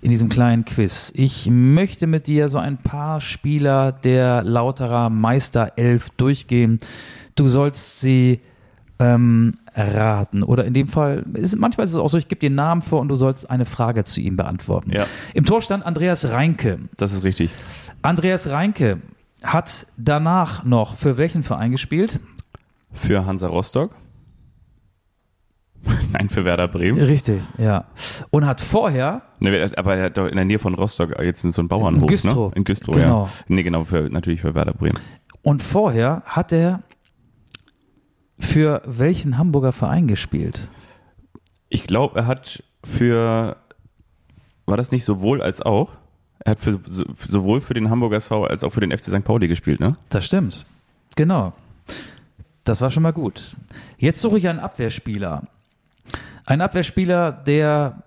in 0.00 0.10
diesem 0.10 0.28
kleinen 0.28 0.64
Quiz. 0.64 1.12
Ich 1.14 1.48
möchte 1.50 2.06
mit 2.06 2.26
dir 2.26 2.48
so 2.48 2.58
ein 2.58 2.78
paar 2.78 3.20
Spieler 3.20 3.92
der 3.92 4.42
Lauterer 4.44 5.10
Meisterelf 5.10 6.10
durchgehen. 6.10 6.80
Du 7.34 7.46
sollst 7.46 8.00
sie 8.00 8.40
ähm, 8.98 9.54
raten. 9.76 10.42
Oder 10.42 10.64
in 10.64 10.74
dem 10.74 10.88
Fall, 10.88 11.24
ist, 11.34 11.56
manchmal 11.56 11.84
ist 11.86 11.92
es 11.92 11.98
auch 11.98 12.08
so, 12.08 12.18
ich 12.18 12.28
gebe 12.28 12.40
dir 12.40 12.46
einen 12.46 12.56
Namen 12.56 12.82
vor 12.82 13.00
und 13.00 13.08
du 13.08 13.14
sollst 13.16 13.48
eine 13.50 13.64
Frage 13.66 14.04
zu 14.04 14.20
ihm 14.20 14.36
beantworten. 14.36 14.90
Ja. 14.92 15.06
Im 15.34 15.44
Tor 15.44 15.60
stand 15.60 15.84
Andreas 15.84 16.30
Reinke. 16.30 16.78
Das 16.96 17.12
ist 17.12 17.22
richtig. 17.24 17.50
Andreas 18.02 18.48
Reinke 18.50 19.00
hat 19.42 19.86
danach 19.96 20.64
noch 20.64 20.96
für 20.96 21.18
welchen 21.18 21.42
Verein 21.42 21.70
gespielt? 21.72 22.20
Für 22.92 23.26
Hansa 23.26 23.48
Rostock. 23.48 23.94
Nein, 26.12 26.28
für 26.30 26.44
Werder 26.44 26.68
Bremen. 26.68 26.98
Richtig, 27.00 27.42
ja. 27.58 27.84
Und 28.30 28.46
hat 28.46 28.60
vorher, 28.60 29.22
Ne, 29.38 29.70
aber 29.76 29.96
er 29.96 30.04
hat 30.06 30.16
doch 30.18 30.26
in 30.26 30.36
der 30.36 30.44
Nähe 30.46 30.58
von 30.58 30.74
Rostock 30.74 31.20
jetzt 31.22 31.42
so 31.42 31.60
einen 31.60 31.68
Bauernhof. 31.68 32.02
In 32.02 32.08
Güstrow. 32.08 32.50
Ne? 32.50 32.56
In 32.56 32.64
Güstrow, 32.64 32.94
Genau. 32.96 33.24
ja. 33.24 33.30
Nee, 33.48 33.62
genau, 33.62 33.84
für, 33.84 34.08
natürlich 34.10 34.40
für 34.40 34.54
Werder 34.54 34.72
Bremen. 34.72 34.98
und 35.42 35.62
vorher 35.62 36.22
hat 36.24 36.52
er 36.52 36.80
für 38.38 38.82
welchen 38.84 39.38
Hamburger 39.38 39.72
Verein 39.72 40.06
gespielt? 40.06 40.68
Ich 41.68 41.84
glaube, 41.84 42.18
er 42.20 42.26
hat 42.26 42.62
für, 42.84 43.56
war 44.66 44.76
das 44.76 44.90
nicht 44.90 45.04
sowohl 45.04 45.42
als 45.42 45.62
auch? 45.62 45.92
Er 46.44 46.52
hat 46.52 46.60
für, 46.60 46.78
so- 46.86 47.04
sowohl 47.28 47.60
für 47.60 47.74
den 47.74 47.90
Hamburger 47.90 48.16
SV 48.16 48.44
als 48.44 48.62
auch 48.62 48.70
für 48.70 48.80
den 48.80 48.96
FC 48.96 49.04
St. 49.06 49.24
Pauli 49.24 49.48
gespielt, 49.48 49.80
ne? 49.80 49.96
Das 50.10 50.24
stimmt. 50.24 50.64
Genau. 51.16 51.52
Das 52.64 52.80
war 52.80 52.90
schon 52.90 53.02
mal 53.02 53.12
gut. 53.12 53.56
Jetzt 53.98 54.20
suche 54.20 54.38
ich 54.38 54.48
einen 54.48 54.58
Abwehrspieler. 54.58 55.42
Ein 56.44 56.60
Abwehrspieler, 56.60 57.32
der 57.32 58.02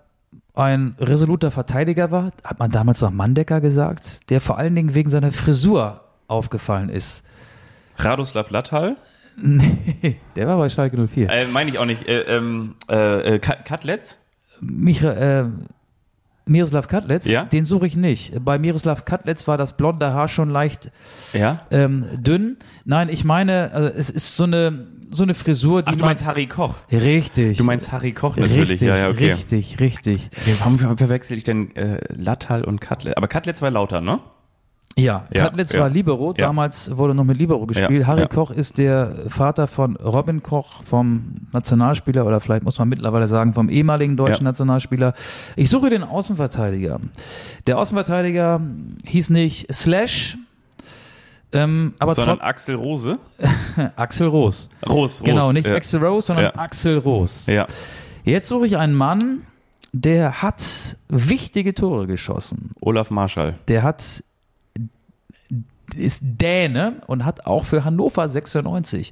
ein 0.54 0.96
resoluter 1.00 1.52
Verteidiger 1.52 2.12
war, 2.12 2.32
hat 2.44 2.60
man 2.60 2.70
damals 2.70 3.02
noch 3.02 3.12
Mandecker 3.12 3.62
gesagt, 3.62 4.30
der 4.30 4.42
vor 4.42 4.58
allen 4.58 4.76
Dingen 4.76 4.94
wegen 4.96 5.10
seiner 5.10 5.32
Frisur 5.32 6.02
aufgefallen 6.28 6.90
ist. 6.90 7.24
Radoslav 7.98 8.50
Lattal? 8.52 8.96
Nee, 9.42 10.18
der 10.36 10.48
war 10.48 10.58
bei 10.58 10.70
Schalke 10.70 10.98
04. 11.08 11.30
Äh, 11.30 11.46
Meine 11.48 11.70
ich 11.70 11.78
auch 11.80 11.86
nicht. 11.86 12.08
Äh, 12.08 12.22
ähm, 12.22 12.76
äh, 12.90 13.36
äh, 13.36 13.40
Ka- 13.40 13.56
Katlitz? 13.64 14.18
Micha, 14.62 15.12
äh, 15.14 15.46
Miroslav 16.46 16.88
Katlitz, 16.88 17.28
Ja? 17.30 17.46
den 17.46 17.64
suche 17.64 17.86
ich 17.86 17.96
nicht. 17.96 18.34
Bei 18.44 18.58
Miroslav 18.58 19.06
Katlitz 19.06 19.48
war 19.48 19.58
das 19.58 19.78
blonde 19.78 20.14
Haar 20.14 20.28
schon 20.28 20.50
leicht 20.50 20.92
Ja? 21.34 21.62
ähm, 21.72 22.06
dünn. 22.18 22.58
Nein, 22.86 23.10
ich 23.10 23.24
meine, 23.24 23.72
also 23.72 23.90
es 23.96 24.10
ist 24.10 24.36
so 24.36 24.46
eine, 24.46 24.88
so 25.12 25.24
eine 25.24 25.36
Frisur, 25.36 25.84
die 25.84 25.90
Ach, 25.92 25.96
du 25.96 26.06
meinst 26.06 26.26
Harry 26.26 26.48
Koch. 26.48 26.76
Richtig. 26.92 27.58
Du 27.60 27.64
meinst 27.64 27.92
Harry 27.92 28.14
Koch 28.14 28.36
natürlich. 28.36 28.72
richtig, 28.72 28.88
ja, 28.88 28.98
ja, 28.98 29.10
okay. 29.10 29.32
richtig, 29.34 29.80
richtig. 29.80 30.30
Warum 30.60 30.82
warum 30.82 30.98
verwechsel 30.98 31.38
ich 31.38 31.44
denn 31.44 31.76
äh, 31.76 32.00
Lattal 32.16 32.64
und 32.64 32.82
Katlitz? 32.82 33.16
Aber 33.16 33.28
Katlitz 33.28 33.62
war 33.62 33.70
lauter, 33.72 34.02
ne? 34.02 34.20
Ja, 35.00 35.26
Ja, 35.32 35.44
Katlitz 35.44 35.74
ja. 35.74 35.82
war 35.82 35.90
Libero. 35.90 36.34
Ja. 36.38 36.46
Damals 36.48 36.96
wurde 36.98 37.16
noch 37.16 37.24
mit 37.24 37.38
Libero 37.38 37.66
gespielt. 37.66 38.06
Harry. 38.06 38.28
Koch 38.28 38.52
ist 38.52 38.78
der 38.78 39.16
Vater 39.28 39.68
von 39.68 39.96
Robin 39.98 40.44
Koch, 40.44 40.84
vom 40.84 41.36
Nationalspieler 41.52 42.26
oder 42.26 42.40
vielleicht 42.40 42.64
muss 42.64 42.78
man 42.80 42.90
mittlerweile 42.90 43.28
sagen 43.28 43.54
vom 43.54 43.70
ehemaligen 43.70 44.18
deutschen. 44.18 44.44
Nationalspieler. 44.44 45.14
Ich 45.56 45.70
suche 45.70 45.90
den 45.90 46.04
Außenverteidiger. 46.04 47.00
Der 47.68 47.78
Außenverteidiger 47.78 48.62
hieß 49.06 49.30
nicht 49.32 49.74
Slash, 49.74 50.38
ähm, 51.52 51.94
aber 52.00 52.14
Sondern 52.14 52.42
Axel 52.42 52.76
Rose. 52.76 53.18
Axel 53.96 54.28
Roos. 54.28 54.70
Ros, 54.86 54.94
Ros. 54.94 55.24
Genau, 55.24 55.52
nicht. 55.52 55.68
Axel 55.68 56.04
Rose, 56.04 56.28
sondern. 56.28 56.52
Axel 56.52 57.00
Roos. 57.00 57.48
Ja. 57.48 57.66
Jetzt 58.24 58.48
suche 58.50 58.68
ich 58.68 58.78
einen 58.78 58.94
Mann, 58.94 59.42
der 59.92 60.44
hat 60.44 60.98
wichtige 61.08 61.74
Tore 61.74 62.06
geschossen. 62.06 62.72
Olaf 62.82 63.10
Marschall. 63.10 63.56
Der 63.68 63.82
hat 63.82 64.24
ist 65.96 66.22
Däne 66.24 67.02
und 67.08 67.26
hat 67.26 67.46
auch 67.46 67.66
für 67.66 67.84
Hannover 67.86 68.28
96 68.28 69.12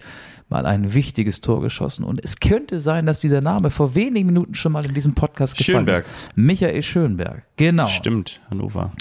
mal 0.49 0.65
ein 0.65 0.93
wichtiges 0.93 1.41
Tor 1.41 1.61
geschossen. 1.61 2.03
Und 2.03 2.23
es 2.23 2.39
könnte 2.39 2.79
sein, 2.79 3.05
dass 3.05 3.19
dieser 3.19 3.41
Name 3.41 3.69
vor 3.69 3.95
wenigen 3.95 4.27
Minuten 4.27 4.55
schon 4.55 4.71
mal 4.71 4.85
in 4.85 4.93
diesem 4.93 5.13
Podcast 5.13 5.57
gefallen 5.57 5.79
Schönberg. 5.79 6.05
ist. 6.05 6.37
Michael 6.37 6.83
Schönberg. 6.83 7.43
Genau. 7.57 7.87
Stimmt, 7.87 8.41
Hannover. 8.49 8.93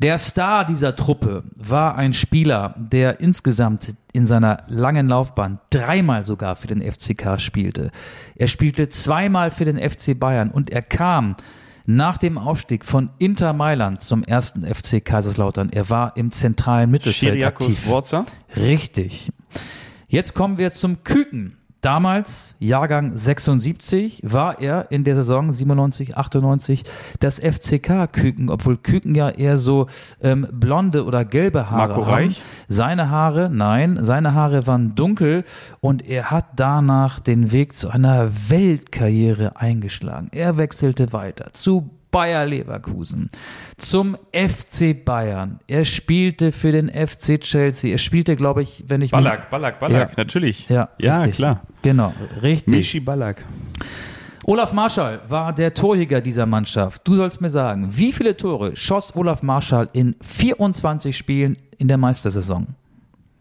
Der 0.00 0.18
Star 0.18 0.66
dieser 0.66 0.96
Truppe 0.96 1.44
war 1.56 1.96
ein 1.96 2.12
Spieler, 2.12 2.74
der 2.76 3.20
insgesamt 3.20 3.94
in 4.12 4.26
seiner 4.26 4.64
langen 4.66 5.08
Laufbahn 5.08 5.60
dreimal 5.70 6.24
sogar 6.24 6.56
für 6.56 6.66
den 6.66 6.82
FCK 6.82 7.40
spielte. 7.40 7.90
Er 8.34 8.48
spielte 8.48 8.88
zweimal 8.88 9.50
für 9.50 9.64
den 9.64 9.78
FC 9.78 10.18
Bayern 10.18 10.50
und 10.50 10.70
er 10.70 10.82
kam 10.82 11.36
nach 11.86 12.18
dem 12.18 12.38
Aufstieg 12.38 12.84
von 12.84 13.10
Inter 13.18 13.52
Mailand 13.52 14.00
zum 14.00 14.22
ersten 14.22 14.64
FC 14.64 15.04
Kaiserslautern. 15.04 15.70
Er 15.70 15.90
war 15.90 16.16
im 16.16 16.30
zentralen 16.30 16.90
Mittelfeld 16.90 17.34
Schiriakus 17.34 17.66
aktiv. 17.66 17.86
Worzer. 17.88 18.26
Richtig. 18.56 19.30
Jetzt 20.08 20.34
kommen 20.34 20.58
wir 20.58 20.72
zum 20.72 21.04
Küken. 21.04 21.56
Damals, 21.84 22.56
Jahrgang 22.60 23.14
76, 23.14 24.22
war 24.24 24.58
er 24.58 24.90
in 24.90 25.04
der 25.04 25.16
Saison 25.16 25.52
97, 25.52 26.16
98 26.16 26.82
das 27.20 27.38
FCK-Küken, 27.38 28.48
obwohl 28.48 28.78
Küken 28.78 29.14
ja 29.14 29.28
eher 29.28 29.58
so 29.58 29.88
ähm, 30.22 30.48
blonde 30.50 31.04
oder 31.04 31.26
gelbe 31.26 31.70
Haare 31.70 31.88
Marco 31.88 32.06
haben. 32.06 32.14
Reich? 32.14 32.42
Seine 32.68 33.10
Haare, 33.10 33.50
nein, 33.52 33.98
seine 34.00 34.32
Haare 34.32 34.66
waren 34.66 34.94
dunkel 34.94 35.44
und 35.80 36.08
er 36.08 36.30
hat 36.30 36.46
danach 36.56 37.20
den 37.20 37.52
Weg 37.52 37.74
zu 37.74 37.90
einer 37.90 38.30
Weltkarriere 38.48 39.56
eingeschlagen. 39.56 40.28
Er 40.32 40.56
wechselte 40.56 41.12
weiter 41.12 41.52
zu 41.52 41.90
Bayer 42.14 42.46
Leverkusen, 42.46 43.28
zum 43.76 44.16
FC 44.32 44.94
Bayern. 45.04 45.58
Er 45.66 45.84
spielte 45.84 46.52
für 46.52 46.70
den 46.70 46.88
FC 46.88 47.40
Chelsea. 47.40 47.90
Er 47.90 47.98
spielte, 47.98 48.36
glaube 48.36 48.62
ich, 48.62 48.84
wenn 48.86 49.02
ich 49.02 49.10
mich- 49.10 49.10
Ballack, 49.10 49.50
Ballack, 49.50 49.80
Ballack, 49.80 50.10
Ja. 50.10 50.14
natürlich. 50.16 50.68
Ja, 50.68 50.90
ja 50.98 51.16
richtig. 51.16 51.36
klar. 51.36 51.62
Genau, 51.82 52.14
richtig. 52.40 52.72
Michi 52.74 53.00
Ballack. 53.00 53.44
Olaf 54.46 54.72
Marschall 54.72 55.22
war 55.28 55.52
der 55.52 55.74
Torjäger 55.74 56.20
dieser 56.20 56.46
Mannschaft. 56.46 57.02
Du 57.08 57.14
sollst 57.14 57.40
mir 57.40 57.50
sagen, 57.50 57.88
wie 57.90 58.12
viele 58.12 58.36
Tore 58.36 58.76
schoss 58.76 59.16
Olaf 59.16 59.42
Marschall 59.42 59.88
in 59.92 60.14
24 60.20 61.16
Spielen 61.16 61.56
in 61.78 61.88
der 61.88 61.96
Meistersaison? 61.98 62.68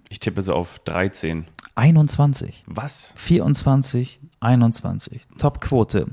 Ich 0.09 0.19
tippe 0.19 0.41
so 0.41 0.53
auf 0.53 0.79
13. 0.85 1.45
21. 1.75 2.63
Was? 2.67 3.13
24, 3.17 4.19
21. 4.39 5.21
Top-Quote. 5.37 6.05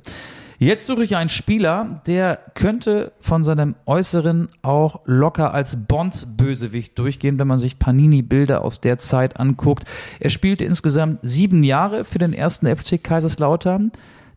Jetzt 0.63 0.85
suche 0.85 1.05
ich 1.05 1.17
einen 1.17 1.31
Spieler, 1.31 2.03
der 2.07 2.39
könnte 2.53 3.13
von 3.19 3.45
seinem 3.45 3.77
Äußeren 3.87 4.51
auch 4.61 5.01
locker 5.07 5.55
als 5.55 5.87
Bonds-Bösewicht 5.87 6.99
durchgehen, 6.99 7.39
wenn 7.39 7.47
man 7.47 7.57
sich 7.57 7.79
Panini-Bilder 7.79 8.63
aus 8.63 8.79
der 8.79 8.99
Zeit 8.99 9.41
anguckt. 9.41 9.85
Er 10.19 10.29
spielte 10.29 10.67
insgesamt 10.67 11.21
sieben 11.23 11.65
Jahre 11.65 12.05
für 12.05 12.19
den 12.19 12.35
ersten 12.35 12.67
FC 12.67 13.03
Kaiserslautern, 13.03 13.91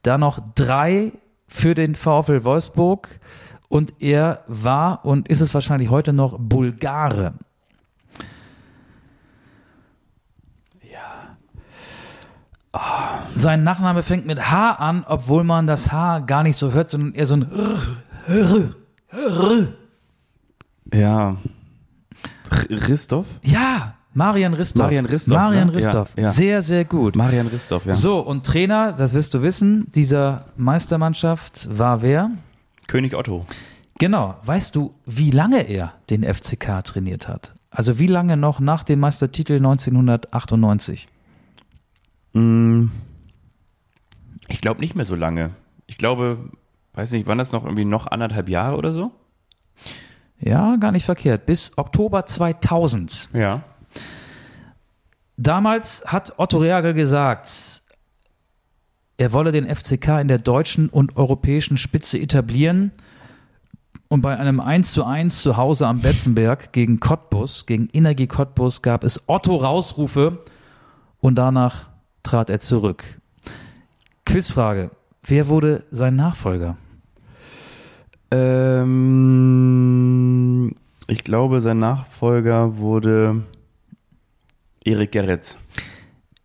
da 0.04 0.18
noch 0.18 0.40
drei 0.56 1.12
für 1.50 1.76
den 1.76 1.94
VfL 1.94 2.46
Wolfsburg 2.46 3.20
und 3.68 3.96
er 4.00 4.46
war 4.48 5.04
und 5.04 5.28
ist 5.28 5.42
es 5.42 5.54
wahrscheinlich 5.54 5.90
heute 5.90 6.14
noch 6.14 6.40
Bulgare. 6.40 7.34
Sein 13.36 13.64
Nachname 13.64 14.04
fängt 14.04 14.26
mit 14.26 14.52
H 14.52 14.72
an, 14.74 15.06
obwohl 15.08 15.44
man 15.44 15.68
das 15.68 15.92
H 15.92 16.20
gar 16.20 16.44
nicht 16.44 16.58
so 16.58 16.72
hört, 16.72 16.90
sondern 16.90 17.14
eher 17.14 17.26
so 17.26 17.36
ein 17.36 17.48
Ja. 20.92 21.38
Ristoff? 22.70 23.26
Ja, 23.44 23.96
Marian 24.14 24.54
Ristov. 24.54 24.84
Marian 24.84 25.06
Ristov, 25.06 25.38
Marian 25.38 25.68
ne? 25.68 25.74
Ristov. 25.74 26.10
Ja, 26.16 26.24
ja. 26.24 26.32
Sehr, 26.32 26.62
sehr 26.62 26.86
gut. 26.86 27.16
Marian 27.16 27.48
Ristoff, 27.48 27.86
ja. 27.86 27.94
So, 27.94 28.20
und 28.20 28.46
Trainer, 28.46 28.94
das 28.94 29.14
wirst 29.14 29.34
du 29.34 29.42
wissen, 29.42 29.92
dieser 29.94 30.46
Meistermannschaft 30.56 31.68
war 31.78 32.02
wer? 32.02 32.32
König 32.88 33.16
Otto. 33.16 33.42
Genau. 34.00 34.36
Weißt 34.44 34.76
du, 34.76 34.94
wie 35.06 35.32
lange 35.32 35.62
er 35.68 35.94
den 36.10 36.24
FCK 36.24 36.84
trainiert 36.84 37.28
hat? 37.28 37.54
Also 37.72 37.98
wie 37.98 38.08
lange 38.08 38.38
noch 38.38 38.60
nach 38.60 38.84
dem 38.84 39.00
Meistertitel 39.00 39.54
1998? 39.54 41.08
Ich 42.34 42.42
glaube 44.62 44.80
nicht 44.80 44.96
mehr 44.96 45.06
so 45.06 45.16
lange. 45.16 45.52
Ich 45.86 45.98
glaube, 45.98 46.50
weiß 46.94 47.12
nicht, 47.12 47.28
waren 47.28 47.38
das 47.38 47.52
noch 47.52 47.64
irgendwie 47.64 47.86
noch 47.86 48.08
anderthalb 48.08 48.50
Jahre 48.50 48.78
oder 48.78 48.92
so? 48.92 49.12
Ja, 50.40 50.76
gar 50.78 50.92
nicht 50.92 51.06
verkehrt. 51.06 51.46
Bis 51.46 51.78
Oktober 51.78 52.26
2000. 52.26 53.30
Ja. 53.34 53.64
Damals 55.38 56.04
hat 56.06 56.34
Otto 56.38 56.58
Reagel 56.58 56.94
gesagt, 56.94 57.82
er 59.18 59.32
wolle 59.32 59.52
den 59.52 59.74
FCK 59.74 60.22
in 60.22 60.28
der 60.28 60.40
deutschen 60.40 60.90
und 60.90 61.18
europäischen 61.18 61.78
Spitze 61.78 62.20
etablieren. 62.20 62.92
Und 64.08 64.22
bei 64.22 64.38
einem 64.38 64.60
1 64.60 64.92
zu 64.92 65.06
1 65.06 65.42
zu 65.42 65.58
Hause 65.58 65.88
am 65.88 66.02
Betzenberg 66.02 66.74
gegen 66.74 67.00
Cottbus, 67.00 67.66
gegen 67.66 67.90
Energie 67.94 68.28
Cottbus, 68.28 68.82
gab 68.82 69.04
es 69.04 69.22
Otto 69.28 69.56
Rausrufe 69.56 70.44
und 71.20 71.36
danach 71.36 71.88
trat 72.24 72.50
er 72.50 72.60
zurück. 72.60 73.04
Quizfrage. 74.26 74.90
Wer 75.24 75.48
wurde 75.48 75.84
sein 75.92 76.16
Nachfolger? 76.16 76.78
Ähm, 79.44 80.76
ich 81.08 81.24
glaube, 81.24 81.62
sein 81.62 81.80
Nachfolger 81.80 82.78
wurde 82.78 83.44
Erik 84.84 85.12
Gerritz. 85.12 85.58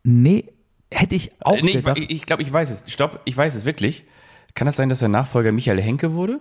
Nee, 0.02 0.44
hätte 0.90 1.14
ich 1.14 1.32
auch 1.40 1.56
Äh, 1.56 1.62
nee, 1.62 1.70
ich 1.70 1.76
gedacht. 1.76 1.98
ich, 1.98 2.10
ich 2.10 2.26
glaube, 2.26 2.42
ich 2.42 2.52
weiß 2.52 2.70
es. 2.70 2.84
Stopp, 2.92 3.20
ich 3.24 3.36
weiß 3.36 3.54
es 3.54 3.64
wirklich. 3.64 4.04
Kann 4.54 4.66
das 4.66 4.76
sein, 4.76 4.88
dass 4.88 4.98
sein 5.00 5.10
Nachfolger 5.10 5.52
Michael 5.52 5.80
Henke 5.80 6.14
wurde? 6.14 6.40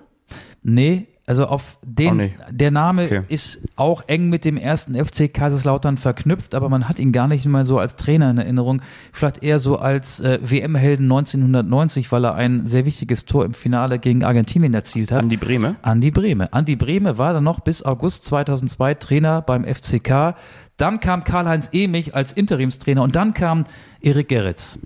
Nee, 0.64 1.08
also 1.28 1.46
auf 1.46 1.78
den, 1.84 2.32
der 2.50 2.72
Name 2.72 3.04
Okay. 3.04 3.22
ist 3.28 3.62
auch 3.76 4.02
eng 4.08 4.30
mit 4.30 4.46
dem 4.46 4.56
ersten 4.56 4.96
FC 4.96 5.32
Kaiserslautern 5.32 5.98
verknüpft, 5.98 6.56
aber 6.56 6.70
man 6.70 6.88
hat 6.88 7.00
ihn 7.00 7.12
gar 7.12 7.28
nicht 7.28 7.46
mal 7.46 7.66
so 7.66 7.80
als 7.80 7.98
Trainer 7.98 8.32
in 8.32 8.38
Erinnerung, 8.38 8.82
vielleicht 9.12 9.44
eher 9.44 9.60
so 9.60 9.78
als 9.78 10.22
äh, 10.22 10.40
WM-Helden 10.42 11.04
1990, 11.04 12.12
weil 12.14 12.26
er 12.26 12.36
ein 12.36 12.66
sehr 12.66 12.86
wichtiges 12.86 13.26
Tor 13.26 13.44
im 13.44 13.54
Finale 13.54 14.00
gegen 14.00 14.24
Argentinien 14.24 14.74
erzielt 14.74 15.12
hat. 15.12 15.24
Andi 15.24 15.36
Brehme? 15.36 15.76
Andi 15.82 16.12
Brehme. 16.12 16.52
Andi 16.54 16.78
Brehme 16.78 17.18
war 17.18 17.34
dann 17.34 17.44
noch 17.44 17.60
bis 17.60 17.84
August 17.84 18.24
2002 18.24 18.94
Trainer 18.96 19.42
beim 19.42 19.66
FCK. 19.66 20.34
Dann 20.78 21.02
kam 21.02 21.26
Karl-Heinz 21.26 21.70
Emich 21.74 22.16
als 22.16 22.32
Interimstrainer 22.32 23.04
und 23.04 23.18
dann 23.18 23.34
kam 23.34 23.66
Erik 24.00 24.30
Gerritz. 24.30 24.80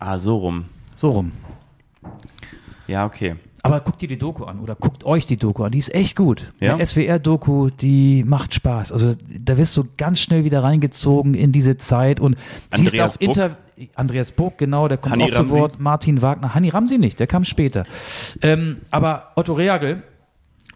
Ah, 0.00 0.18
so 0.18 0.36
rum. 0.38 0.64
So 0.96 1.10
rum. 1.10 1.30
Ja, 2.88 3.06
okay. 3.06 3.36
Aber 3.66 3.80
guckt 3.80 4.00
dir 4.00 4.08
die 4.08 4.18
Doku 4.18 4.44
an 4.44 4.60
oder 4.60 4.74
guckt 4.74 5.04
euch 5.04 5.26
die 5.26 5.36
Doku 5.36 5.64
an. 5.64 5.72
Die 5.72 5.78
ist 5.78 5.94
echt 5.94 6.16
gut. 6.16 6.52
Ja? 6.60 6.76
Die 6.76 6.84
SWR-Doku, 6.84 7.70
die 7.70 8.24
macht 8.24 8.54
Spaß. 8.54 8.92
Also 8.92 9.14
da 9.40 9.58
wirst 9.58 9.76
du 9.76 9.84
ganz 9.96 10.20
schnell 10.20 10.44
wieder 10.44 10.62
reingezogen 10.62 11.34
in 11.34 11.52
diese 11.52 11.76
Zeit 11.76 12.20
und 12.20 12.36
siehst 12.72 13.00
auch 13.00 13.16
Inter 13.18 13.56
Andreas 13.94 14.32
Burg, 14.32 14.56
genau, 14.56 14.88
der 14.88 14.96
kommt 14.96 15.12
Hanni 15.12 15.24
auch 15.24 15.30
zu 15.30 15.36
Ramsi. 15.36 15.52
Wort. 15.52 15.80
Martin 15.80 16.22
Wagner. 16.22 16.54
Hanni 16.54 16.70
Ramsi 16.70 16.96
nicht, 16.96 17.20
der 17.20 17.26
kam 17.26 17.44
später. 17.44 17.84
Ähm, 18.40 18.78
aber 18.90 19.32
Otto 19.36 19.52
Reagel, 19.52 20.02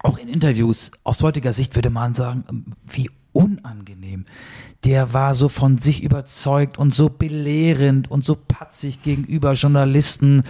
auch 0.02 0.18
in 0.18 0.28
Interviews 0.28 0.90
aus 1.02 1.22
heutiger 1.22 1.52
Sicht 1.52 1.74
würde 1.76 1.90
man 1.90 2.14
sagen, 2.14 2.74
wie 2.88 3.10
unangenehm. 3.32 4.24
Der 4.84 5.12
war 5.12 5.34
so 5.34 5.48
von 5.48 5.76
sich 5.78 6.02
überzeugt 6.02 6.78
und 6.78 6.94
so 6.94 7.10
belehrend 7.10 8.10
und 8.10 8.24
so 8.24 8.36
patzig 8.36 9.02
gegenüber 9.02 9.52
Journalisten. 9.52 10.42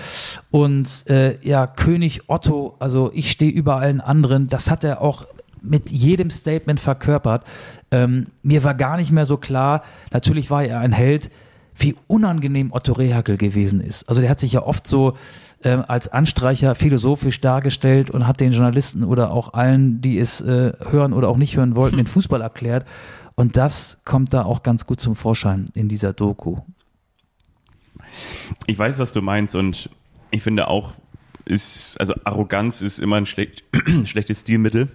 Und 0.51 1.09
äh, 1.09 1.39
ja, 1.47 1.67
König 1.67 2.29
Otto, 2.29 2.77
also 2.79 3.11
ich 3.13 3.31
stehe 3.31 3.51
über 3.51 3.77
allen 3.77 4.01
anderen, 4.01 4.47
das 4.47 4.71
hat 4.71 4.85
er 4.85 5.01
auch 5.01 5.27
mit 5.63 5.91
jedem 5.91 6.31
Statement 6.31 6.81
verkörpert. 6.81 7.45
Ähm, 7.91 8.29
mir 8.43 8.65
war 8.65 8.75
gar 8.75 8.97
nicht 8.97 9.13
mehr 9.13 9.27
so 9.27 9.37
klar, 9.37 9.83
natürlich 10.13 10.51
war 10.51 10.65
er 10.65 10.81
ein 10.81 10.93
Held, 10.93 11.31
wie 11.77 11.97
unangenehm 12.07 12.73
Otto 12.73 12.93
Rehagel 12.93 13.37
gewesen 13.37 13.81
ist. 13.81 14.09
Also 14.09 14.21
der 14.21 14.31
hat 14.31 14.41
sich 14.41 14.53
ja 14.53 14.63
oft 14.63 14.87
so 14.87 15.17
äh, 15.63 15.71
als 15.71 16.09
Anstreicher 16.09 16.75
philosophisch 16.75 17.41
dargestellt 17.41 18.11
und 18.11 18.27
hat 18.27 18.41
den 18.41 18.53
Journalisten 18.53 19.05
oder 19.05 19.31
auch 19.31 19.55
allen, 19.55 20.01
die 20.01 20.19
es 20.19 20.41
äh, 20.41 20.73
hören 20.91 21.13
oder 21.13 21.29
auch 21.29 21.37
nicht 21.37 21.57
hören 21.57 21.77
wollten, 21.77 21.97
den 21.99 22.07
Fußball 22.07 22.41
erklärt. 22.41 22.87
Und 23.35 23.57
das 23.57 24.01
kommt 24.05 24.35
da 24.35 24.45
auch 24.45 24.63
ganz 24.63 24.87
gut 24.87 25.01
zum 25.01 25.17
Vorschein 25.17 25.67
in 25.75 25.89
dieser 25.89 26.13
Doku. 26.13 26.59
Ich 28.67 28.79
weiß, 28.79 28.99
was 28.99 29.13
du 29.13 29.23
meinst 29.23 29.55
und 29.55 29.89
ich 30.31 30.43
finde 30.43 30.69
auch, 30.69 30.95
ist, 31.45 31.99
also 31.99 32.15
Arroganz 32.25 32.83
ist 32.83 32.99
immer 32.99 33.17
ein 33.17 33.27
schlecht, 33.27 33.65
schlechtes 34.05 34.41
Stilmittel. 34.41 34.89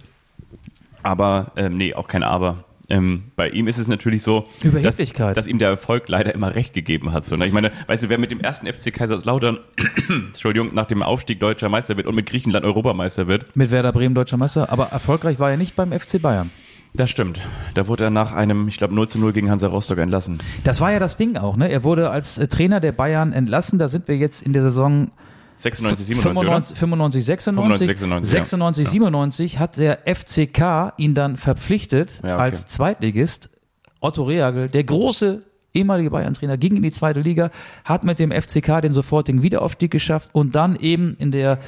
Aber, 1.02 1.52
ähm, 1.56 1.76
nee, 1.76 1.94
auch 1.94 2.08
kein 2.08 2.22
Aber. 2.22 2.64
Ähm, 2.88 3.24
bei 3.34 3.48
ihm 3.48 3.66
ist 3.66 3.78
es 3.78 3.88
natürlich 3.88 4.22
so, 4.22 4.46
dass, 4.82 4.96
dass 4.98 5.46
ihm 5.48 5.58
der 5.58 5.70
Erfolg 5.70 6.08
leider 6.08 6.34
immer 6.34 6.54
recht 6.54 6.72
gegeben 6.72 7.12
hat. 7.12 7.24
So, 7.24 7.34
ne? 7.36 7.46
Ich 7.46 7.52
meine, 7.52 7.72
weißt 7.88 8.04
du, 8.04 8.08
wer 8.08 8.18
mit 8.18 8.30
dem 8.30 8.40
ersten 8.40 8.66
FC 8.72 8.92
Kaiserslautern, 8.94 9.58
Entschuldigung, 10.08 10.72
nach 10.74 10.86
dem 10.86 11.02
Aufstieg 11.02 11.40
deutscher 11.40 11.68
Meister 11.68 11.96
wird 11.96 12.06
und 12.06 12.14
mit 12.14 12.26
Griechenland 12.26 12.64
Europameister 12.64 13.26
wird, 13.26 13.56
Mit 13.56 13.70
Werder 13.70 13.92
Bremen 13.92 14.14
deutscher 14.14 14.36
Meister, 14.36 14.70
aber 14.70 14.86
erfolgreich 14.86 15.38
war 15.40 15.50
er 15.50 15.56
nicht 15.56 15.74
beim 15.74 15.92
FC 15.92 16.22
Bayern. 16.22 16.50
das 16.94 17.10
stimmt. 17.10 17.40
Da 17.74 17.88
wurde 17.88 18.04
er 18.04 18.10
nach 18.10 18.32
einem, 18.32 18.68
ich 18.68 18.76
glaube, 18.76 18.94
0 18.94 19.08
zu 19.08 19.18
0 19.18 19.32
gegen 19.32 19.50
Hansa 19.50 19.66
Rostock 19.66 19.98
entlassen. 19.98 20.38
Das 20.64 20.80
war 20.80 20.92
ja 20.92 20.98
das 21.00 21.16
Ding 21.16 21.36
auch, 21.36 21.56
ne? 21.56 21.68
Er 21.68 21.82
wurde 21.84 22.10
als 22.10 22.38
äh, 22.38 22.46
Trainer 22.46 22.78
der 22.80 22.92
Bayern 22.92 23.32
entlassen. 23.32 23.78
Da 23.80 23.88
sind 23.88 24.06
wir 24.08 24.16
jetzt 24.16 24.42
in 24.42 24.52
der 24.52 24.62
Saison 24.62 25.10
96, 25.56 26.06
97, 26.06 26.78
95, 26.78 27.24
96, 27.24 27.86
96, 27.86 28.30
96, 28.30 28.30
96, 28.30 28.84
ja. 28.84 28.90
97 28.90 29.58
hat 29.58 29.76
der 29.78 30.00
FCK 30.06 30.92
ihn 30.98 31.14
dann 31.14 31.36
verpflichtet 31.36 32.10
Ja, 32.22 32.34
okay. 32.34 32.42
als 32.42 32.66
Zweitligist. 32.66 33.48
Otto 34.00 34.24
Rehagel, 34.24 34.68
der 34.68 34.84
große 34.84 35.42
ehemalige 35.72 36.10
Bayern-Trainer, 36.10 36.56
ging 36.56 36.76
in 36.76 36.82
die 36.82 36.90
zweite 36.90 37.20
Liga, 37.20 37.50
hat 37.84 38.04
mit 38.04 38.18
dem 38.18 38.30
FCK 38.30 38.80
den 38.82 38.92
sofortigen 38.92 39.42
Wiederaufstieg 39.42 39.90
geschafft 39.90 40.30
und 40.32 40.54
dann 40.54 40.76
eben 40.76 41.16
in 41.18 41.30
der 41.30 41.58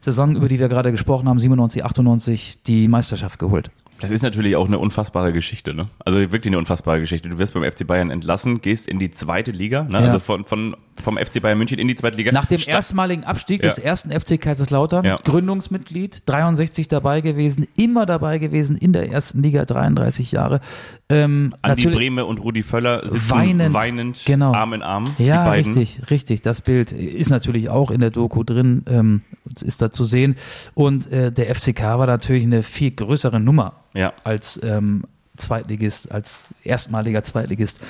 Saison, 0.00 0.36
über 0.36 0.48
die 0.48 0.58
wir 0.58 0.68
gerade 0.68 0.90
gesprochen 0.90 1.28
haben, 1.28 1.38
97, 1.38 1.84
98, 1.84 2.62
die 2.62 2.88
Meisterschaft 2.88 3.38
geholt. 3.38 3.70
Das 4.00 4.10
ist 4.10 4.22
natürlich 4.22 4.54
auch 4.54 4.66
eine 4.66 4.78
unfassbare 4.78 5.32
Geschichte, 5.32 5.74
ne? 5.74 5.88
Also 6.04 6.18
wirklich 6.18 6.46
eine 6.46 6.58
unfassbare 6.58 7.00
Geschichte. 7.00 7.28
Du 7.28 7.38
wirst 7.38 7.54
beim 7.54 7.64
FC 7.64 7.84
Bayern 7.84 8.10
entlassen, 8.10 8.60
gehst 8.60 8.86
in 8.86 9.00
die 9.00 9.10
zweite 9.10 9.50
Liga, 9.50 9.84
ne? 9.84 9.94
Ja. 9.94 9.98
Also 9.98 10.20
von, 10.20 10.44
von, 10.44 10.76
vom 11.02 11.16
FC 11.16 11.40
Bayern 11.40 11.58
München 11.58 11.78
in 11.78 11.88
die 11.88 11.94
zweite 11.94 12.16
Liga. 12.16 12.32
Nach 12.32 12.44
dem 12.46 12.58
Statt- 12.58 12.74
erstmaligen 12.74 13.24
Abstieg 13.24 13.62
Ja. 13.62 13.68
des 13.70 13.78
ersten 13.78 14.10
FC 14.10 14.38
Kaiserslautern, 14.38 15.04
Ja. 15.04 15.16
Gründungsmitglied, 15.24 16.22
63 16.26 16.88
dabei 16.88 17.20
gewesen, 17.20 17.66
immer 17.76 18.06
dabei 18.06 18.38
gewesen 18.38 18.76
in 18.76 18.92
der 18.92 19.10
ersten 19.10 19.42
Liga, 19.42 19.64
33 19.64 20.32
Jahre. 20.32 20.60
Ähm, 21.08 21.54
Andi 21.62 21.86
Brehme 21.88 22.24
und 22.26 22.38
Rudi 22.38 22.62
Völler 22.62 23.08
sitzen 23.08 23.30
Weinend, 23.30 23.74
weinend, 23.74 24.22
genau. 24.26 24.52
Arm 24.52 24.72
in 24.74 24.82
Arm. 24.82 25.04
Ja, 25.18 25.50
richtig, 25.50 26.10
richtig. 26.10 26.42
Das 26.42 26.60
Bild 26.60 26.92
ist 26.92 27.30
natürlich 27.30 27.70
auch 27.70 27.90
in 27.90 28.00
der 28.00 28.10
Doku 28.10 28.42
drin, 28.44 28.82
ähm, 28.90 29.22
ist 29.64 29.80
da 29.82 29.90
zu 29.90 30.04
sehen. 30.04 30.36
Und 30.74 31.10
äh, 31.10 31.32
der 31.32 31.48
FCK 31.54 31.82
war 31.98 32.06
natürlich 32.06 32.44
eine 32.44 32.62
viel 32.62 32.90
größere 32.90 33.40
Nummer 33.40 33.72
Ja. 33.94 34.12
als 34.24 34.60
ähm, 34.62 35.04
Zweitligist, 35.36 36.10
als 36.10 36.48
erstmaliger 36.64 37.22
Zweitligist 37.22 37.80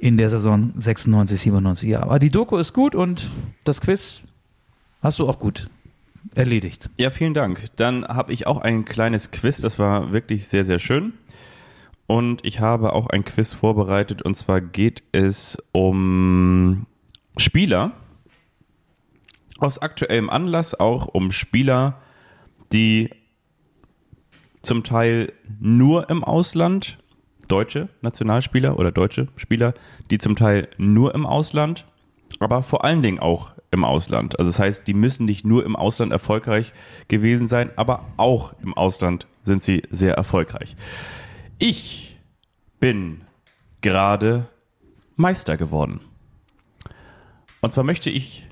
in 0.00 0.16
der 0.16 0.30
Saison 0.30 0.72
96, 0.76 1.40
97. 1.40 1.90
Ja, 1.90 2.02
aber 2.02 2.18
die 2.18 2.30
Doku 2.30 2.56
ist 2.56 2.72
gut 2.72 2.94
und 2.94 3.30
das 3.64 3.80
Quiz 3.80 4.22
hast 5.02 5.18
du 5.18 5.28
auch 5.28 5.38
gut 5.38 5.68
erledigt. 6.34 6.90
Ja, 6.96 7.10
vielen 7.10 7.34
Dank. 7.34 7.66
Dann 7.76 8.06
habe 8.06 8.32
ich 8.32 8.46
auch 8.46 8.58
ein 8.58 8.84
kleines 8.84 9.30
Quiz, 9.30 9.60
das 9.60 9.78
war 9.78 10.12
wirklich 10.12 10.46
sehr, 10.48 10.64
sehr 10.64 10.78
schön. 10.78 11.12
Und 12.06 12.44
ich 12.44 12.60
habe 12.60 12.92
auch 12.92 13.06
ein 13.08 13.24
Quiz 13.24 13.54
vorbereitet 13.54 14.22
und 14.22 14.34
zwar 14.34 14.60
geht 14.60 15.02
es 15.12 15.58
um 15.72 16.86
Spieler. 17.36 17.92
Aus 19.58 19.78
aktuellem 19.78 20.30
Anlass 20.30 20.78
auch 20.78 21.06
um 21.06 21.30
Spieler, 21.30 21.98
die 22.72 23.10
zum 24.62 24.84
Teil 24.84 25.32
nur 25.60 26.10
im 26.10 26.24
Ausland, 26.24 26.98
deutsche 27.50 27.88
Nationalspieler 28.02 28.78
oder 28.78 28.92
deutsche 28.92 29.28
Spieler, 29.36 29.74
die 30.10 30.18
zum 30.18 30.36
Teil 30.36 30.68
nur 30.78 31.14
im 31.14 31.26
Ausland, 31.26 31.86
aber 32.38 32.62
vor 32.62 32.84
allen 32.84 33.02
Dingen 33.02 33.18
auch 33.18 33.52
im 33.70 33.84
Ausland. 33.84 34.38
Also 34.38 34.50
das 34.50 34.58
heißt, 34.58 34.88
die 34.88 34.94
müssen 34.94 35.26
nicht 35.26 35.44
nur 35.44 35.64
im 35.64 35.76
Ausland 35.76 36.12
erfolgreich 36.12 36.72
gewesen 37.08 37.48
sein, 37.48 37.70
aber 37.76 38.06
auch 38.16 38.54
im 38.62 38.74
Ausland 38.74 39.26
sind 39.42 39.62
sie 39.62 39.82
sehr 39.90 40.14
erfolgreich. 40.14 40.76
Ich 41.58 42.18
bin 42.78 43.22
gerade 43.80 44.48
Meister 45.16 45.56
geworden. 45.56 46.00
Und 47.60 47.70
zwar 47.72 47.84
möchte 47.84 48.10
ich 48.10 48.48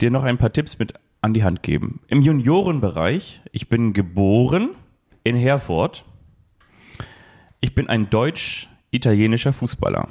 dir 0.00 0.10
noch 0.10 0.24
ein 0.24 0.38
paar 0.38 0.52
Tipps 0.52 0.78
mit 0.78 0.94
an 1.22 1.34
die 1.34 1.44
Hand 1.44 1.62
geben. 1.62 2.00
Im 2.08 2.22
Juniorenbereich, 2.22 3.40
ich 3.52 3.68
bin 3.68 3.92
geboren 3.92 4.70
in 5.24 5.36
Herford. 5.36 6.04
Ich 7.66 7.74
bin 7.74 7.88
ein 7.88 8.08
deutsch-italienischer 8.10 9.52
Fußballer. 9.52 10.06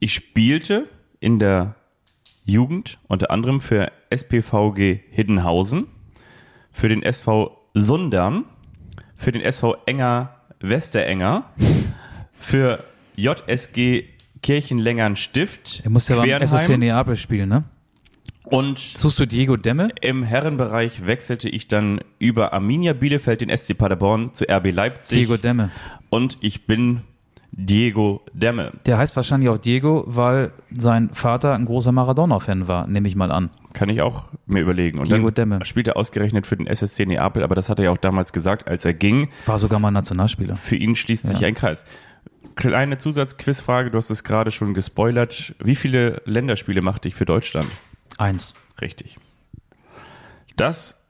Ich 0.00 0.12
spielte 0.12 0.88
in 1.20 1.38
der 1.38 1.76
Jugend 2.44 2.98
unter 3.06 3.30
anderem 3.30 3.60
für 3.60 3.92
SPVG 4.10 4.98
Hiddenhausen, 5.08 5.86
für 6.72 6.88
den 6.88 7.04
SV 7.04 7.56
Sundern, 7.74 8.46
für 9.14 9.30
den 9.30 9.40
SV 9.40 9.76
Enger 9.86 10.34
Westerenger, 10.58 11.48
für 12.32 12.82
JSG 13.14 14.06
Kirchenlängern 14.42 15.14
Stift, 15.14 15.80
Er 15.84 15.90
muss 15.90 16.08
ja 16.08 16.16
beim 16.16 16.28
SSC 16.28 16.76
Neapel 16.76 17.14
spielen, 17.14 17.50
ne? 17.50 17.64
Und 18.54 18.78
Suchst 18.78 19.18
du 19.18 19.26
Diego 19.26 19.56
Demme? 19.56 19.88
im 20.00 20.22
Herrenbereich 20.22 21.06
wechselte 21.06 21.48
ich 21.48 21.68
dann 21.68 22.00
über 22.18 22.52
Arminia 22.52 22.92
Bielefeld, 22.92 23.40
den 23.40 23.54
SC 23.56 23.76
Paderborn, 23.76 24.32
zu 24.32 24.44
RB 24.48 24.70
Leipzig. 24.72 25.18
Diego 25.18 25.36
Demme. 25.36 25.70
Und 26.10 26.38
ich 26.40 26.66
bin 26.66 27.02
Diego 27.52 28.22
Demme. 28.32 28.72
Der 28.86 28.98
heißt 28.98 29.14
wahrscheinlich 29.16 29.48
auch 29.48 29.58
Diego, 29.58 30.02
weil 30.06 30.52
sein 30.76 31.10
Vater 31.12 31.54
ein 31.54 31.64
großer 31.66 31.92
Maradona-Fan 31.92 32.66
war, 32.66 32.86
nehme 32.88 33.06
ich 33.06 33.14
mal 33.14 33.30
an. 33.30 33.50
Kann 33.74 33.88
ich 33.88 34.02
auch 34.02 34.24
mir 34.46 34.60
überlegen. 34.60 34.98
Und 34.98 35.08
Diego 35.10 35.30
dann 35.30 35.50
Demme. 35.50 35.64
spielt 35.66 35.86
er 35.88 35.96
ausgerechnet 35.96 36.46
für 36.46 36.56
den 36.56 36.66
SSC 36.66 37.06
Neapel, 37.06 37.42
aber 37.44 37.54
das 37.54 37.68
hat 37.68 37.78
er 37.78 37.86
ja 37.86 37.90
auch 37.92 37.96
damals 37.98 38.32
gesagt, 38.32 38.66
als 38.68 38.84
er 38.84 38.94
ging. 38.94 39.28
War 39.46 39.58
sogar 39.58 39.78
mal 39.78 39.90
Nationalspieler. 39.92 40.56
Für 40.56 40.76
ihn 40.76 40.94
schließt 40.96 41.26
sich 41.28 41.40
Ja. 41.40 41.48
ein 41.48 41.54
Kreis. 41.54 41.84
Kleine 42.56 42.98
Zusatzquizfrage, 42.98 43.90
du 43.90 43.98
hast 43.98 44.10
es 44.10 44.22
gerade 44.24 44.50
schon 44.50 44.74
gespoilert. 44.74 45.54
Wie 45.62 45.74
viele 45.74 46.22
Länderspiele 46.24 46.82
machte 46.82 47.08
ich 47.08 47.14
für 47.14 47.24
Deutschland? 47.24 47.66
Eins. 48.18 48.54
Richtig. 48.80 49.18
Das 50.56 51.00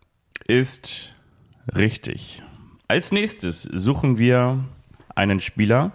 ist 0.47 1.15
richtig. 1.75 2.43
Als 2.89 3.13
nächstes 3.13 3.63
suchen 3.63 4.19
wir 4.19 4.65
einen 5.15 5.41
Spieler, 5.41 5.93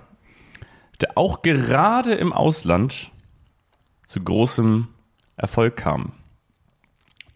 der 1.02 1.18
auch 1.18 1.42
gerade 1.42 2.14
im 2.14 2.34
Ausland 2.34 3.12
zu 4.06 4.24
großem 4.24 4.88
Erfolg 5.38 5.78
kam. 5.78 6.14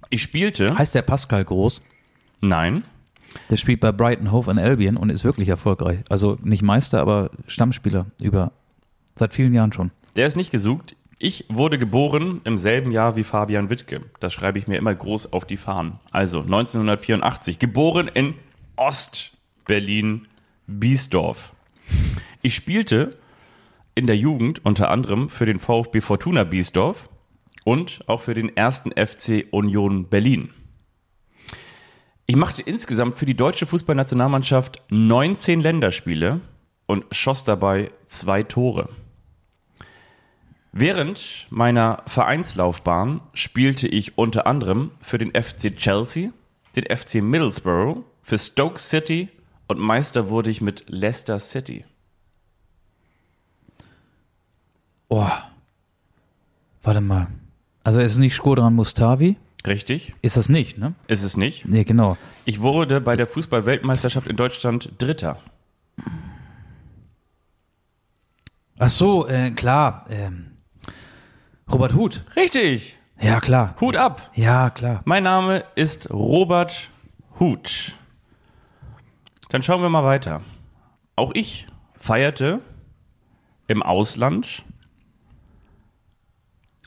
Ich 0.10 0.22
spielte. 0.22 0.78
Heißt 0.78 0.96
der 0.96 1.02
Pascal 1.02 1.46
Groß? 1.46 1.82
Nein. 2.42 2.84
Der 3.50 3.58
spielt 3.58 3.80
bei 3.80 3.92
Brighton 3.92 4.32
Hove 4.32 4.52
and 4.52 4.60
Albion 4.60 4.98
und 4.98 5.10
ist 5.10 5.24
wirklich 5.24 5.50
erfolgreich. 5.50 6.00
Also 6.10 6.38
nicht 6.44 6.62
Meister, 6.62 7.02
aber 7.02 7.32
Stammspieler 7.48 8.06
über 8.22 8.52
seit 9.16 9.34
vielen 9.34 9.54
Jahren 9.54 9.74
schon. 9.74 9.92
Der 10.16 10.28
ist 10.28 10.36
nicht 10.36 10.52
gesucht. 10.52 10.96
Ich 11.26 11.46
wurde 11.48 11.80
geboren 11.80 12.42
im 12.44 12.58
selben 12.58 12.92
Jahr 12.92 13.16
wie 13.16 13.24
Fabian 13.24 13.70
Wittke. 13.70 14.02
Das 14.20 14.34
schreibe 14.34 14.60
ich 14.60 14.68
mir 14.68 14.76
immer 14.76 14.94
groß 14.94 15.32
auf 15.32 15.46
die 15.46 15.56
Fahnen. 15.56 16.02
Also 16.12 16.42
1984. 16.42 17.60
Geboren 17.60 18.10
in 18.14 18.36
Ost-Berlin, 18.76 20.28
Biesdorf. 20.68 21.54
Ich 22.42 22.56
spielte 22.56 23.18
in 23.96 24.06
der 24.06 24.18
Jugend 24.18 24.66
unter 24.66 24.92
anderem 24.92 25.30
für 25.30 25.46
den 25.46 25.60
VfB 25.60 26.02
Fortuna 26.02 26.44
Biesdorf 26.44 27.08
und 27.64 28.02
auch 28.08 28.20
für 28.20 28.34
den 28.34 28.58
ersten 28.58 28.92
FC 28.92 29.48
Union 29.50 30.10
Berlin. 30.10 30.50
Ich 32.26 32.36
machte 32.36 32.64
insgesamt 32.64 33.16
für 33.16 33.26
die 33.26 33.38
deutsche 33.38 33.66
Fußballnationalmannschaft 33.66 34.84
19 34.90 35.62
Länderspiele 35.62 36.42
und 36.86 37.06
schoss 37.12 37.46
dabei 37.46 37.88
zwei 38.08 38.44
Tore. 38.44 38.90
Während 40.76 41.46
meiner 41.52 42.02
Vereinslaufbahn 42.08 43.22
spielte 43.36 43.88
ich 43.88 44.18
unter 44.18 44.48
anderem 44.48 44.90
für 45.02 45.20
den 45.20 45.30
FC 45.32 45.76
Chelsea, 45.78 46.32
den 46.76 46.86
FC 46.86 47.22
Middlesbrough, 47.22 48.00
für 48.24 48.40
Stoke 48.40 48.80
City 48.80 49.30
und 49.68 49.80
Meister 49.80 50.30
wurde 50.30 50.50
ich 50.50 50.62
mit 50.62 50.86
Leicester 50.88 51.38
City. 51.38 51.86
Oh. 55.10 55.30
Warte 56.82 57.02
mal. 57.02 57.28
Also 57.84 58.00
es 58.00 58.14
ist 58.14 58.18
nicht 58.18 58.34
Skodran 58.34 58.74
Mustavi? 58.74 59.38
Richtig, 59.68 60.14
Ist 60.22 60.36
das 60.36 60.50
nicht, 60.50 60.78
ne? 60.78 60.94
ist 61.08 61.24
es 61.24 61.38
nicht. 61.38 61.66
Nee, 61.66 61.84
genau. 61.86 62.18
Ich 62.44 62.62
wurde 62.62 63.00
bei 63.00 63.16
der 63.16 63.28
Fußball-Weltmeisterschaft 63.28 64.28
in 64.28 64.36
Deutschland 64.36 64.92
Dritter. 64.98 65.40
Ach 68.78 68.90
so, 68.90 69.26
äh, 69.28 69.52
klar. 69.52 70.04
Ähm, 70.10 70.53
Robert 71.72 71.94
Huth. 71.94 72.24
Richtig, 72.36 72.98
Ja, 73.22 73.40
klar. 73.40 73.76
Hut 73.80 73.96
ab. 73.96 74.32
Ja, 74.36 74.70
klar. 74.70 75.02
Mein 75.06 75.24
Name 75.24 75.64
ist 75.76 76.10
Robert 76.12 76.90
Huth. 77.40 77.96
Dann 79.50 79.64
schauen 79.64 79.82
wir 79.82 79.90
mal 79.90 80.04
weiter. 80.04 80.42
Auch 81.16 81.32
ich 81.34 81.68
feierte 81.98 82.60
im 83.68 83.82
Ausland 83.82 84.64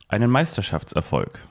einen 0.09 0.31
Meisterschaftserfolg. 0.31 1.47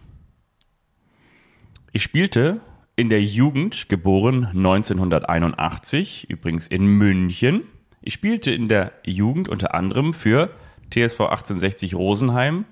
Ich 1.91 2.03
spielte 2.03 2.61
in 2.95 3.09
der 3.09 3.23
Jugend, 3.23 3.89
geboren 3.89 4.45
1981, 4.45 6.29
übrigens 6.29 6.67
in 6.67 6.85
München. 6.85 7.63
Ich 8.01 8.13
spielte 8.13 8.51
in 8.51 8.67
der 8.67 8.91
Jugend 9.03 9.49
unter 9.49 9.73
anderem 9.73 10.13
für 10.13 10.49
TSV 10.91 11.21
1860 11.21 11.95
Rosenheim 11.95 12.65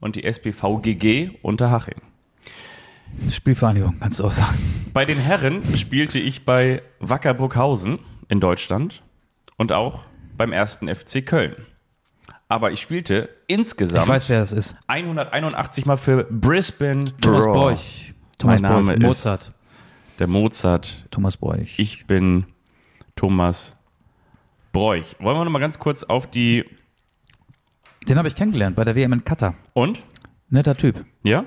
und 0.00 0.16
die 0.16 0.24
SPV 0.24 0.78
GG 0.78 1.30
Unterhaching. 1.42 2.00
Spielvereinigung, 3.30 3.98
kannst 4.00 4.20
du 4.20 4.24
auch 4.24 4.30
sagen. 4.30 4.58
Bei 4.92 5.04
den 5.04 5.18
Herren 5.18 5.62
spielte 5.76 6.18
ich 6.18 6.44
bei 6.44 6.82
Wacker 7.00 7.34
Burghausen 7.34 7.98
in 8.28 8.40
Deutschland 8.40 9.02
und 9.56 9.72
auch 9.72 10.04
beim 10.36 10.52
ersten 10.52 10.92
FC 10.92 11.24
Köln. 11.24 11.54
Aber 12.48 12.70
ich 12.72 12.80
spielte 12.80 13.28
insgesamt 13.46 14.04
Ich 14.04 14.08
weiß, 14.08 14.28
wer 14.28 14.40
das 14.40 14.52
ist. 14.52 14.76
181 14.86 15.86
Mal 15.86 15.96
für 15.96 16.24
Brisbane 16.24 17.00
Thomas 17.20 17.44
Roar. 17.46 17.54
Bräuch. 17.54 18.14
Thomas 18.38 18.60
Mein 18.60 18.70
Name 18.70 18.84
Bräuch. 18.92 18.96
ist- 18.96 19.02
Mozart. 19.24 19.52
Der 20.18 20.26
Mozart. 20.26 21.06
Thomas 21.10 21.36
Bräuch. 21.36 21.78
Ich 21.78 22.06
bin 22.06 22.46
Thomas 23.16 23.76
Bräuch. 24.72 25.16
Wollen 25.18 25.36
wir 25.38 25.44
noch 25.44 25.50
mal 25.50 25.58
ganz 25.58 25.78
kurz 25.78 26.04
auf 26.04 26.26
die 26.30 26.64
Den 28.08 28.18
habe 28.18 28.28
ich 28.28 28.34
kennengelernt 28.34 28.76
bei 28.76 28.84
der 28.84 28.94
WM 28.94 29.12
in 29.12 29.24
Katar. 29.24 29.54
und 29.72 30.02
Netter 30.48 30.76
Typ. 30.76 31.04
ja 31.24 31.44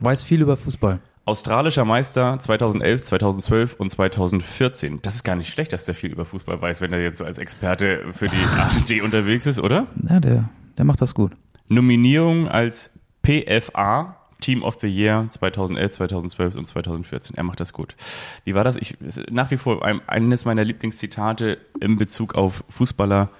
Weiß 0.00 0.22
viel 0.22 0.42
über 0.42 0.56
Fußball. 0.56 1.00
australischer 1.24 1.84
Meister 1.84 2.38
2011, 2.38 3.04
2012 3.04 3.74
und 3.74 3.88
2014. 3.90 5.00
Das 5.02 5.14
ist 5.14 5.24
gar 5.24 5.36
nicht 5.36 5.50
schlecht, 5.50 5.72
dass 5.72 5.84
der 5.86 5.94
viel 5.94 6.12
über 6.12 6.24
Fußball 6.26 6.60
weiß, 6.60 6.80
wenn 6.82 6.92
er 6.92 7.00
jetzt 7.02 7.18
so 7.18 7.24
als 7.24 7.38
Experte 7.38 8.12
für 8.12 8.26
die 8.26 8.36
ARD 8.58 9.02
unterwegs 9.02 9.46
ist, 9.46 9.58
oder? 9.58 9.86
Ja, 10.08 10.20
der, 10.20 10.50
der 10.76 10.84
macht 10.84 11.00
das 11.00 11.14
gut. 11.14 11.32
Nominierung 11.68 12.48
als 12.48 12.90
PFA 13.22 14.16
Team 14.40 14.62
of 14.62 14.76
the 14.80 14.88
Year 14.88 15.26
2011, 15.30 15.92
2012 15.92 16.54
und 16.56 16.66
2014. 16.66 17.36
Er 17.36 17.44
macht 17.44 17.60
das 17.60 17.72
gut. 17.72 17.96
Wie 18.44 18.54
war 18.54 18.64
das? 18.64 18.76
Ich, 18.76 18.98
nach 19.30 19.50
wie 19.50 19.56
vor 19.56 19.82
ein, 19.82 20.02
eines 20.06 20.44
meiner 20.44 20.64
Lieblingszitate 20.64 21.56
in 21.80 21.96
Bezug 21.96 22.34
auf 22.34 22.62
Fußballer. 22.68 23.30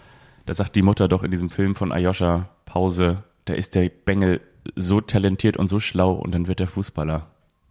Da 0.46 0.54
sagt 0.54 0.76
die 0.76 0.82
Mutter 0.82 1.08
doch 1.08 1.22
in 1.22 1.30
diesem 1.30 1.50
Film 1.50 1.74
von 1.74 1.92
Ayosha 1.92 2.50
Pause, 2.66 3.24
da 3.46 3.54
ist 3.54 3.74
der 3.74 3.88
Bengel 3.88 4.40
so 4.76 5.00
talentiert 5.00 5.56
und 5.56 5.68
so 5.68 5.80
schlau 5.80 6.12
und 6.12 6.34
dann 6.34 6.46
wird 6.46 6.60
er 6.60 6.66
Fußballer. 6.66 7.26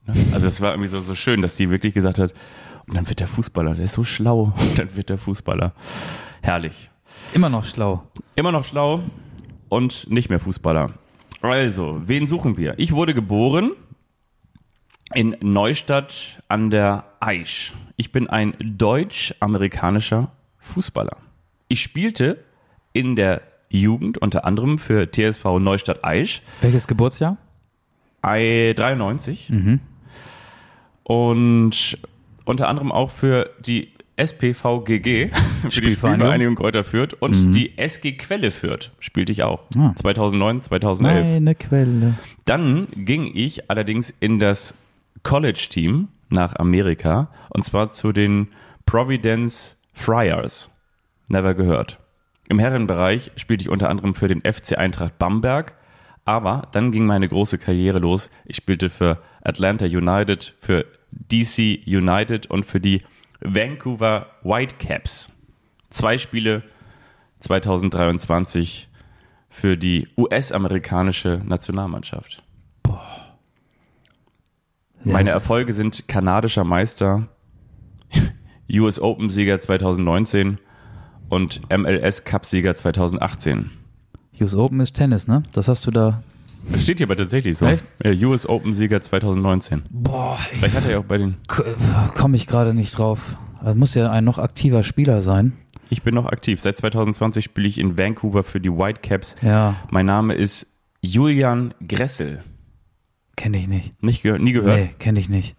Ne? 0.05 0.13
Also 0.33 0.47
es 0.47 0.61
war 0.61 0.71
irgendwie 0.71 0.89
so, 0.89 1.01
so 1.01 1.15
schön, 1.15 1.41
dass 1.41 1.55
die 1.55 1.69
wirklich 1.69 1.93
gesagt 1.93 2.19
hat, 2.19 2.33
und 2.87 2.97
dann 2.97 3.07
wird 3.07 3.19
der 3.19 3.27
Fußballer, 3.27 3.75
der 3.75 3.85
ist 3.85 3.93
so 3.93 4.03
schlau 4.03 4.53
und 4.59 4.79
dann 4.79 4.95
wird 4.95 5.09
der 5.09 5.17
Fußballer. 5.17 5.73
Herrlich. 6.41 6.89
Immer 7.33 7.49
noch 7.49 7.65
schlau. 7.65 8.03
Immer 8.35 8.51
noch 8.51 8.65
schlau 8.65 9.01
und 9.69 10.09
nicht 10.09 10.29
mehr 10.29 10.39
Fußballer. 10.39 10.91
Also, 11.41 11.99
wen 12.05 12.27
suchen 12.27 12.57
wir? 12.57 12.75
Ich 12.77 12.93
wurde 12.93 13.13
geboren 13.13 13.71
in 15.13 15.35
Neustadt 15.41 16.41
an 16.47 16.69
der 16.69 17.05
Aisch. 17.19 17.73
Ich 17.97 18.11
bin 18.11 18.29
ein 18.29 18.55
deutsch-amerikanischer 18.59 20.31
Fußballer. 20.59 21.17
Ich 21.67 21.81
spielte 21.81 22.43
in 22.93 23.15
der 23.15 23.41
Jugend 23.69 24.19
unter 24.19 24.45
anderem 24.45 24.77
für 24.77 25.11
TSV 25.11 25.59
Neustadt 25.59 26.03
Aisch 26.03 26.41
Welches 26.61 26.87
Geburtsjahr? 26.87 27.37
I 28.25 28.73
93 28.75 29.51
und 31.03 31.97
unter 32.45 32.67
anderem 32.67 32.91
auch 32.91 33.09
für 33.11 33.49
die 33.65 33.89
SPVGG, 34.15 35.29
für 35.61 35.69
die 35.69 35.71
Spielvereinigung. 35.71 36.55
Kräuter 36.55 36.83
Fürth 36.83 37.13
und 37.19 37.51
die 37.51 37.77
SG 37.77 38.13
Quelle 38.13 38.51
Fürth 38.51 38.91
spielte 38.99 39.31
ich 39.31 39.43
auch. 39.43 39.63
Ah. 39.75 39.93
2009, 39.95 40.61
2011. 40.61 41.27
Meine 41.27 41.55
Quelle. 41.55 42.13
Dann 42.45 42.87
ging 42.95 43.31
ich 43.33 43.69
allerdings 43.69 44.13
in 44.19 44.39
das 44.39 44.75
College-Team 45.23 46.09
nach 46.29 46.55
Amerika 46.57 47.29
und 47.49 47.63
zwar 47.63 47.89
zu 47.89 48.11
den 48.11 48.49
Providence 48.85 49.77
Friars. 49.93 50.69
Never 51.27 51.53
gehört. 51.53 51.97
Im 52.53 52.59
Herrenbereich 52.59 53.31
spielte 53.35 53.63
ich 53.63 53.69
unter 53.71 53.89
anderem 53.89 54.13
für 54.13 54.27
den 54.27 54.41
FC 54.41 54.77
Eintracht 54.77 55.17
Bamberg, 55.17 55.75
aber 56.23 56.67
dann 56.71 56.91
ging 56.91 57.03
meine 57.03 57.27
große 57.27 57.57
Karriere 57.57 57.97
los. 57.97 58.29
Ich 58.45 58.57
spielte 58.57 58.91
für 58.91 59.17
Atlanta 59.41 59.85
United, 59.87 60.53
für 60.59 60.85
DC 61.09 61.79
United 61.87 62.45
und 62.51 62.63
für 62.63 62.79
die 62.79 63.01
Vancouver 63.41 64.27
Whitecaps. 64.43 65.31
Zwei 65.89 66.19
Spiele 66.19 66.61
2023 67.39 68.87
für 69.49 69.75
die 69.75 70.07
US-amerikanische 70.15 71.41
Nationalmannschaft. 71.43 72.43
Meine 75.03 75.29
Ja, 75.29 75.33
Erfolge 75.33 75.73
sind 75.73 76.07
kanadischer 76.07 76.63
Meister, 76.63 77.29
US 78.71 78.99
Open-Sieger 78.99 79.57
2019 79.57 80.59
und 81.29 81.61
MLS 81.75 82.23
Cup-Sieger 82.23 82.75
2018. 82.75 83.69
US 84.41 84.55
Open 84.55 84.79
ist 84.79 84.93
Tennis, 84.93 85.27
ne? 85.27 85.43
Das 85.53 85.67
hast 85.67 85.85
du 85.85 85.91
da. 85.91 86.23
Das 86.71 86.81
steht 86.81 86.97
hier 86.99 87.07
aber 87.07 87.17
tatsächlich 87.17 87.57
so. 87.57 87.65
Echt? 87.65 87.85
Ja, 88.03 88.27
US 88.27 88.47
Open-Sieger 88.47 89.01
2019. 89.01 89.83
Boah, 89.91 90.37
Vielleicht 90.53 90.75
hat 90.75 90.85
er 90.85 90.91
ja 90.91 90.99
auch 90.99 91.03
bei 91.05 91.17
den. 91.17 91.35
komme 92.15 92.35
ich 92.37 92.47
gerade 92.47 92.73
nicht 92.73 92.97
drauf. 92.97 93.37
Das 93.63 93.75
muss 93.75 93.93
ja 93.95 94.09
ein 94.11 94.23
noch 94.25 94.39
aktiver 94.39 94.83
Spieler 94.83 95.21
sein. 95.21 95.53
Ich 95.89 96.01
bin 96.03 96.15
noch 96.15 96.25
aktiv. 96.25 96.61
Seit 96.61 96.77
2020 96.77 97.43
spiele 97.43 97.67
ich 97.67 97.77
in 97.77 97.97
Vancouver 97.97 98.43
für 98.43 98.59
die 98.59 98.71
Whitecaps. 98.71 99.35
Ja, 99.41 99.75
Mein 99.91 100.05
Name 100.05 100.33
ist 100.33 100.67
Julian 101.01 101.73
Gressel. 101.87 102.41
kenne 103.35 103.57
ich 103.57 103.67
nicht. 103.67 104.01
Nicht 104.01 104.23
gehört, 104.23 104.41
nie 104.41 104.53
gehört. 104.53 104.77
Nee, 104.79 104.89
kenne 104.99 105.19
ich 105.19 105.29
nicht. 105.29 105.55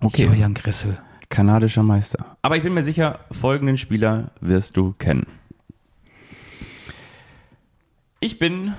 Okay. 0.00 0.24
Julian 0.26 0.54
Gressel. 0.54 0.98
Kanadischer 1.30 1.82
Meister. 1.82 2.36
Aber 2.42 2.56
ich 2.56 2.62
bin 2.62 2.74
mir 2.74 2.82
sicher, 2.82 3.20
folgenden 3.30 3.78
Spieler 3.78 4.32
wirst 4.40 4.76
du 4.76 4.92
kennen. 4.92 5.26
Ich 8.18 8.38
bin 8.38 8.74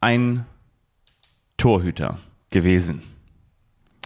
ein 0.00 0.46
Torhüter 1.58 2.18
gewesen. 2.50 3.02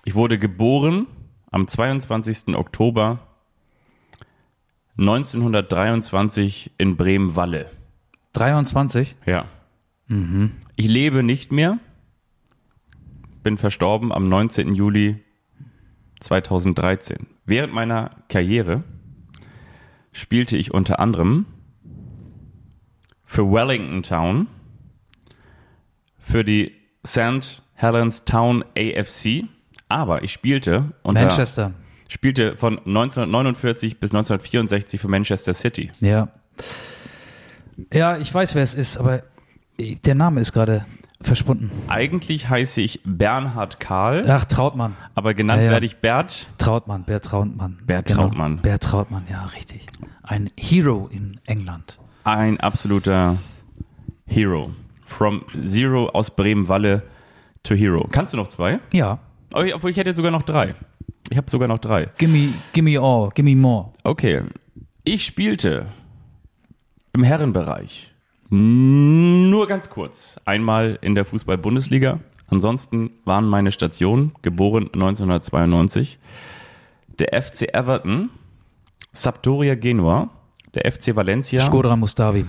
Ich 0.04 0.14
wurde 0.14 0.38
geboren 0.38 1.06
am 1.50 1.68
22. 1.68 2.56
Oktober 2.56 3.20
1923 4.98 6.72
in 6.78 6.96
Bremen-Walle. 6.96 7.70
23? 8.32 9.16
Ja. 9.26 9.46
Ich 10.76 10.88
lebe 10.88 11.22
nicht 11.22 11.52
mehr. 11.52 11.78
Bin 13.42 13.58
verstorben 13.58 14.10
am 14.12 14.28
19. 14.28 14.74
Juli 14.74 15.22
2013. 16.20 17.26
Während 17.44 17.72
meiner 17.72 18.10
Karriere 18.28 18.82
spielte 20.12 20.56
ich 20.56 20.72
unter 20.72 20.98
anderem 21.00 21.46
für 23.24 23.50
Wellington 23.50 24.02
Town, 24.02 24.46
für 26.18 26.44
die 26.44 26.72
St. 27.06 27.62
Helens 27.74 28.24
Town 28.24 28.64
AFC, 28.76 29.44
aber 29.88 30.22
ich 30.22 30.32
spielte 30.32 30.92
unter, 31.02 31.22
Manchester. 31.22 31.72
spielte 32.08 32.56
von 32.56 32.78
1949 32.78 34.00
bis 34.00 34.10
1964 34.10 35.00
für 35.00 35.08
Manchester 35.08 35.54
City. 35.54 35.90
Ja. 36.00 36.28
Ja, 37.92 38.16
ich 38.16 38.32
weiß, 38.32 38.54
wer 38.54 38.62
es 38.62 38.74
ist, 38.74 38.96
aber 38.96 39.22
der 39.78 40.14
Name 40.14 40.40
ist 40.40 40.52
gerade 40.52 40.86
verschwunden. 41.20 41.70
Eigentlich 41.88 42.48
heiße 42.48 42.80
ich 42.82 43.00
Bernhard 43.04 43.80
Karl, 43.80 44.24
Ach, 44.28 44.44
Trautmann. 44.44 44.96
aber 45.14 45.34
genannt 45.34 45.60
Ja, 45.60 45.66
ja. 45.66 45.72
werde 45.72 45.86
ich 45.86 45.96
Bert. 45.98 46.46
Trautmann, 46.58 47.04
Bert 47.04 47.24
Trautmann. 47.24 47.78
Bert 47.84 48.08
Trautmann. 48.10 48.58
Bert 48.62 48.82
Trautmann, 48.82 49.24
ja, 49.30 49.44
richtig. 49.46 49.86
Ein 50.22 50.50
Hero 50.58 51.08
in 51.10 51.40
England. 51.46 51.98
Ein 52.24 52.60
absoluter 52.60 53.36
Hero. 54.26 54.70
From 55.04 55.42
Zero 55.64 56.08
aus 56.08 56.30
Bremen-Walle 56.34 57.02
to 57.62 57.74
Hero. 57.74 58.08
Kannst 58.10 58.32
du 58.32 58.36
noch 58.36 58.48
zwei? 58.48 58.80
Ja. 58.92 59.18
Oh, 59.54 59.62
Obwohl 59.74 59.90
ich 59.90 59.96
hätte 59.96 60.12
sogar 60.12 60.30
noch 60.32 60.42
drei. 60.42 60.74
Ich 61.30 61.36
habe 61.36 61.48
sogar 61.50 61.68
noch 61.68 61.78
drei. 61.78 62.06
Gimme, 62.18 62.48
gimme 62.72 62.98
all, 63.00 63.30
gimme 63.30 63.54
more. 63.56 63.90
Okay. 64.04 64.42
Ich 65.04 65.24
spielte 65.24 65.86
im 67.12 67.22
Herrenbereich 67.22 68.12
Nur 68.50 69.66
ganz 69.66 69.90
kurz. 69.90 70.38
Einmal 70.44 70.98
in 71.02 71.14
der 71.14 71.24
Fußball-Bundesliga. 71.24 72.20
Ansonsten 72.48 73.10
waren 73.24 73.46
meine 73.46 73.72
Stationen, 73.72 74.32
geboren 74.42 74.84
1992, 74.92 76.18
der 77.18 77.42
FC 77.42 77.62
Everton, 77.74 78.30
Sampdoria 79.12 79.74
Genua, 79.74 80.30
der 80.74 80.90
FC 80.92 81.16
Valencia, 81.16 81.60
Skodra 81.60 81.96
Mustavi. 81.96 82.46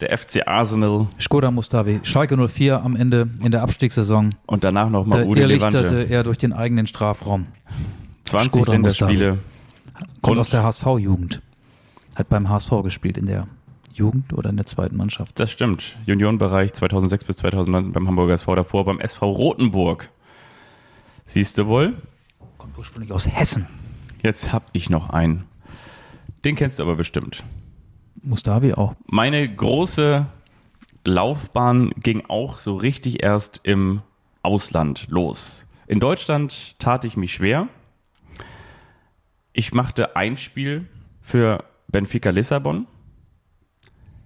der 0.00 0.16
FC 0.16 0.46
Arsenal 0.46 1.08
Skoda 1.20 1.50
Mustavi. 1.50 2.00
Schalke 2.04 2.36
04 2.48 2.82
am 2.82 2.96
Ende 2.96 3.28
in 3.42 3.50
der 3.50 3.62
Abstiegssaison. 3.62 4.34
und 4.46 4.64
danach 4.64 4.88
nochmal 4.88 5.24
Ude 5.24 5.44
Levante. 5.46 6.06
er 6.08 6.22
durch 6.22 6.38
den 6.38 6.52
eigenen 6.52 6.86
Strafraum. 6.86 7.46
20 8.24 8.50
Skodra 8.50 8.72
Länderspiele. 8.72 9.38
Kommt 10.22 10.38
aus 10.38 10.50
der 10.50 10.62
HSV-Jugend. 10.62 11.42
Hat 12.16 12.28
beim 12.28 12.48
HSV 12.48 12.70
gespielt 12.82 13.18
in 13.18 13.26
der 13.26 13.46
Jugend 13.94 14.32
oder 14.32 14.50
in 14.50 14.56
der 14.56 14.66
zweiten 14.66 14.96
Mannschaft. 14.96 15.38
Das 15.40 15.50
stimmt. 15.50 15.96
Juniorenbereich 16.06 16.72
2006 16.72 17.24
bis 17.24 17.36
2009 17.36 17.92
beim 17.92 18.08
Hamburger 18.08 18.34
SV, 18.34 18.54
davor 18.54 18.84
beim 18.84 19.00
SV 19.00 19.30
Rothenburg. 19.30 20.10
Siehst 21.26 21.58
du 21.58 21.66
wohl? 21.66 21.94
Kommt 22.58 22.76
ursprünglich 22.76 23.12
aus 23.12 23.26
Hessen. 23.28 23.66
Jetzt 24.22 24.52
hab 24.52 24.64
ich 24.72 24.90
noch 24.90 25.10
einen. 25.10 25.44
Den 26.44 26.56
kennst 26.56 26.78
du 26.78 26.82
aber 26.82 26.96
bestimmt. 26.96 27.44
Mustavi 28.22 28.74
auch. 28.74 28.94
Meine 29.06 29.48
große 29.54 30.26
Laufbahn 31.04 31.90
ging 31.96 32.24
auch 32.28 32.58
so 32.58 32.76
richtig 32.76 33.22
erst 33.22 33.60
im 33.64 34.02
Ausland 34.42 35.06
los. 35.08 35.66
In 35.86 36.00
Deutschland 36.00 36.78
tat 36.78 37.04
ich 37.04 37.16
mich 37.16 37.34
schwer. 37.34 37.68
Ich 39.52 39.72
machte 39.74 40.16
ein 40.16 40.36
Spiel 40.36 40.86
für 41.20 41.64
Benfica 41.88 42.30
Lissabon, 42.30 42.86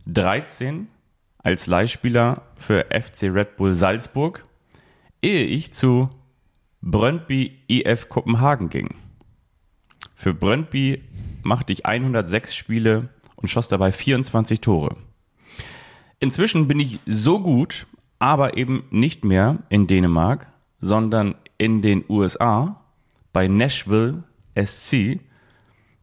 13 0.09 0.89
als 1.39 1.67
Leihspieler 1.67 2.43
für 2.57 2.87
FC 2.91 3.25
Red 3.25 3.57
Bull 3.57 3.73
Salzburg, 3.73 4.47
ehe 5.23 5.45
ich 5.45 5.73
zu 5.73 6.11
Brøndby 6.81 7.59
IF 7.69 8.09
Kopenhagen 8.09 8.71
ging. 8.71 8.95
Für 10.15 10.35
Brøndby 10.35 11.03
machte 11.43 11.73
ich 11.73 11.87
106 11.87 12.55
Spiele 12.55 13.11
und 13.37 13.49
schoss 13.49 13.69
dabei 13.69 13.93
24 13.93 14.61
Tore. 14.61 14.97
Inzwischen 16.21 16.67
bin 16.67 16.81
ich 16.81 16.99
so 17.07 17.41
gut, 17.41 17.87
aber 18.19 18.57
eben 18.57 18.85
nicht 18.91 19.25
mehr 19.25 19.59
in 19.69 19.87
Dänemark, 19.87 20.53
sondern 20.81 21.37
in 21.59 21.83
den 21.83 22.05
USA 22.09 22.85
bei 23.33 23.47
Nashville 23.47 24.25
SC, 24.61 25.21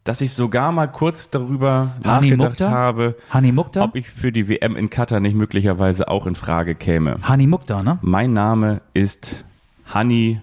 dass 0.06 0.22
ich 0.22 0.32
sogar 0.34 0.72
mal 0.72 0.88
kurz 0.88 1.30
darüber 1.30 1.96
Hani 2.04 2.30
nachgedacht 2.30 2.50
Mukta? 2.62 2.70
habe, 2.72 3.16
Hani 3.30 3.52
Mukta? 3.52 3.84
ob 3.84 3.96
ich 3.96 4.08
für 4.10 4.32
die 4.32 4.48
WM 4.48 4.76
in 4.78 4.90
Katar 4.90 5.20
nicht 5.20 5.36
möglicherweise 5.36 6.08
auch 6.08 6.26
in 6.28 6.36
Frage 6.36 6.76
käme. 6.76 7.18
Hani 7.24 7.48
Mukta, 7.48 7.84
ne? 7.84 7.98
Mein 8.02 8.32
Name 8.32 8.82
ist 8.94 9.44
Hani 9.86 10.40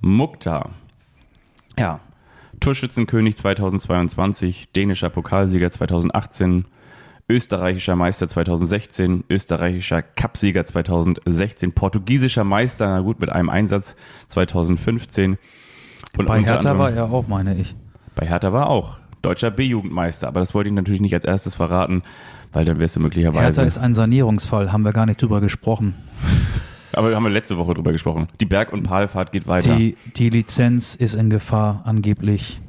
Mukta. 0.00 0.70
Ja, 1.78 2.00
Torschützenkönig 2.60 3.36
2022, 3.36 4.70
dänischer 4.72 5.10
Pokalsieger 5.10 5.70
2018, 5.70 6.64
österreichischer 7.28 7.96
Meister 7.96 8.26
2016, 8.28 9.24
österreichischer 9.28 10.02
Cupsieger 10.02 10.64
2016, 10.64 11.72
portugiesischer 11.72 12.44
Meister, 12.44 12.86
na 12.88 13.00
gut, 13.00 13.20
mit 13.20 13.30
einem 13.30 13.50
Einsatz 13.50 13.96
2015. 14.28 15.36
Und 16.16 16.26
Bei 16.26 16.38
Hertha 16.40 16.70
anderem- 16.70 16.78
war 16.78 16.90
er 16.90 17.10
auch, 17.10 17.28
meine 17.28 17.54
ich. 17.56 17.74
Bei 18.14 18.26
Hertha 18.26 18.52
war 18.52 18.68
auch 18.68 18.98
deutscher 19.22 19.50
B-Jugendmeister, 19.50 20.28
aber 20.28 20.40
das 20.40 20.54
wollte 20.54 20.68
ich 20.68 20.74
natürlich 20.74 21.00
nicht 21.00 21.14
als 21.14 21.24
erstes 21.24 21.54
verraten, 21.54 22.02
weil 22.52 22.64
dann 22.64 22.78
wärst 22.78 22.96
du 22.96 23.00
möglicherweise. 23.00 23.44
Hertha 23.44 23.62
ist 23.62 23.78
ein 23.78 23.94
Sanierungsfall, 23.94 24.72
haben 24.72 24.84
wir 24.84 24.92
gar 24.92 25.06
nicht 25.06 25.20
drüber 25.20 25.40
gesprochen. 25.40 25.94
aber 26.92 27.10
da 27.10 27.16
haben 27.16 27.24
wir 27.24 27.30
letzte 27.30 27.56
Woche 27.56 27.74
drüber 27.74 27.92
gesprochen. 27.92 28.28
Die 28.40 28.46
Berg- 28.46 28.72
und 28.72 28.82
Palfahrt 28.82 29.32
geht 29.32 29.46
weiter. 29.46 29.76
Die, 29.76 29.96
die 30.16 30.30
Lizenz 30.30 30.94
ist 30.94 31.14
in 31.14 31.30
Gefahr, 31.30 31.82
angeblich. 31.84 32.60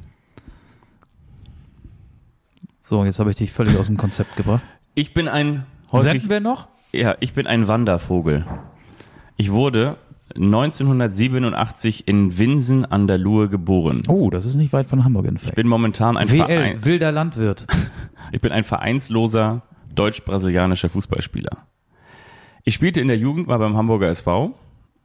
So, 2.79 3.03
jetzt 3.03 3.19
habe 3.19 3.31
ich 3.31 3.35
dich 3.35 3.51
völlig 3.51 3.77
aus 3.77 3.87
dem 3.87 3.97
Konzept 3.97 4.35
gebracht. 4.35 4.63
ich 4.93 5.13
bin 5.13 5.27
ein 5.27 5.65
häufig, 5.91 6.03
Senden 6.03 6.29
wir 6.29 6.39
noch? 6.39 6.67
ja, 6.91 7.15
ich 7.19 7.33
bin 7.33 7.47
ein 7.47 7.67
Wandervogel. 7.67 8.45
Ich 9.37 9.51
wurde 9.51 9.97
1987 10.35 12.07
in 12.07 12.37
Winsen 12.37 12.85
an 12.85 13.07
der 13.07 13.17
Luhe 13.17 13.49
geboren. 13.49 14.03
Oh, 14.07 14.29
das 14.29 14.45
ist 14.45 14.55
nicht 14.55 14.73
weit 14.73 14.87
von 14.87 15.03
Hamburg 15.03 15.25
Ich 15.25 15.29
entfernt. 15.31 15.55
bin 15.55 15.67
momentan 15.67 16.17
ein, 16.17 16.29
WL, 16.29 16.37
Verein, 16.37 16.85
wilder 16.85 17.11
Landwirt. 17.11 17.65
ich 18.31 18.41
bin 18.41 18.51
ein 18.51 18.63
vereinsloser 18.63 19.61
deutsch-brasilianischer 19.93 20.89
Fußballspieler. 20.89 21.65
Ich 22.63 22.73
spielte 22.73 22.99
in 23.01 23.07
der 23.07 23.17
Jugend 23.17 23.47
mal 23.47 23.57
beim 23.57 23.77
Hamburger 23.77 24.09
SV, 24.09 24.53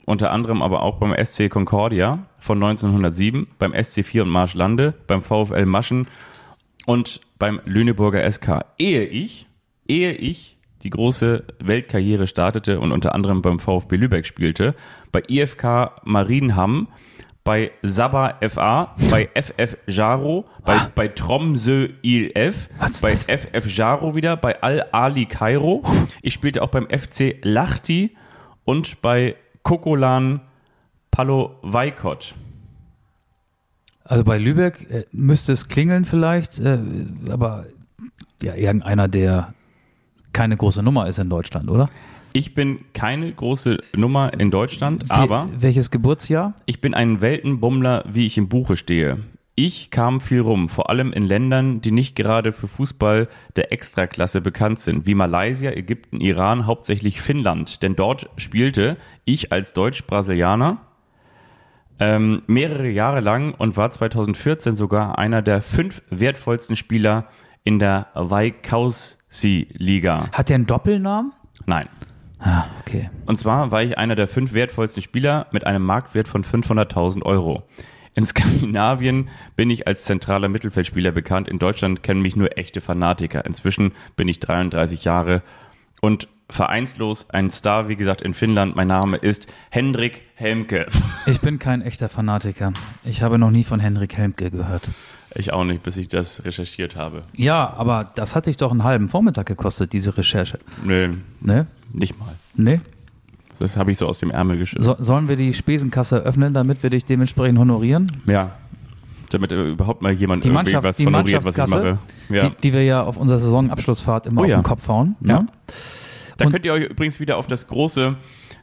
unter 0.06 0.32
anderem 0.32 0.62
aber 0.62 0.82
auch 0.82 0.98
beim 0.98 1.14
SC 1.24 1.48
Concordia 1.50 2.26
von 2.38 2.62
1907, 2.62 3.46
beim 3.58 3.72
SC 3.72 4.04
4 4.04 4.22
und 4.24 4.30
Marschlande, 4.30 4.94
beim 5.06 5.22
VfL 5.22 5.66
Maschen 5.66 6.08
und 6.86 7.20
beim 7.38 7.60
Lüneburger 7.66 8.28
SK. 8.30 8.64
Ehe 8.78 9.04
ich, 9.04 9.46
ehe 9.86 10.12
ich 10.12 10.56
die 10.82 10.90
große 10.90 11.44
Weltkarriere 11.62 12.26
startete 12.26 12.80
und 12.80 12.92
unter 12.92 13.14
anderem 13.14 13.42
beim 13.42 13.58
VfB 13.58 13.96
Lübeck 13.96 14.26
spielte, 14.26 14.74
bei 15.12 15.22
IFK 15.28 16.02
Marienham, 16.04 16.88
bei 17.44 17.70
Sabah 17.82 18.36
FA, 18.48 18.94
bei 19.10 19.28
FF 19.34 19.76
Jaro, 19.86 20.44
bei, 20.64 20.78
bei 20.94 21.08
Tromsø 21.08 21.88
ILF, 22.02 22.68
bei 23.00 23.16
FF 23.16 23.76
Jaro 23.76 24.14
wieder, 24.14 24.36
bei 24.36 24.60
Al-Ali 24.62 25.26
Kairo. 25.26 25.82
Ich 26.22 26.34
spielte 26.34 26.62
auch 26.62 26.68
beim 26.68 26.86
FC 26.88 27.36
Lahti 27.42 28.16
und 28.64 29.00
bei 29.00 29.36
Kokolan 29.62 30.40
Palo 31.10 31.56
Vaikot. 31.62 32.34
Also 34.04 34.24
bei 34.24 34.38
Lübeck 34.38 34.90
äh, 34.90 35.04
müsste 35.12 35.52
es 35.52 35.68
klingeln 35.68 36.04
vielleicht, 36.04 36.58
äh, 36.58 36.78
aber 37.30 37.66
ja, 38.42 38.54
irgendeiner, 38.54 39.08
der 39.08 39.54
keine 40.32 40.56
große 40.56 40.82
Nummer 40.82 41.06
ist 41.08 41.18
in 41.18 41.28
Deutschland, 41.30 41.68
oder? 41.70 41.88
Ich 42.32 42.54
bin 42.54 42.80
keine 42.92 43.32
große 43.32 43.78
Nummer 43.96 44.32
in 44.38 44.50
Deutschland, 44.50 45.10
aber 45.10 45.48
Wel- 45.52 45.62
Welches 45.62 45.90
Geburtsjahr? 45.90 46.54
ich 46.66 46.80
bin 46.80 46.94
ein 46.94 47.20
Weltenbummler, 47.20 48.04
wie 48.08 48.26
ich 48.26 48.38
im 48.38 48.48
Buche 48.48 48.76
stehe. 48.76 49.18
Ich 49.56 49.90
kam 49.90 50.20
viel 50.20 50.40
rum, 50.40 50.68
vor 50.68 50.88
allem 50.88 51.12
in 51.12 51.24
Ländern, 51.24 51.82
die 51.82 51.90
nicht 51.90 52.14
gerade 52.16 52.52
für 52.52 52.68
Fußball 52.68 53.28
der 53.56 53.72
Extraklasse 53.72 54.40
bekannt 54.40 54.78
sind, 54.80 55.06
wie 55.06 55.14
Malaysia, 55.14 55.70
Ägypten, 55.72 56.20
Iran, 56.20 56.66
hauptsächlich 56.66 57.20
Finnland. 57.20 57.82
Denn 57.82 57.94
dort 57.96 58.30
spielte 58.36 58.96
ich 59.26 59.52
als 59.52 59.72
Deutsch-Brasilianer 59.74 60.78
ähm, 61.98 62.42
mehrere 62.46 62.88
Jahre 62.88 63.20
lang 63.20 63.54
und 63.54 63.76
war 63.76 63.90
2014 63.90 64.76
sogar 64.76 65.18
einer 65.18 65.42
der 65.42 65.60
fünf 65.60 66.00
wertvollsten 66.08 66.76
Spieler 66.76 67.26
in 67.64 67.78
der 67.78 68.06
Vaikausi-Liga. 69.30 70.28
Hat 70.32 70.48
der 70.48 70.56
einen 70.56 70.66
Doppelnamen? 70.66 71.32
Nein. 71.66 71.88
Ah, 72.38 72.64
okay. 72.80 73.10
Und 73.26 73.38
zwar 73.38 73.70
war 73.70 73.82
ich 73.82 73.98
einer 73.98 74.14
der 74.14 74.28
fünf 74.28 74.54
wertvollsten 74.54 75.02
Spieler 75.02 75.46
mit 75.52 75.66
einem 75.66 75.84
Marktwert 75.84 76.26
von 76.26 76.42
500.000 76.42 77.22
Euro. 77.22 77.62
In 78.14 78.26
Skandinavien 78.26 79.28
bin 79.56 79.70
ich 79.70 79.86
als 79.86 80.04
zentraler 80.04 80.48
Mittelfeldspieler 80.48 81.12
bekannt. 81.12 81.48
In 81.48 81.58
Deutschland 81.58 82.02
kennen 82.02 82.22
mich 82.22 82.36
nur 82.36 82.58
echte 82.58 82.80
Fanatiker. 82.80 83.44
Inzwischen 83.44 83.92
bin 84.16 84.26
ich 84.26 84.40
33 84.40 85.04
Jahre 85.04 85.42
und 86.00 86.28
vereinslos 86.48 87.30
ein 87.30 87.50
Star, 87.50 87.88
wie 87.88 87.96
gesagt, 87.96 88.22
in 88.22 88.34
Finnland. 88.34 88.74
Mein 88.74 88.88
Name 88.88 89.18
ist 89.18 89.52
Hendrik 89.70 90.22
Helmke. 90.34 90.86
Ich 91.26 91.40
bin 91.40 91.58
kein 91.58 91.82
echter 91.82 92.08
Fanatiker. 92.08 92.72
Ich 93.04 93.22
habe 93.22 93.38
noch 93.38 93.50
nie 93.50 93.62
von 93.62 93.78
Henrik 93.78 94.16
Helmke 94.16 94.50
gehört. 94.50 94.88
Ich 95.36 95.52
auch 95.52 95.64
nicht, 95.64 95.82
bis 95.82 95.96
ich 95.96 96.08
das 96.08 96.44
recherchiert 96.44 96.96
habe. 96.96 97.22
Ja, 97.36 97.72
aber 97.76 98.10
das 98.16 98.34
hat 98.34 98.46
dich 98.46 98.56
doch 98.56 98.72
einen 98.72 98.82
halben 98.84 99.08
Vormittag 99.08 99.46
gekostet, 99.46 99.92
diese 99.92 100.16
Recherche. 100.16 100.58
Nö, 100.84 101.12
Ne? 101.40 101.66
nicht 101.92 102.18
mal. 102.18 102.34
Ne? 102.54 102.80
Das 103.60 103.76
habe 103.76 103.92
ich 103.92 103.98
so 103.98 104.06
aus 104.08 104.18
dem 104.18 104.30
Ärmel 104.30 104.58
geschüttelt. 104.58 104.84
So, 104.84 104.96
sollen 104.98 105.28
wir 105.28 105.36
die 105.36 105.52
Spesenkasse 105.54 106.16
öffnen, 106.18 106.54
damit 106.54 106.82
wir 106.82 106.90
dich 106.90 107.04
dementsprechend 107.04 107.58
honorieren? 107.58 108.10
Ja. 108.26 108.52
Damit 109.30 109.52
überhaupt 109.52 110.02
mal 110.02 110.10
jemand 110.12 110.42
Die 110.42 110.48
irgendwie 110.48 110.74
was 110.82 110.96
die 110.96 111.06
honoriert, 111.06 111.44
was 111.44 111.56
ich 111.56 111.66
mache. 111.68 111.98
Ja. 112.30 112.48
die, 112.48 112.56
die 112.62 112.72
wir 112.72 112.82
ja 112.84 113.02
auf 113.04 113.16
unserer 113.16 113.38
Saisonabschlussfahrt 113.38 114.26
immer 114.26 114.40
Oh 114.40 114.44
auf 114.44 114.50
ja. 114.50 114.56
den 114.58 114.64
Kopf 114.64 114.88
hauen. 114.88 115.14
Ja. 115.20 115.40
Ne? 115.40 115.46
Da 116.38 116.46
Und- 116.46 116.52
könnt 116.52 116.64
ihr 116.64 116.72
euch 116.72 116.84
übrigens 116.84 117.20
wieder 117.20 117.36
auf 117.36 117.46
das 117.46 117.68
große, 117.68 118.16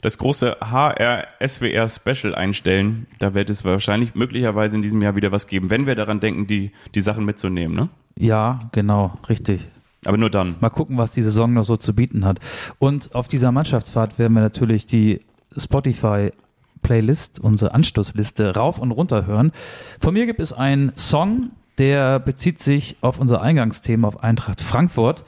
das 0.07 0.17
große 0.19 0.57
HR-SWR 0.61 1.89
Special 1.89 2.33
einstellen. 2.33 3.07
Da 3.19 3.33
wird 3.33 3.49
es 3.49 3.65
wahrscheinlich 3.65 4.15
möglicherweise 4.15 4.77
in 4.77 4.81
diesem 4.81 5.01
Jahr 5.01 5.17
wieder 5.17 5.33
was 5.33 5.47
geben, 5.47 5.69
wenn 5.69 5.85
wir 5.85 5.95
daran 5.95 6.21
denken, 6.21 6.47
die, 6.47 6.71
die 6.95 7.01
Sachen 7.01 7.25
mitzunehmen. 7.25 7.75
Ne? 7.75 7.89
Ja, 8.15 8.69
genau, 8.71 9.17
richtig. 9.27 9.67
Aber 10.05 10.15
nur 10.15 10.29
dann. 10.29 10.55
Mal 10.61 10.69
gucken, 10.69 10.97
was 10.97 11.11
die 11.11 11.21
Saison 11.21 11.51
noch 11.51 11.63
so 11.63 11.75
zu 11.75 11.93
bieten 11.93 12.23
hat. 12.23 12.39
Und 12.79 13.13
auf 13.15 13.27
dieser 13.27 13.51
Mannschaftsfahrt 13.51 14.17
werden 14.17 14.33
wir 14.33 14.41
natürlich 14.41 14.85
die 14.85 15.25
Spotify-Playlist, 15.57 17.41
unsere 17.41 17.73
Anstoßliste, 17.73 18.55
rauf 18.55 18.79
und 18.79 18.91
runter 18.91 19.25
hören. 19.25 19.51
Von 19.99 20.13
mir 20.13 20.25
gibt 20.25 20.39
es 20.39 20.53
einen 20.53 20.93
Song, 20.95 21.51
der 21.79 22.19
bezieht 22.19 22.59
sich 22.59 22.95
auf 23.01 23.19
unser 23.19 23.41
Eingangsthema, 23.41 24.07
auf 24.07 24.23
Eintracht 24.23 24.61
Frankfurt. 24.61 25.25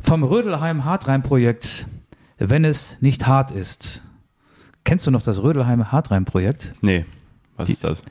Vom 0.00 0.22
Rödelheim 0.22 0.86
Hartrein-Projekt, 0.86 1.86
wenn 2.38 2.64
es 2.64 2.96
nicht 3.00 3.26
hart 3.26 3.50
ist. 3.50 4.04
Kennst 4.84 5.06
du 5.06 5.10
noch 5.10 5.22
das 5.22 5.42
Rödelheim 5.42 5.90
Hartrein-Projekt? 5.92 6.74
Nee, 6.80 7.04
was 7.56 7.68
ist 7.68 7.84
das? 7.84 8.02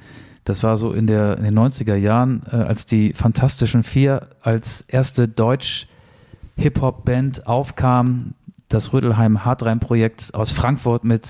Das 0.44 0.62
war 0.64 0.78
so 0.78 0.94
in, 0.94 1.08
der, 1.08 1.38
in 1.38 1.44
den 1.44 1.58
90er 1.58 1.96
Jahren, 1.96 2.44
äh, 2.52 2.56
als 2.58 2.86
die 2.86 3.14
Fantastischen 3.14 3.82
Vier 3.84 4.28
als 4.42 4.82
erste 4.88 5.28
Deutsch-Hip-Hop-Band 5.28 7.48
aufkam. 7.48 8.34
Das 8.70 8.92
Rödelheim 8.94 9.44
Hartrein-Projekt 9.46 10.34
aus 10.34 10.52
Frankfurt 10.52 11.04
mit 11.06 11.28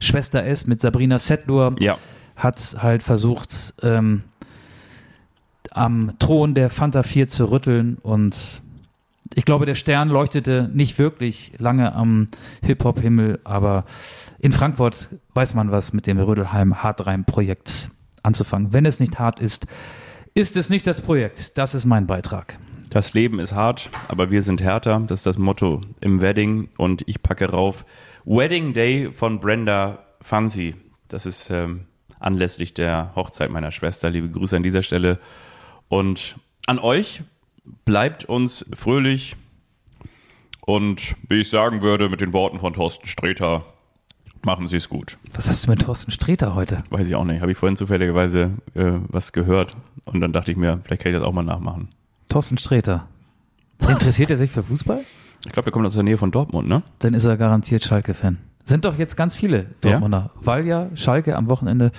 Schwester 0.00 0.44
S, 0.44 0.66
mit 0.66 0.80
Sabrina 0.80 1.18
Settler, 1.18 1.74
Ja. 1.80 1.98
hat 2.36 2.76
halt 2.78 3.02
versucht, 3.02 3.74
ähm, 3.82 4.22
am 5.70 6.12
Thron 6.18 6.54
der 6.54 6.70
Fanta 6.70 7.02
4 7.02 7.28
zu 7.28 7.50
rütteln 7.50 7.98
und 8.02 8.62
ich 9.34 9.44
glaube, 9.44 9.66
der 9.66 9.74
Stern 9.74 10.08
leuchtete 10.08 10.70
nicht 10.72 10.98
wirklich 10.98 11.52
lange 11.58 11.94
am 11.94 12.28
Hip-Hop-Himmel, 12.62 13.40
aber 13.44 13.84
in 14.38 14.52
Frankfurt 14.52 15.08
weiß 15.34 15.54
man 15.54 15.70
was 15.70 15.92
mit 15.92 16.06
dem 16.06 16.18
Rödelheim 16.18 16.82
Hartreim-Projekt 16.82 17.90
anzufangen. 18.22 18.72
Wenn 18.72 18.86
es 18.86 19.00
nicht 19.00 19.18
hart 19.18 19.40
ist, 19.40 19.66
ist 20.34 20.56
es 20.56 20.70
nicht 20.70 20.86
das 20.86 21.02
Projekt. 21.02 21.58
Das 21.58 21.74
ist 21.74 21.84
mein 21.84 22.06
Beitrag. 22.06 22.58
Das 22.90 23.12
Leben 23.12 23.38
ist 23.38 23.54
hart, 23.54 23.90
aber 24.08 24.30
wir 24.30 24.42
sind 24.42 24.62
härter. 24.62 25.00
Das 25.06 25.20
ist 25.20 25.26
das 25.26 25.38
Motto 25.38 25.82
im 26.00 26.22
Wedding. 26.22 26.68
Und 26.76 27.02
ich 27.06 27.22
packe 27.22 27.50
rauf 27.50 27.84
Wedding 28.24 28.72
Day 28.72 29.10
von 29.12 29.40
Brenda 29.40 29.98
Fancy. 30.22 30.74
Das 31.08 31.26
ist 31.26 31.50
ähm, 31.50 31.86
anlässlich 32.18 32.74
der 32.74 33.12
Hochzeit 33.14 33.50
meiner 33.50 33.72
Schwester. 33.72 34.10
Liebe 34.10 34.30
Grüße 34.30 34.56
an 34.56 34.62
dieser 34.62 34.82
Stelle. 34.82 35.18
Und 35.88 36.36
an 36.66 36.78
euch 36.78 37.22
bleibt 37.84 38.24
uns 38.24 38.66
fröhlich. 38.74 39.36
Und 40.66 41.16
wie 41.28 41.40
ich 41.40 41.50
sagen 41.50 41.82
würde, 41.82 42.08
mit 42.08 42.20
den 42.20 42.32
Worten 42.32 42.58
von 42.60 42.72
Thorsten 42.74 43.06
Sträter, 43.06 43.64
machen 44.44 44.66
Sie 44.68 44.76
es 44.76 44.88
gut. 44.88 45.16
Was 45.34 45.48
hast 45.48 45.66
du 45.66 45.70
mit 45.70 45.82
Thorsten 45.82 46.10
Sträter 46.10 46.54
heute? 46.54 46.84
Weiß 46.90 47.06
ich 47.08 47.14
auch 47.14 47.24
nicht. 47.24 47.40
Habe 47.40 47.52
ich 47.52 47.58
vorhin 47.58 47.76
zufälligerweise 47.76 48.52
äh, 48.74 48.92
was 49.08 49.32
gehört. 49.32 49.72
Und 50.04 50.20
dann 50.20 50.32
dachte 50.32 50.50
ich 50.50 50.58
mir, 50.58 50.80
vielleicht 50.84 51.02
kann 51.02 51.12
ich 51.12 51.18
das 51.18 51.26
auch 51.26 51.32
mal 51.32 51.42
nachmachen. 51.42 51.88
Thorsten 52.28 52.58
Sträter. 52.58 53.08
Interessiert 53.80 54.30
er 54.30 54.36
sich 54.36 54.50
für 54.50 54.62
Fußball? 54.62 55.00
Ich 55.46 55.52
glaube, 55.52 55.64
der 55.64 55.72
kommt 55.72 55.86
aus 55.86 55.94
der 55.94 56.02
Nähe 56.02 56.16
von 56.18 56.30
Dortmund, 56.30 56.68
ne? 56.68 56.82
Dann 56.98 57.14
ist 57.14 57.24
er 57.24 57.36
garantiert 57.36 57.84
Schalke-Fan. 57.84 58.38
Sind 58.64 58.84
doch 58.84 58.98
jetzt 58.98 59.16
ganz 59.16 59.36
viele 59.36 59.66
Dortmunder, 59.80 60.30
weil 60.34 60.66
ja 60.66 60.88
Schalke 60.94 61.36
am 61.36 61.48
Wochenende 61.48 61.92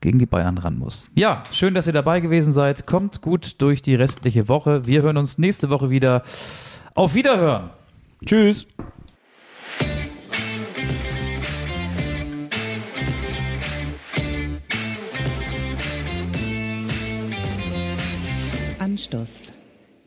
gegen 0.00 0.18
die 0.18 0.26
Bayern 0.26 0.58
ran 0.58 0.78
muss. 0.78 1.10
Ja, 1.14 1.42
schön, 1.52 1.74
dass 1.74 1.86
ihr 1.86 1.92
dabei 1.92 2.20
gewesen 2.20 2.52
seid. 2.52 2.86
Kommt 2.86 3.22
gut 3.22 3.56
durch 3.58 3.82
die 3.82 3.94
restliche 3.94 4.48
Woche. 4.48 4.86
Wir 4.86 5.02
hören 5.02 5.16
uns 5.16 5.38
nächste 5.38 5.70
Woche 5.70 5.90
wieder. 5.90 6.22
Auf 6.94 7.14
Wiederhören. 7.14 7.70
Tschüss. 8.24 8.66
Anstoß, 18.80 19.52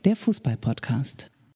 der 0.03 0.15
Fußball-Podcast. 0.17 1.30